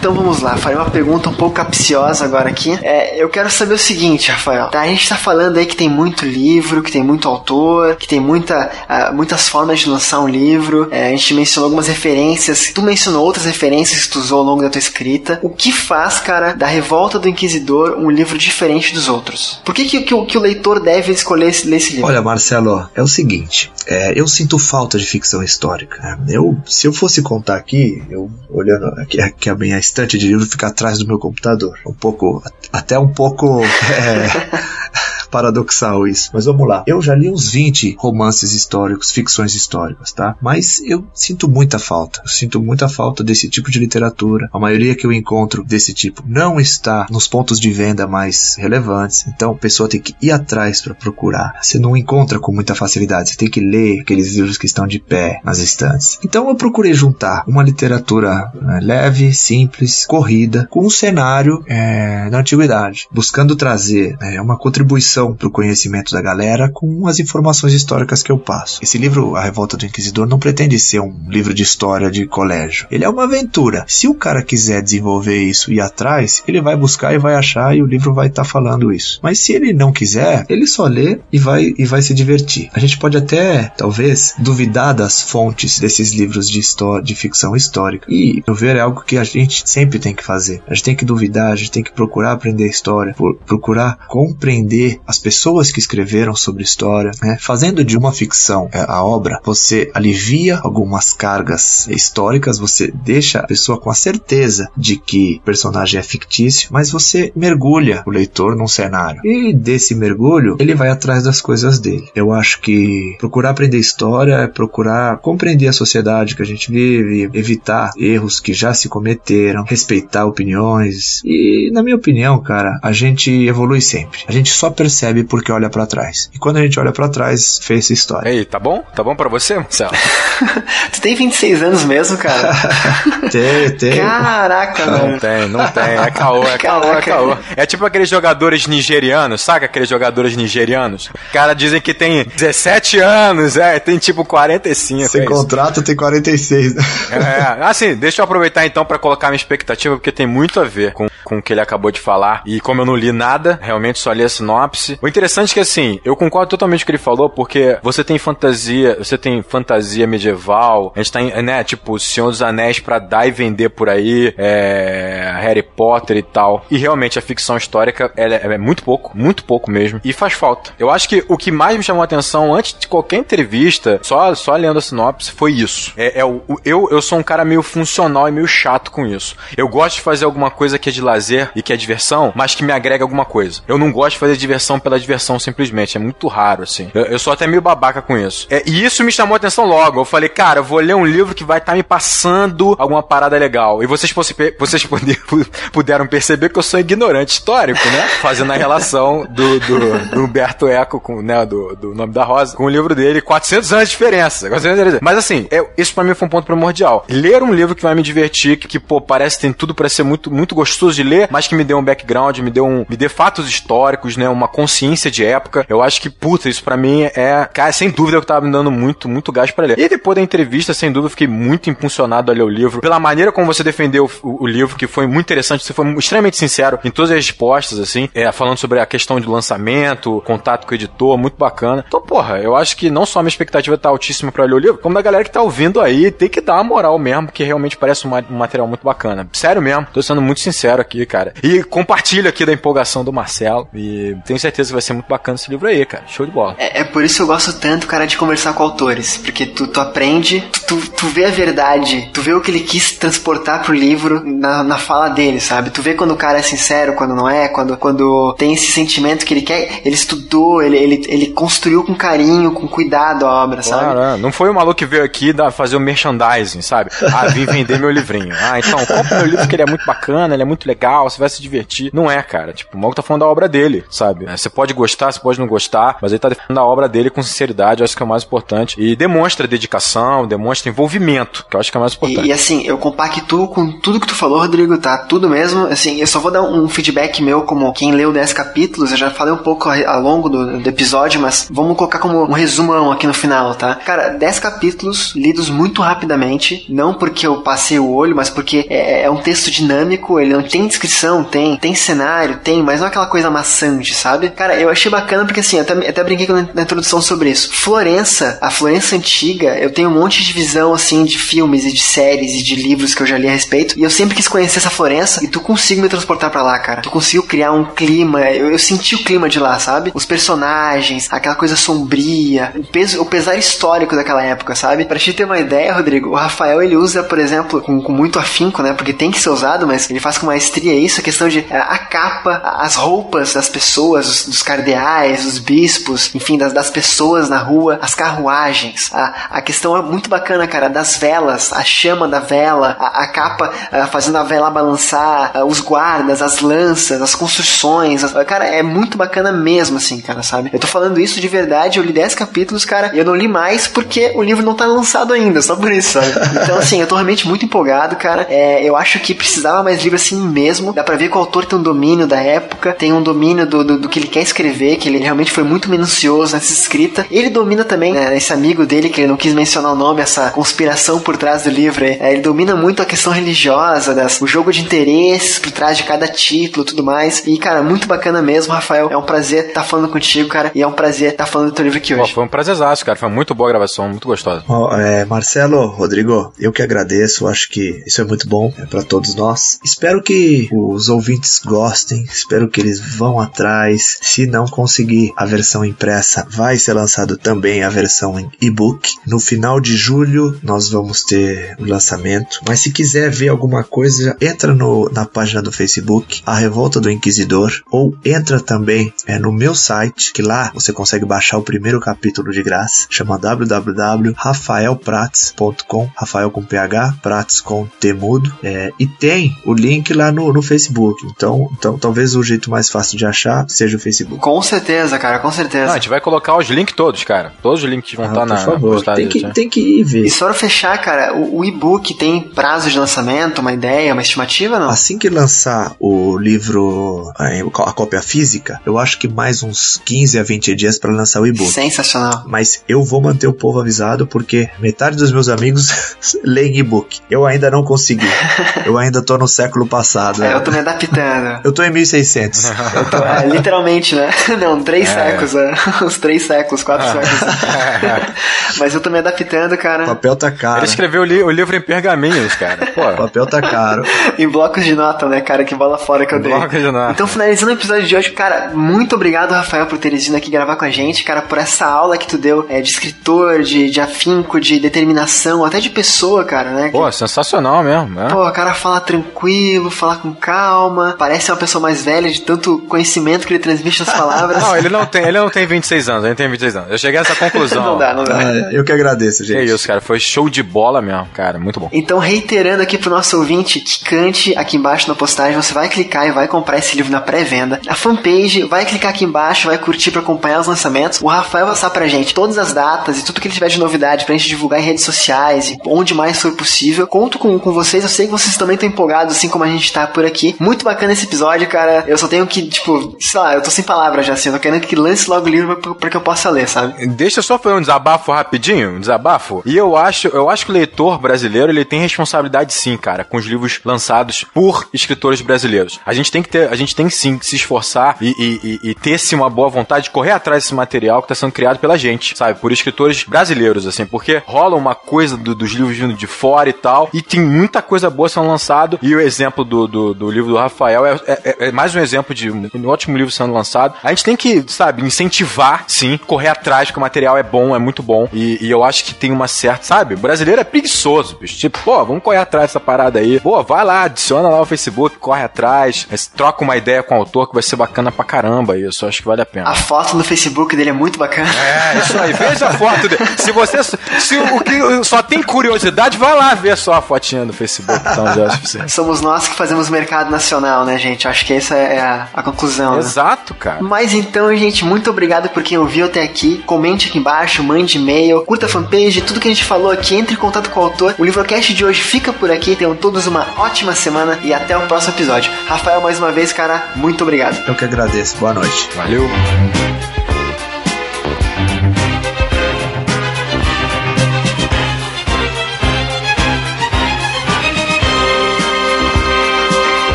Então 0.00 0.14
vamos 0.14 0.40
lá, 0.40 0.56
farei 0.56 0.78
uma 0.78 0.88
pergunta 0.88 1.28
um 1.28 1.34
pouco 1.34 1.56
capciosa 1.56 2.24
agora 2.24 2.48
aqui. 2.48 2.72
É, 2.80 3.22
eu 3.22 3.28
quero 3.28 3.50
saber 3.50 3.74
o 3.74 3.78
seguinte, 3.78 4.30
Rafael. 4.30 4.68
Tá, 4.70 4.80
a 4.80 4.86
gente 4.86 5.06
tá 5.06 5.14
falando 5.14 5.58
aí 5.58 5.66
que 5.66 5.76
tem 5.76 5.90
muito 5.90 6.24
livro, 6.24 6.82
que 6.82 6.90
tem 6.90 7.04
muito 7.04 7.28
autor, 7.28 7.96
que 7.96 8.08
tem 8.08 8.18
muita, 8.18 8.70
uh, 8.88 9.14
muitas 9.14 9.46
formas 9.46 9.80
de 9.80 9.90
lançar 9.90 10.20
um 10.20 10.26
livro. 10.26 10.88
É, 10.90 11.08
a 11.08 11.10
gente 11.10 11.34
mencionou 11.34 11.66
algumas 11.66 11.86
referências. 11.86 12.72
Tu 12.74 12.80
mencionou 12.80 13.22
outras 13.22 13.44
referências 13.44 14.06
que 14.06 14.12
tu 14.12 14.20
usou 14.20 14.38
ao 14.38 14.44
longo 14.46 14.62
da 14.62 14.70
tua 14.70 14.78
escrita. 14.78 15.38
O 15.42 15.50
que 15.50 15.70
faz, 15.70 16.18
cara, 16.18 16.54
da 16.54 16.66
Revolta 16.66 17.18
do 17.18 17.28
Inquisidor 17.28 17.98
um 17.98 18.08
livro 18.08 18.38
diferente 18.38 18.94
dos 18.94 19.06
outros? 19.06 19.60
Por 19.66 19.74
que, 19.74 19.84
que, 19.84 20.00
que, 20.00 20.24
que 20.24 20.38
o 20.38 20.40
leitor 20.40 20.80
deve 20.80 21.12
escolher 21.12 21.50
esse, 21.50 21.68
ler 21.68 21.76
esse 21.76 21.92
livro? 21.92 22.06
Olha, 22.06 22.22
Marcelo, 22.22 22.88
é 22.94 23.02
o 23.02 23.06
seguinte. 23.06 23.70
É, 23.86 24.18
eu 24.18 24.26
sinto 24.26 24.58
falta 24.58 24.98
de 24.98 25.04
ficção 25.04 25.42
histórica. 25.42 26.18
Eu, 26.26 26.56
se 26.64 26.86
eu 26.86 26.92
fosse 26.94 27.20
contar 27.20 27.56
aqui, 27.56 28.02
eu 28.08 28.30
olhando 28.48 28.86
aqui, 28.98 29.20
aqui 29.20 29.50
a 29.50 29.54
minha 29.54 29.78
estante 29.90 30.18
de 30.18 30.28
livro 30.28 30.46
fica 30.46 30.68
atrás 30.68 30.98
do 30.98 31.06
meu 31.06 31.18
computador. 31.18 31.78
Um 31.86 31.92
pouco, 31.92 32.42
até 32.72 32.98
um 32.98 33.12
pouco. 33.12 33.60
É, 33.90 35.09
paradoxal 35.30 36.06
isso. 36.06 36.30
Mas 36.32 36.44
vamos 36.44 36.66
lá. 36.66 36.84
Eu 36.86 37.00
já 37.00 37.14
li 37.14 37.30
uns 37.30 37.50
20 37.50 37.96
romances 37.98 38.52
históricos, 38.52 39.12
ficções 39.12 39.54
históricas, 39.54 40.12
tá? 40.12 40.36
Mas 40.40 40.80
eu 40.84 41.06
sinto 41.14 41.48
muita 41.48 41.78
falta. 41.78 42.20
Eu 42.22 42.28
sinto 42.28 42.60
muita 42.60 42.88
falta 42.88 43.22
desse 43.22 43.48
tipo 43.48 43.70
de 43.70 43.78
literatura. 43.78 44.48
A 44.52 44.58
maioria 44.58 44.94
que 44.94 45.06
eu 45.06 45.12
encontro 45.12 45.64
desse 45.64 45.94
tipo 45.94 46.22
não 46.26 46.60
está 46.60 47.06
nos 47.10 47.28
pontos 47.28 47.60
de 47.60 47.70
venda 47.70 48.06
mais 48.06 48.56
relevantes. 48.56 49.26
Então 49.28 49.52
a 49.52 49.56
pessoa 49.56 49.88
tem 49.88 50.00
que 50.00 50.14
ir 50.20 50.32
atrás 50.32 50.80
para 50.80 50.94
procurar. 50.94 51.58
Você 51.62 51.78
não 51.78 51.96
encontra 51.96 52.38
com 52.38 52.52
muita 52.52 52.74
facilidade. 52.74 53.30
Você 53.30 53.36
tem 53.36 53.50
que 53.50 53.60
ler 53.60 54.00
aqueles 54.00 54.34
livros 54.34 54.58
que 54.58 54.66
estão 54.66 54.86
de 54.86 54.98
pé 54.98 55.40
nas 55.44 55.58
estantes. 55.58 56.18
Então 56.24 56.48
eu 56.48 56.54
procurei 56.54 56.92
juntar 56.92 57.44
uma 57.46 57.62
literatura 57.62 58.50
né, 58.54 58.80
leve, 58.82 59.32
simples, 59.32 60.06
corrida, 60.06 60.66
com 60.70 60.86
um 60.86 60.90
cenário 60.90 61.62
é, 61.66 62.28
da 62.30 62.38
antiguidade, 62.38 63.06
buscando 63.12 63.56
trazer 63.56 64.16
é, 64.20 64.40
uma 64.40 64.58
contribuição 64.58 65.19
para 65.34 65.48
o 65.48 65.50
conhecimento 65.50 66.12
da 66.12 66.22
galera 66.22 66.70
com 66.72 67.06
as 67.06 67.18
informações 67.18 67.72
históricas 67.72 68.22
que 68.22 68.32
eu 68.32 68.38
passo. 68.38 68.80
Esse 68.82 68.98
livro, 68.98 69.36
A 69.36 69.42
Revolta 69.42 69.76
do 69.76 69.86
Inquisidor, 69.86 70.26
não 70.26 70.38
pretende 70.38 70.78
ser 70.78 71.00
um 71.00 71.14
livro 71.28 71.52
de 71.52 71.62
história 71.62 72.10
de 72.10 72.26
colégio. 72.26 72.86
Ele 72.90 73.04
é 73.04 73.08
uma 73.08 73.24
aventura. 73.24 73.84
Se 73.86 74.08
o 74.08 74.14
cara 74.14 74.42
quiser 74.42 74.82
desenvolver 74.82 75.42
isso 75.42 75.70
e 75.70 75.76
ir 75.76 75.80
atrás, 75.80 76.42
ele 76.46 76.60
vai 76.60 76.76
buscar 76.76 77.14
e 77.14 77.18
vai 77.18 77.34
achar 77.34 77.76
e 77.76 77.82
o 77.82 77.86
livro 77.86 78.14
vai 78.14 78.28
estar 78.28 78.42
tá 78.42 78.48
falando 78.48 78.92
isso. 78.92 79.20
Mas 79.22 79.38
se 79.38 79.52
ele 79.52 79.72
não 79.72 79.92
quiser, 79.92 80.44
ele 80.48 80.66
só 80.66 80.86
lê 80.86 81.18
e 81.32 81.38
vai 81.38 81.74
e 81.76 81.84
vai 81.84 82.02
se 82.02 82.14
divertir. 82.14 82.70
A 82.72 82.78
gente 82.78 82.98
pode 82.98 83.16
até, 83.16 83.72
talvez, 83.76 84.34
duvidar 84.38 84.94
das 84.94 85.22
fontes 85.22 85.78
desses 85.78 86.12
livros 86.12 86.48
de 86.48 86.58
história, 86.58 87.04
de 87.04 87.14
ficção 87.14 87.54
histórica. 87.54 88.06
E, 88.08 88.42
eu 88.46 88.54
ver, 88.54 88.76
é 88.76 88.80
algo 88.80 89.02
que 89.02 89.16
a 89.16 89.24
gente 89.24 89.68
sempre 89.68 89.98
tem 89.98 90.14
que 90.14 90.24
fazer. 90.24 90.62
A 90.66 90.74
gente 90.74 90.84
tem 90.84 90.96
que 90.96 91.04
duvidar, 91.04 91.52
a 91.52 91.56
gente 91.56 91.70
tem 91.70 91.82
que 91.82 91.92
procurar 91.92 92.32
aprender 92.32 92.66
história, 92.66 93.14
procurar 93.46 94.06
compreender 94.08 95.00
as 95.10 95.18
pessoas 95.18 95.72
que 95.72 95.80
escreveram 95.80 96.36
sobre 96.36 96.62
história, 96.62 97.10
né? 97.20 97.36
Fazendo 97.40 97.84
de 97.84 97.98
uma 97.98 98.12
ficção 98.12 98.68
é, 98.72 98.84
a 98.86 99.02
obra, 99.02 99.40
você 99.44 99.90
alivia 99.92 100.60
algumas 100.62 101.12
cargas 101.12 101.88
históricas, 101.88 102.58
você 102.58 102.92
deixa 102.94 103.40
a 103.40 103.46
pessoa 103.46 103.78
com 103.80 103.90
a 103.90 103.94
certeza 103.94 104.70
de 104.76 104.96
que 104.96 105.40
o 105.42 105.44
personagem 105.44 105.98
é 105.98 106.02
fictício, 106.02 106.68
mas 106.70 106.92
você 106.92 107.32
mergulha 107.34 108.04
o 108.06 108.10
leitor 108.10 108.54
num 108.54 108.68
cenário. 108.68 109.20
E 109.24 109.52
desse 109.52 109.96
mergulho, 109.96 110.56
ele 110.60 110.76
vai 110.76 110.90
atrás 110.90 111.24
das 111.24 111.40
coisas 111.40 111.80
dele. 111.80 112.08
Eu 112.14 112.32
acho 112.32 112.60
que 112.60 113.16
procurar 113.18 113.50
aprender 113.50 113.78
história 113.78 114.34
é 114.34 114.46
procurar 114.46 115.18
compreender 115.18 115.66
a 115.66 115.72
sociedade 115.72 116.36
que 116.36 116.42
a 116.42 116.46
gente 116.46 116.70
vive, 116.70 117.28
evitar 117.34 117.90
erros 117.98 118.38
que 118.38 118.52
já 118.52 118.72
se 118.72 118.88
cometeram, 118.88 119.64
respeitar 119.64 120.24
opiniões. 120.24 121.20
E, 121.24 121.68
na 121.72 121.82
minha 121.82 121.96
opinião, 121.96 122.40
cara, 122.40 122.78
a 122.80 122.92
gente 122.92 123.30
evolui 123.30 123.80
sempre. 123.80 124.20
A 124.28 124.32
gente 124.32 124.52
só 124.52 124.70
percebe 124.70 124.99
porque 125.28 125.50
olha 125.52 125.68
para 125.68 125.86
trás. 125.86 126.30
E 126.34 126.38
quando 126.38 126.58
a 126.58 126.62
gente 126.62 126.78
olha 126.78 126.92
para 126.92 127.08
trás, 127.08 127.58
fez 127.62 127.84
essa 127.84 127.92
história. 127.92 128.30
Ei, 128.30 128.44
tá 128.44 128.58
bom? 128.58 128.82
Tá 128.94 129.02
bom 129.02 129.14
para 129.16 129.28
você, 129.28 129.56
Marcelo? 129.56 129.92
tu 130.92 131.00
tem 131.00 131.14
26 131.14 131.62
anos 131.62 131.84
mesmo, 131.84 132.16
cara? 132.18 132.52
tem, 133.30 133.70
tem. 133.76 133.96
Caraca, 133.96 134.86
não 134.86 134.92
mano. 134.92 135.12
Não 135.12 135.18
tem, 135.18 135.48
não 135.48 135.68
tem. 135.68 135.82
É 135.82 136.10
caô, 136.10 136.44
é 136.44 136.58
caô, 136.58 136.92
é 136.92 137.02
caô. 137.02 137.36
É 137.56 137.66
tipo 137.66 137.84
aqueles 137.84 138.08
jogadores 138.08 138.66
nigerianos, 138.66 139.40
saca 139.40 139.66
aqueles 139.66 139.88
jogadores 139.88 140.36
nigerianos? 140.36 141.06
O 141.06 141.32
cara 141.32 141.54
dizem 141.54 141.80
que 141.80 141.94
tem 141.94 142.24
17 142.24 142.98
anos, 142.98 143.56
é, 143.56 143.78
tem 143.78 143.98
tipo 143.98 144.24
45. 144.24 145.08
Sem 145.08 145.22
é 145.22 145.24
contrato 145.24 145.82
tem 145.82 145.96
46, 145.96 146.74
né? 146.74 146.82
É, 147.10 147.64
assim, 147.64 147.94
deixa 147.94 148.20
eu 148.20 148.24
aproveitar 148.24 148.66
então 148.66 148.84
para 148.84 148.98
colocar 148.98 149.28
minha 149.28 149.36
expectativa, 149.36 149.96
porque 149.96 150.12
tem 150.12 150.26
muito 150.26 150.60
a 150.60 150.64
ver 150.64 150.92
com, 150.92 151.08
com 151.24 151.38
o 151.38 151.42
que 151.42 151.52
ele 151.52 151.60
acabou 151.60 151.90
de 151.90 152.00
falar. 152.00 152.42
E 152.46 152.60
como 152.60 152.80
eu 152.80 152.86
não 152.86 152.96
li 152.96 153.12
nada, 153.12 153.58
realmente 153.62 153.98
só 153.98 154.12
li 154.12 154.22
a 154.22 154.28
sinopse. 154.28 154.89
O 155.00 155.08
interessante 155.08 155.52
é 155.52 155.54
que, 155.54 155.60
assim, 155.60 156.00
eu 156.04 156.16
concordo 156.16 156.50
totalmente 156.50 156.80
com 156.80 156.84
o 156.84 156.86
que 156.86 156.92
ele 156.92 156.98
falou, 156.98 157.28
porque 157.28 157.78
você 157.82 158.02
tem 158.02 158.18
fantasia, 158.18 158.96
você 158.98 159.16
tem 159.16 159.42
fantasia 159.42 160.06
medieval, 160.06 160.92
a 160.94 161.02
gente 161.02 161.12
tá, 161.12 161.20
né, 161.20 161.64
tipo, 161.64 161.98
Senhor 161.98 162.30
dos 162.30 162.42
Anéis 162.42 162.80
pra 162.80 162.98
dar 162.98 163.26
e 163.26 163.30
vender 163.30 163.70
por 163.70 163.88
aí, 163.88 164.34
é, 164.36 165.32
Harry 165.40 165.62
Potter 165.62 166.16
e 166.16 166.22
tal. 166.22 166.64
E 166.70 166.76
realmente 166.76 167.18
a 167.18 167.22
ficção 167.22 167.56
histórica, 167.56 168.12
ela 168.16 168.34
é, 168.34 168.54
é 168.54 168.58
muito 168.58 168.82
pouco, 168.82 169.16
muito 169.16 169.44
pouco 169.44 169.70
mesmo. 169.70 170.00
E 170.04 170.12
faz 170.12 170.32
falta. 170.32 170.72
Eu 170.78 170.90
acho 170.90 171.08
que 171.08 171.24
o 171.28 171.36
que 171.36 171.50
mais 171.50 171.76
me 171.76 171.82
chamou 171.82 172.02
a 172.02 172.04
atenção 172.04 172.54
antes 172.54 172.76
de 172.78 172.88
qualquer 172.88 173.16
entrevista, 173.16 174.00
só, 174.02 174.34
só 174.34 174.56
lendo 174.56 174.78
a 174.78 174.82
sinopse, 174.82 175.30
foi 175.30 175.52
isso. 175.52 175.92
É, 175.96 176.20
é 176.20 176.24
o, 176.24 176.42
eu, 176.64 176.88
eu 176.90 177.02
sou 177.02 177.18
um 177.18 177.22
cara 177.22 177.44
meio 177.44 177.62
funcional 177.62 178.28
e 178.28 178.32
meio 178.32 178.46
chato 178.46 178.90
com 178.90 179.06
isso. 179.06 179.36
Eu 179.56 179.68
gosto 179.68 179.96
de 179.96 180.02
fazer 180.02 180.24
alguma 180.24 180.50
coisa 180.50 180.78
que 180.78 180.88
é 180.88 180.92
de 180.92 181.00
lazer 181.00 181.50
e 181.54 181.62
que 181.62 181.72
é 181.72 181.76
diversão, 181.76 182.32
mas 182.34 182.54
que 182.54 182.64
me 182.64 182.72
agrega 182.72 183.04
alguma 183.04 183.24
coisa. 183.24 183.62
Eu 183.68 183.78
não 183.78 183.92
gosto 183.92 184.12
de 184.12 184.18
fazer 184.18 184.36
diversão 184.36 184.79
pela 184.80 184.98
diversão 184.98 185.38
simplesmente. 185.38 185.96
É 185.96 186.00
muito 186.00 186.26
raro, 186.28 186.62
assim. 186.62 186.90
Eu, 186.94 187.04
eu 187.04 187.18
sou 187.18 187.32
até 187.32 187.46
meio 187.46 187.62
babaca 187.62 188.02
com 188.02 188.16
isso. 188.16 188.46
É, 188.50 188.62
e 188.66 188.84
isso 188.84 189.04
me 189.04 189.12
chamou 189.12 189.34
a 189.34 189.36
atenção 189.36 189.66
logo. 189.66 190.00
Eu 190.00 190.04
falei, 190.04 190.28
cara, 190.28 190.60
eu 190.60 190.64
vou 190.64 190.80
ler 190.80 190.94
um 190.94 191.04
livro 191.04 191.34
que 191.34 191.44
vai 191.44 191.58
estar 191.58 191.72
tá 191.72 191.76
me 191.76 191.82
passando 191.82 192.74
alguma 192.78 193.02
parada 193.02 193.36
legal. 193.36 193.82
E 193.82 193.86
vocês, 193.86 194.12
vocês 194.12 194.88
puderam 195.72 196.06
perceber 196.06 196.48
que 196.48 196.58
eu 196.58 196.62
sou 196.62 196.80
ignorante 196.80 197.32
histórico, 197.32 197.84
né? 197.88 198.08
Fazendo 198.20 198.52
a 198.52 198.56
relação 198.56 199.26
do, 199.28 199.60
do, 199.60 200.10
do 200.10 200.20
Humberto 200.24 200.68
Eco, 200.68 201.00
com, 201.00 201.22
né, 201.22 201.44
do, 201.44 201.76
do 201.76 201.94
Nome 201.94 202.12
da 202.12 202.24
Rosa, 202.24 202.56
com 202.56 202.64
o 202.64 202.68
livro 202.68 202.94
dele, 202.94 203.20
400 203.20 203.72
anos 203.72 203.88
de 203.88 203.90
diferença. 203.92 204.48
400 204.48 204.80
anos 204.80 204.94
de... 204.94 204.98
Mas 205.02 205.18
assim, 205.18 205.46
é, 205.50 205.64
isso 205.76 205.94
para 205.94 206.04
mim 206.04 206.14
foi 206.14 206.26
um 206.26 206.30
ponto 206.30 206.44
primordial. 206.46 207.04
Ler 207.08 207.42
um 207.42 207.52
livro 207.52 207.74
que 207.74 207.82
vai 207.82 207.94
me 207.94 208.02
divertir, 208.02 208.56
que, 208.56 208.68
que 208.68 208.78
pô, 208.78 209.00
parece 209.00 209.36
que 209.36 209.42
tem 209.42 209.52
tudo 209.52 209.74
para 209.74 209.88
ser 209.88 210.02
muito, 210.02 210.30
muito 210.30 210.54
gostoso 210.54 210.94
de 210.94 211.02
ler, 211.02 211.28
mas 211.30 211.46
que 211.46 211.54
me 211.54 211.64
dê 211.64 211.74
um 211.74 211.82
background, 211.82 212.38
me 212.38 212.50
dê 212.50 212.60
um, 212.60 212.84
me 212.88 212.96
dê 212.96 213.08
fatos 213.08 213.48
históricos, 213.48 214.16
né, 214.16 214.28
uma 214.28 214.48
consciência 214.48 214.69
de 215.10 215.24
época. 215.24 215.66
Eu 215.68 215.82
acho 215.82 216.00
que, 216.00 216.08
puta, 216.08 216.48
isso 216.48 216.62
para 216.62 216.76
mim 216.76 217.02
é, 217.02 217.48
cara, 217.52 217.72
sem 217.72 217.90
dúvida 217.90 218.20
que 218.20 218.26
tava 218.26 218.44
me 218.46 218.52
dando 218.52 218.70
muito, 218.70 219.08
muito 219.08 219.32
gás 219.32 219.50
para 219.50 219.66
ler. 219.66 219.78
E 219.78 219.88
depois 219.88 220.16
da 220.16 220.22
entrevista, 220.22 220.74
sem 220.74 220.90
dúvida, 220.92 221.10
fiquei 221.10 221.26
muito 221.26 221.70
impulsionado 221.70 222.30
a 222.30 222.34
ler 222.34 222.42
o 222.42 222.48
livro, 222.48 222.80
pela 222.80 222.98
maneira 222.98 223.32
como 223.32 223.46
você 223.46 223.62
defendeu 223.62 224.10
o, 224.22 224.44
o 224.44 224.46
livro, 224.46 224.76
que 224.76 224.86
foi 224.86 225.06
muito 225.06 225.26
interessante, 225.26 225.64
você 225.64 225.72
foi 225.72 225.86
extremamente 225.94 226.36
sincero 226.36 226.78
em 226.84 226.90
todas 226.90 227.10
as 227.10 227.16
respostas, 227.16 227.78
assim, 227.78 228.08
é, 228.14 228.30
falando 228.32 228.58
sobre 228.58 228.78
a 228.80 228.86
questão 228.86 229.20
de 229.20 229.28
lançamento, 229.28 230.22
contato 230.24 230.66
com 230.66 230.72
o 230.72 230.74
editor, 230.74 231.16
muito 231.16 231.36
bacana. 231.36 231.84
Então, 231.86 232.00
porra, 232.00 232.38
eu 232.38 232.54
acho 232.56 232.76
que 232.76 232.90
não 232.90 233.06
só 233.06 233.20
a 233.20 233.22
minha 233.22 233.30
expectativa 233.30 233.76
tá 233.76 233.88
altíssima 233.88 234.30
para 234.30 234.44
ler 234.44 234.54
o 234.54 234.58
livro, 234.58 234.78
como 234.78 234.94
da 234.94 235.02
galera 235.02 235.24
que 235.24 235.30
tá 235.30 235.42
ouvindo 235.42 235.80
aí, 235.80 236.10
tem 236.10 236.28
que 236.28 236.40
dar 236.40 236.54
uma 236.54 236.64
moral 236.64 236.98
mesmo, 236.98 237.26
porque 237.26 237.44
realmente 237.44 237.76
parece 237.76 238.06
um, 238.06 238.10
um 238.14 238.36
material 238.36 238.66
muito 238.66 238.84
bacana. 238.84 239.28
Sério 239.32 239.62
mesmo, 239.62 239.86
tô 239.92 240.02
sendo 240.02 240.20
muito 240.20 240.40
sincero 240.40 240.80
aqui, 240.80 241.04
cara. 241.06 241.34
E 241.42 241.62
compartilho 241.62 242.28
aqui 242.28 242.44
da 242.44 242.52
empolgação 242.52 243.04
do 243.04 243.12
Marcelo, 243.12 243.68
e 243.74 244.16
tenho 244.24 244.38
certeza 244.38 244.49
que 244.50 244.72
vai 244.72 244.82
ser 244.82 244.92
muito 244.92 245.08
bacana 245.08 245.36
esse 245.36 245.50
livro 245.50 245.66
aí, 245.68 245.84
cara. 245.84 246.04
Show 246.06 246.26
de 246.26 246.32
bola. 246.32 246.54
É, 246.58 246.80
é 246.80 246.84
por 246.84 247.04
isso 247.04 247.16
que 247.16 247.22
eu 247.22 247.26
gosto 247.26 247.52
tanto, 247.54 247.86
cara, 247.86 248.06
de 248.06 248.16
conversar 248.16 248.52
com 248.52 248.62
autores, 248.62 249.16
porque 249.16 249.46
tu, 249.46 249.66
tu 249.66 249.80
aprende, 249.80 250.44
tu, 250.66 250.76
tu 250.90 251.06
vê 251.08 251.26
a 251.26 251.30
verdade, 251.30 252.10
tu 252.12 252.22
vê 252.22 252.32
o 252.32 252.40
que 252.40 252.50
ele 252.50 252.60
quis 252.60 252.92
transportar 252.92 253.62
pro 253.62 253.74
livro 253.74 254.22
na, 254.24 254.62
na 254.62 254.78
fala 254.78 255.08
dele, 255.08 255.40
sabe? 255.40 255.70
Tu 255.70 255.82
vê 255.82 255.94
quando 255.94 256.12
o 256.12 256.16
cara 256.16 256.38
é 256.38 256.42
sincero, 256.42 256.94
quando 256.94 257.14
não 257.14 257.28
é, 257.28 257.48
quando, 257.48 257.76
quando 257.76 258.34
tem 258.38 258.52
esse 258.52 258.72
sentimento 258.72 259.24
que 259.24 259.34
ele 259.34 259.42
quer, 259.42 259.80
ele 259.84 259.94
estudou, 259.94 260.62
ele, 260.62 260.76
ele, 260.76 261.04
ele 261.08 261.26
construiu 261.28 261.84
com 261.84 261.94
carinho, 261.94 262.52
com 262.52 262.66
cuidado 262.66 263.26
a 263.26 263.44
obra, 263.44 263.62
sabe? 263.62 263.84
Claro, 263.84 264.00
é. 264.00 264.16
não 264.16 264.32
foi 264.32 264.50
o 264.50 264.54
maluco 264.54 264.74
que 264.74 264.86
veio 264.86 265.04
aqui 265.04 265.32
da, 265.32 265.50
fazer 265.50 265.76
o 265.76 265.80
merchandising, 265.80 266.62
sabe? 266.62 266.90
Ah, 267.12 267.26
vim 267.28 267.44
vender 267.46 267.78
meu 267.78 267.90
livrinho. 267.90 268.34
Ah, 268.40 268.58
então, 268.58 268.78
compra 268.86 269.18
meu 269.18 269.26
livro 269.26 269.48
que 269.48 269.54
ele 269.54 269.62
é 269.62 269.66
muito 269.66 269.84
bacana, 269.84 270.34
ele 270.34 270.42
é 270.42 270.46
muito 270.46 270.66
legal, 270.66 271.08
você 271.08 271.18
vai 271.18 271.28
se 271.28 271.42
divertir. 271.42 271.90
Não 271.92 272.10
é, 272.10 272.22
cara. 272.22 272.52
Tipo, 272.52 272.76
o 272.76 272.80
maluco 272.80 272.96
tá 272.96 273.02
falando 273.02 273.20
da 273.20 273.28
obra 273.28 273.48
dele, 273.48 273.84
sabe? 273.90 274.26
É, 274.26 274.36
você 274.40 274.50
pode 274.50 274.72
gostar, 274.74 275.12
você 275.12 275.20
pode 275.20 275.38
não 275.38 275.46
gostar, 275.46 275.98
mas 276.00 276.12
ele 276.12 276.18
tá 276.18 276.28
defendendo 276.28 276.58
a 276.58 276.64
obra 276.64 276.88
dele 276.88 277.10
com 277.10 277.22
sinceridade, 277.22 277.80
eu 277.80 277.84
acho 277.84 277.96
que 277.96 278.02
é 278.02 278.06
o 278.06 278.08
mais 278.08 278.22
importante. 278.22 278.80
E 278.80 278.96
demonstra 278.96 279.46
dedicação, 279.46 280.26
demonstra 280.26 280.70
envolvimento, 280.70 281.46
que 281.48 281.56
eu 281.56 281.60
acho 281.60 281.70
que 281.70 281.76
é 281.76 281.80
o 281.80 281.82
mais 281.82 281.94
importante. 281.94 282.26
E, 282.26 282.28
e 282.28 282.32
assim, 282.32 282.62
eu 282.66 282.78
compactuo 282.78 283.48
com 283.48 283.72
tudo 283.80 284.00
que 284.00 284.06
tu 284.06 284.14
falou, 284.14 284.40
Rodrigo, 284.40 284.76
tá? 284.78 284.98
Tudo 284.98 285.28
mesmo. 285.28 285.66
Assim, 285.66 286.00
eu 286.00 286.06
só 286.06 286.18
vou 286.18 286.30
dar 286.30 286.42
um 286.42 286.68
feedback 286.68 287.22
meu 287.22 287.42
como 287.42 287.72
quem 287.72 287.92
leu 287.92 288.12
10 288.12 288.32
capítulos, 288.32 288.90
eu 288.90 288.96
já 288.96 289.10
falei 289.10 289.32
um 289.32 289.38
pouco 289.38 289.68
ao 289.68 290.00
longo 290.00 290.28
do, 290.28 290.60
do 290.60 290.68
episódio, 290.68 291.20
mas 291.20 291.48
vamos 291.50 291.76
colocar 291.76 291.98
como 291.98 292.22
um 292.22 292.32
resumão 292.32 292.90
aqui 292.90 293.06
no 293.06 293.14
final, 293.14 293.54
tá? 293.54 293.74
Cara, 293.74 294.10
10 294.10 294.38
capítulos 294.38 295.14
lidos 295.14 295.48
muito 295.48 295.82
rapidamente, 295.82 296.64
não 296.68 296.94
porque 296.94 297.26
eu 297.26 297.42
passei 297.42 297.78
o 297.78 297.90
olho, 297.90 298.16
mas 298.16 298.30
porque 298.30 298.66
é, 298.68 299.02
é, 299.02 299.10
um 299.10 299.18
texto 299.18 299.50
dinâmico, 299.50 300.18
ele 300.18 300.32
não 300.32 300.42
tem 300.42 300.66
descrição, 300.66 301.24
tem, 301.24 301.56
tem 301.56 301.74
cenário, 301.74 302.38
tem, 302.42 302.62
mas 302.62 302.80
não 302.80 302.86
é 302.86 302.88
aquela 302.88 303.06
coisa 303.06 303.30
maçante, 303.30 303.94
sabe? 303.94 304.29
Cara, 304.36 304.58
eu 304.58 304.68
achei 304.68 304.90
bacana 304.90 305.24
porque 305.24 305.40
assim, 305.40 305.58
até, 305.58 305.72
até 305.72 306.04
brinquei 306.04 306.28
na 306.54 306.62
introdução 306.62 307.00
sobre 307.00 307.30
isso. 307.30 307.50
Florença, 307.52 308.38
a 308.40 308.50
Florença 308.50 308.96
antiga, 308.96 309.58
eu 309.58 309.70
tenho 309.72 309.88
um 309.88 309.94
monte 309.94 310.22
de 310.22 310.32
visão 310.32 310.72
assim 310.72 311.04
de 311.04 311.18
filmes 311.18 311.64
e 311.64 311.72
de 311.72 311.80
séries 311.80 312.32
e 312.32 312.42
de 312.42 312.54
livros 312.56 312.94
que 312.94 313.02
eu 313.02 313.06
já 313.06 313.18
li 313.18 313.28
a 313.28 313.32
respeito, 313.32 313.78
e 313.78 313.82
eu 313.82 313.90
sempre 313.90 314.14
quis 314.14 314.28
conhecer 314.28 314.58
essa 314.58 314.70
Florença 314.70 315.24
e 315.24 315.28
tu 315.28 315.40
consigo 315.40 315.82
me 315.82 315.88
transportar 315.88 316.30
para 316.30 316.42
lá, 316.42 316.58
cara. 316.58 316.82
Tu 316.82 316.90
consigo 316.90 317.22
criar 317.24 317.52
um 317.52 317.64
clima, 317.64 318.22
eu, 318.30 318.50
eu 318.50 318.58
senti 318.58 318.94
o 318.94 319.04
clima 319.04 319.28
de 319.28 319.38
lá, 319.38 319.58
sabe? 319.58 319.90
Os 319.94 320.04
personagens, 320.04 321.08
aquela 321.10 321.34
coisa 321.34 321.56
sombria, 321.56 322.52
o, 322.56 322.64
peso, 322.64 323.00
o 323.00 323.06
pesar 323.06 323.36
histórico 323.36 323.96
daquela 323.96 324.22
época, 324.22 324.54
sabe? 324.54 324.84
Pra 324.84 324.98
te 324.98 325.12
ter 325.12 325.24
uma 325.24 325.38
ideia, 325.38 325.74
Rodrigo, 325.74 326.10
o 326.10 326.14
Rafael 326.14 326.62
ele 326.62 326.76
usa, 326.76 327.02
por 327.02 327.18
exemplo, 327.18 327.60
com, 327.60 327.80
com 327.80 327.92
muito 327.92 328.18
afinco, 328.18 328.62
né? 328.62 328.72
Porque 328.72 328.92
tem 328.92 329.10
que 329.10 329.20
ser 329.20 329.30
usado, 329.30 329.66
mas 329.66 329.88
ele 329.90 330.00
faz 330.00 330.18
com 330.18 330.26
maestria 330.26 330.74
isso, 330.74 331.00
a 331.00 331.02
questão 331.02 331.28
de 331.28 331.44
a, 331.50 331.74
a 331.74 331.78
capa, 331.78 332.42
as 332.58 332.74
roupas 332.74 333.34
das 333.34 333.48
pessoas, 333.48 334.19
dos, 334.24 334.42
cardeais, 334.42 335.24
dos 335.24 335.38
bispos, 335.38 336.14
enfim, 336.14 336.38
das, 336.38 336.52
das 336.52 336.70
pessoas 336.70 337.28
na 337.28 337.38
rua, 337.38 337.78
as 337.82 337.94
carruagens. 337.94 338.90
A, 338.92 339.14
a 339.30 339.40
questão 339.42 339.76
é 339.76 339.82
muito 339.82 340.08
bacana, 340.08 340.46
cara, 340.46 340.68
das 340.68 340.96
velas, 340.96 341.52
a 341.52 341.62
chama 341.62 342.08
da 342.08 342.20
vela, 342.20 342.76
a, 342.78 343.02
a 343.02 343.06
capa 343.08 343.52
a, 343.70 343.86
fazendo 343.86 344.18
a 344.18 344.22
vela 344.22 344.50
balançar, 344.50 345.32
os 345.46 345.60
guardas, 345.60 346.22
as 346.22 346.40
lanças, 346.40 347.00
as 347.00 347.14
construções. 347.14 348.04
Cara, 348.26 348.46
é 348.46 348.62
muito 348.62 348.96
bacana 348.96 349.32
mesmo, 349.32 349.76
assim, 349.76 350.00
cara, 350.00 350.22
sabe? 350.22 350.50
Eu 350.52 350.58
tô 350.58 350.66
falando 350.66 351.00
isso 351.00 351.20
de 351.20 351.28
verdade, 351.28 351.78
eu 351.78 351.84
li 351.84 351.92
10 351.92 352.14
capítulos, 352.14 352.64
cara, 352.64 352.90
e 352.94 352.98
eu 352.98 353.04
não 353.04 353.14
li 353.14 353.28
mais 353.28 353.66
porque 353.66 354.12
o 354.14 354.22
livro 354.22 354.44
não 354.44 354.54
tá 354.54 354.66
lançado 354.66 355.12
ainda, 355.12 355.40
só 355.42 355.56
por 355.56 355.72
isso, 355.72 355.92
sabe? 355.92 356.12
Então, 356.42 356.56
assim, 356.58 356.80
eu 356.80 356.86
tô 356.86 356.94
realmente 356.94 357.26
muito 357.26 357.44
empolgado, 357.44 357.96
cara. 357.96 358.26
É, 358.28 358.62
eu 358.62 358.76
acho 358.76 358.98
que 359.00 359.14
precisava 359.14 359.62
mais 359.62 359.82
livro 359.82 359.96
assim 359.96 360.20
mesmo. 360.20 360.72
Dá 360.72 360.82
pra 360.82 360.96
ver 360.96 361.08
que 361.08 361.16
o 361.16 361.20
autor 361.20 361.44
tem 361.44 361.58
um 361.58 361.62
domínio 361.62 362.06
da 362.06 362.20
época, 362.20 362.72
tem 362.72 362.92
um 362.92 363.02
domínio 363.02 363.46
do, 363.46 363.64
do, 363.64 363.78
do 363.78 363.88
que 363.88 363.98
ele 363.98 364.08
quer 364.10 364.20
escrever, 364.20 364.76
que 364.76 364.88
ele 364.88 364.98
realmente 364.98 365.32
foi 365.32 365.44
muito 365.44 365.70
minucioso 365.70 366.34
nessa 366.34 366.52
escrita. 366.52 367.06
Ele 367.10 367.30
domina 367.30 367.64
também, 367.64 367.92
né, 367.92 368.16
esse 368.16 368.32
amigo 368.32 368.66
dele, 368.66 368.88
que 368.88 369.00
ele 369.00 369.08
não 369.08 369.16
quis 369.16 369.34
mencionar 369.34 369.72
o 369.72 369.76
nome, 369.76 370.02
essa 370.02 370.30
conspiração 370.30 371.00
por 371.00 371.16
trás 371.16 371.44
do 371.44 371.50
livro. 371.50 371.84
É, 371.84 372.12
ele 372.12 372.20
domina 372.20 372.54
muito 372.54 372.82
a 372.82 372.84
questão 372.84 373.12
religiosa, 373.12 373.94
das, 373.94 374.20
o 374.20 374.26
jogo 374.26 374.52
de 374.52 374.60
interesses 374.60 375.38
por 375.38 375.50
trás 375.50 375.76
de 375.76 375.84
cada 375.84 376.06
título 376.06 376.64
tudo 376.64 376.84
mais. 376.84 377.26
E, 377.26 377.38
cara, 377.38 377.62
muito 377.62 377.86
bacana 377.86 378.20
mesmo, 378.22 378.52
Rafael. 378.52 378.88
É 378.90 378.96
um 378.96 379.02
prazer 379.02 379.48
estar 379.48 379.62
tá 379.62 379.66
falando 379.66 379.88
contigo, 379.88 380.28
cara. 380.28 380.50
E 380.54 380.62
é 380.62 380.66
um 380.66 380.72
prazer 380.72 381.12
estar 381.12 381.24
tá 381.24 381.30
falando 381.30 381.50
do 381.50 381.54
teu 381.54 381.64
livro 381.64 381.78
aqui 381.78 381.94
hoje. 381.94 382.08
Pô, 382.08 382.14
foi 382.16 382.24
um 382.24 382.28
prazerzaço, 382.28 382.84
cara. 382.84 382.98
Foi 382.98 383.08
muito 383.08 383.34
boa 383.34 383.48
a 383.48 383.52
gravação, 383.52 383.88
muito 383.88 384.08
gostosa. 384.08 384.44
Oh, 384.48 384.74
é, 384.74 385.04
Marcelo, 385.04 385.66
Rodrigo, 385.66 386.32
eu 386.38 386.52
que 386.52 386.62
agradeço. 386.62 387.26
Acho 387.26 387.48
que 387.48 387.82
isso 387.86 388.00
é 388.00 388.04
muito 388.04 388.28
bom 388.28 388.52
é, 388.58 388.66
para 388.66 388.82
todos 388.82 389.14
nós. 389.14 389.58
Espero 389.64 390.02
que 390.02 390.48
os 390.52 390.88
ouvintes 390.88 391.40
gostem. 391.44 392.04
Espero 392.04 392.48
que 392.48 392.60
eles 392.60 392.80
vão 392.80 393.20
atrás. 393.20 393.98
Se 394.00 394.26
não 394.26 394.46
conseguir 394.46 395.12
a 395.16 395.26
versão 395.26 395.64
impressa, 395.64 396.26
vai 396.28 396.56
ser 396.56 396.72
lançado 396.72 397.16
também 397.16 397.62
a 397.62 397.68
versão 397.68 398.18
em 398.18 398.28
e-book. 398.40 398.96
No 399.06 399.20
final 399.20 399.60
de 399.60 399.76
julho, 399.76 400.38
nós 400.42 400.70
vamos 400.70 401.04
ter 401.04 401.54
o 401.58 401.64
lançamento. 401.64 402.40
Mas 402.46 402.60
se 402.60 402.70
quiser 402.70 403.10
ver 403.10 403.28
alguma 403.28 403.62
coisa, 403.62 404.16
entra 404.20 404.54
no, 404.54 404.88
na 404.90 405.04
página 405.04 405.42
do 405.42 405.52
Facebook, 405.52 406.22
A 406.24 406.34
Revolta 406.34 406.80
do 406.80 406.90
Inquisidor, 406.90 407.52
ou 407.70 407.94
entra 408.04 408.40
também 408.40 408.92
é, 409.06 409.18
no 409.18 409.32
meu 409.32 409.54
site, 409.54 410.12
que 410.12 410.22
lá 410.22 410.50
você 410.54 410.72
consegue 410.72 411.04
baixar 411.04 411.36
o 411.38 411.42
primeiro 411.42 411.78
capítulo 411.78 412.32
de 412.32 412.42
graça, 412.42 412.86
chama 412.88 413.18
www.rafaelprats.com, 413.18 415.90
Rafael 415.94 416.30
com 416.30 416.42
PH, 416.42 416.94
Prats 417.02 417.38
com 417.40 417.66
T 417.78 417.92
mudo, 417.92 418.34
é, 418.42 418.72
e 418.78 418.86
tem 418.86 419.36
o 419.44 419.52
link 419.52 419.92
lá 419.92 420.10
no, 420.10 420.32
no 420.32 420.40
Facebook. 420.42 421.06
Então, 421.06 421.50
então, 421.58 421.76
talvez 421.78 422.16
o 422.16 422.22
jeito 422.22 422.50
mais 422.50 422.70
fácil 422.70 422.96
de 422.96 423.04
achar 423.04 423.44
seja 423.48 423.76
o 423.76 423.80
Facebook. 423.80 423.89
Com 424.18 424.42
certeza, 424.42 424.98
cara, 424.98 425.18
com 425.18 425.30
certeza. 425.30 425.66
Não, 425.66 425.72
a 425.72 425.76
gente 425.76 425.88
vai 425.88 426.00
colocar 426.00 426.36
os 426.36 426.48
links 426.48 426.74
todos, 426.74 427.04
cara. 427.04 427.32
Todos 427.42 427.62
os 427.62 427.68
links 427.68 427.94
vão 427.94 428.06
ah, 428.06 428.08
estar 428.08 428.26
na, 428.26 428.36
favor. 428.38 428.74
postagem. 428.74 429.08
Tem 429.08 429.20
que, 429.20 429.26
né? 429.26 429.32
tem 429.34 429.48
que 429.48 429.60
ir 429.60 429.84
ver. 429.84 430.04
E 430.04 430.10
só 430.10 430.26
pra 430.26 430.34
fechar, 430.34 430.78
cara, 430.78 431.14
o, 431.14 431.38
o 431.38 431.44
e-book 431.44 431.94
tem 431.94 432.20
prazo 432.20 432.70
de 432.70 432.78
lançamento, 432.78 433.40
uma 433.40 433.52
ideia, 433.52 433.92
uma 433.92 434.02
estimativa, 434.02 434.58
não? 434.58 434.68
Assim 434.68 434.98
que 434.98 435.08
lançar 435.08 435.74
o 435.78 436.16
livro, 436.18 437.12
a 437.16 437.72
cópia 437.72 438.02
física, 438.02 438.60
eu 438.64 438.78
acho 438.78 438.98
que 438.98 439.08
mais 439.08 439.42
uns 439.42 439.80
15 439.84 440.18
a 440.18 440.22
20 440.22 440.54
dias 440.54 440.78
para 440.78 440.92
lançar 440.92 441.20
o 441.20 441.26
e-book. 441.26 441.50
Sensacional. 441.50 442.24
Mas 442.26 442.62
eu 442.68 442.82
vou 442.82 443.00
manter 443.00 443.26
o 443.26 443.32
povo 443.32 443.60
avisado 443.60 444.06
porque 444.06 444.48
metade 444.58 444.96
dos 444.96 445.12
meus 445.12 445.28
amigos 445.28 445.96
leem 446.24 446.58
e-book. 446.58 447.00
Eu 447.10 447.26
ainda 447.26 447.50
não 447.50 447.64
consegui. 447.64 448.08
eu 448.64 448.78
ainda 448.78 449.02
tô 449.02 449.16
no 449.18 449.28
século 449.28 449.66
passado. 449.66 450.22
É, 450.22 450.34
eu 450.34 450.42
tô 450.42 450.50
me 450.50 450.58
adaptando. 450.58 451.40
eu 451.44 451.52
tô 451.52 451.62
em 451.62 451.70
1600. 451.70 452.44
eu 452.74 452.90
tô, 452.90 452.96
é, 452.98 453.26
literalmente, 453.26 453.79
né? 453.94 454.10
Não, 454.40 454.62
três 454.62 454.88
é. 454.88 454.94
séculos, 454.94 455.34
né? 455.34 455.54
Uns 455.82 455.98
três 455.98 456.22
séculos, 456.22 456.62
quatro 456.62 456.86
ah. 456.86 456.92
séculos. 456.92 458.14
Mas 458.58 458.74
eu 458.74 458.80
tô 458.80 458.90
me 458.90 458.98
adaptando, 458.98 459.56
cara. 459.56 459.84
O 459.84 459.88
papel 459.88 460.16
tá 460.16 460.30
caro. 460.30 460.58
Ele 460.58 460.66
escreveu 460.66 461.02
o, 461.02 461.04
li 461.04 461.22
o 461.22 461.30
livro 461.30 461.56
em 461.56 461.60
pergaminhos, 461.60 462.34
cara. 462.34 462.66
Pô. 462.66 462.82
O 462.88 462.96
papel 462.96 463.26
tá 463.26 463.40
caro. 463.40 463.84
em 464.18 464.28
blocos 464.28 464.64
de 464.64 464.74
nota, 464.74 465.06
né, 465.08 465.20
cara? 465.20 465.44
Que 465.44 465.54
bola 465.54 465.78
fora 465.78 466.04
que 466.04 466.14
eu 466.14 466.20
dei. 466.20 466.32
Blocos 466.32 466.58
de 466.58 466.70
nota. 466.70 466.92
Então, 466.92 467.06
finalizando 467.06 467.52
o 467.52 467.54
episódio 467.54 467.86
de 467.86 467.96
hoje, 467.96 468.10
cara, 468.10 468.50
muito 468.54 468.94
obrigado, 468.94 469.32
Rafael, 469.32 469.66
por 469.66 469.78
ter 469.78 469.90
vindo 469.96 470.16
aqui 470.16 470.30
gravar 470.30 470.56
com 470.56 470.64
a 470.64 470.70
gente, 470.70 471.04
cara, 471.04 471.22
por 471.22 471.38
essa 471.38 471.66
aula 471.66 471.98
que 471.98 472.06
tu 472.06 472.16
deu 472.18 472.46
é, 472.48 472.60
de 472.60 472.68
escritor, 472.68 473.42
de, 473.42 473.70
de 473.70 473.80
afinco, 473.80 474.40
de 474.40 474.58
determinação, 474.58 475.44
até 475.44 475.60
de 475.60 475.70
pessoa, 475.70 476.24
cara, 476.24 476.50
né? 476.50 476.68
Pô, 476.70 476.90
sensacional 476.90 477.62
mesmo, 477.62 477.88
né? 477.88 478.08
Pô, 478.10 478.26
o 478.26 478.32
cara 478.32 478.54
fala 478.54 478.80
tranquilo, 478.80 479.70
fala 479.70 479.96
com 479.96 480.12
calma, 480.12 480.94
parece 480.98 481.30
uma 481.30 481.36
pessoa 481.36 481.60
mais 481.60 481.84
velha 481.84 482.10
de 482.10 482.22
tanto 482.22 482.58
conhecimento 482.68 483.26
que 483.26 483.32
ele 483.32 483.40
transmite 483.40 483.59
nas 483.64 483.90
palavras. 483.90 484.42
não, 484.42 484.56
ele 484.56 484.68
não 484.68 484.86
tem, 484.86 485.02
ele 485.02 485.18
não 485.18 485.30
tem 485.30 485.46
26 485.46 485.88
anos, 485.88 486.04
ele 486.04 486.14
tem 486.14 486.28
26 486.28 486.56
anos. 486.56 486.70
Eu 486.70 486.78
cheguei 486.78 486.98
a 486.98 487.02
essa 487.02 487.14
conclusão. 487.16 487.64
não 487.64 487.78
dá, 487.78 487.94
não 487.94 488.04
dá. 488.04 488.22
É, 488.22 488.50
eu 488.52 488.64
que 488.64 488.72
agradeço, 488.72 489.24
gente. 489.24 489.38
É 489.38 489.44
isso, 489.44 489.66
cara, 489.66 489.80
foi 489.80 489.98
show 490.00 490.28
de 490.28 490.42
bola 490.42 490.80
mesmo, 490.82 491.06
cara, 491.14 491.38
muito 491.38 491.60
bom. 491.60 491.68
Então, 491.72 491.98
reiterando 491.98 492.62
aqui 492.62 492.78
pro 492.78 492.90
nosso 492.90 493.16
ouvinte, 493.18 493.60
que 493.60 493.84
cante 493.84 494.36
aqui 494.36 494.56
embaixo 494.56 494.88
na 494.88 494.94
postagem, 494.94 495.34
você 495.40 495.52
vai 495.52 495.68
clicar 495.68 496.06
e 496.06 496.12
vai 496.12 496.26
comprar 496.28 496.58
esse 496.58 496.76
livro 496.76 496.90
na 496.92 497.00
pré-venda. 497.00 497.60
A 497.68 497.74
fanpage, 497.74 498.42
vai 498.44 498.64
clicar 498.64 498.90
aqui 498.90 499.04
embaixo, 499.04 499.48
vai 499.48 499.58
curtir 499.58 499.90
para 499.90 500.00
acompanhar 500.00 500.40
os 500.40 500.46
lançamentos. 500.46 501.00
O 501.00 501.06
Rafael 501.08 501.46
vai 501.46 501.54
passar 501.54 501.70
pra 501.70 501.86
gente 501.86 502.14
todas 502.14 502.38
as 502.38 502.52
datas 502.52 502.98
e 502.98 503.04
tudo 503.04 503.20
que 503.20 503.28
ele 503.28 503.34
tiver 503.34 503.48
de 503.48 503.58
novidade 503.58 504.04
pra 504.04 504.16
gente 504.16 504.28
divulgar 504.28 504.60
em 504.60 504.64
redes 504.64 504.84
sociais 504.84 505.50
e 505.50 505.58
onde 505.66 505.94
mais 505.94 506.20
for 506.20 506.32
possível. 506.32 506.86
Conto 506.86 507.18
com, 507.18 507.38
com 507.38 507.52
vocês, 507.52 507.82
eu 507.82 507.88
sei 507.90 508.06
que 508.06 508.12
vocês 508.12 508.36
também 508.36 508.54
estão 508.54 508.68
empolgados, 508.68 509.16
assim 509.16 509.28
como 509.28 509.44
a 509.44 509.48
gente 509.48 509.72
tá 509.72 509.86
por 509.86 510.04
aqui. 510.04 510.34
Muito 510.38 510.64
bacana 510.64 510.92
esse 510.92 511.04
episódio, 511.04 511.48
cara. 511.48 511.84
Eu 511.86 511.98
só 511.98 512.08
tenho 512.08 512.26
que, 512.26 512.46
tipo, 512.48 512.96
sei 513.00 513.20
lá, 513.20 513.34
eu 513.34 513.42
tô 513.42 513.49
sem 513.50 513.64
palavras 513.64 514.06
já, 514.06 514.14
assim. 514.14 514.28
Eu 514.28 514.34
tô 514.34 514.40
querendo 514.40 514.66
que 514.66 514.76
lance 514.76 515.08
logo 515.08 515.26
o 515.26 515.28
livro 515.28 515.56
pra, 515.56 515.74
pra 515.74 515.90
que 515.90 515.96
eu 515.96 516.00
possa 516.00 516.30
ler, 516.30 516.48
sabe? 516.48 516.86
Deixa 516.86 517.20
eu 517.20 517.22
só 517.22 517.38
fazer 517.38 517.56
um 517.56 517.60
desabafo 517.60 518.12
rapidinho, 518.12 518.76
um 518.76 518.80
desabafo. 518.80 519.42
E 519.44 519.56
eu 519.56 519.76
acho, 519.76 520.08
eu 520.08 520.28
acho 520.30 520.44
que 520.44 520.50
o 520.50 520.54
leitor 520.54 520.98
brasileiro, 520.98 521.50
ele 521.50 521.64
tem 521.64 521.80
responsabilidade 521.80 522.52
sim, 522.52 522.76
cara, 522.76 523.04
com 523.04 523.16
os 523.16 523.26
livros 523.26 523.60
lançados 523.64 524.24
por 524.32 524.68
escritores 524.72 525.20
brasileiros. 525.20 525.80
A 525.84 525.92
gente 525.92 526.10
tem 526.10 526.22
que 526.22 526.28
ter, 526.28 526.48
a 526.48 526.56
gente 526.56 526.74
tem 526.74 526.88
sim 526.88 527.18
que 527.18 527.26
se 527.26 527.36
esforçar 527.36 527.96
e, 528.00 528.14
e, 528.18 528.40
e, 528.42 528.70
e 528.70 528.74
ter 528.74 528.98
sim 528.98 529.16
uma 529.16 529.30
boa 529.30 529.48
vontade 529.48 529.84
de 529.84 529.90
correr 529.90 530.12
atrás 530.12 530.44
desse 530.44 530.54
material 530.54 531.02
que 531.02 531.08
tá 531.08 531.14
sendo 531.14 531.32
criado 531.32 531.58
pela 531.58 531.76
gente, 531.76 532.16
sabe? 532.16 532.38
Por 532.38 532.52
escritores 532.52 533.04
brasileiros, 533.04 533.66
assim, 533.66 533.86
porque 533.86 534.22
rola 534.26 534.56
uma 534.56 534.74
coisa 534.74 535.16
do, 535.16 535.34
dos 535.34 535.50
livros 535.52 535.76
vindo 535.76 535.94
de 535.94 536.06
fora 536.06 536.48
e 536.48 536.52
tal, 536.52 536.88
e 536.92 537.02
tem 537.02 537.20
muita 537.20 537.62
coisa 537.62 537.90
boa 537.90 538.08
sendo 538.08 538.28
lançado, 538.28 538.78
e 538.82 538.94
o 538.94 539.00
exemplo 539.00 539.44
do, 539.44 539.66
do, 539.66 539.94
do 539.94 540.10
livro 540.10 540.30
do 540.30 540.36
Rafael 540.36 540.86
é, 540.86 541.00
é, 541.06 541.48
é, 541.48 541.52
mais 541.52 541.74
um 541.74 541.80
exemplo 541.80 542.14
de 542.14 542.30
um 542.30 542.68
ótimo 542.68 542.96
livro 542.96 543.12
sendo 543.12 543.32
lançado. 543.32 543.39
A 543.82 543.90
gente 543.90 544.04
tem 544.04 544.16
que, 544.16 544.44
sabe, 544.48 544.82
incentivar, 544.82 545.64
sim, 545.66 545.98
correr 546.06 546.28
atrás, 546.28 546.68
porque 546.68 546.78
o 546.78 546.82
material 546.82 547.16
é 547.16 547.22
bom, 547.22 547.54
é 547.54 547.58
muito 547.58 547.82
bom, 547.82 548.08
e, 548.12 548.38
e 548.40 548.50
eu 548.50 548.64
acho 548.64 548.84
que 548.84 548.94
tem 548.94 549.12
uma 549.12 549.28
certa, 549.28 549.64
sabe? 549.64 549.94
O 549.94 549.98
brasileiro 549.98 550.40
é 550.40 550.44
preguiçoso, 550.44 551.16
bicho. 551.20 551.36
Tipo, 551.36 551.58
pô, 551.60 551.84
vamos 551.84 552.02
correr 552.02 552.18
atrás 552.18 552.48
dessa 552.48 552.60
parada 552.60 552.98
aí. 552.98 553.20
Pô, 553.20 553.42
vai 553.42 553.64
lá, 553.64 553.82
adiciona 553.82 554.28
lá 554.28 554.40
o 554.40 554.46
Facebook, 554.46 554.96
corre 554.98 555.22
atrás, 555.22 555.86
troca 556.16 556.44
uma 556.44 556.56
ideia 556.56 556.82
com 556.82 556.94
o 556.94 556.98
autor 556.98 557.28
que 557.28 557.34
vai 557.34 557.42
ser 557.42 557.56
bacana 557.56 557.90
pra 557.90 558.04
caramba 558.04 558.56
isso. 558.58 558.86
Acho 558.86 559.00
que 559.00 559.08
vale 559.08 559.22
a 559.22 559.26
pena. 559.26 559.48
A 559.48 559.54
foto 559.54 559.96
no 559.96 560.04
Facebook 560.04 560.56
dele 560.56 560.70
é 560.70 560.72
muito 560.72 560.98
bacana. 560.98 561.28
É, 561.28 561.78
isso 561.78 561.98
aí. 561.98 562.12
Veja 562.12 562.48
a 562.48 562.52
foto 562.52 562.88
dele. 562.88 563.04
Se 563.16 563.32
você 563.32 563.62
se 563.62 564.18
o 564.18 564.40
que 564.40 564.84
só 564.84 565.02
tem 565.02 565.22
curiosidade, 565.22 565.98
vai 565.98 566.14
lá 566.14 566.34
ver 566.34 566.56
só 566.56 566.74
a 566.74 566.82
fotinha 566.82 567.24
do 567.24 567.32
Facebook. 567.32 567.80
Então 567.80 568.06
já 568.14 568.62
é 568.64 568.68
Somos 568.68 569.00
nós 569.00 569.28
que 569.28 569.34
fazemos 569.34 569.68
mercado 569.68 570.10
nacional, 570.10 570.64
né, 570.64 570.78
gente? 570.78 571.06
Acho 571.06 571.24
que 571.24 571.34
essa 571.34 571.54
é 571.54 571.80
a, 571.80 572.08
a 572.12 572.22
conclusão. 572.22 572.74
Né? 572.74 572.78
Exato, 572.78 573.29
né? 573.29 573.29
Cara. 573.34 573.62
Mas 573.62 573.92
então, 573.92 574.34
gente, 574.36 574.64
muito 574.64 574.90
obrigado 574.90 575.28
por 575.28 575.42
quem 575.42 575.58
ouviu 575.58 575.86
até 575.86 576.02
aqui. 576.02 576.42
Comente 576.46 576.88
aqui 576.88 576.98
embaixo, 576.98 577.42
mande 577.42 577.78
e-mail, 577.78 578.22
curta 578.22 578.46
a 578.46 578.48
fanpage, 578.48 579.00
tudo 579.02 579.20
que 579.20 579.28
a 579.28 579.30
gente 579.30 579.44
falou 579.44 579.70
aqui, 579.70 579.94
entre 579.94 580.14
em 580.14 580.18
contato 580.18 580.50
com 580.50 580.60
o 580.60 580.64
autor. 580.64 580.94
O 580.98 581.04
Livrocast 581.04 581.52
de 581.54 581.64
hoje 581.64 581.82
fica 581.82 582.12
por 582.12 582.30
aqui. 582.30 582.56
Tenham 582.56 582.74
todos 582.74 583.06
uma 583.06 583.26
ótima 583.38 583.74
semana 583.74 584.18
e 584.22 584.32
até 584.32 584.56
o 584.56 584.66
próximo 584.66 584.94
episódio. 584.94 585.30
Rafael, 585.46 585.80
mais 585.80 585.98
uma 585.98 586.12
vez, 586.12 586.32
cara, 586.32 586.72
muito 586.76 587.02
obrigado. 587.02 587.42
Eu 587.46 587.54
que 587.54 587.64
agradeço. 587.64 588.16
Boa 588.18 588.34
noite. 588.34 588.68
Valeu. 588.74 589.08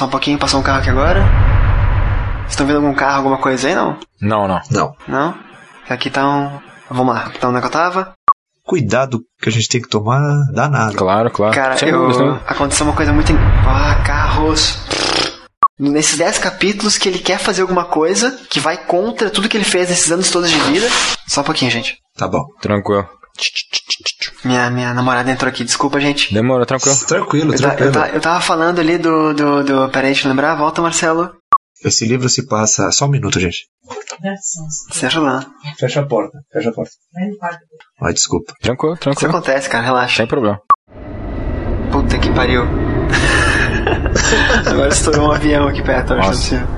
Só 0.00 0.06
um 0.06 0.08
pouquinho, 0.08 0.38
passou 0.38 0.60
um 0.60 0.62
carro 0.62 0.78
aqui 0.78 0.88
agora. 0.88 1.22
Vocês 2.38 2.52
estão 2.52 2.66
vendo 2.66 2.76
algum 2.76 2.94
carro, 2.94 3.18
alguma 3.18 3.36
coisa 3.36 3.68
aí, 3.68 3.74
não? 3.74 3.98
Não, 4.18 4.48
não. 4.48 4.58
Não. 4.70 4.96
Não? 5.06 5.38
Aqui 5.90 6.08
tá 6.08 6.26
um... 6.26 6.58
Vamos 6.90 7.14
lá, 7.14 7.30
tá 7.38 7.50
onde 7.50 7.58
é 7.58 7.60
que 7.60 7.66
eu 7.66 7.70
tava? 7.70 8.14
Cuidado 8.64 9.20
que 9.42 9.50
a 9.50 9.52
gente 9.52 9.68
tem 9.68 9.82
que 9.82 9.90
tomar 9.90 10.22
danado. 10.54 10.96
Claro, 10.96 11.30
claro. 11.30 11.54
Cara, 11.54 11.76
eu... 11.86 12.34
aconteceu 12.46 12.86
uma 12.86 12.96
coisa 12.96 13.12
muito... 13.12 13.30
Ah, 13.68 14.02
carros... 14.02 14.78
nesses 15.78 16.16
10 16.16 16.38
capítulos 16.38 16.96
que 16.96 17.06
ele 17.06 17.18
quer 17.18 17.38
fazer 17.38 17.60
alguma 17.60 17.84
coisa 17.84 18.40
que 18.48 18.58
vai 18.58 18.78
contra 18.78 19.28
tudo 19.28 19.50
que 19.50 19.56
ele 19.58 19.64
fez 19.64 19.90
nesses 19.90 20.10
anos 20.10 20.30
todos 20.30 20.48
de 20.48 20.58
vida. 20.60 20.88
Só 21.28 21.42
um 21.42 21.44
pouquinho, 21.44 21.70
gente. 21.70 21.98
Tá 22.16 22.26
bom. 22.26 22.46
Tranquilo. 22.62 23.06
Minha, 24.44 24.70
minha 24.70 24.94
namorada 24.94 25.30
entrou 25.30 25.48
aqui, 25.48 25.64
desculpa, 25.64 26.00
gente. 26.00 26.32
Demorou, 26.32 26.64
tranquilo. 26.64 26.96
Tranquilo, 27.06 27.54
Eu, 27.54 27.58
ta- 27.60 27.68
eu, 27.68 27.76
tranquilo. 27.76 27.92
ta- 27.92 28.08
eu 28.08 28.20
tava 28.20 28.40
falando 28.40 28.78
ali 28.78 28.96
do, 28.98 29.34
do, 29.34 29.64
do. 29.64 29.88
Peraí, 29.90 30.12
deixa 30.12 30.26
eu 30.26 30.30
lembrar. 30.30 30.54
Volta, 30.54 30.80
Marcelo. 30.80 31.32
Esse 31.84 32.06
livro 32.06 32.28
se 32.28 32.46
passa. 32.46 32.90
Só 32.92 33.06
um 33.06 33.10
minuto, 33.10 33.38
gente. 33.40 33.66
Seja 34.92 35.20
lá. 35.20 35.46
Fecha 35.78 36.00
a 36.00 36.06
porta, 36.06 36.38
fecha 36.52 36.70
a 36.70 36.72
porta. 36.72 36.92
Ai, 38.02 38.12
desculpa. 38.12 38.52
Tranquilo, 38.62 38.94
Isso 38.94 39.02
tranquilo. 39.02 39.30
acontece, 39.36 39.68
cara, 39.68 39.84
relaxa. 39.84 40.16
Sem 40.16 40.26
problema. 40.26 40.60
Puta 41.90 42.18
que 42.18 42.30
pariu. 42.32 42.62
Agora 44.70 44.88
estourou 44.88 45.28
um 45.28 45.32
avião 45.32 45.66
aqui 45.68 45.82
perto, 45.82 46.12
eu 46.12 46.18
acho 46.20 46.28
Nossa. 46.28 46.68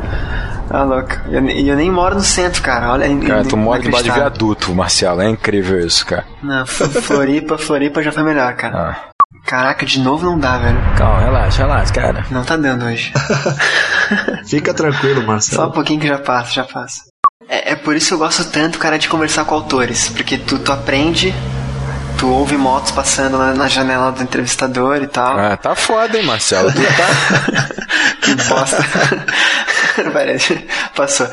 Tá 0.68 0.82
louco. 0.84 1.10
E 1.28 1.34
eu, 1.34 1.48
eu 1.48 1.76
nem 1.76 1.90
moro 1.90 2.14
no 2.14 2.22
centro, 2.22 2.62
cara. 2.62 2.93
Olha, 2.93 3.06
Cara, 3.26 3.44
tu 3.44 3.56
mora 3.56 3.82
debaixo 3.82 4.05
de 4.05 4.10
viaduto, 4.10 4.74
Marcelo. 4.74 5.20
É 5.20 5.28
incrível 5.28 5.80
isso, 5.86 6.06
cara. 6.06 6.24
Não, 6.43 6.64
Floripa, 6.66 7.59
Floripa 7.59 8.02
já 8.02 8.12
foi 8.12 8.22
melhor, 8.22 8.55
cara. 8.55 8.78
Ah. 8.78 9.12
Caraca, 9.44 9.84
de 9.84 9.98
novo 9.98 10.24
não 10.24 10.39
dá, 10.39 10.56
velho. 10.59 10.78
Calma, 10.97 11.20
relaxa, 11.20 11.62
relaxa, 11.62 11.93
cara. 11.93 12.24
Não 12.30 12.44
tá 12.44 12.56
dando 12.56 12.84
hoje. 12.84 13.12
Fica 14.47 14.72
tranquilo, 14.72 15.16
Só 15.20 15.22
um 15.22 15.26
Marcelo. 15.26 15.72
pouquinho 15.72 16.01
que 16.01 16.06
já 16.06 16.18
passa, 16.18 16.52
já 16.52 16.64
passa. 16.64 17.01
É, 17.48 17.72
é 17.72 17.76
por 17.76 17.97
isso 17.97 18.09
que 18.09 18.14
eu 18.14 18.18
gosto 18.18 18.44
tanto, 18.51 18.78
cara, 18.78 18.98
de 18.98 19.09
conversar 19.09 19.44
com 19.44 19.55
autores. 19.55 20.09
Porque 20.10 20.39
tu, 20.39 20.59
tu 20.59 20.72
aprende, 20.72 21.34
tu 22.23 22.28
ouve 22.28 22.57
motos 22.57 22.93
passando 22.93 23.36
na, 23.36 23.53
na 23.53 23.66
janela 23.66 24.12
do 24.12 24.23
entrevistador 24.23 25.03
e 25.03 25.09
tal. 25.09 25.36
Ah, 25.36 25.57
tá 25.57 25.74
foda, 25.74 26.16
hein, 26.16 26.24
Marcelo. 26.24 26.70
Tu 26.70 26.81
tá... 26.81 28.15
que 28.23 28.35
bosta. 28.44 28.77
Peraí, 30.12 30.39
passou. 30.94 31.27